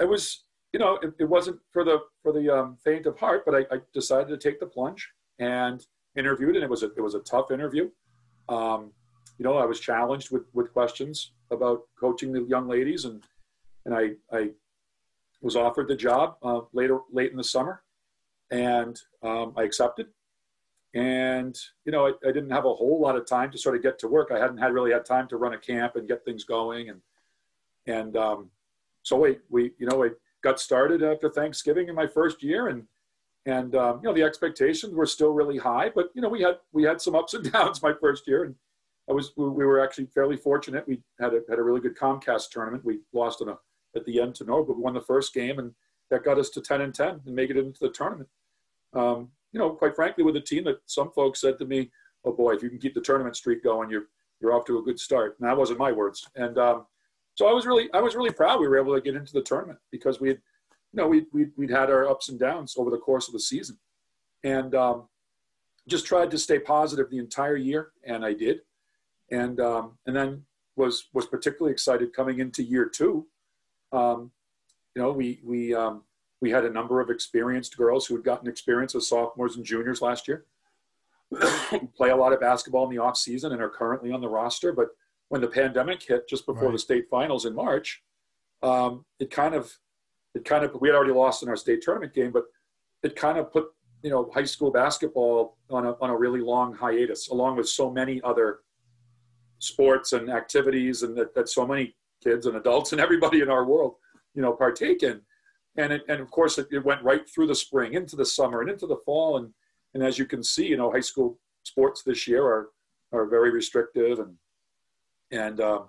I 0.00 0.04
was 0.04 0.44
you 0.72 0.80
know 0.80 0.98
it, 1.02 1.12
it 1.20 1.28
wasn't 1.28 1.60
for 1.70 1.84
the 1.84 2.00
for 2.22 2.32
the 2.32 2.50
um, 2.50 2.78
faint 2.82 3.06
of 3.06 3.18
heart, 3.18 3.44
but 3.44 3.54
I, 3.54 3.60
I 3.74 3.80
decided 3.94 4.28
to 4.28 4.36
take 4.36 4.58
the 4.58 4.66
plunge 4.66 5.10
and 5.38 5.86
interviewed, 6.16 6.56
and 6.56 6.64
it 6.64 6.70
was 6.70 6.82
a, 6.82 6.90
it 6.96 7.00
was 7.00 7.14
a 7.14 7.20
tough 7.20 7.50
interview. 7.50 7.90
Um, 8.48 8.92
you 9.38 9.44
know, 9.44 9.56
I 9.56 9.64
was 9.64 9.80
challenged 9.80 10.30
with, 10.30 10.44
with 10.52 10.72
questions 10.72 11.32
about 11.50 11.82
coaching 11.98 12.32
the 12.32 12.42
young 12.42 12.68
ladies, 12.68 13.04
and 13.04 13.22
and 13.84 13.94
I, 13.94 14.10
I 14.32 14.50
was 15.40 15.56
offered 15.56 15.88
the 15.88 15.96
job 15.96 16.36
uh, 16.42 16.60
later 16.72 17.00
late 17.10 17.30
in 17.30 17.36
the 17.36 17.44
summer, 17.44 17.82
and 18.50 18.98
um, 19.22 19.54
I 19.56 19.64
accepted. 19.64 20.06
And 20.94 21.58
you 21.84 21.92
know, 21.92 22.06
I, 22.06 22.10
I, 22.28 22.32
didn't 22.32 22.50
have 22.50 22.66
a 22.66 22.74
whole 22.74 23.00
lot 23.00 23.16
of 23.16 23.26
time 23.26 23.50
to 23.50 23.58
sort 23.58 23.74
of 23.74 23.82
get 23.82 23.98
to 24.00 24.08
work. 24.08 24.30
I 24.30 24.38
hadn't 24.38 24.58
had 24.58 24.74
really 24.74 24.92
had 24.92 25.06
time 25.06 25.26
to 25.28 25.38
run 25.38 25.54
a 25.54 25.58
camp 25.58 25.96
and 25.96 26.06
get 26.06 26.24
things 26.24 26.44
going, 26.44 26.90
and 26.90 27.00
and 27.86 28.16
um, 28.16 28.50
so 29.02 29.16
we 29.16 29.38
we 29.48 29.72
you 29.78 29.86
know 29.86 29.96
we 29.96 30.10
got 30.42 30.60
started 30.60 31.02
after 31.02 31.30
Thanksgiving 31.30 31.88
in 31.88 31.94
my 31.94 32.06
first 32.06 32.42
year, 32.42 32.68
and 32.68 32.84
and 33.46 33.74
um, 33.74 34.00
you 34.02 34.08
know 34.08 34.14
the 34.14 34.22
expectations 34.22 34.94
were 34.94 35.06
still 35.06 35.32
really 35.32 35.58
high 35.58 35.90
but 35.92 36.10
you 36.14 36.22
know 36.22 36.28
we 36.28 36.40
had 36.40 36.58
we 36.72 36.82
had 36.82 37.00
some 37.00 37.14
ups 37.14 37.34
and 37.34 37.50
downs 37.52 37.82
my 37.82 37.92
first 38.00 38.26
year. 38.26 38.44
And 38.44 38.54
i 39.08 39.12
was 39.12 39.32
we 39.36 39.46
were 39.46 39.80
actually 39.80 40.06
fairly 40.06 40.36
fortunate. 40.36 40.86
We 40.86 41.00
had 41.20 41.34
a, 41.34 41.40
had 41.48 41.58
a 41.58 41.62
really 41.62 41.80
good 41.80 41.96
comcast 41.96 42.50
tournament. 42.50 42.84
We 42.84 43.00
lost 43.12 43.40
in 43.40 43.48
a, 43.48 43.58
at 43.96 44.04
the 44.04 44.20
end 44.20 44.34
to 44.36 44.44
Norwood, 44.44 44.68
but 44.68 44.76
we 44.76 44.82
won 44.82 44.94
the 44.94 45.00
first 45.00 45.34
game 45.34 45.58
and 45.58 45.72
that 46.10 46.24
got 46.24 46.38
us 46.38 46.50
to 46.50 46.60
10 46.60 46.82
and 46.82 46.94
10 46.94 47.22
and 47.26 47.34
make 47.34 47.50
it 47.50 47.56
into 47.56 47.80
the 47.80 47.90
tournament. 47.90 48.28
Um, 48.94 49.30
you 49.52 49.58
know 49.58 49.70
quite 49.70 49.96
frankly 49.96 50.24
with 50.24 50.36
a 50.36 50.40
team 50.40 50.64
that 50.64 50.80
some 50.86 51.10
folks 51.12 51.40
said 51.40 51.58
to 51.58 51.64
me 51.64 51.90
oh 52.24 52.32
boy 52.32 52.52
if 52.52 52.62
you 52.62 52.70
can 52.70 52.78
keep 52.78 52.94
the 52.94 53.00
tournament 53.00 53.36
streak 53.36 53.62
going 53.62 53.90
you're 53.90 54.06
you're 54.40 54.52
off 54.52 54.64
to 54.66 54.78
a 54.78 54.82
good 54.82 54.98
start. 54.98 55.36
And 55.38 55.48
that 55.48 55.56
wasn't 55.56 55.78
my 55.78 55.92
words. 55.92 56.28
And 56.34 56.58
um, 56.58 56.86
so 57.34 57.48
i 57.48 57.52
was 57.52 57.66
really 57.66 57.88
i 57.94 58.00
was 58.00 58.14
really 58.14 58.32
proud 58.32 58.60
we 58.60 58.68
were 58.68 58.78
able 58.78 58.94
to 58.94 59.00
get 59.00 59.16
into 59.16 59.32
the 59.32 59.42
tournament 59.42 59.78
because 59.90 60.20
we 60.20 60.28
had 60.28 60.40
you 60.92 61.02
know, 61.02 61.08
we, 61.08 61.26
we, 61.32 61.46
we'd 61.56 61.70
had 61.70 61.90
our 61.90 62.08
ups 62.08 62.28
and 62.28 62.38
downs 62.38 62.74
over 62.76 62.90
the 62.90 62.98
course 62.98 63.28
of 63.28 63.32
the 63.32 63.40
season. 63.40 63.78
And 64.44 64.74
um, 64.74 65.08
just 65.88 66.06
tried 66.06 66.30
to 66.32 66.38
stay 66.38 66.58
positive 66.58 67.10
the 67.10 67.18
entire 67.18 67.56
year, 67.56 67.92
and 68.04 68.24
I 68.24 68.34
did. 68.34 68.60
And, 69.30 69.60
um, 69.60 69.92
and 70.06 70.14
then 70.14 70.42
was, 70.76 71.08
was 71.12 71.26
particularly 71.26 71.72
excited 71.72 72.12
coming 72.14 72.40
into 72.40 72.62
year 72.62 72.86
two. 72.86 73.26
Um, 73.92 74.30
you 74.94 75.02
know, 75.02 75.12
we, 75.12 75.40
we, 75.44 75.74
um, 75.74 76.02
we 76.40 76.50
had 76.50 76.64
a 76.64 76.70
number 76.70 77.00
of 77.00 77.08
experienced 77.08 77.76
girls 77.76 78.06
who 78.06 78.14
had 78.14 78.24
gotten 78.24 78.48
experience 78.48 78.94
as 78.94 79.08
sophomores 79.08 79.56
and 79.56 79.64
juniors 79.64 80.02
last 80.02 80.28
year. 80.28 80.44
play 81.96 82.10
a 82.10 82.16
lot 82.16 82.32
of 82.32 82.40
basketball 82.40 82.84
in 82.84 82.90
the 82.94 83.02
off 83.02 83.16
season 83.16 83.52
and 83.52 83.62
are 83.62 83.70
currently 83.70 84.12
on 84.12 84.20
the 84.20 84.28
roster. 84.28 84.72
But 84.72 84.88
when 85.28 85.40
the 85.40 85.48
pandemic 85.48 86.02
hit 86.02 86.28
just 86.28 86.44
before 86.44 86.64
right. 86.64 86.72
the 86.72 86.78
state 86.78 87.06
finals 87.10 87.46
in 87.46 87.54
March, 87.54 88.02
um, 88.62 89.06
it 89.18 89.30
kind 89.30 89.54
of 89.54 89.72
it 90.34 90.44
kind 90.44 90.64
of 90.64 90.76
we 90.80 90.88
had 90.88 90.94
already 90.94 91.12
lost 91.12 91.42
in 91.42 91.48
our 91.48 91.56
state 91.56 91.82
tournament 91.82 92.14
game, 92.14 92.32
but 92.32 92.44
it 93.02 93.16
kind 93.16 93.38
of 93.38 93.52
put 93.52 93.66
you 94.02 94.10
know 94.10 94.30
high 94.34 94.44
school 94.44 94.70
basketball 94.70 95.56
on 95.70 95.86
a 95.86 95.92
on 96.00 96.10
a 96.10 96.16
really 96.16 96.40
long 96.40 96.74
hiatus, 96.74 97.28
along 97.28 97.56
with 97.56 97.68
so 97.68 97.90
many 97.90 98.20
other 98.22 98.60
sports 99.58 100.12
and 100.12 100.30
activities, 100.30 101.02
and 101.02 101.16
that, 101.16 101.34
that 101.34 101.48
so 101.48 101.66
many 101.66 101.94
kids 102.22 102.46
and 102.46 102.56
adults 102.56 102.92
and 102.92 103.00
everybody 103.00 103.40
in 103.40 103.50
our 103.50 103.64
world 103.64 103.96
you 104.34 104.42
know 104.42 104.52
partake 104.52 105.02
in. 105.02 105.20
And 105.76 105.92
it, 105.92 106.02
and 106.08 106.20
of 106.20 106.30
course 106.30 106.58
it, 106.58 106.68
it 106.70 106.84
went 106.84 107.02
right 107.02 107.28
through 107.28 107.46
the 107.46 107.54
spring, 107.54 107.94
into 107.94 108.16
the 108.16 108.26
summer, 108.26 108.60
and 108.60 108.70
into 108.70 108.86
the 108.86 109.00
fall, 109.04 109.38
and 109.38 109.52
and 109.94 110.02
as 110.02 110.18
you 110.18 110.26
can 110.26 110.42
see, 110.42 110.66
you 110.66 110.76
know 110.76 110.90
high 110.90 111.00
school 111.00 111.38
sports 111.64 112.02
this 112.02 112.26
year 112.26 112.44
are 112.44 112.68
are 113.12 113.26
very 113.26 113.50
restrictive 113.50 114.18
and 114.18 114.34
and 115.30 115.60
um, 115.60 115.88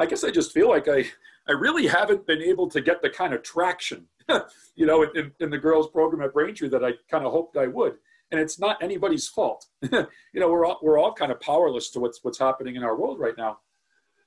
I 0.00 0.06
guess 0.06 0.24
I 0.24 0.30
just 0.30 0.52
feel 0.52 0.68
like 0.68 0.88
I 0.88 1.04
I 1.48 1.52
really 1.52 1.86
haven't 1.86 2.26
been 2.26 2.42
able 2.42 2.68
to 2.68 2.80
get 2.80 3.02
the 3.02 3.10
kind 3.10 3.34
of 3.34 3.42
traction, 3.42 4.06
you 4.76 4.86
know, 4.86 5.02
in, 5.02 5.32
in 5.40 5.50
the 5.50 5.58
girls 5.58 5.88
program 5.88 6.22
at 6.22 6.32
Braintree 6.32 6.68
that 6.68 6.84
I 6.84 6.92
kind 7.10 7.24
of 7.24 7.32
hoped 7.32 7.56
I 7.56 7.66
would. 7.66 7.94
And 8.30 8.40
it's 8.40 8.60
not 8.60 8.80
anybody's 8.82 9.26
fault. 9.26 9.66
you 9.82 10.06
know, 10.34 10.48
we're 10.48 10.64
all, 10.64 10.78
we're 10.82 10.98
all 10.98 11.12
kind 11.12 11.32
of 11.32 11.40
powerless 11.40 11.90
to 11.90 12.00
what's, 12.00 12.22
what's 12.22 12.38
happening 12.38 12.76
in 12.76 12.84
our 12.84 12.96
world 12.96 13.18
right 13.18 13.36
now. 13.36 13.58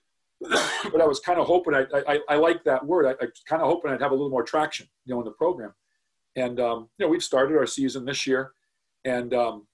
but 0.41 0.99
I 0.99 1.05
was 1.05 1.21
kind 1.21 1.39
of 1.39 1.47
hoping, 1.47 1.73
I, 1.73 1.85
I, 1.93 2.19
I 2.27 2.35
like 2.35 2.65
that 2.65 2.85
word. 2.85 3.05
I, 3.05 3.11
I 3.11 3.27
kind 3.47 3.61
of 3.61 3.69
hoping 3.69 3.91
I'd 3.91 4.01
have 4.01 4.11
a 4.11 4.15
little 4.15 4.29
more 4.29 4.43
traction, 4.43 4.87
you 5.05 5.13
know, 5.13 5.21
in 5.21 5.25
the 5.25 5.31
program. 5.31 5.73
And, 6.35 6.59
um, 6.59 6.89
you 6.97 7.05
know, 7.05 7.09
we've 7.09 7.23
started 7.23 7.55
our 7.55 7.67
season 7.67 8.03
this 8.03 8.27
year. 8.27 8.51
And, 9.05 9.33
um, 9.33 9.67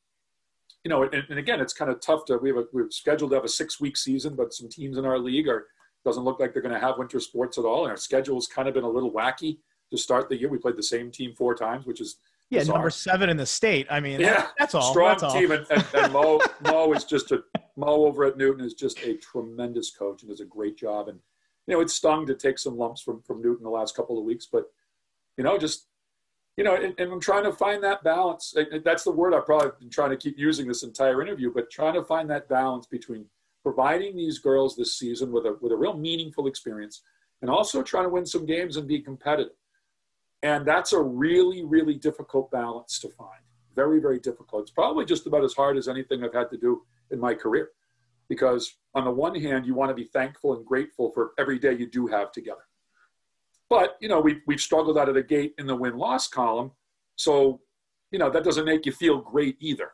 you 0.83 0.89
know, 0.89 1.01
and, 1.01 1.25
and, 1.29 1.39
again, 1.39 1.59
it's 1.59 1.73
kind 1.73 1.89
of 1.89 1.99
tough 1.99 2.25
to, 2.25 2.37
we 2.37 2.49
have 2.49 2.57
a, 2.59 2.65
we're 2.71 2.91
scheduled 2.91 3.31
to 3.31 3.35
have 3.37 3.45
a 3.45 3.49
six 3.49 3.81
week 3.81 3.97
season, 3.97 4.35
but 4.35 4.53
some 4.53 4.69
teams 4.69 4.97
in 4.97 5.05
our 5.05 5.17
league 5.17 5.47
are, 5.47 5.65
doesn't 6.05 6.23
look 6.23 6.39
like 6.39 6.53
they're 6.53 6.61
going 6.61 6.73
to 6.73 6.79
have 6.79 6.97
winter 6.97 7.19
sports 7.19 7.57
at 7.57 7.65
all. 7.65 7.83
And 7.83 7.91
our 7.91 7.97
schedule's 7.97 8.47
kind 8.47 8.67
of 8.67 8.73
been 8.73 8.83
a 8.83 8.89
little 8.89 9.11
wacky 9.11 9.57
to 9.91 9.97
start 9.97 10.29
the 10.29 10.39
year. 10.39 10.49
We 10.49 10.57
played 10.57 10.77
the 10.77 10.83
same 10.83 11.11
team 11.11 11.33
four 11.35 11.55
times, 11.55 11.85
which 11.85 12.01
is 12.01 12.17
yeah, 12.49 12.59
bizarre. 12.59 12.75
number 12.77 12.89
seven 12.89 13.29
in 13.29 13.37
the 13.37 13.45
state. 13.45 13.87
I 13.89 13.99
mean, 13.99 14.19
yeah, 14.19 14.47
that's 14.57 14.73
all. 14.73 14.91
Strong 14.91 15.17
that's 15.19 15.33
team, 15.33 15.51
all. 15.51 15.57
and, 15.57 15.67
and, 15.69 15.85
and 15.93 16.13
Mo 16.13 16.39
Mo 16.63 16.93
is 16.93 17.03
just 17.03 17.31
a 17.31 17.43
Mo 17.75 18.05
over 18.05 18.25
at 18.25 18.37
Newton 18.37 18.65
is 18.65 18.73
just 18.73 18.99
a 19.03 19.15
tremendous 19.17 19.91
coach 19.91 20.23
and 20.23 20.29
does 20.29 20.41
a 20.41 20.45
great 20.45 20.77
job. 20.77 21.09
And 21.09 21.19
you 21.67 21.75
know, 21.75 21.81
it 21.81 21.89
stung 21.89 22.25
to 22.25 22.35
take 22.35 22.57
some 22.57 22.77
lumps 22.77 23.01
from 23.01 23.21
from 23.21 23.41
Newton 23.41 23.63
the 23.63 23.69
last 23.69 23.95
couple 23.95 24.17
of 24.17 24.25
weeks, 24.25 24.47
but 24.51 24.65
you 25.37 25.43
know, 25.43 25.57
just 25.57 25.87
you 26.57 26.63
know, 26.63 26.75
and, 26.75 26.93
and 26.99 27.11
I'm 27.11 27.21
trying 27.21 27.43
to 27.43 27.53
find 27.53 27.81
that 27.83 28.03
balance. 28.03 28.53
That's 28.83 29.03
the 29.03 29.11
word 29.11 29.33
I've 29.33 29.45
probably 29.45 29.71
been 29.79 29.89
trying 29.89 30.09
to 30.09 30.17
keep 30.17 30.37
using 30.37 30.67
this 30.67 30.83
entire 30.83 31.21
interview, 31.21 31.53
but 31.53 31.69
trying 31.69 31.93
to 31.93 32.03
find 32.03 32.29
that 32.31 32.49
balance 32.49 32.85
between 32.87 33.25
providing 33.63 34.15
these 34.15 34.39
girls 34.39 34.75
this 34.75 34.97
season 34.97 35.31
with 35.31 35.45
a 35.45 35.57
with 35.61 35.71
a 35.71 35.75
real 35.75 35.97
meaningful 35.97 36.47
experience, 36.47 37.01
and 37.41 37.49
also 37.49 37.83
trying 37.83 38.05
to 38.05 38.09
win 38.09 38.25
some 38.25 38.45
games 38.45 38.77
and 38.77 38.87
be 38.87 38.99
competitive. 38.99 39.53
And 40.41 40.65
that's 40.65 40.93
a 40.93 41.01
really, 41.01 41.63
really 41.65 41.95
difficult 41.95 42.49
balance 42.51 42.99
to 42.99 43.09
find. 43.09 43.41
Very, 43.75 43.99
very 43.99 44.19
difficult. 44.19 44.63
It's 44.63 44.71
probably 44.71 45.05
just 45.05 45.27
about 45.27 45.43
as 45.43 45.53
hard 45.53 45.77
as 45.77 45.87
anything 45.87 46.23
I've 46.23 46.33
had 46.33 46.49
to 46.51 46.57
do 46.57 46.83
in 47.11 47.19
my 47.19 47.33
career. 47.33 47.69
Because 48.29 48.75
on 48.93 49.05
the 49.05 49.11
one 49.11 49.35
hand, 49.35 49.65
you 49.65 49.73
want 49.73 49.89
to 49.89 49.95
be 49.95 50.05
thankful 50.05 50.55
and 50.55 50.65
grateful 50.65 51.11
for 51.11 51.31
every 51.37 51.59
day 51.59 51.73
you 51.73 51.89
do 51.89 52.07
have 52.07 52.31
together. 52.31 52.61
But, 53.69 53.97
you 53.99 54.07
know, 54.07 54.19
we, 54.19 54.41
we've 54.47 54.61
struggled 54.61 54.97
out 54.97 55.09
of 55.09 55.15
the 55.15 55.23
gate 55.23 55.53
in 55.57 55.67
the 55.67 55.75
win 55.75 55.97
loss 55.97 56.27
column. 56.27 56.71
So, 57.15 57.61
you 58.11 58.19
know, 58.19 58.29
that 58.29 58.43
doesn't 58.43 58.65
make 58.65 58.85
you 58.85 58.91
feel 58.91 59.19
great 59.19 59.57
either. 59.59 59.91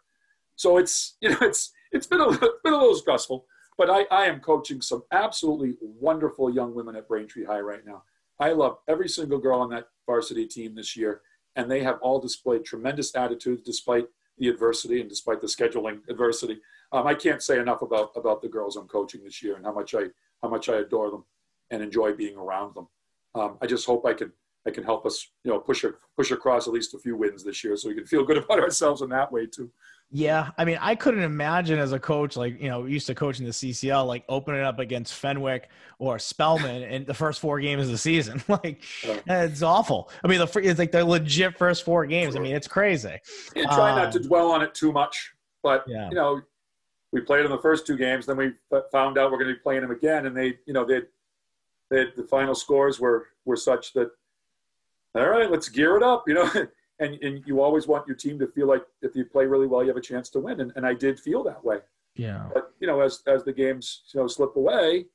So 0.56 0.78
it's, 0.78 1.18
you 1.22 1.30
know, 1.30 1.38
it's, 1.42 1.72
it's 1.92 2.08
been 2.08 2.22
a, 2.22 2.30
been 2.64 2.74
a 2.74 2.78
little 2.78 2.96
stressful, 2.96 3.46
but 3.78 3.90
I, 3.90 4.04
I 4.12 4.26
am 4.26 4.40
coaching 4.40 4.82
some 4.82 5.04
absolutely 5.12 5.76
wonderful 5.82 6.54
young 6.54 6.74
women 6.74 6.96
at 6.96 7.08
Braintree 7.08 7.46
High 7.46 7.60
right 7.60 7.86
now. 7.86 8.04
I 8.40 8.52
love 8.52 8.78
every 8.88 9.10
single 9.10 9.40
girl 9.40 9.60
on 9.60 9.70
that 9.70 9.88
varsity 10.06 10.46
team 10.46 10.76
this 10.76 10.96
year, 10.96 11.22
and 11.56 11.70
they 11.70 11.84
have 11.84 12.00
all 12.02 12.20
displayed 12.20 12.66
tremendous 12.66 13.16
attitudes 13.16 13.62
despite 13.64 14.06
the 14.38 14.50
adversity 14.50 15.00
and 15.00 15.10
despite 15.10 15.42
the 15.42 15.48
scheduling 15.48 16.00
adversity. 16.10 16.60
Um, 16.92 17.08
I 17.08 17.14
can't 17.14 17.42
say 17.42 17.60
enough 17.60 17.82
about 17.82 18.12
about 18.16 18.42
the 18.42 18.50
girls 18.50 18.76
I'm 18.76 18.88
coaching 18.88 19.24
this 19.24 19.42
year 19.42 19.56
and 19.56 19.66
how 19.66 19.74
much 19.74 19.96
I 19.96 20.06
how 20.42 20.50
much 20.50 20.70
I 20.70 20.78
adore 20.78 21.12
them 21.12 21.26
and 21.72 21.82
enjoy 21.82 22.14
being 22.14 22.38
around 22.38 22.76
them. 22.76 22.88
Um, 23.34 23.58
I 23.62 23.66
just 23.66 23.86
hope 23.86 24.06
I 24.06 24.14
can 24.14 24.32
I 24.68 24.72
can 24.72 24.84
help 24.84 25.06
us 25.06 25.32
you 25.44 25.52
know 25.52 25.60
push 25.60 25.86
push 26.16 26.32
across 26.32 26.68
at 26.68 26.74
least 26.74 26.94
a 26.94 27.00
few 27.00 27.16
wins 27.16 27.44
this 27.44 27.64
year 27.64 27.78
so 27.78 27.90
we 27.90 27.96
can 27.96 28.06
feel 28.06 28.26
good 28.26 28.38
about 28.44 28.60
ourselves 28.60 29.02
in 29.02 29.10
that 29.10 29.32
way 29.32 29.46
too. 29.46 29.72
Yeah, 30.11 30.52
I 30.57 30.65
mean, 30.65 30.77
I 30.80 30.95
couldn't 30.95 31.23
imagine 31.23 31.77
as 31.80 31.91
a 31.91 31.99
coach, 31.99 32.38
like 32.38 32.61
you 32.61 32.69
know, 32.69 32.86
used 32.86 33.07
to 33.07 33.15
coaching 33.15 33.45
the 33.45 33.52
CCL, 33.52 34.06
like 34.07 34.23
opening 34.30 34.61
up 34.61 34.80
against 34.80 35.14
Fenwick 35.14 35.69
or 35.99 36.19
Spellman 36.19 36.84
in 36.84 37.06
the 37.06 37.14
first 37.14 37.41
four 37.41 37.60
games 37.60 37.84
of 37.84 37.90
the 37.90 37.98
season. 37.98 38.41
like, 38.48 38.82
it's 39.03 39.61
awful. 39.61 40.10
I 40.23 40.27
mean, 40.27 40.40
the 40.40 40.60
it's 40.64 40.80
like 40.80 40.91
the 40.91 41.03
legit 41.03 41.57
first 41.57 41.84
four 41.84 42.06
games. 42.06 42.36
I 42.36 42.40
mean, 42.40 42.56
it's 42.56 42.68
crazy. 42.68 43.18
Yeah, 43.56 43.64
try 43.64 43.91
um, 43.91 43.98
not 43.98 44.11
to 44.14 44.19
um, 44.19 44.27
dwell 44.27 44.52
on 44.52 44.61
it 44.61 44.73
too 44.73 44.91
much, 44.91 45.34
but 45.64 45.84
yeah. 45.88 46.07
you 46.10 46.15
know, 46.15 46.41
we 47.11 47.22
played 47.22 47.45
in 47.45 47.52
the 47.52 47.57
first 47.57 47.88
two 47.88 47.98
games, 47.98 48.26
then 48.26 48.38
we 48.38 48.52
found 48.91 49.18
out 49.18 49.32
we're 49.32 49.38
going 49.38 49.49
to 49.49 49.56
be 49.56 49.60
playing 49.60 49.82
them 49.82 49.91
again, 49.91 50.27
and 50.27 50.36
they, 50.36 50.57
you 50.65 50.73
know, 50.73 50.86
they, 50.86 51.02
they 51.90 52.06
the 52.15 52.27
final 52.30 52.53
scores 52.53 52.99
were 52.99 53.27
were 53.45 53.56
such 53.56 53.94
that, 53.94 54.11
all 55.15 55.30
right, 55.30 55.49
let's 55.49 55.69
gear 55.69 55.98
it 55.98 56.03
up, 56.03 56.23
you 56.27 56.34
know. 56.34 56.49
and, 57.00 57.16
and 57.22 57.44
you 57.46 57.62
always 57.62 57.88
want 57.88 58.08
your 58.08 58.16
team 58.16 58.40
to 58.40 58.48
feel 58.48 58.68
like 58.68 58.84
if 59.02 59.16
you 59.16 59.26
play 59.26 59.46
really 59.46 59.68
well, 59.68 59.82
you 59.82 59.90
have 59.90 59.98
a 59.98 60.02
chance 60.02 60.30
to 60.30 60.40
win. 60.40 60.62
And, 60.62 60.72
and 60.76 60.86
I 60.86 60.94
did 60.94 61.20
feel 61.20 61.44
that 61.44 61.64
way. 61.64 61.80
Yeah. 62.16 62.48
But 62.54 62.72
you 62.80 62.88
know, 62.88 63.02
as 63.02 63.22
as 63.28 63.44
the 63.44 63.52
games 63.52 64.04
you 64.14 64.22
know 64.22 64.28
slip 64.28 64.56
away, 64.56 65.06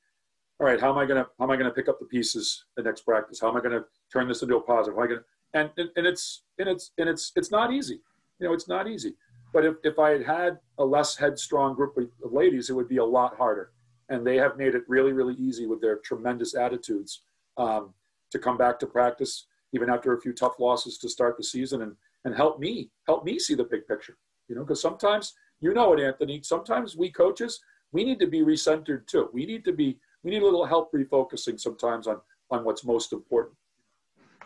all 0.58 0.66
right, 0.66 0.80
how 0.80 0.90
am 0.90 0.98
I 0.98 1.06
gonna 1.06 1.26
how 1.38 1.44
am 1.44 1.50
I 1.50 1.56
gonna 1.56 1.70
pick 1.70 1.88
up 1.88 1.98
the 1.98 2.06
pieces 2.06 2.64
the 2.76 2.82
next 2.82 3.02
practice? 3.02 3.40
How 3.40 3.48
am 3.48 3.56
I 3.56 3.60
gonna 3.60 3.84
turn 4.12 4.28
this 4.28 4.42
into 4.42 4.56
a 4.56 4.60
positive? 4.60 4.96
How 4.96 5.04
am 5.04 5.08
I 5.08 5.14
gonna 5.14 5.24
and, 5.54 5.70
and 5.78 5.88
and 5.96 6.06
it's 6.06 6.42
and 6.58 6.68
it's 6.68 6.92
and 6.98 7.08
it's 7.08 7.32
it's 7.36 7.50
not 7.50 7.72
easy. 7.72 8.00
You 8.38 8.48
know, 8.48 8.52
it's 8.52 8.68
not 8.68 8.86
easy. 8.86 9.14
But 9.52 9.64
if, 9.64 9.74
if 9.82 9.98
I 9.98 10.10
had 10.10 10.24
had 10.24 10.58
a 10.78 10.84
less 10.84 11.16
headstrong 11.16 11.74
group 11.74 11.96
of 11.96 12.32
ladies, 12.32 12.70
it 12.70 12.74
would 12.74 12.88
be 12.88 12.98
a 12.98 13.04
lot 13.04 13.36
harder. 13.36 13.72
And 14.08 14.26
they 14.26 14.36
have 14.36 14.56
made 14.56 14.74
it 14.74 14.82
really, 14.86 15.12
really 15.12 15.34
easy 15.34 15.66
with 15.66 15.80
their 15.80 15.96
tremendous 15.96 16.54
attitudes 16.54 17.22
um, 17.56 17.92
to 18.30 18.38
come 18.38 18.56
back 18.56 18.78
to 18.80 18.86
practice 18.86 19.46
even 19.72 19.90
after 19.90 20.12
a 20.12 20.20
few 20.20 20.32
tough 20.32 20.58
losses 20.58 20.98
to 20.98 21.08
start 21.08 21.36
the 21.36 21.44
season 21.44 21.82
and, 21.82 21.94
and 22.24 22.34
help 22.34 22.58
me, 22.58 22.90
help 23.06 23.24
me 23.24 23.38
see 23.38 23.54
the 23.54 23.64
big 23.64 23.86
picture. 23.86 24.16
You 24.48 24.56
know, 24.56 24.62
because 24.62 24.82
sometimes, 24.82 25.34
you 25.60 25.72
know 25.74 25.92
it, 25.92 26.00
Anthony, 26.00 26.40
sometimes 26.42 26.96
we 26.96 27.10
coaches, 27.10 27.60
we 27.92 28.04
need 28.04 28.18
to 28.20 28.26
be 28.26 28.40
recentered 28.40 29.06
too. 29.06 29.28
We 29.32 29.46
need 29.46 29.64
to 29.64 29.72
be, 29.72 29.98
we 30.22 30.30
need 30.30 30.42
a 30.42 30.44
little 30.44 30.66
help 30.66 30.92
refocusing 30.92 31.60
sometimes 31.60 32.06
on, 32.06 32.20
on 32.50 32.64
what's 32.64 32.84
most 32.84 33.12
important. 33.12 33.56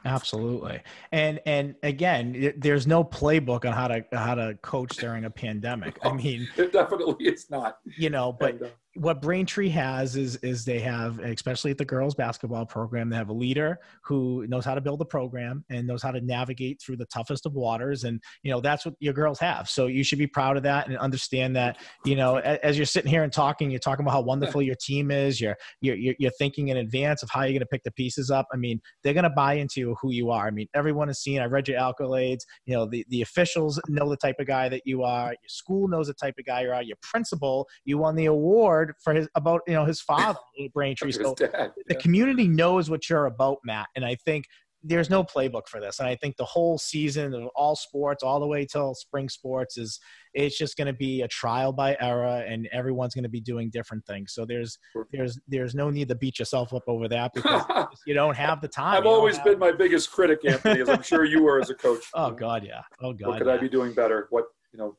Absolutely. 0.06 0.82
And 1.12 1.40
and 1.46 1.74
again, 1.82 2.52
there's 2.58 2.86
no 2.86 3.02
playbook 3.02 3.64
on 3.64 3.72
how 3.72 3.88
to 3.88 4.04
how 4.12 4.34
to 4.34 4.58
coach 4.60 4.96
during 4.96 5.24
a 5.24 5.30
pandemic. 5.30 5.98
I 6.02 6.12
mean, 6.22 6.46
it 6.56 6.72
definitely 6.72 7.26
is 7.26 7.48
not. 7.48 7.78
You 7.96 8.10
know, 8.10 8.30
but 8.30 8.54
and, 8.54 8.62
uh, 8.64 8.68
what 8.96 9.20
Braintree 9.20 9.68
has 9.70 10.16
is 10.16 10.36
is 10.36 10.64
they 10.64 10.78
have, 10.80 11.18
especially 11.18 11.70
at 11.72 11.78
the 11.78 11.84
girls 11.84 12.14
basketball 12.14 12.64
program, 12.64 13.10
they 13.10 13.16
have 13.16 13.28
a 13.28 13.34
leader 13.34 13.78
who 14.02 14.46
knows 14.46 14.64
how 14.64 14.74
to 14.74 14.80
build 14.80 15.00
a 15.00 15.04
program 15.04 15.64
and 15.68 15.86
knows 15.86 16.02
how 16.02 16.12
to 16.12 16.20
navigate 16.20 16.80
through 16.80 16.96
the 16.96 17.06
toughest 17.06 17.44
of 17.46 17.54
waters, 17.54 18.04
and 18.04 18.20
you 18.42 18.50
know 18.52 18.60
that's 18.60 18.84
what 18.84 18.94
your 19.00 19.12
girls 19.12 19.38
have. 19.40 19.68
So 19.68 19.86
you 19.86 20.04
should 20.04 20.18
be 20.18 20.26
proud 20.26 20.56
of 20.56 20.62
that 20.62 20.86
and 20.86 20.96
understand 20.98 21.56
that. 21.56 21.78
You 22.04 22.16
know, 22.16 22.36
as 22.38 22.76
you're 22.76 22.86
sitting 22.86 23.10
here 23.10 23.24
and 23.24 23.32
talking, 23.32 23.70
you're 23.70 23.80
talking 23.80 24.04
about 24.04 24.12
how 24.12 24.20
wonderful 24.20 24.62
your 24.62 24.76
team 24.76 25.10
is. 25.10 25.40
You're 25.40 25.56
you're 25.80 26.14
you're 26.18 26.30
thinking 26.38 26.68
in 26.68 26.76
advance 26.76 27.22
of 27.22 27.30
how 27.30 27.42
you're 27.42 27.52
going 27.52 27.60
to 27.60 27.66
pick 27.66 27.82
the 27.82 27.92
pieces 27.92 28.30
up. 28.30 28.46
I 28.52 28.56
mean, 28.56 28.80
they're 29.02 29.14
going 29.14 29.24
to 29.24 29.30
buy 29.30 29.54
into 29.54 29.96
who 30.00 30.12
you 30.12 30.30
are. 30.30 30.46
I 30.46 30.50
mean, 30.50 30.68
everyone 30.74 31.08
has 31.08 31.20
seen. 31.20 31.40
I 31.40 31.46
read 31.46 31.66
your 31.68 31.80
accolades. 31.80 32.42
You 32.66 32.74
know, 32.74 32.86
the 32.86 33.04
the 33.08 33.22
officials 33.22 33.80
know 33.88 34.08
the 34.08 34.16
type 34.16 34.36
of 34.38 34.46
guy 34.46 34.68
that 34.68 34.82
you 34.84 35.02
are. 35.02 35.28
Your 35.28 35.48
school 35.48 35.88
knows 35.88 36.06
the 36.06 36.14
type 36.14 36.34
of 36.38 36.44
guy 36.44 36.62
you 36.62 36.70
are. 36.70 36.82
Your 36.82 36.98
principal, 37.02 37.66
you 37.84 37.98
won 37.98 38.14
the 38.14 38.26
award 38.26 38.83
for 39.02 39.14
his 39.14 39.28
about 39.34 39.62
you 39.66 39.74
know 39.74 39.84
his 39.84 40.00
father 40.00 40.38
Braintree. 40.74 41.12
So 41.12 41.34
dad, 41.34 41.72
the 41.86 41.94
community 41.96 42.48
knows 42.48 42.90
what 42.90 43.08
you're 43.08 43.26
about, 43.26 43.58
Matt, 43.64 43.86
and 43.96 44.04
I 44.04 44.16
think 44.24 44.46
there's 44.86 45.08
no 45.08 45.24
playbook 45.24 45.66
for 45.66 45.80
this. 45.80 45.98
And 45.98 46.06
I 46.06 46.14
think 46.14 46.36
the 46.36 46.44
whole 46.44 46.76
season 46.76 47.32
of 47.34 47.48
all 47.56 47.74
sports, 47.74 48.22
all 48.22 48.38
the 48.38 48.46
way 48.46 48.66
till 48.66 48.94
spring 48.94 49.30
sports, 49.30 49.78
is 49.78 49.98
it's 50.34 50.58
just 50.58 50.76
going 50.76 50.86
to 50.86 50.92
be 50.92 51.22
a 51.22 51.28
trial 51.28 51.72
by 51.72 51.96
error, 52.00 52.44
and 52.46 52.68
everyone's 52.70 53.14
going 53.14 53.24
to 53.24 53.30
be 53.30 53.40
doing 53.40 53.70
different 53.70 54.04
things. 54.04 54.34
So 54.34 54.44
there's 54.44 54.78
there's 55.10 55.40
there's 55.48 55.74
no 55.74 55.88
need 55.88 56.08
to 56.08 56.14
beat 56.14 56.38
yourself 56.38 56.74
up 56.74 56.82
over 56.86 57.08
that 57.08 57.32
because 57.34 57.86
you 58.06 58.12
don't 58.14 58.36
have 58.36 58.60
the 58.60 58.68
time. 58.68 58.98
I've 58.98 59.06
always 59.06 59.36
have... 59.36 59.46
been 59.46 59.58
my 59.58 59.72
biggest 59.72 60.12
critic, 60.12 60.40
Anthony, 60.46 60.82
as 60.82 60.88
I'm 60.88 61.02
sure 61.02 61.24
you 61.24 61.42
were 61.42 61.60
as 61.60 61.70
a 61.70 61.74
coach. 61.74 62.04
oh 62.14 62.30
God, 62.30 62.64
yeah. 62.64 62.82
Oh 63.02 63.14
God. 63.14 63.28
What 63.28 63.38
could 63.38 63.46
yeah. 63.46 63.54
I 63.54 63.58
be 63.58 63.68
doing 63.70 63.94
better? 63.94 64.26
What 64.30 64.44
you 64.72 64.78
know? 64.78 64.96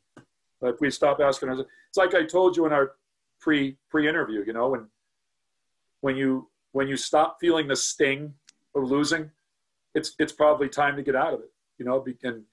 If 0.61 0.77
we 0.81 0.89
stop 0.89 1.19
asking, 1.19 1.49
it's 1.49 1.97
like 1.97 2.15
I 2.15 2.25
told 2.25 2.57
you 2.57 2.65
in 2.65 2.71
our 2.71 2.93
pre 3.45 3.77
pre 3.91 4.09
interview. 4.09 4.43
You 4.45 4.53
know, 4.53 4.69
when 4.69 4.87
when 6.01 6.17
you 6.17 6.49
when 6.71 6.87
you 6.87 6.97
stop 6.97 7.37
feeling 7.39 7.67
the 7.67 7.75
sting 7.75 8.33
of 8.75 8.83
losing, 8.83 9.29
it's 9.93 10.15
it's 10.17 10.33
probably 10.33 10.67
time 10.67 10.95
to 10.97 11.03
get 11.03 11.15
out 11.15 11.33
of 11.33 11.41
it. 11.41 11.51
You 11.77 11.85
know, 11.85 12.03
and 12.23 12.43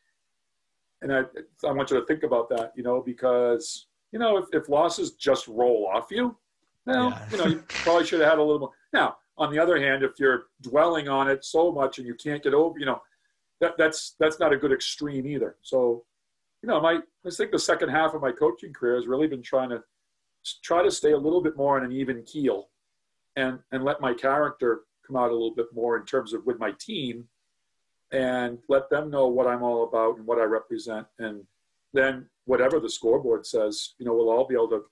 and 1.00 1.12
I 1.12 1.22
I 1.66 1.72
want 1.72 1.90
you 1.90 1.98
to 1.98 2.06
think 2.06 2.22
about 2.22 2.50
that. 2.50 2.72
You 2.76 2.82
know, 2.82 3.00
because 3.00 3.86
you 4.12 4.18
know 4.18 4.36
if, 4.36 4.44
if 4.52 4.68
losses 4.68 5.12
just 5.12 5.48
roll 5.48 5.88
off 5.92 6.08
you, 6.10 6.36
well, 6.84 7.08
yeah. 7.08 7.26
you 7.30 7.38
know, 7.38 7.46
you 7.46 7.64
probably 7.68 8.04
should 8.04 8.20
have 8.20 8.28
had 8.28 8.38
a 8.38 8.42
little 8.42 8.60
more. 8.60 8.72
Now, 8.92 9.16
on 9.38 9.50
the 9.50 9.58
other 9.58 9.80
hand, 9.80 10.02
if 10.02 10.12
you're 10.18 10.44
dwelling 10.60 11.08
on 11.08 11.30
it 11.30 11.42
so 11.42 11.72
much 11.72 11.98
and 11.98 12.06
you 12.06 12.14
can't 12.14 12.42
get 12.42 12.52
over, 12.52 12.78
you 12.78 12.84
know, 12.84 13.00
that 13.62 13.78
that's 13.78 14.14
that's 14.20 14.38
not 14.38 14.52
a 14.52 14.58
good 14.58 14.72
extreme 14.72 15.26
either. 15.26 15.56
So, 15.62 16.04
you 16.62 16.68
know, 16.68 16.82
my 16.82 17.00
I 17.26 17.30
think 17.30 17.50
the 17.50 17.58
second 17.58 17.88
half 17.88 18.12
of 18.12 18.20
my 18.20 18.32
coaching 18.32 18.74
career 18.74 18.96
has 18.96 19.06
really 19.06 19.26
been 19.26 19.42
trying 19.42 19.70
to 19.70 19.82
try 20.62 20.82
to 20.82 20.90
stay 20.90 21.12
a 21.12 21.18
little 21.18 21.42
bit 21.42 21.56
more 21.56 21.78
on 21.78 21.84
an 21.84 21.92
even 21.92 22.22
keel 22.24 22.68
and 23.36 23.58
and 23.70 23.84
let 23.84 24.00
my 24.00 24.12
character 24.12 24.82
come 25.06 25.16
out 25.16 25.30
a 25.30 25.32
little 25.32 25.54
bit 25.54 25.72
more 25.72 25.96
in 25.96 26.04
terms 26.04 26.32
of 26.32 26.44
with 26.46 26.58
my 26.58 26.72
team 26.72 27.26
and 28.12 28.58
let 28.68 28.90
them 28.90 29.10
know 29.10 29.26
what 29.28 29.46
I'm 29.46 29.62
all 29.62 29.84
about 29.84 30.18
and 30.18 30.26
what 30.26 30.38
I 30.38 30.44
represent. 30.44 31.06
And 31.18 31.44
then 31.94 32.26
whatever 32.44 32.78
the 32.78 32.90
scoreboard 32.90 33.46
says 33.46 33.94
you 33.98 34.06
know 34.06 34.14
we'll 34.14 34.30
all 34.30 34.46
be 34.46 34.54
able 34.54 34.68
to 34.68 34.84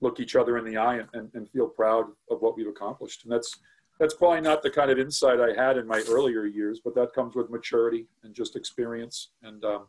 look 0.00 0.20
each 0.20 0.36
other 0.36 0.58
in 0.58 0.64
the 0.64 0.76
eye 0.76 1.00
and, 1.12 1.30
and 1.34 1.50
feel 1.50 1.66
proud 1.66 2.06
of 2.30 2.40
what 2.40 2.56
we've 2.56 2.68
accomplished. 2.68 3.24
And 3.24 3.32
that's 3.32 3.58
that's 3.98 4.14
probably 4.14 4.40
not 4.40 4.62
the 4.62 4.70
kind 4.70 4.90
of 4.90 4.98
insight 4.98 5.40
I 5.40 5.60
had 5.60 5.76
in 5.76 5.86
my 5.86 6.02
earlier 6.08 6.46
years 6.46 6.80
but 6.82 6.94
that 6.94 7.12
comes 7.12 7.34
with 7.34 7.50
maturity 7.50 8.06
and 8.22 8.34
just 8.34 8.56
experience 8.56 9.30
and 9.42 9.64
um, 9.64 9.86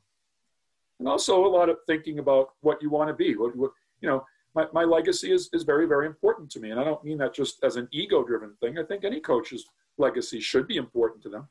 and 0.99 1.07
also 1.07 1.45
a 1.45 1.47
lot 1.47 1.69
of 1.69 1.77
thinking 1.85 2.19
about 2.19 2.49
what 2.61 2.81
you 2.81 2.89
want 2.89 3.09
to 3.09 3.13
be 3.13 3.35
what, 3.35 3.55
what 3.55 3.71
you 4.01 4.09
know 4.09 4.25
my, 4.55 4.65
my 4.73 4.83
legacy 4.83 5.31
is, 5.31 5.49
is 5.53 5.63
very, 5.63 5.87
very 5.87 6.07
important 6.07 6.49
to 6.51 6.59
me. 6.59 6.71
And 6.71 6.79
I 6.79 6.83
don't 6.83 7.03
mean 7.03 7.17
that 7.19 7.33
just 7.33 7.63
as 7.63 7.75
an 7.75 7.87
ego 7.91 8.23
driven 8.23 8.55
thing. 8.59 8.77
I 8.77 8.83
think 8.83 9.03
any 9.03 9.19
coach's 9.19 9.65
legacy 9.97 10.39
should 10.39 10.67
be 10.67 10.77
important 10.77 11.21
to 11.23 11.29
them. 11.29 11.47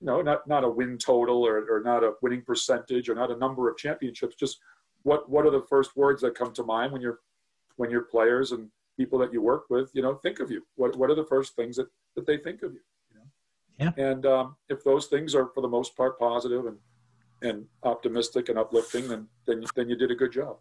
You 0.00 0.06
know, 0.06 0.22
not, 0.22 0.46
not 0.46 0.64
a 0.64 0.68
win 0.68 0.98
total 0.98 1.46
or, 1.46 1.66
or 1.70 1.82
not 1.82 2.04
a 2.04 2.14
winning 2.22 2.42
percentage 2.42 3.08
or 3.08 3.14
not 3.14 3.30
a 3.30 3.36
number 3.36 3.68
of 3.68 3.76
championships. 3.76 4.36
Just 4.36 4.58
what, 5.02 5.28
what 5.28 5.46
are 5.46 5.50
the 5.50 5.66
first 5.68 5.96
words 5.96 6.22
that 6.22 6.34
come 6.34 6.52
to 6.54 6.62
mind 6.62 6.92
when 6.92 7.00
you're, 7.00 7.20
when 7.76 7.90
your 7.90 8.02
players 8.02 8.52
and 8.52 8.68
people 8.98 9.18
that 9.18 9.32
you 9.32 9.42
work 9.42 9.64
with, 9.68 9.90
you 9.94 10.02
know, 10.02 10.14
think 10.14 10.40
of 10.40 10.50
you? 10.50 10.62
What, 10.76 10.96
what 10.96 11.10
are 11.10 11.14
the 11.14 11.24
first 11.24 11.54
things 11.54 11.76
that, 11.76 11.88
that 12.14 12.26
they 12.26 12.38
think 12.38 12.62
of 12.62 12.72
you? 12.72 12.80
you 13.10 13.18
know? 13.18 13.92
Yeah. 13.96 14.10
And 14.10 14.26
um, 14.26 14.56
if 14.68 14.82
those 14.84 15.06
things 15.06 15.34
are 15.34 15.48
for 15.54 15.60
the 15.60 15.68
most 15.68 15.96
part 15.96 16.18
positive 16.18 16.66
and, 16.66 16.78
and 17.42 17.66
optimistic 17.82 18.48
and 18.48 18.58
uplifting, 18.58 19.08
then, 19.08 19.28
then, 19.46 19.64
then 19.74 19.88
you 19.88 19.96
did 19.96 20.10
a 20.10 20.14
good 20.14 20.32
job. 20.32 20.56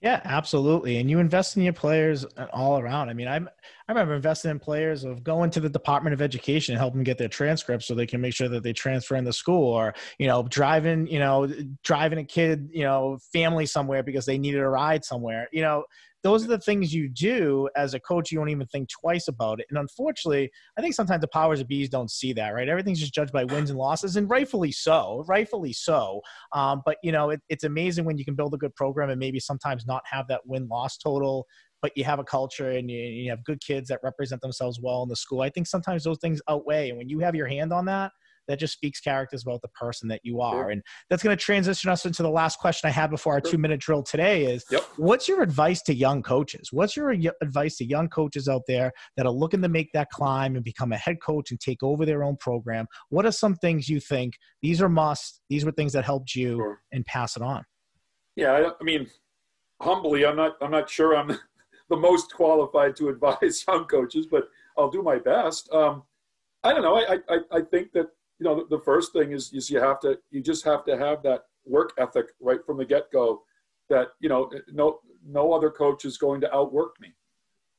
Yeah, 0.00 0.22
absolutely. 0.24 0.96
And 0.96 1.10
you 1.10 1.18
invest 1.18 1.58
in 1.58 1.62
your 1.62 1.74
players 1.74 2.24
uh, 2.38 2.46
all 2.54 2.78
around. 2.78 3.10
I 3.10 3.12
mean, 3.12 3.28
I'm, 3.28 3.50
I 3.86 3.92
remember 3.92 4.14
investing 4.14 4.50
in 4.50 4.58
players 4.58 5.04
of 5.04 5.22
going 5.22 5.50
to 5.50 5.60
the 5.60 5.68
Department 5.68 6.14
of 6.14 6.22
Education 6.22 6.72
and 6.74 6.80
helping 6.80 6.98
them 7.00 7.04
get 7.04 7.18
their 7.18 7.28
transcripts 7.28 7.86
so 7.86 7.94
they 7.94 8.06
can 8.06 8.18
make 8.22 8.32
sure 8.34 8.48
that 8.48 8.62
they 8.62 8.72
transfer 8.72 9.16
in 9.16 9.24
the 9.24 9.32
school 9.32 9.70
or, 9.74 9.92
you 10.18 10.26
know, 10.26 10.44
driving, 10.44 11.06
you 11.06 11.18
know, 11.18 11.52
driving 11.82 12.18
a 12.18 12.24
kid, 12.24 12.70
you 12.72 12.82
know, 12.84 13.18
family 13.30 13.66
somewhere 13.66 14.02
because 14.02 14.24
they 14.24 14.38
needed 14.38 14.60
a 14.62 14.68
ride 14.68 15.04
somewhere. 15.04 15.48
You 15.52 15.60
know, 15.62 15.84
those 16.22 16.44
are 16.44 16.48
the 16.48 16.58
things 16.58 16.94
you 16.94 17.08
do 17.08 17.68
as 17.76 17.94
a 17.94 18.00
coach. 18.00 18.30
You 18.30 18.38
don't 18.38 18.48
even 18.48 18.66
think 18.66 18.88
twice 18.88 19.28
about 19.28 19.60
it. 19.60 19.66
And 19.70 19.78
unfortunately, 19.78 20.50
I 20.78 20.82
think 20.82 20.94
sometimes 20.94 21.20
the 21.20 21.28
powers 21.28 21.60
of 21.60 21.68
bees 21.68 21.88
don't 21.88 22.10
see 22.10 22.32
that, 22.34 22.50
right? 22.50 22.68
Everything's 22.68 23.00
just 23.00 23.14
judged 23.14 23.32
by 23.32 23.44
wins 23.44 23.70
and 23.70 23.78
losses, 23.78 24.16
and 24.16 24.28
rightfully 24.28 24.72
so, 24.72 25.24
rightfully 25.26 25.72
so. 25.72 26.20
Um, 26.52 26.82
but 26.84 26.98
you 27.02 27.12
know, 27.12 27.30
it, 27.30 27.40
it's 27.48 27.64
amazing 27.64 28.04
when 28.04 28.18
you 28.18 28.24
can 28.24 28.34
build 28.34 28.54
a 28.54 28.58
good 28.58 28.74
program 28.74 29.10
and 29.10 29.18
maybe 29.18 29.40
sometimes 29.40 29.86
not 29.86 30.02
have 30.10 30.28
that 30.28 30.46
win 30.46 30.68
loss 30.68 30.98
total 30.98 31.46
but 31.82 31.96
you 31.96 32.04
have 32.04 32.18
a 32.18 32.24
culture 32.24 32.72
and 32.72 32.90
you, 32.90 32.98
you, 32.98 33.30
have 33.30 33.42
good 33.42 33.58
kids 33.60 33.88
that 33.88 34.00
represent 34.02 34.40
themselves 34.42 34.78
well 34.82 35.02
in 35.02 35.08
the 35.08 35.16
school. 35.16 35.40
I 35.40 35.48
think 35.48 35.66
sometimes 35.66 36.04
those 36.04 36.18
things 36.18 36.40
outweigh. 36.46 36.90
And 36.90 36.98
when 36.98 37.08
you 37.08 37.20
have 37.20 37.34
your 37.34 37.46
hand 37.46 37.72
on 37.72 37.86
that, 37.86 38.12
that 38.48 38.58
just 38.58 38.72
speaks 38.72 39.00
characters 39.00 39.42
about 39.42 39.62
the 39.62 39.68
person 39.68 40.08
that 40.08 40.20
you 40.22 40.40
are. 40.40 40.64
Sure. 40.64 40.70
And 40.70 40.82
that's 41.08 41.22
going 41.22 41.36
to 41.36 41.42
transition 41.42 41.90
us 41.90 42.04
into 42.04 42.22
the 42.22 42.30
last 42.30 42.58
question 42.58 42.88
I 42.88 42.92
had 42.92 43.10
before 43.10 43.34
our 43.34 43.40
two 43.40 43.58
minute 43.58 43.80
drill 43.80 44.02
today 44.02 44.44
is 44.44 44.64
yep. 44.70 44.82
what's 44.96 45.28
your 45.28 45.42
advice 45.42 45.82
to 45.82 45.94
young 45.94 46.22
coaches? 46.22 46.68
What's 46.72 46.96
your 46.96 47.14
advice 47.42 47.76
to 47.78 47.84
young 47.84 48.08
coaches 48.08 48.48
out 48.48 48.62
there 48.66 48.92
that 49.16 49.26
are 49.26 49.32
looking 49.32 49.62
to 49.62 49.68
make 49.68 49.90
that 49.92 50.10
climb 50.10 50.56
and 50.56 50.64
become 50.64 50.92
a 50.92 50.96
head 50.96 51.18
coach 51.22 51.50
and 51.50 51.60
take 51.60 51.82
over 51.82 52.04
their 52.04 52.22
own 52.22 52.36
program? 52.36 52.86
What 53.08 53.26
are 53.26 53.32
some 53.32 53.54
things 53.56 53.88
you 53.88 54.00
think 54.00 54.34
these 54.62 54.82
are 54.82 54.88
must, 54.88 55.40
these 55.48 55.64
were 55.64 55.72
things 55.72 55.92
that 55.92 56.04
helped 56.04 56.34
you 56.34 56.56
sure. 56.56 56.80
and 56.92 57.04
pass 57.06 57.36
it 57.36 57.42
on? 57.42 57.64
Yeah. 58.36 58.52
I, 58.52 58.70
I 58.80 58.84
mean, 58.84 59.06
humbly, 59.80 60.24
I'm 60.26 60.36
not, 60.36 60.56
I'm 60.60 60.70
not 60.70 60.88
sure 60.88 61.16
I'm 61.16 61.28
the 61.90 61.96
most 61.96 62.32
qualified 62.32 62.96
to 62.96 63.08
advise 63.10 63.64
young 63.68 63.84
coaches, 63.84 64.26
but 64.30 64.48
I'll 64.76 64.90
do 64.90 65.02
my 65.02 65.18
best. 65.18 65.70
Um, 65.72 66.04
I 66.62 66.72
don't 66.72 66.82
know. 66.82 66.96
I, 66.96 67.18
I, 67.28 67.38
I 67.52 67.60
think 67.70 67.92
that 67.92 68.08
you 68.40 68.44
know, 68.44 68.56
the, 68.56 68.76
the 68.76 68.82
first 68.82 69.12
thing 69.12 69.32
is, 69.32 69.52
is 69.52 69.70
you 69.70 69.78
have 69.80 70.00
to, 70.00 70.18
you 70.30 70.42
just 70.42 70.64
have 70.64 70.84
to 70.86 70.96
have 70.96 71.22
that 71.22 71.42
work 71.66 71.92
ethic 71.98 72.26
right 72.40 72.64
from 72.64 72.78
the 72.78 72.84
get 72.84 73.12
go 73.12 73.42
that, 73.90 74.08
you 74.18 74.28
know, 74.28 74.50
no, 74.72 75.00
no 75.26 75.52
other 75.52 75.70
coach 75.70 76.04
is 76.06 76.16
going 76.16 76.40
to 76.40 76.54
outwork 76.54 76.98
me. 77.00 77.14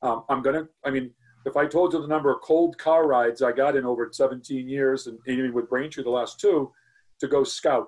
Um, 0.04 0.24
I'm 0.30 0.42
going 0.42 0.56
to, 0.56 0.70
I 0.86 0.92
mean, 0.92 1.12
if 1.46 1.58
I 1.58 1.66
told 1.66 1.94
you 1.94 2.02
the 2.02 2.08
number 2.08 2.32
of 2.32 2.42
cold 2.42 2.78
car 2.78 3.08
rides 3.08 3.42
I 3.42 3.52
got 3.52 3.76
in 3.76 3.86
over 3.86 4.08
17 4.12 4.70
years 4.70 5.08
and 5.08 5.18
even 5.28 5.52
with 5.54 5.70
Braintree 5.70 6.04
the 6.04 6.12
last 6.12 6.40
two 6.40 6.72
to 7.20 7.28
go 7.28 7.44
scout 7.44 7.88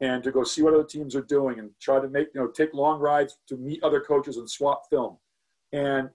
and 0.00 0.22
to 0.22 0.30
go 0.30 0.44
see 0.44 0.62
what 0.62 0.74
other 0.74 0.84
teams 0.84 1.16
are 1.16 1.22
doing 1.22 1.58
and 1.58 1.70
try 1.80 2.00
to 2.00 2.08
make, 2.08 2.28
you 2.32 2.40
know, 2.40 2.48
take 2.48 2.72
long 2.74 3.00
rides 3.00 3.38
to 3.48 3.56
meet 3.56 3.82
other 3.82 4.00
coaches 4.00 4.36
and 4.36 4.48
swap 4.48 4.82
film 4.88 5.18
and 5.72 6.10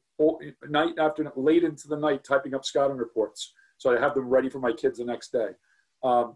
night 0.69 0.93
after 0.97 1.29
late 1.35 1.63
into 1.63 1.87
the 1.89 1.97
night 1.97 2.23
typing 2.23 2.53
up 2.53 2.63
scouting 2.63 2.97
reports 2.97 3.53
so 3.77 3.95
I 3.95 3.99
have 3.99 4.13
them 4.13 4.29
ready 4.29 4.49
for 4.49 4.59
my 4.59 4.71
kids 4.71 4.99
the 4.99 5.05
next 5.05 5.31
day 5.31 5.49
um, 6.03 6.35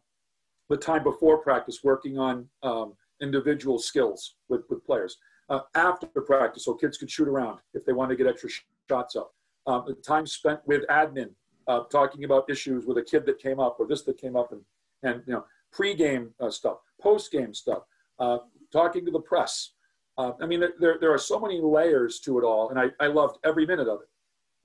the 0.70 0.78
time 0.78 1.04
before 1.04 1.38
practice 1.40 1.80
working 1.84 2.18
on 2.18 2.48
um, 2.64 2.94
individual 3.22 3.80
skills 3.80 4.36
with, 4.50 4.62
with 4.70 4.86
players. 4.86 5.18
Uh, 5.50 5.60
after 5.76 6.08
practice, 6.22 6.66
so 6.66 6.74
kids 6.74 6.98
could 6.98 7.12
shoot 7.12 7.28
around 7.28 7.60
if 7.74 7.86
they 7.86 7.94
want 7.94 8.10
to 8.10 8.16
get 8.16 8.28
extra 8.28 8.50
sh- 8.50 8.62
shots 8.90 9.16
up. 9.16 9.34
Um, 9.68 9.84
the 9.88 9.94
time 9.96 10.26
spent 10.26 10.60
with 10.66 10.84
admin, 10.88 11.30
uh, 11.68 11.82
talking 11.92 12.24
about 12.24 12.50
issues 12.50 12.86
with 12.86 12.98
a 12.98 13.04
kid 13.04 13.26
that 13.26 13.40
came 13.40 13.60
up 13.60 13.78
or 13.80 13.88
this 13.88 14.04
that 14.04 14.18
came 14.18 14.36
up, 14.36 14.52
and 14.52 14.62
and 15.04 15.22
you 15.28 15.34
know 15.34 15.46
pre-game 15.72 16.30
uh, 16.40 16.50
stuff, 16.50 16.78
post-game 17.02 17.54
stuff, 17.54 17.84
uh, 18.20 18.38
talking 18.72 19.06
to 19.06 19.12
the 19.12 19.20
press. 19.20 19.72
Uh, 20.18 20.32
I 20.42 20.46
mean, 20.46 20.64
there 20.80 20.98
there 21.00 21.14
are 21.14 21.18
so 21.18 21.40
many 21.40 21.60
layers 21.60 22.20
to 22.22 22.40
it 22.40 22.44
all, 22.44 22.70
and 22.70 22.80
I 22.80 22.86
I 23.00 23.08
loved 23.08 23.38
every 23.44 23.66
minute 23.66 23.88
of 23.88 24.02
it, 24.02 24.10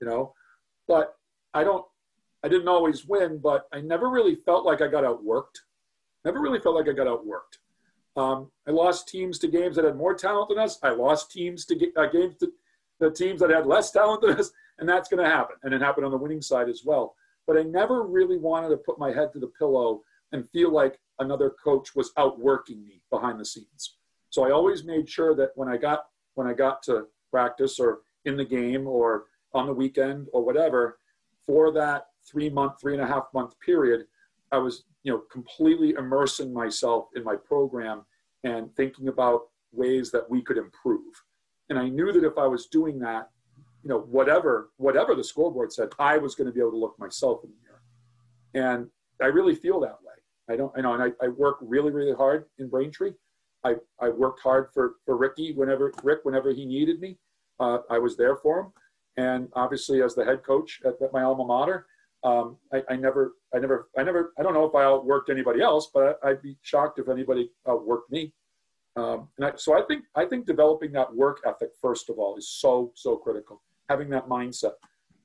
you 0.01 0.07
know. 0.07 0.33
But 0.87 1.15
I 1.53 1.63
don't 1.63 1.85
I 2.43 2.47
didn't 2.47 2.67
always 2.67 3.05
win, 3.05 3.39
but 3.39 3.67
I 3.73 3.81
never 3.81 4.09
really 4.09 4.35
felt 4.35 4.65
like 4.65 4.81
I 4.81 4.87
got 4.87 5.03
outworked. 5.03 5.59
Never 6.25 6.39
really 6.39 6.59
felt 6.59 6.75
like 6.75 6.87
I 6.87 6.93
got 6.93 7.07
outworked. 7.07 7.59
Um, 8.15 8.51
I 8.67 8.71
lost 8.71 9.07
teams 9.07 9.39
to 9.39 9.47
games 9.47 9.75
that 9.75 9.85
had 9.85 9.95
more 9.95 10.13
talent 10.13 10.49
than 10.49 10.59
us. 10.59 10.79
I 10.83 10.89
lost 10.89 11.31
teams 11.31 11.65
to 11.65 11.91
uh, 11.95 12.07
games 12.07 12.35
to 12.37 12.51
the 12.99 13.11
teams 13.11 13.39
that 13.39 13.49
had 13.49 13.65
less 13.65 13.91
talent 13.91 14.21
than 14.21 14.31
us, 14.39 14.51
and 14.77 14.87
that's 14.87 15.09
going 15.09 15.23
to 15.23 15.29
happen. 15.29 15.55
And 15.63 15.73
it 15.73 15.81
happened 15.81 16.05
on 16.05 16.11
the 16.11 16.17
winning 16.17 16.41
side 16.41 16.69
as 16.69 16.83
well. 16.85 17.15
But 17.47 17.57
I 17.57 17.63
never 17.63 18.03
really 18.03 18.37
wanted 18.37 18.69
to 18.69 18.77
put 18.77 18.99
my 18.99 19.11
head 19.11 19.31
to 19.33 19.39
the 19.39 19.47
pillow 19.47 20.03
and 20.31 20.49
feel 20.51 20.71
like 20.71 20.99
another 21.19 21.53
coach 21.63 21.95
was 21.95 22.11
outworking 22.17 22.83
me 22.83 23.01
behind 23.09 23.39
the 23.39 23.45
scenes. 23.45 23.95
So 24.29 24.45
I 24.45 24.51
always 24.51 24.83
made 24.83 25.09
sure 25.09 25.35
that 25.35 25.51
when 25.55 25.67
I 25.67 25.77
got 25.77 26.05
when 26.35 26.47
I 26.47 26.53
got 26.53 26.83
to 26.83 27.07
practice 27.31 27.79
or 27.79 27.99
in 28.25 28.37
the 28.37 28.45
game 28.45 28.87
or 28.87 29.25
on 29.53 29.65
the 29.65 29.73
weekend 29.73 30.27
or 30.31 30.43
whatever, 30.43 30.99
for 31.47 31.71
that 31.71 32.08
three 32.29 32.49
month, 32.49 32.73
three 32.79 32.93
and 32.93 33.01
a 33.01 33.07
half 33.07 33.25
month 33.33 33.53
period, 33.59 34.05
I 34.51 34.57
was, 34.57 34.83
you 35.03 35.11
know, 35.11 35.21
completely 35.31 35.91
immersing 35.91 36.53
myself 36.53 37.07
in 37.15 37.23
my 37.23 37.35
program 37.35 38.05
and 38.43 38.73
thinking 38.75 39.07
about 39.07 39.41
ways 39.71 40.11
that 40.11 40.29
we 40.29 40.41
could 40.41 40.57
improve. 40.57 41.13
And 41.69 41.77
I 41.77 41.89
knew 41.89 42.11
that 42.11 42.23
if 42.23 42.37
I 42.37 42.47
was 42.47 42.65
doing 42.67 42.99
that, 42.99 43.29
you 43.83 43.89
know, 43.89 43.99
whatever 43.99 44.71
whatever 44.77 45.15
the 45.15 45.23
scoreboard 45.23 45.71
said, 45.71 45.89
I 45.99 46.17
was 46.17 46.35
going 46.35 46.47
to 46.47 46.53
be 46.53 46.59
able 46.59 46.71
to 46.71 46.77
look 46.77 46.97
myself 46.99 47.41
in 47.43 47.51
the 47.51 47.55
mirror. 47.63 47.81
And 48.53 48.89
I 49.21 49.27
really 49.27 49.55
feel 49.55 49.79
that 49.81 49.97
way. 50.03 50.53
I 50.53 50.57
don't, 50.57 50.71
I 50.75 50.81
know, 50.81 50.93
and 50.93 51.03
I, 51.03 51.11
I 51.23 51.27
work 51.29 51.57
really, 51.61 51.91
really 51.91 52.13
hard 52.13 52.45
in 52.57 52.69
Braintree. 52.69 53.13
I, 53.63 53.75
I 54.01 54.09
worked 54.09 54.41
hard 54.41 54.69
for, 54.73 54.93
for 55.05 55.17
Ricky 55.17 55.53
whenever 55.53 55.93
Rick, 56.03 56.19
whenever 56.23 56.51
he 56.51 56.65
needed 56.65 56.99
me. 56.99 57.17
Uh, 57.59 57.79
I 57.89 57.99
was 57.99 58.17
there 58.17 58.37
for 58.37 58.61
him. 58.61 58.71
And 59.17 59.49
obviously, 59.53 60.01
as 60.01 60.15
the 60.15 60.25
head 60.25 60.43
coach 60.43 60.79
at, 60.85 60.93
at 61.01 61.13
my 61.13 61.23
alma 61.23 61.45
mater, 61.45 61.85
um, 62.23 62.57
I, 62.73 62.81
I, 62.89 62.95
never, 62.95 63.33
I 63.53 63.59
never, 63.59 63.89
I 63.97 64.03
never, 64.03 64.33
I 64.37 64.43
don't 64.43 64.53
know 64.53 64.65
if 64.65 64.75
I 64.75 64.83
outworked 64.83 65.29
anybody 65.29 65.61
else, 65.61 65.89
but 65.93 66.19
I, 66.23 66.29
would 66.29 66.41
be 66.41 66.57
shocked 66.61 66.99
if 66.99 67.07
anybody 67.07 67.51
outworked 67.67 68.09
me. 68.09 68.33
Um, 68.95 69.29
and 69.37 69.47
I, 69.47 69.51
so 69.55 69.77
I 69.77 69.83
think, 69.83 70.03
I 70.15 70.25
think 70.25 70.45
developing 70.45 70.91
that 70.93 71.13
work 71.13 71.41
ethic 71.45 71.69
first 71.81 72.09
of 72.09 72.19
all 72.19 72.35
is 72.35 72.49
so, 72.49 72.91
so 72.95 73.15
critical. 73.15 73.61
Having 73.87 74.09
that 74.09 74.27
mindset. 74.27 74.73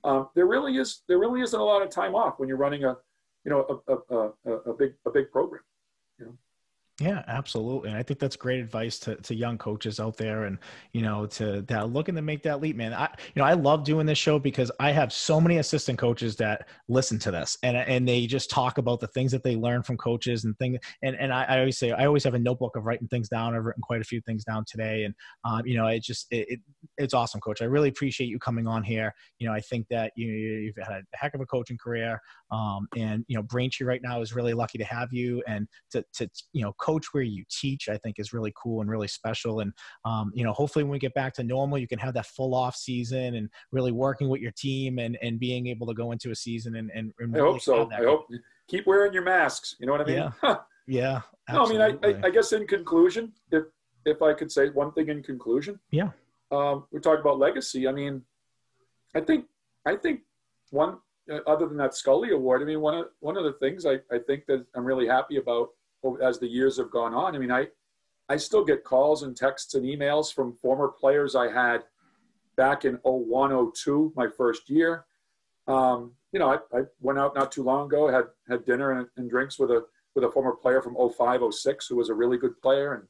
Um, 0.04 0.28
there 0.34 0.46
really 0.46 0.76
is, 0.76 1.02
there 1.08 1.18
really 1.18 1.40
isn't 1.40 1.58
a 1.58 1.64
lot 1.64 1.82
of 1.82 1.90
time 1.90 2.14
off 2.14 2.38
when 2.38 2.48
you're 2.48 2.58
running 2.58 2.84
a, 2.84 2.96
you 3.44 3.50
know, 3.50 3.82
a, 3.88 4.14
a, 4.14 4.30
a, 4.46 4.52
a 4.70 4.74
big, 4.74 4.94
a 5.06 5.10
big 5.10 5.30
program. 5.32 5.62
Yeah, 7.00 7.24
absolutely. 7.26 7.88
And 7.88 7.98
I 7.98 8.04
think 8.04 8.20
that's 8.20 8.36
great 8.36 8.60
advice 8.60 9.00
to, 9.00 9.16
to 9.16 9.34
young 9.34 9.58
coaches 9.58 9.98
out 9.98 10.16
there 10.16 10.44
and, 10.44 10.58
you 10.92 11.02
know, 11.02 11.26
to 11.26 11.62
that 11.62 11.90
looking 11.90 12.14
to 12.14 12.22
make 12.22 12.44
that 12.44 12.60
leap, 12.60 12.76
man. 12.76 12.94
I, 12.94 13.08
you 13.34 13.42
know, 13.42 13.44
I 13.44 13.54
love 13.54 13.82
doing 13.82 14.06
this 14.06 14.16
show 14.16 14.38
because 14.38 14.70
I 14.78 14.92
have 14.92 15.12
so 15.12 15.40
many 15.40 15.56
assistant 15.58 15.98
coaches 15.98 16.36
that 16.36 16.68
listen 16.88 17.18
to 17.18 17.32
this 17.32 17.58
and, 17.64 17.76
and 17.76 18.06
they 18.06 18.28
just 18.28 18.48
talk 18.48 18.78
about 18.78 19.00
the 19.00 19.08
things 19.08 19.32
that 19.32 19.42
they 19.42 19.56
learn 19.56 19.82
from 19.82 19.96
coaches 19.96 20.44
and 20.44 20.56
things. 20.58 20.78
And, 21.02 21.16
and 21.16 21.32
I, 21.32 21.42
I 21.42 21.58
always 21.58 21.78
say, 21.78 21.90
I 21.90 22.06
always 22.06 22.22
have 22.22 22.34
a 22.34 22.38
notebook 22.38 22.76
of 22.76 22.84
writing 22.84 23.08
things 23.08 23.28
down. 23.28 23.56
I've 23.56 23.64
written 23.64 23.82
quite 23.82 24.00
a 24.00 24.04
few 24.04 24.20
things 24.20 24.44
down 24.44 24.64
today. 24.64 25.02
And, 25.02 25.14
um, 25.44 25.66
you 25.66 25.76
know, 25.76 25.88
it 25.88 26.00
just, 26.04 26.28
it, 26.30 26.46
it, 26.48 26.60
it's 26.96 27.12
awesome, 27.12 27.40
coach. 27.40 27.60
I 27.60 27.64
really 27.64 27.88
appreciate 27.88 28.28
you 28.28 28.38
coming 28.38 28.68
on 28.68 28.84
here. 28.84 29.12
You 29.40 29.48
know, 29.48 29.52
I 29.52 29.58
think 29.60 29.88
that 29.88 30.12
you, 30.14 30.28
you've 30.28 30.76
had 30.76 30.92
a 30.92 31.02
heck 31.16 31.34
of 31.34 31.40
a 31.40 31.46
coaching 31.46 31.76
career. 31.76 32.20
Um, 32.52 32.86
and, 32.96 33.24
you 33.26 33.36
know, 33.36 33.42
Braintree 33.42 33.84
right 33.84 34.00
now 34.00 34.20
is 34.20 34.32
really 34.32 34.52
lucky 34.54 34.78
to 34.78 34.84
have 34.84 35.12
you 35.12 35.42
and 35.48 35.66
to, 35.90 36.04
to, 36.14 36.28
you 36.52 36.62
know, 36.62 36.72
coach 36.84 37.06
where 37.12 37.22
you 37.22 37.44
teach, 37.50 37.88
I 37.88 37.96
think 37.98 38.18
is 38.18 38.32
really 38.32 38.52
cool 38.60 38.80
and 38.80 38.90
really 38.90 39.08
special. 39.08 39.60
And, 39.60 39.72
um, 40.04 40.30
you 40.34 40.44
know, 40.44 40.52
hopefully 40.52 40.84
when 40.84 40.92
we 40.92 40.98
get 40.98 41.14
back 41.14 41.32
to 41.34 41.42
normal, 41.42 41.78
you 41.78 41.88
can 41.88 41.98
have 41.98 42.14
that 42.14 42.26
full 42.26 42.54
off 42.54 42.76
season 42.76 43.36
and 43.36 43.48
really 43.72 43.92
working 43.92 44.28
with 44.28 44.40
your 44.40 44.52
team 44.52 44.98
and, 44.98 45.16
and 45.22 45.38
being 45.38 45.66
able 45.68 45.86
to 45.86 45.94
go 45.94 46.12
into 46.12 46.30
a 46.30 46.34
season 46.34 46.76
and, 46.76 46.90
and, 46.94 47.12
and 47.18 47.32
really 47.32 47.48
I 47.48 47.52
hope 47.52 47.62
so. 47.62 47.90
I 47.90 48.04
hope 48.04 48.28
keep 48.68 48.86
wearing 48.86 49.12
your 49.12 49.22
masks. 49.22 49.76
You 49.78 49.86
know 49.86 49.92
what 49.92 50.02
I 50.02 50.04
mean? 50.04 50.32
Yeah. 50.42 50.56
yeah. 50.86 51.20
No, 51.50 51.64
I 51.64 51.68
mean, 51.68 51.80
I, 51.80 51.96
I, 52.06 52.20
I, 52.24 52.30
guess 52.30 52.52
in 52.52 52.66
conclusion, 52.66 53.32
if, 53.50 53.64
if 54.06 54.22
I 54.22 54.32
could 54.32 54.50
say 54.50 54.68
one 54.70 54.92
thing 54.92 55.08
in 55.08 55.22
conclusion, 55.22 55.78
yeah. 55.90 56.10
Um, 56.50 56.84
we 56.92 57.00
talked 57.00 57.20
about 57.20 57.38
legacy. 57.38 57.88
I 57.88 57.92
mean, 57.92 58.22
I 59.14 59.20
think, 59.20 59.46
I 59.86 59.96
think 59.96 60.20
one, 60.70 60.98
uh, 61.30 61.38
other 61.46 61.66
than 61.66 61.76
that 61.78 61.94
Scully 61.94 62.30
Award, 62.30 62.62
I 62.62 62.64
mean, 62.66 62.80
one 62.80 62.94
of 62.94 63.06
one 63.20 63.36
of 63.36 63.44
the 63.44 63.54
things 63.54 63.86
I, 63.86 63.94
I 64.12 64.18
think 64.26 64.44
that 64.46 64.64
I'm 64.76 64.84
really 64.84 65.06
happy 65.06 65.36
about 65.36 65.70
as 66.22 66.38
the 66.38 66.48
years 66.48 66.76
have 66.78 66.90
gone 66.90 67.14
on. 67.14 67.34
I 67.34 67.38
mean, 67.38 67.52
I, 67.52 67.68
I 68.28 68.36
still 68.36 68.64
get 68.64 68.84
calls 68.84 69.22
and 69.22 69.36
texts 69.36 69.74
and 69.74 69.84
emails 69.84 70.32
from 70.32 70.54
former 70.54 70.88
players 70.88 71.34
I 71.34 71.50
had 71.50 71.84
back 72.56 72.84
in 72.84 72.98
01, 73.02 73.72
02, 73.72 74.12
my 74.16 74.28
first 74.28 74.70
year. 74.70 75.04
Um, 75.66 76.12
you 76.32 76.38
know, 76.38 76.50
I, 76.50 76.78
I, 76.78 76.82
went 77.00 77.18
out 77.18 77.34
not 77.34 77.50
too 77.50 77.62
long 77.62 77.86
ago, 77.86 78.08
had, 78.08 78.24
had 78.48 78.66
dinner 78.66 78.92
and, 78.92 79.08
and, 79.16 79.30
drinks 79.30 79.58
with 79.58 79.70
a, 79.70 79.84
with 80.14 80.24
a 80.24 80.30
former 80.30 80.52
player 80.52 80.82
from 80.82 80.94
05, 80.94 81.40
06, 81.54 81.86
who 81.86 81.96
was 81.96 82.10
a 82.10 82.14
really 82.14 82.36
good 82.36 82.60
player. 82.60 82.94
And, 82.94 83.04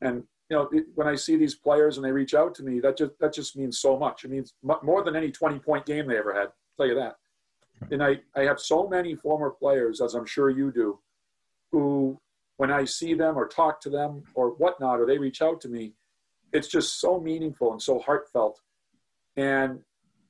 and, 0.00 0.24
you 0.48 0.56
know, 0.56 0.68
it, 0.72 0.84
when 0.94 1.08
I 1.08 1.16
see 1.16 1.36
these 1.36 1.56
players 1.56 1.96
and 1.96 2.04
they 2.04 2.12
reach 2.12 2.32
out 2.32 2.54
to 2.56 2.62
me, 2.62 2.78
that 2.78 2.96
just, 2.96 3.12
that 3.18 3.32
just 3.32 3.56
means 3.56 3.80
so 3.80 3.98
much. 3.98 4.24
It 4.24 4.30
means 4.30 4.54
more 4.62 5.02
than 5.02 5.16
any 5.16 5.32
20 5.32 5.58
point 5.58 5.84
game 5.84 6.06
they 6.06 6.18
ever 6.18 6.32
had. 6.32 6.46
I'll 6.46 6.54
tell 6.76 6.86
you 6.86 6.94
that. 6.94 7.16
And 7.90 8.02
I, 8.02 8.20
I 8.36 8.42
have 8.42 8.60
so 8.60 8.86
many 8.86 9.16
former 9.16 9.50
players, 9.50 10.00
as 10.00 10.14
I'm 10.14 10.26
sure 10.26 10.50
you 10.50 10.70
do, 10.70 10.98
who, 11.72 12.18
when 12.56 12.70
I 12.70 12.84
see 12.84 13.14
them 13.14 13.36
or 13.36 13.48
talk 13.48 13.80
to 13.82 13.90
them 13.90 14.24
or 14.34 14.50
whatnot, 14.50 15.00
or 15.00 15.06
they 15.06 15.18
reach 15.18 15.42
out 15.42 15.60
to 15.62 15.68
me, 15.68 15.94
it's 16.52 16.68
just 16.68 17.00
so 17.00 17.20
meaningful 17.20 17.72
and 17.72 17.80
so 17.80 17.98
heartfelt. 17.98 18.60
And 19.36 19.80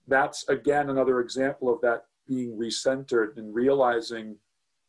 that's 0.07 0.49
again 0.49 0.91
another 0.91 1.21
example 1.21 1.73
of 1.73 1.81
that 1.81 2.05
being 2.27 2.57
recentered 2.57 3.37
and 3.37 3.55
realizing 3.55 4.37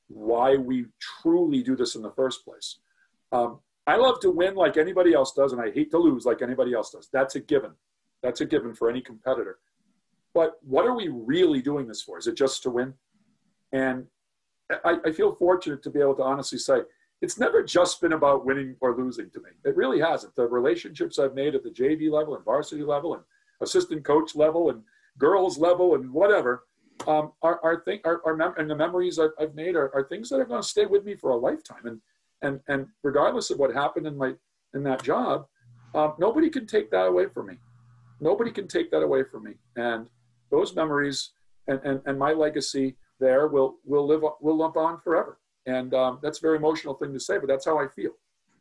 why 0.07 0.55
we 0.55 0.85
truly 0.99 1.63
do 1.63 1.75
this 1.75 1.95
in 1.95 2.01
the 2.01 2.11
first 2.11 2.43
place. 2.43 2.79
Um, 3.31 3.59
I 3.87 3.95
love 3.95 4.19
to 4.21 4.29
win 4.29 4.55
like 4.55 4.77
anybody 4.77 5.13
else 5.13 5.33
does, 5.33 5.53
and 5.53 5.61
I 5.61 5.71
hate 5.71 5.89
to 5.91 5.97
lose 5.97 6.25
like 6.25 6.41
anybody 6.41 6.73
else 6.73 6.91
does. 6.91 7.09
That's 7.11 7.35
a 7.35 7.39
given. 7.39 7.71
That's 8.21 8.41
a 8.41 8.45
given 8.45 8.73
for 8.73 8.89
any 8.89 9.01
competitor. 9.01 9.59
But 10.33 10.57
what 10.61 10.85
are 10.85 10.95
we 10.95 11.07
really 11.07 11.61
doing 11.61 11.87
this 11.87 12.01
for? 12.01 12.17
Is 12.17 12.27
it 12.27 12.37
just 12.37 12.61
to 12.63 12.69
win? 12.69 12.93
And 13.71 14.05
I, 14.85 14.97
I 15.05 15.11
feel 15.11 15.35
fortunate 15.35 15.83
to 15.83 15.89
be 15.89 15.99
able 15.99 16.15
to 16.15 16.23
honestly 16.23 16.57
say 16.57 16.81
it's 17.21 17.37
never 17.37 17.63
just 17.63 18.01
been 18.01 18.13
about 18.13 18.45
winning 18.45 18.75
or 18.81 18.95
losing 18.95 19.29
to 19.31 19.39
me. 19.39 19.49
It 19.63 19.75
really 19.75 19.99
hasn't. 19.99 20.35
The 20.35 20.47
relationships 20.47 21.19
I've 21.19 21.35
made 21.35 21.53
at 21.55 21.63
the 21.63 21.69
JV 21.69 22.11
level 22.11 22.35
and 22.35 22.43
varsity 22.43 22.83
level 22.83 23.13
and 23.13 23.23
assistant 23.61 24.03
coach 24.03 24.35
level 24.35 24.71
and 24.71 24.81
girls 25.17 25.57
level 25.57 25.95
and 25.95 26.11
whatever 26.11 26.63
um, 27.07 27.31
are, 27.41 27.59
are, 27.63 27.81
thing, 27.83 27.99
are, 28.05 28.21
are 28.25 28.35
mem- 28.35 28.55
and 28.57 28.69
the 28.69 28.75
memories 28.75 29.19
I've, 29.19 29.31
I've 29.39 29.55
made 29.55 29.75
are, 29.75 29.93
are 29.95 30.03
things 30.03 30.29
that 30.29 30.39
are 30.39 30.45
going 30.45 30.61
to 30.61 30.67
stay 30.67 30.85
with 30.85 31.05
me 31.05 31.15
for 31.15 31.31
a 31.31 31.35
lifetime. 31.35 31.85
And, 31.85 32.01
and, 32.41 32.59
and 32.67 32.87
regardless 33.03 33.51
of 33.51 33.59
what 33.59 33.73
happened 33.73 34.07
in 34.07 34.17
my, 34.17 34.33
in 34.73 34.83
that 34.83 35.03
job, 35.03 35.45
um, 35.93 36.13
nobody 36.17 36.49
can 36.49 36.65
take 36.65 36.89
that 36.91 37.05
away 37.05 37.27
from 37.27 37.47
me. 37.47 37.57
Nobody 38.19 38.51
can 38.51 38.67
take 38.67 38.89
that 38.91 39.03
away 39.03 39.23
from 39.23 39.43
me. 39.43 39.53
And 39.75 40.07
those 40.49 40.75
memories 40.75 41.31
and, 41.67 41.79
and, 41.83 42.01
and 42.05 42.17
my 42.17 42.33
legacy 42.33 42.95
there 43.21 43.47
will, 43.47 43.77
will 43.85 44.05
live, 44.05 44.23
will 44.41 44.57
live 44.57 44.75
on 44.75 44.99
forever. 44.99 45.39
And 45.65 45.93
um, 45.93 46.19
that's 46.21 46.39
a 46.39 46.41
very 46.41 46.57
emotional 46.57 46.95
thing 46.95 47.13
to 47.13 47.19
say, 47.19 47.37
but 47.37 47.47
that's 47.47 47.65
how 47.65 47.77
I 47.77 47.87
feel. 47.87 48.11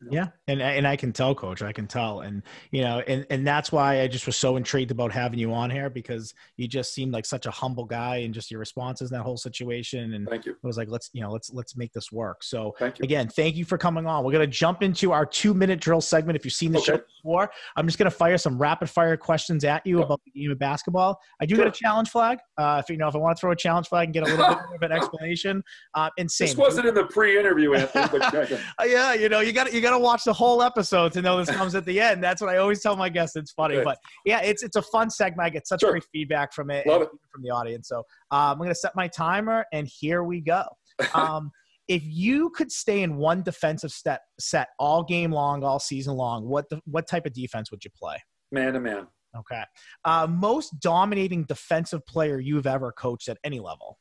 Yeah, 0.08 0.28
and 0.48 0.62
and 0.62 0.86
I 0.86 0.96
can 0.96 1.12
tell, 1.12 1.34
Coach. 1.34 1.60
I 1.62 1.72
can 1.72 1.86
tell, 1.86 2.20
and 2.20 2.42
you 2.70 2.82
know, 2.82 3.00
and 3.06 3.26
and 3.28 3.46
that's 3.46 3.70
why 3.70 4.00
I 4.00 4.08
just 4.08 4.24
was 4.24 4.36
so 4.36 4.56
intrigued 4.56 4.90
about 4.90 5.12
having 5.12 5.38
you 5.38 5.52
on 5.52 5.70
here 5.70 5.90
because 5.90 6.32
you 6.56 6.66
just 6.66 6.94
seemed 6.94 7.12
like 7.12 7.26
such 7.26 7.44
a 7.46 7.50
humble 7.50 7.84
guy, 7.84 8.16
and 8.18 8.32
just 8.32 8.50
your 8.50 8.60
responses 8.60 9.10
in 9.10 9.18
that 9.18 9.24
whole 9.24 9.36
situation. 9.36 10.14
And 10.14 10.28
thank 10.28 10.46
you. 10.46 10.52
I 10.52 10.66
was 10.66 10.78
like, 10.78 10.88
let's 10.88 11.10
you 11.12 11.20
know, 11.20 11.30
let's 11.30 11.50
let's 11.52 11.76
make 11.76 11.92
this 11.92 12.10
work. 12.10 12.42
So 12.42 12.74
thank 12.78 12.98
you. 12.98 13.04
again, 13.04 13.28
thank 13.28 13.56
you 13.56 13.64
for 13.64 13.76
coming 13.76 14.06
on. 14.06 14.24
We're 14.24 14.32
gonna 14.32 14.46
jump 14.46 14.82
into 14.82 15.12
our 15.12 15.26
two 15.26 15.52
minute 15.52 15.80
drill 15.80 16.00
segment. 16.00 16.36
If 16.36 16.44
you've 16.44 16.54
seen 16.54 16.72
the 16.72 16.78
okay. 16.78 16.92
show 16.92 17.00
before, 17.18 17.50
I'm 17.76 17.86
just 17.86 17.98
gonna 17.98 18.10
fire 18.10 18.38
some 18.38 18.58
rapid 18.58 18.88
fire 18.88 19.16
questions 19.16 19.64
at 19.64 19.86
you 19.86 20.02
about 20.02 20.20
the 20.24 20.30
game 20.40 20.50
of 20.50 20.58
basketball. 20.58 21.20
I 21.40 21.46
do 21.46 21.56
sure. 21.56 21.64
get 21.64 21.74
a 21.74 21.78
challenge 21.78 22.08
flag. 22.08 22.38
Uh, 22.56 22.80
if 22.82 22.90
you 22.90 22.96
know, 22.96 23.08
if 23.08 23.14
I 23.14 23.18
want 23.18 23.36
to 23.36 23.40
throw 23.40 23.52
a 23.52 23.56
challenge 23.56 23.88
flag 23.88 24.06
and 24.06 24.14
get 24.14 24.22
a 24.22 24.26
little 24.26 24.54
bit 24.54 24.76
of 24.76 24.82
an 24.82 24.92
explanation, 24.96 25.62
uh, 25.94 26.10
insane. 26.16 26.48
This 26.48 26.56
wasn't 26.56 26.86
in 26.86 26.94
the 26.94 27.04
pre-interview, 27.04 27.74
Anthony. 27.74 28.08
But 28.10 28.50
yeah, 28.86 29.14
you 29.14 29.28
know, 29.28 29.40
you 29.40 29.52
got 29.52 29.72
you 29.72 29.80
got 29.80 29.89
to 29.92 29.98
watch 29.98 30.24
the 30.24 30.32
whole 30.32 30.62
episode 30.62 31.12
to 31.12 31.22
know 31.22 31.42
this 31.42 31.54
comes 31.54 31.74
at 31.74 31.84
the 31.84 32.00
end. 32.00 32.22
That's 32.22 32.40
what 32.40 32.50
I 32.50 32.58
always 32.58 32.82
tell 32.82 32.96
my 32.96 33.08
guests. 33.08 33.36
It's 33.36 33.52
funny, 33.52 33.76
Good. 33.76 33.84
but 33.84 33.98
yeah, 34.24 34.40
it's 34.40 34.62
it's 34.62 34.76
a 34.76 34.82
fun 34.82 35.10
segment. 35.10 35.46
I 35.46 35.50
get 35.50 35.66
such 35.66 35.80
sure. 35.80 35.92
great 35.92 36.04
feedback 36.12 36.52
from 36.52 36.70
it, 36.70 36.86
Love 36.86 37.02
it. 37.02 37.08
from 37.32 37.42
the 37.42 37.50
audience. 37.50 37.88
So 37.88 37.98
um, 38.30 38.60
I'm 38.60 38.68
to 38.68 38.74
set 38.74 38.94
my 38.96 39.08
timer, 39.08 39.64
and 39.72 39.88
here 39.88 40.22
we 40.24 40.40
go. 40.40 40.64
Um, 41.14 41.50
if 41.88 42.02
you 42.04 42.50
could 42.50 42.70
stay 42.70 43.02
in 43.02 43.16
one 43.16 43.42
defensive 43.42 43.90
set 43.90 44.20
set 44.38 44.68
all 44.78 45.02
game 45.02 45.32
long, 45.32 45.64
all 45.64 45.80
season 45.80 46.14
long, 46.14 46.46
what 46.46 46.68
the, 46.68 46.80
what 46.84 47.08
type 47.08 47.26
of 47.26 47.32
defense 47.32 47.70
would 47.70 47.84
you 47.84 47.90
play? 47.98 48.16
Man 48.52 48.74
to 48.74 48.80
man. 48.80 49.08
Okay. 49.36 49.62
Uh, 50.04 50.26
most 50.28 50.78
dominating 50.80 51.44
defensive 51.44 52.04
player 52.06 52.38
you've 52.38 52.66
ever 52.66 52.92
coached 52.92 53.28
at 53.28 53.38
any 53.44 53.60
level? 53.60 53.98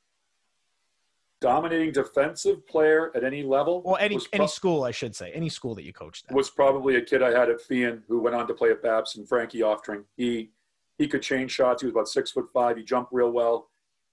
Dominating 1.41 1.93
defensive 1.93 2.67
player 2.67 3.11
at 3.15 3.23
any 3.23 3.43
level. 3.43 3.81
Well, 3.83 3.97
any 3.97 4.17
pro- 4.17 4.25
any 4.33 4.47
school, 4.47 4.83
I 4.83 4.91
should 4.91 5.15
say, 5.15 5.31
any 5.31 5.47
school 5.47 5.73
that 5.75 5.83
you 5.83 5.93
coached 5.93 6.25
at. 6.29 6.35
Was 6.35 6.49
probably 6.49 6.97
a 6.97 7.01
kid 7.01 7.23
I 7.23 7.31
had 7.31 7.49
at 7.49 7.61
Feehan 7.61 8.01
who 8.09 8.19
went 8.19 8.35
on 8.35 8.45
to 8.47 8.53
play 8.53 8.71
at 8.71 8.83
Babson, 8.83 9.25
Frankie 9.25 9.59
Oftring. 9.59 10.03
He 10.17 10.51
he 10.97 11.07
could 11.07 11.21
change 11.21 11.51
shots. 11.51 11.81
He 11.81 11.85
was 11.85 11.93
about 11.93 12.09
six 12.09 12.31
foot 12.31 12.47
five. 12.53 12.75
He 12.75 12.83
jumped 12.83 13.13
real 13.13 13.31
well. 13.31 13.69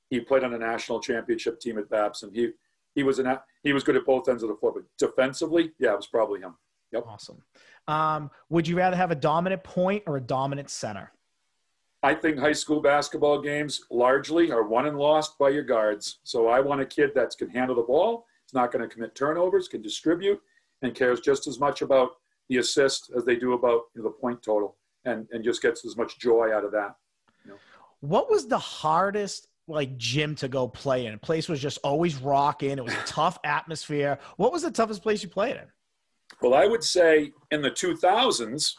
He 0.09 0.21
played 0.21 0.45
on 0.45 0.55
a 0.55 0.59
national 0.59 1.01
championship 1.01 1.59
team 1.59 1.79
at 1.79 1.91
Babson. 1.91 2.31
He 2.33 2.51
he 2.95 3.03
was 3.03 3.19
an 3.19 3.39
he 3.65 3.73
was 3.73 3.83
good 3.83 3.97
at 3.97 4.07
both 4.07 4.29
ends 4.29 4.45
of 4.45 4.49
the 4.49 4.55
floor, 4.55 4.73
but 4.73 4.85
defensively, 4.97 5.73
yeah, 5.81 5.93
it 5.93 5.97
was 5.97 6.07
probably 6.07 6.41
him. 6.41 6.55
Yep. 6.93 7.05
Awesome. 7.09 7.43
Um, 7.89 8.31
would 8.49 8.69
you 8.69 8.77
rather 8.77 8.97
have 8.97 9.11
a 9.11 9.17
dominant 9.17 9.65
point 9.65 10.05
or 10.07 10.17
a 10.17 10.21
dominant 10.21 10.71
center? 10.71 11.13
I 12.07 12.15
think 12.15 12.39
high 12.39 12.53
school 12.53 12.81
basketball 12.81 13.41
games 13.41 13.81
largely 13.91 14.53
are 14.53 14.63
won 14.63 14.87
and 14.87 14.97
lost 14.97 15.37
by 15.41 15.49
your 15.49 15.65
guards. 15.65 16.21
So 16.23 16.47
I 16.47 16.61
want 16.61 16.81
a 16.81 16.87
kid 16.87 17.11
that 17.17 17.35
can 17.37 17.51
handle 17.51 17.75
the 17.75 17.83
ball, 17.83 18.27
is 18.47 18.55
not 18.55 18.71
going 18.71 18.89
to 18.89 18.95
commit 18.95 19.17
turnovers, 19.17 19.67
can 19.67 19.83
distribute, 19.83 20.41
and 20.83 20.95
cares 20.95 21.19
just 21.19 21.49
as 21.49 21.59
much 21.59 21.83
about 21.83 22.11
the 22.49 22.59
assist 22.59 23.11
as 23.17 23.25
they 23.25 23.35
do 23.35 23.55
about 23.55 23.87
you 23.93 24.03
know, 24.03 24.05
the 24.05 24.11
point 24.11 24.41
total, 24.41 24.77
and 25.05 25.27
and 25.33 25.43
just 25.43 25.61
gets 25.61 25.85
as 25.85 25.97
much 25.97 26.21
joy 26.21 26.55
out 26.55 26.63
of 26.63 26.71
that. 26.71 26.95
You 27.45 27.51
know? 27.51 27.59
What 27.99 28.31
was 28.31 28.47
the 28.47 28.57
hardest 28.57 29.49
like 29.67 29.97
gym 29.97 30.37
to 30.37 30.47
go 30.47 30.69
play 30.69 31.07
in? 31.07 31.13
The 31.13 31.19
place 31.19 31.49
was 31.49 31.61
just 31.61 31.79
always 31.83 32.15
rocking. 32.19 32.79
It 32.79 32.85
was 32.85 32.95
a 32.95 33.05
tough 33.05 33.37
atmosphere. 33.43 34.21
What 34.37 34.53
was 34.53 34.63
the 34.63 34.71
toughest 34.71 35.03
place 35.03 35.25
you 35.25 35.29
played 35.29 35.57
in? 35.57 35.67
Well, 36.41 36.55
I 36.55 36.67
would 36.67 36.85
say 36.85 37.33
in 37.51 37.63
the 37.63 37.71
2000s, 37.71 38.75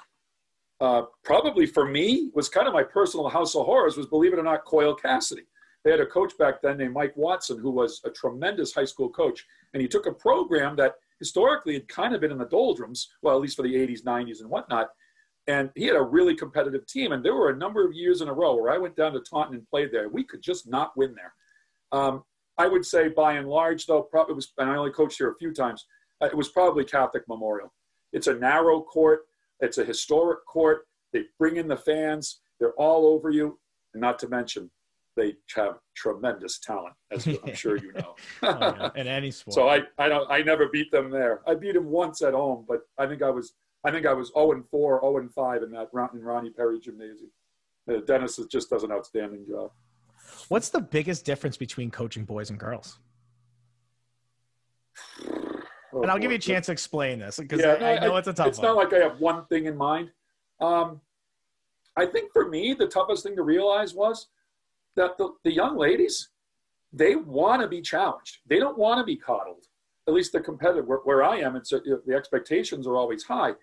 uh, 0.80 1.04
probably 1.24 1.66
for 1.66 1.86
me 1.88 2.30
was 2.34 2.50
kind 2.50 2.68
of 2.68 2.74
my 2.74 2.84
personal 2.84 3.28
house 3.30 3.56
of 3.56 3.66
horrors 3.66 3.98
was 3.98 4.06
believe 4.06 4.34
it 4.34 4.40
or 4.40 4.44
not 4.44 4.66
coyle 4.66 4.94
cassidy. 4.94 5.44
They 5.84 5.92
had 5.92 6.00
a 6.00 6.06
coach 6.06 6.38
back 6.38 6.62
then 6.62 6.78
named 6.78 6.94
mike 6.94 7.16
watson 7.16 7.60
who 7.60 7.72
was 7.72 8.02
a 8.06 8.10
tremendous 8.10 8.74
high 8.74 8.86
school 8.86 9.10
coach. 9.10 9.46
And 9.74 9.82
he 9.82 9.88
took 9.88 10.06
a 10.06 10.14
program 10.14 10.76
that 10.76 10.96
historically 11.20 11.74
had 11.74 11.88
kind 11.88 12.14
of 12.14 12.22
been 12.22 12.32
in 12.32 12.38
the 12.38 12.46
doldrums 12.46 13.10
well 13.22 13.36
at 13.36 13.42
least 13.42 13.56
for 13.56 13.64
the 13.64 13.74
80s 13.74 14.04
90s 14.04 14.42
and 14.42 14.50
whatnot. 14.50 14.90
And 15.48 15.72
he 15.76 15.86
had 15.86 15.96
a 15.96 16.02
really 16.02 16.36
competitive 16.36 16.86
team. 16.86 17.14
And 17.14 17.24
there 17.24 17.34
were 17.34 17.50
a 17.50 17.58
number 17.58 17.86
of 17.86 17.94
years 17.94 18.22
in 18.22 18.28
a 18.28 18.34
row 18.34 18.56
where 18.56 18.72
i 18.72 18.78
went 18.78 18.96
down 18.96 19.14
to 19.14 19.22
taunton 19.22 19.56
and 19.56 19.70
played 19.70 19.92
there. 19.92 20.10
We 20.10 20.24
could 20.24 20.42
just 20.42 20.68
not 20.68 20.96
win 20.96 21.16
there. 21.16 21.34
Um, 21.92 22.24
i 22.60 22.68
would 22.68 22.86
say 22.86 23.08
by 23.08 23.34
and 23.34 23.48
large 23.48 23.86
though 23.86 24.02
probably 24.02 24.34
was 24.34 24.52
and 24.58 24.70
i 24.70 24.76
only 24.76 24.92
coached 24.92 25.20
here 25.20 25.32
a 25.32 25.38
few 25.38 25.54
times 25.54 25.86
uh, 26.22 26.26
it 26.26 26.36
was 26.36 26.50
probably 26.50 26.84
catholic 26.84 27.24
memorial. 27.28 27.74
It's 28.14 28.28
a 28.28 28.34
narrow 28.34 28.82
court 28.82 29.22
it's 29.60 29.78
a 29.78 29.86
historic 29.86 30.46
court. 30.46 30.88
They 31.14 31.24
bring 31.40 31.58
in 31.58 31.68
the 31.68 31.78
fans. 31.78 32.42
They're 32.60 32.74
all 32.74 33.08
over 33.08 33.30
you. 33.30 33.60
Not 33.96 34.20
to 34.20 34.28
mention, 34.28 34.70
they 35.16 35.36
have 35.56 35.80
tremendous 35.96 36.60
talent, 36.60 36.94
as 37.12 37.28
I'm 37.46 37.56
sure 37.56 37.78
you 37.78 37.92
know. 37.94 38.16
oh, 38.44 38.60
yeah. 38.60 38.90
In 38.96 39.08
any 39.08 39.32
sport. 39.32 39.56
So 39.56 39.68
I, 39.68 39.82
I 39.98 40.08
don't, 40.08 40.30
I 40.32 40.42
never 40.42 40.68
beat 40.68 40.92
them 40.92 41.10
there. 41.10 41.42
I 41.48 41.56
beat 41.56 41.74
them 41.74 41.88
once 41.88 42.22
at 42.22 42.34
home, 42.34 42.66
but 42.68 42.82
I 42.98 43.08
think 43.08 43.24
I 43.24 43.30
was, 43.30 43.54
I 43.84 43.92
think 43.92 44.06
I 44.06 44.14
was 44.14 44.32
0 44.34 44.52
and 44.52 44.70
4, 44.70 45.02
0 45.02 45.18
and 45.18 45.34
5 45.34 45.64
in 45.64 45.72
that 45.72 45.90
in 46.14 46.22
Ronnie 46.22 46.52
Perry 46.52 46.80
Gymnasium. 46.80 47.32
Uh, 47.90 48.02
Dennis 48.06 48.40
just 48.52 48.70
does 48.70 48.84
an 48.84 48.92
outstanding 48.92 49.46
job. 49.50 49.72
What's 50.50 50.70
the 50.70 50.82
biggest 50.82 51.26
difference 51.26 51.58
between 51.58 51.90
coaching 51.90 52.26
boys 52.26 52.50
and 52.50 52.60
girls? 52.60 53.00
Oh, 55.98 56.02
and 56.02 56.12
I'll 56.12 56.18
boy. 56.18 56.22
give 56.22 56.32
you 56.32 56.38
a 56.38 56.40
chance 56.40 56.68
to 56.68 56.72
explain 56.72 57.20
this 57.20 57.38
because 57.38 57.62
yeah, 57.62 57.74
I, 57.74 57.98
I, 57.98 58.00
know 58.08 58.16
it's 58.18 58.28
a 58.28 58.34
tough. 58.34 58.48
It's 58.48 58.60
one. 58.60 58.68
not 58.68 58.76
like 58.76 58.94
I 58.94 58.98
have 58.98 59.20
one 59.20 59.46
thing 59.46 59.66
in 59.66 59.76
mind. 59.76 60.12
Um, 60.60 61.02
I 61.96 62.06
think 62.06 62.32
for 62.32 62.48
me, 62.48 62.74
the 62.74 62.88
toughest 62.88 63.24
thing 63.24 63.36
to 63.36 63.44
realize 63.44 63.94
was 63.94 64.28
that 64.96 65.18
the, 65.18 65.34
the 65.44 65.52
young 65.52 65.78
ladies, 65.78 66.30
they 66.94 67.16
want 67.16 67.62
to 67.62 67.68
be 67.68 67.82
challenged. 67.82 68.40
They 68.48 68.60
don't 68.60 68.78
want 68.78 69.00
to 69.00 69.04
be 69.04 69.16
coddled. 69.16 69.66
At 70.08 70.14
least 70.14 70.32
the 70.32 70.40
competitive 70.40 70.86
where, 70.86 71.00
where 71.00 71.24
I 71.24 71.38
am, 71.38 71.56
it's 71.56 71.72
the 71.72 72.14
expectations 72.16 72.88
are 72.88 72.96
always 72.96 73.24
high. 73.24 73.54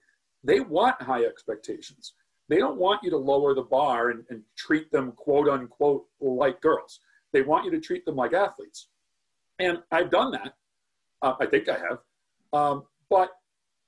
They 0.43 0.61
want 0.61 1.01
high 1.01 1.25
expectations. 1.25 2.15
They 2.49 2.59
don't 2.59 2.77
want 2.77 3.03
you 3.03 3.11
to 3.11 3.17
lower 3.17 3.55
the 3.55 3.63
bar 3.63 4.11
and, 4.11 4.25
and 4.29 4.43
treat 4.57 4.91
them 4.91 5.13
quote 5.13 5.49
unquote 5.49 6.05
like 6.21 6.61
girls. 6.61 7.01
They 7.33 7.43
want 7.43 7.65
you 7.65 7.71
to 7.71 7.81
treat 7.81 8.05
them 8.05 8.17
like 8.17 8.35
athletes. 8.35 8.89
And 9.59 9.79
I've 9.91 10.11
done 10.11 10.33
that. 10.33 10.55
Uh, 11.23 11.35
I 11.41 11.47
think 11.47 11.69
I 11.69 11.79
have. 11.79 11.99
Um, 12.55 12.85
but 13.11 13.31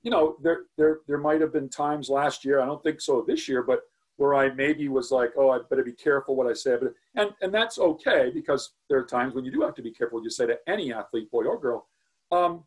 you 0.03 0.11
know, 0.11 0.35
there 0.41 0.63
there 0.77 0.99
there 1.07 1.17
might 1.17 1.41
have 1.41 1.53
been 1.53 1.69
times 1.69 2.09
last 2.09 2.45
year. 2.45 2.59
I 2.59 2.65
don't 2.65 2.83
think 2.83 3.01
so 3.01 3.23
this 3.27 3.47
year, 3.47 3.63
but 3.63 3.81
where 4.17 4.35
I 4.35 4.49
maybe 4.53 4.87
was 4.89 5.11
like, 5.11 5.31
oh, 5.37 5.49
I 5.49 5.59
better 5.69 5.83
be 5.83 5.93
careful 5.93 6.35
what 6.35 6.47
I 6.47 6.53
say. 6.53 6.77
But 6.79 6.93
and 7.15 7.31
and 7.41 7.53
that's 7.53 7.79
okay 7.79 8.29
because 8.33 8.73
there 8.89 8.99
are 8.99 9.05
times 9.05 9.33
when 9.33 9.45
you 9.45 9.51
do 9.51 9.61
have 9.61 9.75
to 9.75 9.81
be 9.81 9.91
careful 9.91 10.19
what 10.19 10.23
you 10.23 10.29
say 10.29 10.45
to 10.47 10.59
any 10.67 10.93
athlete, 10.93 11.31
boy 11.31 11.45
or 11.45 11.59
girl. 11.59 11.87
Um, 12.31 12.63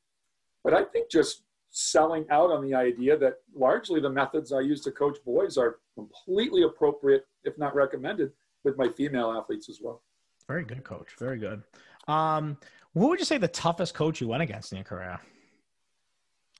but 0.64 0.74
I 0.74 0.84
think 0.84 1.10
just 1.10 1.42
selling 1.70 2.26
out 2.30 2.50
on 2.50 2.62
the 2.62 2.74
idea 2.74 3.16
that 3.16 3.34
largely 3.54 4.00
the 4.00 4.10
methods 4.10 4.52
I 4.52 4.60
use 4.60 4.80
to 4.82 4.90
coach 4.90 5.18
boys 5.24 5.56
are 5.56 5.78
completely 5.94 6.62
appropriate, 6.62 7.26
if 7.44 7.56
not 7.58 7.74
recommended, 7.74 8.32
with 8.64 8.76
my 8.76 8.88
female 8.88 9.30
athletes 9.32 9.68
as 9.68 9.78
well. 9.80 10.02
Very 10.48 10.64
good, 10.64 10.82
coach. 10.82 11.14
Very 11.18 11.38
good. 11.38 11.62
Um, 12.08 12.56
what 12.92 13.08
would 13.08 13.20
you 13.20 13.24
say 13.24 13.38
the 13.38 13.48
toughest 13.48 13.94
coach 13.94 14.20
you 14.20 14.26
went 14.26 14.42
against 14.42 14.72
in 14.72 14.78
your 14.78 14.84
career? 14.84 15.20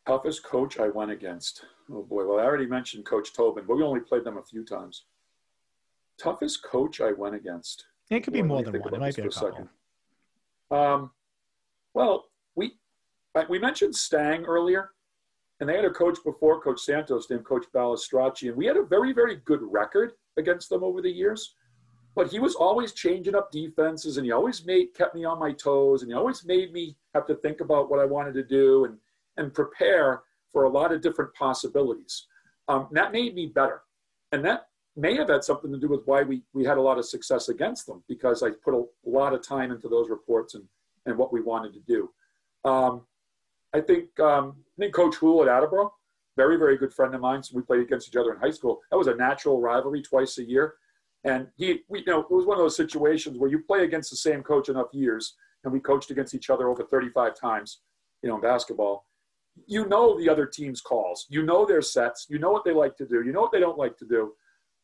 Toughest 0.06 0.42
coach 0.42 0.78
I 0.78 0.88
went 0.88 1.10
against. 1.10 1.64
Oh 1.92 2.02
boy. 2.02 2.26
Well, 2.26 2.38
I 2.40 2.44
already 2.44 2.66
mentioned 2.66 3.04
Coach 3.04 3.32
Tobin, 3.34 3.64
but 3.66 3.76
we 3.76 3.82
only 3.82 4.00
played 4.00 4.24
them 4.24 4.38
a 4.38 4.42
few 4.42 4.64
times. 4.64 5.04
Toughest 6.18 6.62
coach 6.62 7.00
I 7.00 7.12
went 7.12 7.34
against. 7.34 7.86
It 8.10 8.20
could 8.20 8.32
be 8.32 8.42
more 8.42 8.62
than 8.62 8.80
one. 8.80 8.94
It 8.94 9.00
might 9.00 9.16
be 9.16 9.22
a 9.22 9.28
couple. 9.30 9.48
Second. 9.50 9.68
Um, 10.70 11.10
well, 11.94 12.26
we 12.56 12.72
we 13.48 13.58
mentioned 13.58 13.94
Stang 13.94 14.44
earlier. 14.44 14.90
and 15.60 15.68
they 15.68 15.76
had 15.76 15.84
a 15.84 15.90
coach 15.90 16.18
before 16.24 16.60
Coach 16.60 16.80
Santos 16.80 17.28
named 17.28 17.44
Coach 17.44 17.66
Balistracci, 17.74 18.48
and 18.48 18.56
we 18.56 18.64
had 18.66 18.76
a 18.78 18.82
very, 18.82 19.12
very 19.12 19.36
good 19.44 19.60
record 19.62 20.12
against 20.38 20.70
them 20.70 20.82
over 20.82 21.02
the 21.02 21.10
years. 21.10 21.54
But 22.16 22.30
he 22.30 22.40
was 22.40 22.54
always 22.54 22.92
changing 22.92 23.34
up 23.34 23.52
defenses, 23.52 24.16
and 24.16 24.24
he 24.24 24.32
always 24.32 24.64
made 24.64 24.94
kept 24.94 25.14
me 25.14 25.24
on 25.24 25.38
my 25.38 25.52
toes, 25.52 26.02
and 26.02 26.10
he 26.10 26.16
always 26.16 26.44
made 26.44 26.72
me 26.72 26.96
have 27.14 27.26
to 27.26 27.34
think 27.36 27.60
about 27.60 27.90
what 27.90 28.00
I 28.00 28.06
wanted 28.06 28.34
to 28.34 28.42
do 28.42 28.84
and 28.86 28.96
and 29.40 29.52
prepare 29.52 30.22
for 30.52 30.64
a 30.64 30.68
lot 30.68 30.92
of 30.92 31.00
different 31.00 31.34
possibilities. 31.34 32.26
Um, 32.68 32.88
that 32.92 33.12
made 33.12 33.34
me 33.34 33.46
better, 33.46 33.82
and 34.30 34.44
that 34.44 34.66
may 34.96 35.16
have 35.16 35.28
had 35.28 35.42
something 35.42 35.72
to 35.72 35.78
do 35.78 35.88
with 35.88 36.02
why 36.04 36.22
we 36.22 36.42
we 36.52 36.64
had 36.64 36.78
a 36.78 36.82
lot 36.82 36.98
of 36.98 37.04
success 37.04 37.48
against 37.48 37.86
them 37.86 38.04
because 38.08 38.42
I 38.42 38.50
put 38.50 38.74
a, 38.74 38.84
lot 39.04 39.32
of 39.32 39.42
time 39.42 39.72
into 39.72 39.88
those 39.88 40.08
reports 40.08 40.54
and 40.54 40.64
and 41.06 41.16
what 41.16 41.32
we 41.32 41.40
wanted 41.40 41.72
to 41.72 41.80
do. 41.80 42.10
Um, 42.64 43.06
I 43.72 43.80
think 43.80 44.18
um, 44.20 44.56
I 44.78 44.82
think 44.82 44.94
Coach 44.94 45.16
Houle 45.16 45.42
at 45.42 45.48
Attleboro, 45.48 45.92
very 46.36 46.56
very 46.56 46.76
good 46.76 46.92
friend 46.92 47.14
of 47.14 47.20
mine. 47.20 47.42
So 47.42 47.56
we 47.56 47.62
played 47.62 47.80
against 47.80 48.08
each 48.08 48.16
other 48.16 48.32
in 48.32 48.38
high 48.38 48.50
school. 48.50 48.80
That 48.90 48.98
was 48.98 49.08
a 49.08 49.14
natural 49.14 49.60
rivalry 49.60 50.02
twice 50.02 50.38
a 50.38 50.44
year, 50.44 50.74
and 51.24 51.48
he 51.56 51.80
we 51.88 52.00
you 52.00 52.04
know 52.06 52.20
it 52.20 52.30
was 52.30 52.46
one 52.46 52.58
of 52.58 52.64
those 52.64 52.76
situations 52.76 53.38
where 53.38 53.50
you 53.50 53.62
play 53.62 53.84
against 53.84 54.10
the 54.10 54.16
same 54.16 54.42
coach 54.42 54.68
enough 54.68 54.88
years, 54.92 55.34
and 55.64 55.72
we 55.72 55.80
coached 55.80 56.10
against 56.10 56.34
each 56.34 56.50
other 56.50 56.68
over 56.68 56.84
35 56.84 57.34
times, 57.34 57.80
you 58.22 58.28
know, 58.28 58.36
in 58.36 58.40
basketball. 58.40 59.06
You 59.66 59.86
know 59.86 60.18
the 60.18 60.28
other 60.28 60.46
team's 60.46 60.80
calls. 60.80 61.26
You 61.28 61.42
know 61.42 61.66
their 61.66 61.82
sets. 61.82 62.26
You 62.28 62.38
know 62.38 62.50
what 62.50 62.64
they 62.64 62.72
like 62.72 62.96
to 62.96 63.06
do. 63.06 63.22
You 63.22 63.32
know 63.32 63.40
what 63.40 63.52
they 63.52 63.60
don't 63.60 63.78
like 63.78 63.96
to 63.98 64.06
do. 64.06 64.32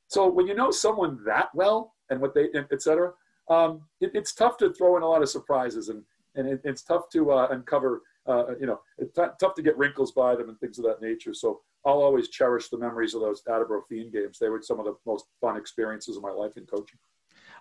So 0.08 0.28
when 0.28 0.46
you 0.46 0.54
know 0.54 0.70
someone 0.70 1.18
that 1.26 1.48
well 1.54 1.94
and 2.10 2.20
what 2.20 2.34
they, 2.34 2.48
et 2.54 2.82
cetera, 2.82 3.12
um, 3.48 3.82
it, 4.00 4.12
it's 4.14 4.34
tough 4.34 4.56
to 4.58 4.72
throw 4.72 4.96
in 4.96 5.02
a 5.02 5.08
lot 5.08 5.22
of 5.22 5.28
surprises 5.28 5.88
and, 5.88 6.02
and 6.36 6.46
it, 6.46 6.60
it's 6.64 6.82
tough 6.82 7.08
to 7.10 7.32
uh, 7.32 7.48
uncover 7.50 8.02
uh, 8.28 8.56
you 8.58 8.66
know, 8.66 8.80
it's 8.98 9.12
t- 9.14 9.22
tough 9.40 9.54
to 9.54 9.62
get 9.62 9.76
wrinkles 9.78 10.12
by 10.12 10.34
them 10.34 10.48
and 10.48 10.58
things 10.58 10.78
of 10.78 10.84
that 10.84 11.00
nature. 11.00 11.32
So 11.32 11.60
I'll 11.84 12.02
always 12.02 12.28
cherish 12.28 12.68
the 12.68 12.78
memories 12.78 13.14
of 13.14 13.20
those 13.20 13.42
Attleboro 13.48 13.82
Feehan 13.90 14.12
games. 14.12 14.38
They 14.38 14.48
were 14.48 14.60
some 14.62 14.80
of 14.80 14.84
the 14.84 14.96
most 15.06 15.26
fun 15.40 15.56
experiences 15.56 16.16
of 16.16 16.22
my 16.22 16.30
life 16.30 16.56
in 16.56 16.66
coaching. 16.66 16.98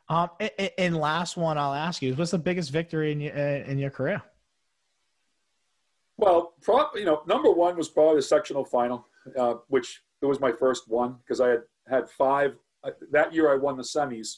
Um, 0.10 0.30
and, 0.40 0.72
and 0.78 0.98
last 0.98 1.38
one 1.38 1.58
I'll 1.58 1.74
ask 1.74 2.02
you: 2.02 2.14
What's 2.14 2.32
the 2.32 2.38
biggest 2.38 2.72
victory 2.72 3.12
in 3.12 3.20
your 3.20 3.36
uh, 3.36 3.64
in 3.66 3.78
your 3.80 3.90
career? 3.90 4.22
Well, 6.18 6.54
pro- 6.62 6.94
you 6.96 7.06
know, 7.06 7.24
number 7.28 7.52
one 7.52 7.76
was 7.76 7.90
probably 7.90 8.18
the 8.18 8.22
sectional 8.22 8.64
final, 8.64 9.08
uh, 9.38 9.56
which 9.68 10.02
it 10.22 10.26
was 10.26 10.40
my 10.40 10.52
first 10.52 10.88
one 10.88 11.18
because 11.20 11.42
I 11.42 11.50
had 11.50 11.62
had 11.88 12.10
five. 12.10 12.56
Uh, 12.84 12.92
that 13.12 13.34
year, 13.34 13.52
I 13.52 13.56
won 13.56 13.78
the 13.78 13.84
semis 13.84 14.38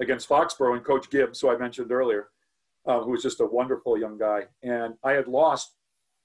against 0.00 0.28
Foxborough 0.28 0.74
and 0.76 0.84
Coach 0.84 1.08
Gibbs, 1.10 1.40
who 1.40 1.50
I 1.50 1.56
mentioned 1.56 1.92
earlier 1.92 2.28
uh, 2.86 3.00
who 3.00 3.10
was 3.10 3.22
just 3.22 3.40
a 3.40 3.46
wonderful 3.46 3.98
young 3.98 4.18
guy. 4.18 4.42
And 4.62 4.94
I 5.02 5.12
had 5.12 5.26
lost 5.26 5.74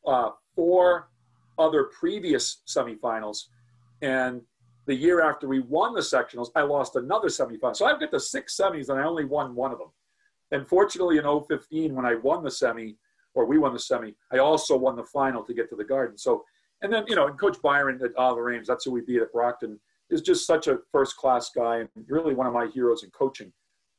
uh, 0.05 0.31
four 0.55 1.09
other 1.57 1.85
previous 1.85 2.61
semifinals. 2.67 3.45
And 4.01 4.41
the 4.85 4.95
year 4.95 5.21
after 5.21 5.47
we 5.47 5.59
won 5.59 5.93
the 5.93 6.01
sectionals, 6.01 6.49
I 6.55 6.61
lost 6.61 6.95
another 6.95 7.27
semifinal. 7.27 7.75
So 7.75 7.85
I've 7.85 7.99
got 7.99 8.11
the 8.11 8.19
six 8.19 8.57
semis 8.57 8.89
and 8.89 8.99
I 8.99 9.03
only 9.03 9.25
won 9.25 9.55
one 9.55 9.71
of 9.71 9.77
them. 9.77 9.89
And 10.51 10.67
fortunately, 10.67 11.17
in 11.17 11.23
015, 11.23 11.93
when 11.93 12.05
I 12.05 12.15
won 12.15 12.43
the 12.43 12.51
semi, 12.51 12.97
or 13.33 13.45
we 13.45 13.57
won 13.57 13.73
the 13.73 13.79
semi, 13.79 14.15
I 14.31 14.39
also 14.39 14.77
won 14.77 14.95
the 14.95 15.03
final 15.03 15.43
to 15.43 15.53
get 15.53 15.69
to 15.69 15.75
the 15.75 15.83
Garden. 15.83 16.17
So, 16.17 16.43
and 16.81 16.91
then, 16.91 17.05
you 17.07 17.15
know, 17.15 17.27
and 17.27 17.39
Coach 17.39 17.57
Byron 17.61 17.99
at 18.03 18.15
Oliver 18.17 18.51
Ames, 18.53 18.67
that's 18.67 18.85
who 18.85 18.91
we 18.91 19.01
beat 19.01 19.21
at 19.21 19.31
Brockton, 19.31 19.79
is 20.09 20.21
just 20.21 20.45
such 20.45 20.67
a 20.67 20.79
first 20.91 21.17
class 21.17 21.51
guy 21.55 21.77
and 21.77 21.89
really 22.07 22.33
one 22.33 22.47
of 22.47 22.53
my 22.53 22.67
heroes 22.67 23.03
in 23.03 23.09
coaching. 23.11 23.51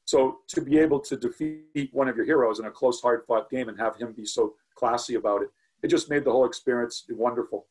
So 0.07 0.39
to 0.49 0.61
be 0.61 0.79
able 0.79 0.99
to 1.01 1.17
defeat 1.17 1.91
one 1.93 2.09
of 2.09 2.17
your 2.17 2.25
heroes 2.25 2.59
in 2.59 2.67
a 2.67 2.71
close, 2.71 3.01
hard 3.01 3.23
fought 3.27 3.49
game 3.49 3.69
and 3.69 3.79
have 3.79 3.97
him 3.97 4.13
be 4.13 4.25
so 4.25 4.55
classy 4.75 5.15
about 5.15 5.43
it, 5.43 5.51
it 5.83 5.89
just 5.89 6.11
made 6.11 6.25
the 6.25 6.33
whole 6.33 6.47
experience 6.47 7.05
wonderful. 7.11 7.67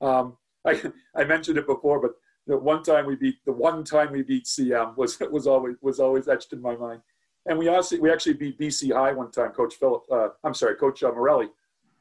Um, 0.00 0.36
I, 0.66 0.80
I 1.14 1.24
mentioned 1.24 1.58
it 1.58 1.66
before, 1.66 2.00
but 2.00 2.12
the 2.46 2.56
one 2.56 2.82
time 2.82 3.06
we 3.06 3.16
beat 3.16 3.36
the 3.44 3.52
one 3.52 3.84
time 3.84 4.12
we 4.12 4.22
beat 4.22 4.44
CM 4.44 4.96
was 4.96 5.18
was 5.30 5.46
always 5.46 5.76
was 5.80 6.00
always 6.00 6.28
etched 6.28 6.52
in 6.52 6.62
my 6.62 6.76
mind. 6.76 7.02
And 7.46 7.58
we 7.58 7.68
also 7.68 7.98
we 7.98 8.10
actually 8.10 8.34
beat 8.34 8.58
BC 8.58 8.92
High 8.92 9.12
one 9.12 9.30
time. 9.30 9.50
Coach 9.50 9.74
Philip, 9.74 10.04
uh, 10.10 10.28
I'm 10.44 10.54
sorry, 10.54 10.76
Coach 10.76 11.02
uh, 11.02 11.10
Morelli, 11.10 11.48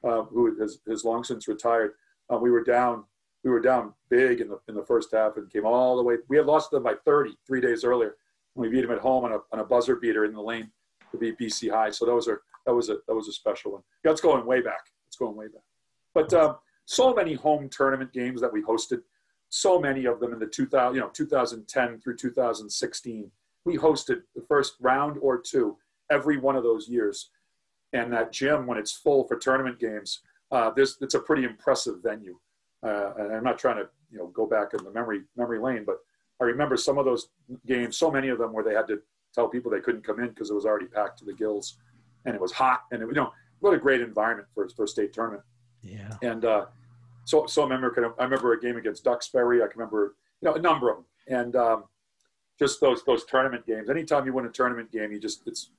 uh, 0.03 0.23
who 0.23 0.59
has, 0.59 0.79
has 0.87 1.03
long 1.03 1.23
since 1.23 1.47
retired. 1.47 1.93
Uh, 2.31 2.37
we 2.37 2.51
were 2.51 2.63
down 2.63 3.05
we 3.43 3.49
were 3.49 3.59
down 3.59 3.93
big 4.09 4.39
in 4.39 4.49
the 4.49 4.59
in 4.67 4.75
the 4.75 4.85
first 4.85 5.11
half 5.11 5.37
and 5.37 5.51
came 5.51 5.65
all 5.65 5.97
the 5.97 6.03
way. 6.03 6.17
We 6.29 6.37
had 6.37 6.45
lost 6.45 6.71
them 6.71 6.83
by 6.83 6.93
30 7.05 7.31
three 7.47 7.61
days 7.61 7.83
earlier 7.83 8.15
And 8.55 8.61
we 8.61 8.69
beat 8.69 8.81
them 8.81 8.91
at 8.91 8.99
home 8.99 9.25
on 9.25 9.33
a, 9.33 9.39
on 9.51 9.59
a 9.59 9.63
buzzer 9.63 9.95
beater 9.95 10.25
in 10.25 10.33
the 10.33 10.41
lane 10.41 10.69
to 11.11 11.17
beat 11.17 11.39
BC 11.39 11.71
High. 11.71 11.89
So 11.89 12.05
those 12.05 12.27
are 12.27 12.41
that 12.65 12.73
was 12.73 12.89
a 12.89 12.97
that 13.07 13.15
was 13.15 13.27
a 13.27 13.33
special 13.33 13.71
one. 13.73 13.81
It's 14.03 14.21
going 14.21 14.45
way 14.45 14.61
back. 14.61 14.91
It's 15.07 15.17
going 15.17 15.35
way 15.35 15.47
back. 15.47 15.63
But 16.13 16.33
um, 16.33 16.57
so 16.85 17.13
many 17.13 17.33
home 17.33 17.69
tournament 17.69 18.13
games 18.13 18.41
that 18.41 18.51
we 18.51 18.61
hosted. 18.61 19.01
So 19.49 19.79
many 19.79 20.05
of 20.05 20.19
them 20.19 20.33
in 20.33 20.39
the 20.39 20.45
2000, 20.45 20.95
you 20.95 21.01
know, 21.01 21.09
2010 21.09 21.99
through 21.99 22.15
2016. 22.15 23.31
We 23.65 23.77
hosted 23.77 24.21
the 24.35 24.43
first 24.47 24.75
round 24.79 25.17
or 25.21 25.39
two 25.39 25.77
every 26.09 26.37
one 26.37 26.55
of 26.55 26.63
those 26.63 26.87
years. 26.89 27.29
And 27.93 28.11
that 28.13 28.31
gym, 28.31 28.67
when 28.67 28.77
it's 28.77 28.91
full 28.91 29.27
for 29.27 29.37
tournament 29.37 29.79
games, 29.79 30.21
uh, 30.51 30.71
this 30.71 30.97
it's 31.01 31.13
a 31.13 31.19
pretty 31.19 31.43
impressive 31.43 31.95
venue. 32.03 32.37
Uh, 32.83 33.13
and 33.17 33.33
I'm 33.33 33.43
not 33.43 33.59
trying 33.59 33.77
to 33.77 33.87
you 34.11 34.17
know 34.17 34.27
go 34.27 34.45
back 34.45 34.73
in 34.73 34.83
the 34.83 34.91
memory 34.91 35.21
memory 35.35 35.59
lane, 35.59 35.83
but 35.85 35.97
I 36.41 36.45
remember 36.45 36.75
some 36.77 36.97
of 36.97 37.05
those 37.05 37.29
games, 37.67 37.97
so 37.97 38.09
many 38.11 38.29
of 38.29 38.37
them 38.37 38.51
where 38.51 38.63
they 38.63 38.73
had 38.73 38.87
to 38.87 38.99
tell 39.33 39.47
people 39.47 39.71
they 39.71 39.79
couldn't 39.79 40.03
come 40.03 40.19
in 40.19 40.29
because 40.29 40.49
it 40.49 40.53
was 40.53 40.65
already 40.65 40.87
packed 40.87 41.19
to 41.19 41.25
the 41.25 41.33
gills, 41.33 41.77
and 42.25 42.35
it 42.35 42.41
was 42.41 42.51
hot, 42.51 42.83
and 42.91 43.01
it, 43.01 43.07
you 43.07 43.13
know 43.13 43.31
what 43.59 43.73
a 43.73 43.77
great 43.77 44.01
environment 44.01 44.47
for 44.53 44.67
for 44.69 44.85
a 44.85 44.87
state 44.87 45.13
tournament. 45.13 45.43
Yeah. 45.81 46.15
And 46.21 46.45
uh, 46.45 46.65
so 47.25 47.45
so 47.45 47.61
I 47.61 47.65
remember 47.65 48.13
I 48.19 48.23
remember 48.23 48.53
a 48.53 48.59
game 48.59 48.77
against 48.77 49.03
Duxbury. 49.03 49.61
I 49.61 49.67
can 49.67 49.79
remember 49.79 50.15
you 50.41 50.49
know 50.49 50.55
a 50.55 50.61
number 50.61 50.89
of 50.89 50.97
them, 50.97 51.05
and 51.27 51.55
um, 51.55 51.83
just 52.61 52.79
those 52.79 53.03
those 53.03 53.25
tournament 53.25 53.65
games. 53.65 53.89
Anytime 53.89 54.27
you 54.27 54.33
win 54.33 54.45
a 54.45 54.49
tournament 54.49 54.91
game, 54.91 55.11
you 55.11 55.19
just 55.19 55.41
it's 55.47 55.71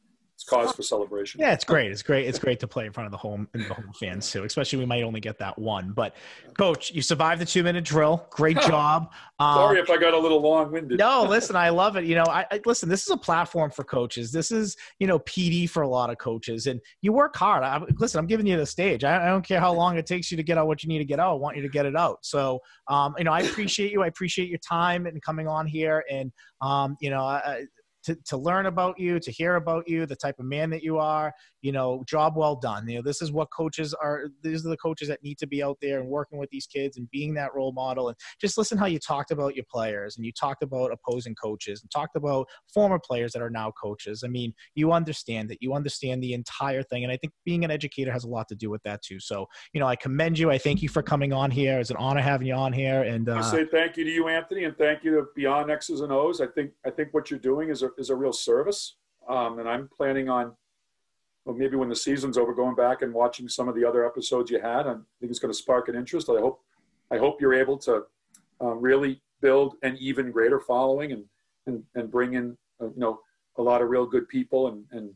it's 0.42 0.50
cause 0.50 0.72
for 0.72 0.82
celebration. 0.82 1.40
Yeah, 1.40 1.52
it's 1.52 1.64
great. 1.64 1.92
It's 1.92 2.02
great. 2.02 2.26
It's 2.26 2.38
great 2.38 2.58
to 2.60 2.66
play 2.66 2.86
in 2.86 2.92
front 2.92 3.06
of 3.06 3.12
the 3.12 3.18
home 3.18 3.48
and 3.54 3.64
the 3.64 3.74
home 3.74 3.92
fans 3.94 4.30
too. 4.30 4.42
Especially 4.44 4.78
we 4.78 4.86
might 4.86 5.02
only 5.02 5.20
get 5.20 5.38
that 5.38 5.56
one. 5.58 5.92
But 5.92 6.16
coach, 6.58 6.90
you 6.90 7.00
survived 7.00 7.40
the 7.40 7.46
two 7.46 7.62
minute 7.62 7.84
drill. 7.84 8.26
Great 8.30 8.58
job. 8.66 9.12
Um, 9.38 9.54
Sorry 9.54 9.80
if 9.80 9.88
I 9.88 9.98
got 9.98 10.14
a 10.14 10.18
little 10.18 10.40
long 10.40 10.72
winded. 10.72 10.98
no, 10.98 11.22
listen, 11.28 11.54
I 11.54 11.68
love 11.68 11.96
it. 11.96 12.04
You 12.04 12.16
know, 12.16 12.24
I, 12.24 12.44
I, 12.50 12.60
listen. 12.66 12.88
This 12.88 13.02
is 13.02 13.10
a 13.10 13.16
platform 13.16 13.70
for 13.70 13.84
coaches. 13.84 14.32
This 14.32 14.50
is 14.50 14.76
you 14.98 15.06
know 15.06 15.20
PD 15.20 15.70
for 15.70 15.82
a 15.82 15.88
lot 15.88 16.10
of 16.10 16.18
coaches, 16.18 16.66
and 16.66 16.80
you 17.02 17.12
work 17.12 17.36
hard. 17.36 17.62
I, 17.62 17.80
listen, 17.98 18.18
I'm 18.18 18.26
giving 18.26 18.46
you 18.46 18.56
the 18.56 18.66
stage. 18.66 19.04
I, 19.04 19.24
I, 19.24 19.28
don't 19.28 19.46
care 19.46 19.60
how 19.60 19.72
long 19.72 19.96
it 19.96 20.06
takes 20.06 20.30
you 20.30 20.36
to 20.36 20.42
get 20.42 20.58
out 20.58 20.66
what 20.66 20.82
you 20.82 20.88
need 20.88 20.98
to 20.98 21.04
get 21.04 21.20
out. 21.20 21.32
I 21.32 21.34
want 21.34 21.56
you 21.56 21.62
to 21.62 21.68
get 21.68 21.86
it 21.86 21.94
out. 21.94 22.18
So, 22.22 22.60
um, 22.88 23.14
you 23.16 23.24
know, 23.24 23.32
I 23.32 23.40
appreciate 23.40 23.92
you. 23.92 24.02
I 24.02 24.08
appreciate 24.08 24.48
your 24.48 24.58
time 24.58 25.06
and 25.06 25.22
coming 25.22 25.46
on 25.46 25.66
here. 25.66 26.04
And 26.10 26.32
um, 26.60 26.96
you 27.00 27.10
know, 27.10 27.22
I, 27.22 27.64
to, 28.04 28.16
to 28.26 28.36
learn 28.36 28.66
about 28.66 28.98
you, 28.98 29.20
to 29.20 29.30
hear 29.30 29.56
about 29.56 29.88
you, 29.88 30.06
the 30.06 30.16
type 30.16 30.36
of 30.38 30.44
man 30.44 30.70
that 30.70 30.82
you 30.82 30.98
are, 30.98 31.32
you 31.60 31.72
know, 31.72 32.02
job 32.06 32.34
well 32.36 32.56
done. 32.56 32.88
You 32.88 32.96
know, 32.96 33.02
this 33.02 33.22
is 33.22 33.32
what 33.32 33.48
coaches 33.56 33.94
are, 33.94 34.26
these 34.42 34.66
are 34.66 34.70
the 34.70 34.76
coaches 34.76 35.08
that 35.08 35.22
need 35.22 35.38
to 35.38 35.46
be 35.46 35.62
out 35.62 35.78
there 35.80 36.00
and 36.00 36.08
working 36.08 36.38
with 36.38 36.50
these 36.50 36.66
kids 36.66 36.96
and 36.96 37.10
being 37.10 37.34
that 37.34 37.54
role 37.54 37.72
model. 37.72 38.08
And 38.08 38.16
just 38.40 38.58
listen 38.58 38.78
how 38.78 38.86
you 38.86 38.98
talked 38.98 39.30
about 39.30 39.54
your 39.54 39.64
players 39.70 40.16
and 40.16 40.26
you 40.26 40.32
talked 40.32 40.62
about 40.62 40.92
opposing 40.92 41.34
coaches 41.34 41.82
and 41.82 41.90
talked 41.90 42.16
about 42.16 42.46
former 42.72 42.98
players 42.98 43.32
that 43.32 43.42
are 43.42 43.50
now 43.50 43.72
coaches. 43.80 44.22
I 44.24 44.28
mean, 44.28 44.52
you 44.74 44.92
understand 44.92 45.48
that 45.50 45.58
you 45.60 45.74
understand 45.74 46.22
the 46.22 46.34
entire 46.34 46.82
thing. 46.82 47.04
And 47.04 47.12
I 47.12 47.16
think 47.16 47.32
being 47.44 47.64
an 47.64 47.70
educator 47.70 48.12
has 48.12 48.24
a 48.24 48.28
lot 48.28 48.48
to 48.48 48.54
do 48.54 48.70
with 48.70 48.82
that 48.82 49.02
too. 49.02 49.20
So, 49.20 49.46
you 49.72 49.80
know, 49.80 49.86
I 49.86 49.96
commend 49.96 50.38
you. 50.38 50.50
I 50.50 50.58
thank 50.58 50.82
you 50.82 50.88
for 50.88 51.02
coming 51.02 51.32
on 51.32 51.50
here. 51.50 51.78
It's 51.78 51.90
an 51.90 51.96
honor 51.96 52.20
having 52.20 52.46
you 52.46 52.54
on 52.54 52.72
here. 52.72 53.02
And 53.02 53.28
uh, 53.28 53.36
I 53.36 53.42
say 53.42 53.64
thank 53.64 53.96
you 53.96 54.04
to 54.04 54.10
you, 54.10 54.28
Anthony, 54.28 54.64
and 54.64 54.76
thank 54.76 55.04
you 55.04 55.12
to 55.12 55.26
Beyond 55.36 55.70
X's 55.70 56.00
and 56.00 56.12
O's. 56.12 56.40
I 56.40 56.46
think, 56.48 56.72
I 56.84 56.90
think 56.90 57.14
what 57.14 57.30
you're 57.30 57.38
doing 57.38 57.70
is 57.70 57.82
a, 57.82 57.90
is 57.98 58.10
a 58.10 58.16
real 58.16 58.32
service. 58.32 58.96
Um, 59.28 59.58
and 59.58 59.68
I'm 59.68 59.88
planning 59.88 60.28
on, 60.28 60.52
well, 61.44 61.56
maybe 61.56 61.76
when 61.76 61.88
the 61.88 61.96
season's 61.96 62.38
over, 62.38 62.54
going 62.54 62.74
back 62.74 63.02
and 63.02 63.12
watching 63.12 63.48
some 63.48 63.68
of 63.68 63.74
the 63.74 63.84
other 63.84 64.06
episodes 64.06 64.50
you 64.50 64.60
had. 64.60 64.86
I 64.86 64.92
think 64.92 65.30
it's 65.30 65.38
going 65.38 65.52
to 65.52 65.58
spark 65.58 65.88
an 65.88 65.94
interest. 65.94 66.28
I 66.28 66.40
hope, 66.40 66.60
I 67.10 67.18
hope 67.18 67.40
you're 67.40 67.54
able 67.54 67.78
to 67.78 68.04
um, 68.60 68.80
really 68.80 69.20
build 69.40 69.74
an 69.82 69.96
even 70.00 70.30
greater 70.30 70.60
following 70.60 71.12
and, 71.12 71.24
and, 71.66 71.82
and 71.94 72.10
bring 72.10 72.34
in, 72.34 72.56
uh, 72.80 72.86
you 72.86 73.00
know, 73.00 73.20
a 73.58 73.62
lot 73.62 73.82
of 73.82 73.88
real 73.88 74.06
good 74.06 74.28
people. 74.28 74.68
And, 74.68 74.84
and, 74.92 75.10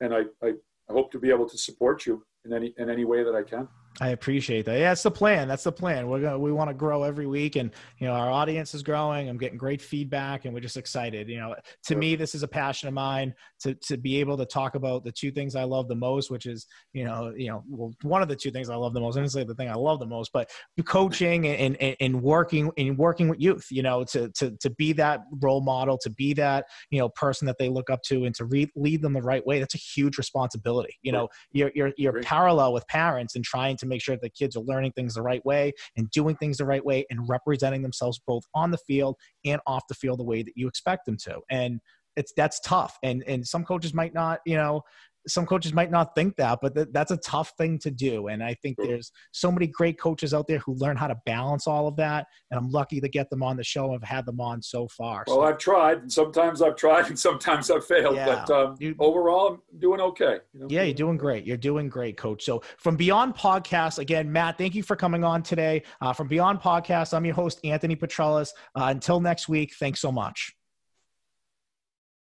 and 0.00 0.14
I, 0.14 0.46
I, 0.46 0.54
I 0.88 0.92
hope 0.92 1.10
to 1.12 1.18
be 1.18 1.30
able 1.30 1.48
to 1.48 1.58
support 1.58 2.06
you 2.06 2.24
in 2.44 2.52
any, 2.52 2.74
in 2.78 2.88
any 2.88 3.04
way 3.04 3.24
that 3.24 3.34
I 3.34 3.42
can. 3.42 3.68
I 4.00 4.08
appreciate 4.08 4.64
that. 4.66 4.78
Yeah, 4.78 4.88
that's 4.88 5.04
the 5.04 5.10
plan. 5.10 5.46
That's 5.46 5.62
the 5.62 5.70
plan. 5.70 6.08
We're 6.08 6.20
gonna 6.20 6.38
we 6.38 6.50
want 6.50 6.68
to 6.68 6.74
grow 6.74 7.04
every 7.04 7.28
week, 7.28 7.54
and 7.54 7.70
you 7.98 8.08
know 8.08 8.12
our 8.14 8.28
audience 8.28 8.74
is 8.74 8.82
growing. 8.82 9.28
I'm 9.28 9.38
getting 9.38 9.56
great 9.56 9.80
feedback, 9.80 10.44
and 10.44 10.52
we're 10.52 10.60
just 10.60 10.76
excited. 10.76 11.28
You 11.28 11.38
know, 11.38 11.54
to 11.84 11.94
me, 11.94 12.16
this 12.16 12.34
is 12.34 12.42
a 12.42 12.48
passion 12.48 12.88
of 12.88 12.94
mine 12.94 13.32
to 13.60 13.74
to 13.74 13.96
be 13.96 14.18
able 14.18 14.36
to 14.38 14.46
talk 14.46 14.74
about 14.74 15.04
the 15.04 15.12
two 15.12 15.30
things 15.30 15.54
I 15.54 15.62
love 15.62 15.86
the 15.86 15.94
most, 15.94 16.28
which 16.28 16.46
is 16.46 16.66
you 16.92 17.04
know 17.04 17.32
you 17.36 17.48
know 17.48 17.62
well, 17.68 17.94
one 18.02 18.20
of 18.20 18.28
the 18.28 18.34
two 18.34 18.50
things 18.50 18.68
I 18.68 18.74
love 18.74 18.94
the 18.94 19.00
most. 19.00 19.16
I 19.16 19.20
didn't 19.20 19.30
say 19.30 19.44
the 19.44 19.54
thing 19.54 19.68
I 19.68 19.74
love 19.74 20.00
the 20.00 20.06
most, 20.06 20.32
but 20.32 20.50
coaching 20.84 21.46
and 21.46 21.76
and, 21.76 21.96
and 22.00 22.20
working 22.20 22.72
and 22.76 22.98
working 22.98 23.28
with 23.28 23.40
youth. 23.40 23.66
You 23.70 23.84
know, 23.84 24.02
to 24.06 24.28
to 24.30 24.56
to 24.60 24.70
be 24.70 24.92
that 24.94 25.20
role 25.40 25.60
model, 25.60 25.98
to 25.98 26.10
be 26.10 26.34
that 26.34 26.64
you 26.90 26.98
know 26.98 27.10
person 27.10 27.46
that 27.46 27.58
they 27.58 27.68
look 27.68 27.90
up 27.90 28.02
to, 28.06 28.24
and 28.24 28.34
to 28.34 28.44
re- 28.46 28.72
lead 28.74 29.02
them 29.02 29.12
the 29.12 29.22
right 29.22 29.46
way. 29.46 29.60
That's 29.60 29.76
a 29.76 29.78
huge 29.78 30.18
responsibility. 30.18 30.96
You 31.02 31.12
know, 31.12 31.28
you're 31.52 31.70
you're 31.76 31.92
you're 31.96 32.22
parallel 32.22 32.72
with 32.72 32.84
parents 32.88 33.36
and 33.36 33.44
trying 33.44 33.76
to 33.76 33.83
to 33.84 33.88
make 33.88 34.02
sure 34.02 34.14
that 34.16 34.22
the 34.22 34.30
kids 34.30 34.56
are 34.56 34.62
learning 34.64 34.92
things 34.92 35.14
the 35.14 35.22
right 35.22 35.44
way 35.44 35.72
and 35.96 36.10
doing 36.10 36.36
things 36.36 36.58
the 36.58 36.66
right 36.66 36.84
way 36.84 37.04
and 37.10 37.28
representing 37.28 37.82
themselves 37.82 38.20
both 38.26 38.44
on 38.54 38.70
the 38.70 38.78
field 38.78 39.16
and 39.44 39.60
off 39.66 39.82
the 39.88 39.94
field 39.94 40.18
the 40.18 40.24
way 40.24 40.42
that 40.42 40.52
you 40.56 40.68
expect 40.68 41.06
them 41.06 41.16
to. 41.24 41.38
And 41.50 41.80
it's 42.16 42.32
that's 42.36 42.60
tough 42.60 42.96
and 43.02 43.24
and 43.26 43.46
some 43.46 43.64
coaches 43.64 43.92
might 43.92 44.14
not 44.14 44.38
you 44.46 44.56
know 44.56 44.82
some 45.26 45.46
coaches 45.46 45.72
might 45.72 45.90
not 45.90 46.14
think 46.14 46.36
that, 46.36 46.58
but 46.60 46.74
th- 46.74 46.88
that's 46.92 47.10
a 47.10 47.16
tough 47.18 47.52
thing 47.56 47.78
to 47.80 47.90
do. 47.90 48.28
And 48.28 48.42
I 48.42 48.54
think 48.54 48.76
there's 48.78 49.12
so 49.32 49.50
many 49.50 49.66
great 49.66 49.98
coaches 49.98 50.34
out 50.34 50.46
there 50.46 50.58
who 50.58 50.74
learn 50.74 50.96
how 50.96 51.06
to 51.06 51.16
balance 51.26 51.66
all 51.66 51.86
of 51.86 51.96
that. 51.96 52.26
And 52.50 52.58
I'm 52.58 52.70
lucky 52.70 53.00
to 53.00 53.08
get 53.08 53.30
them 53.30 53.42
on 53.42 53.56
the 53.56 53.64
show 53.64 53.94
I've 53.94 54.02
had 54.02 54.26
them 54.26 54.40
on 54.40 54.62
so 54.62 54.88
far. 54.88 55.24
Well, 55.26 55.36
so. 55.36 55.42
I've 55.42 55.58
tried, 55.58 55.98
and 55.98 56.12
sometimes 56.12 56.62
I've 56.62 56.76
tried, 56.76 57.06
and 57.08 57.18
sometimes 57.18 57.70
I've 57.70 57.86
failed. 57.86 58.16
Yeah. 58.16 58.44
But 58.46 58.50
um, 58.50 58.76
you, 58.78 58.94
overall, 58.98 59.60
I'm 59.72 59.78
doing 59.78 60.00
okay. 60.00 60.38
You 60.52 60.60
know? 60.60 60.66
Yeah, 60.68 60.82
you're 60.82 60.94
doing 60.94 61.16
great. 61.16 61.46
You're 61.46 61.56
doing 61.56 61.88
great, 61.88 62.16
Coach. 62.16 62.44
So 62.44 62.62
from 62.78 62.96
Beyond 62.96 63.34
Podcast, 63.34 63.98
again, 63.98 64.30
Matt, 64.30 64.58
thank 64.58 64.74
you 64.74 64.82
for 64.82 64.96
coming 64.96 65.24
on 65.24 65.42
today. 65.42 65.82
Uh, 66.00 66.12
from 66.12 66.28
Beyond 66.28 66.60
Podcast, 66.60 67.14
I'm 67.14 67.24
your 67.24 67.34
host, 67.34 67.60
Anthony 67.64 67.96
Petrellis. 67.96 68.50
Uh, 68.74 68.86
until 68.88 69.20
next 69.20 69.48
week, 69.48 69.74
thanks 69.74 70.00
so 70.00 70.12
much. 70.12 70.54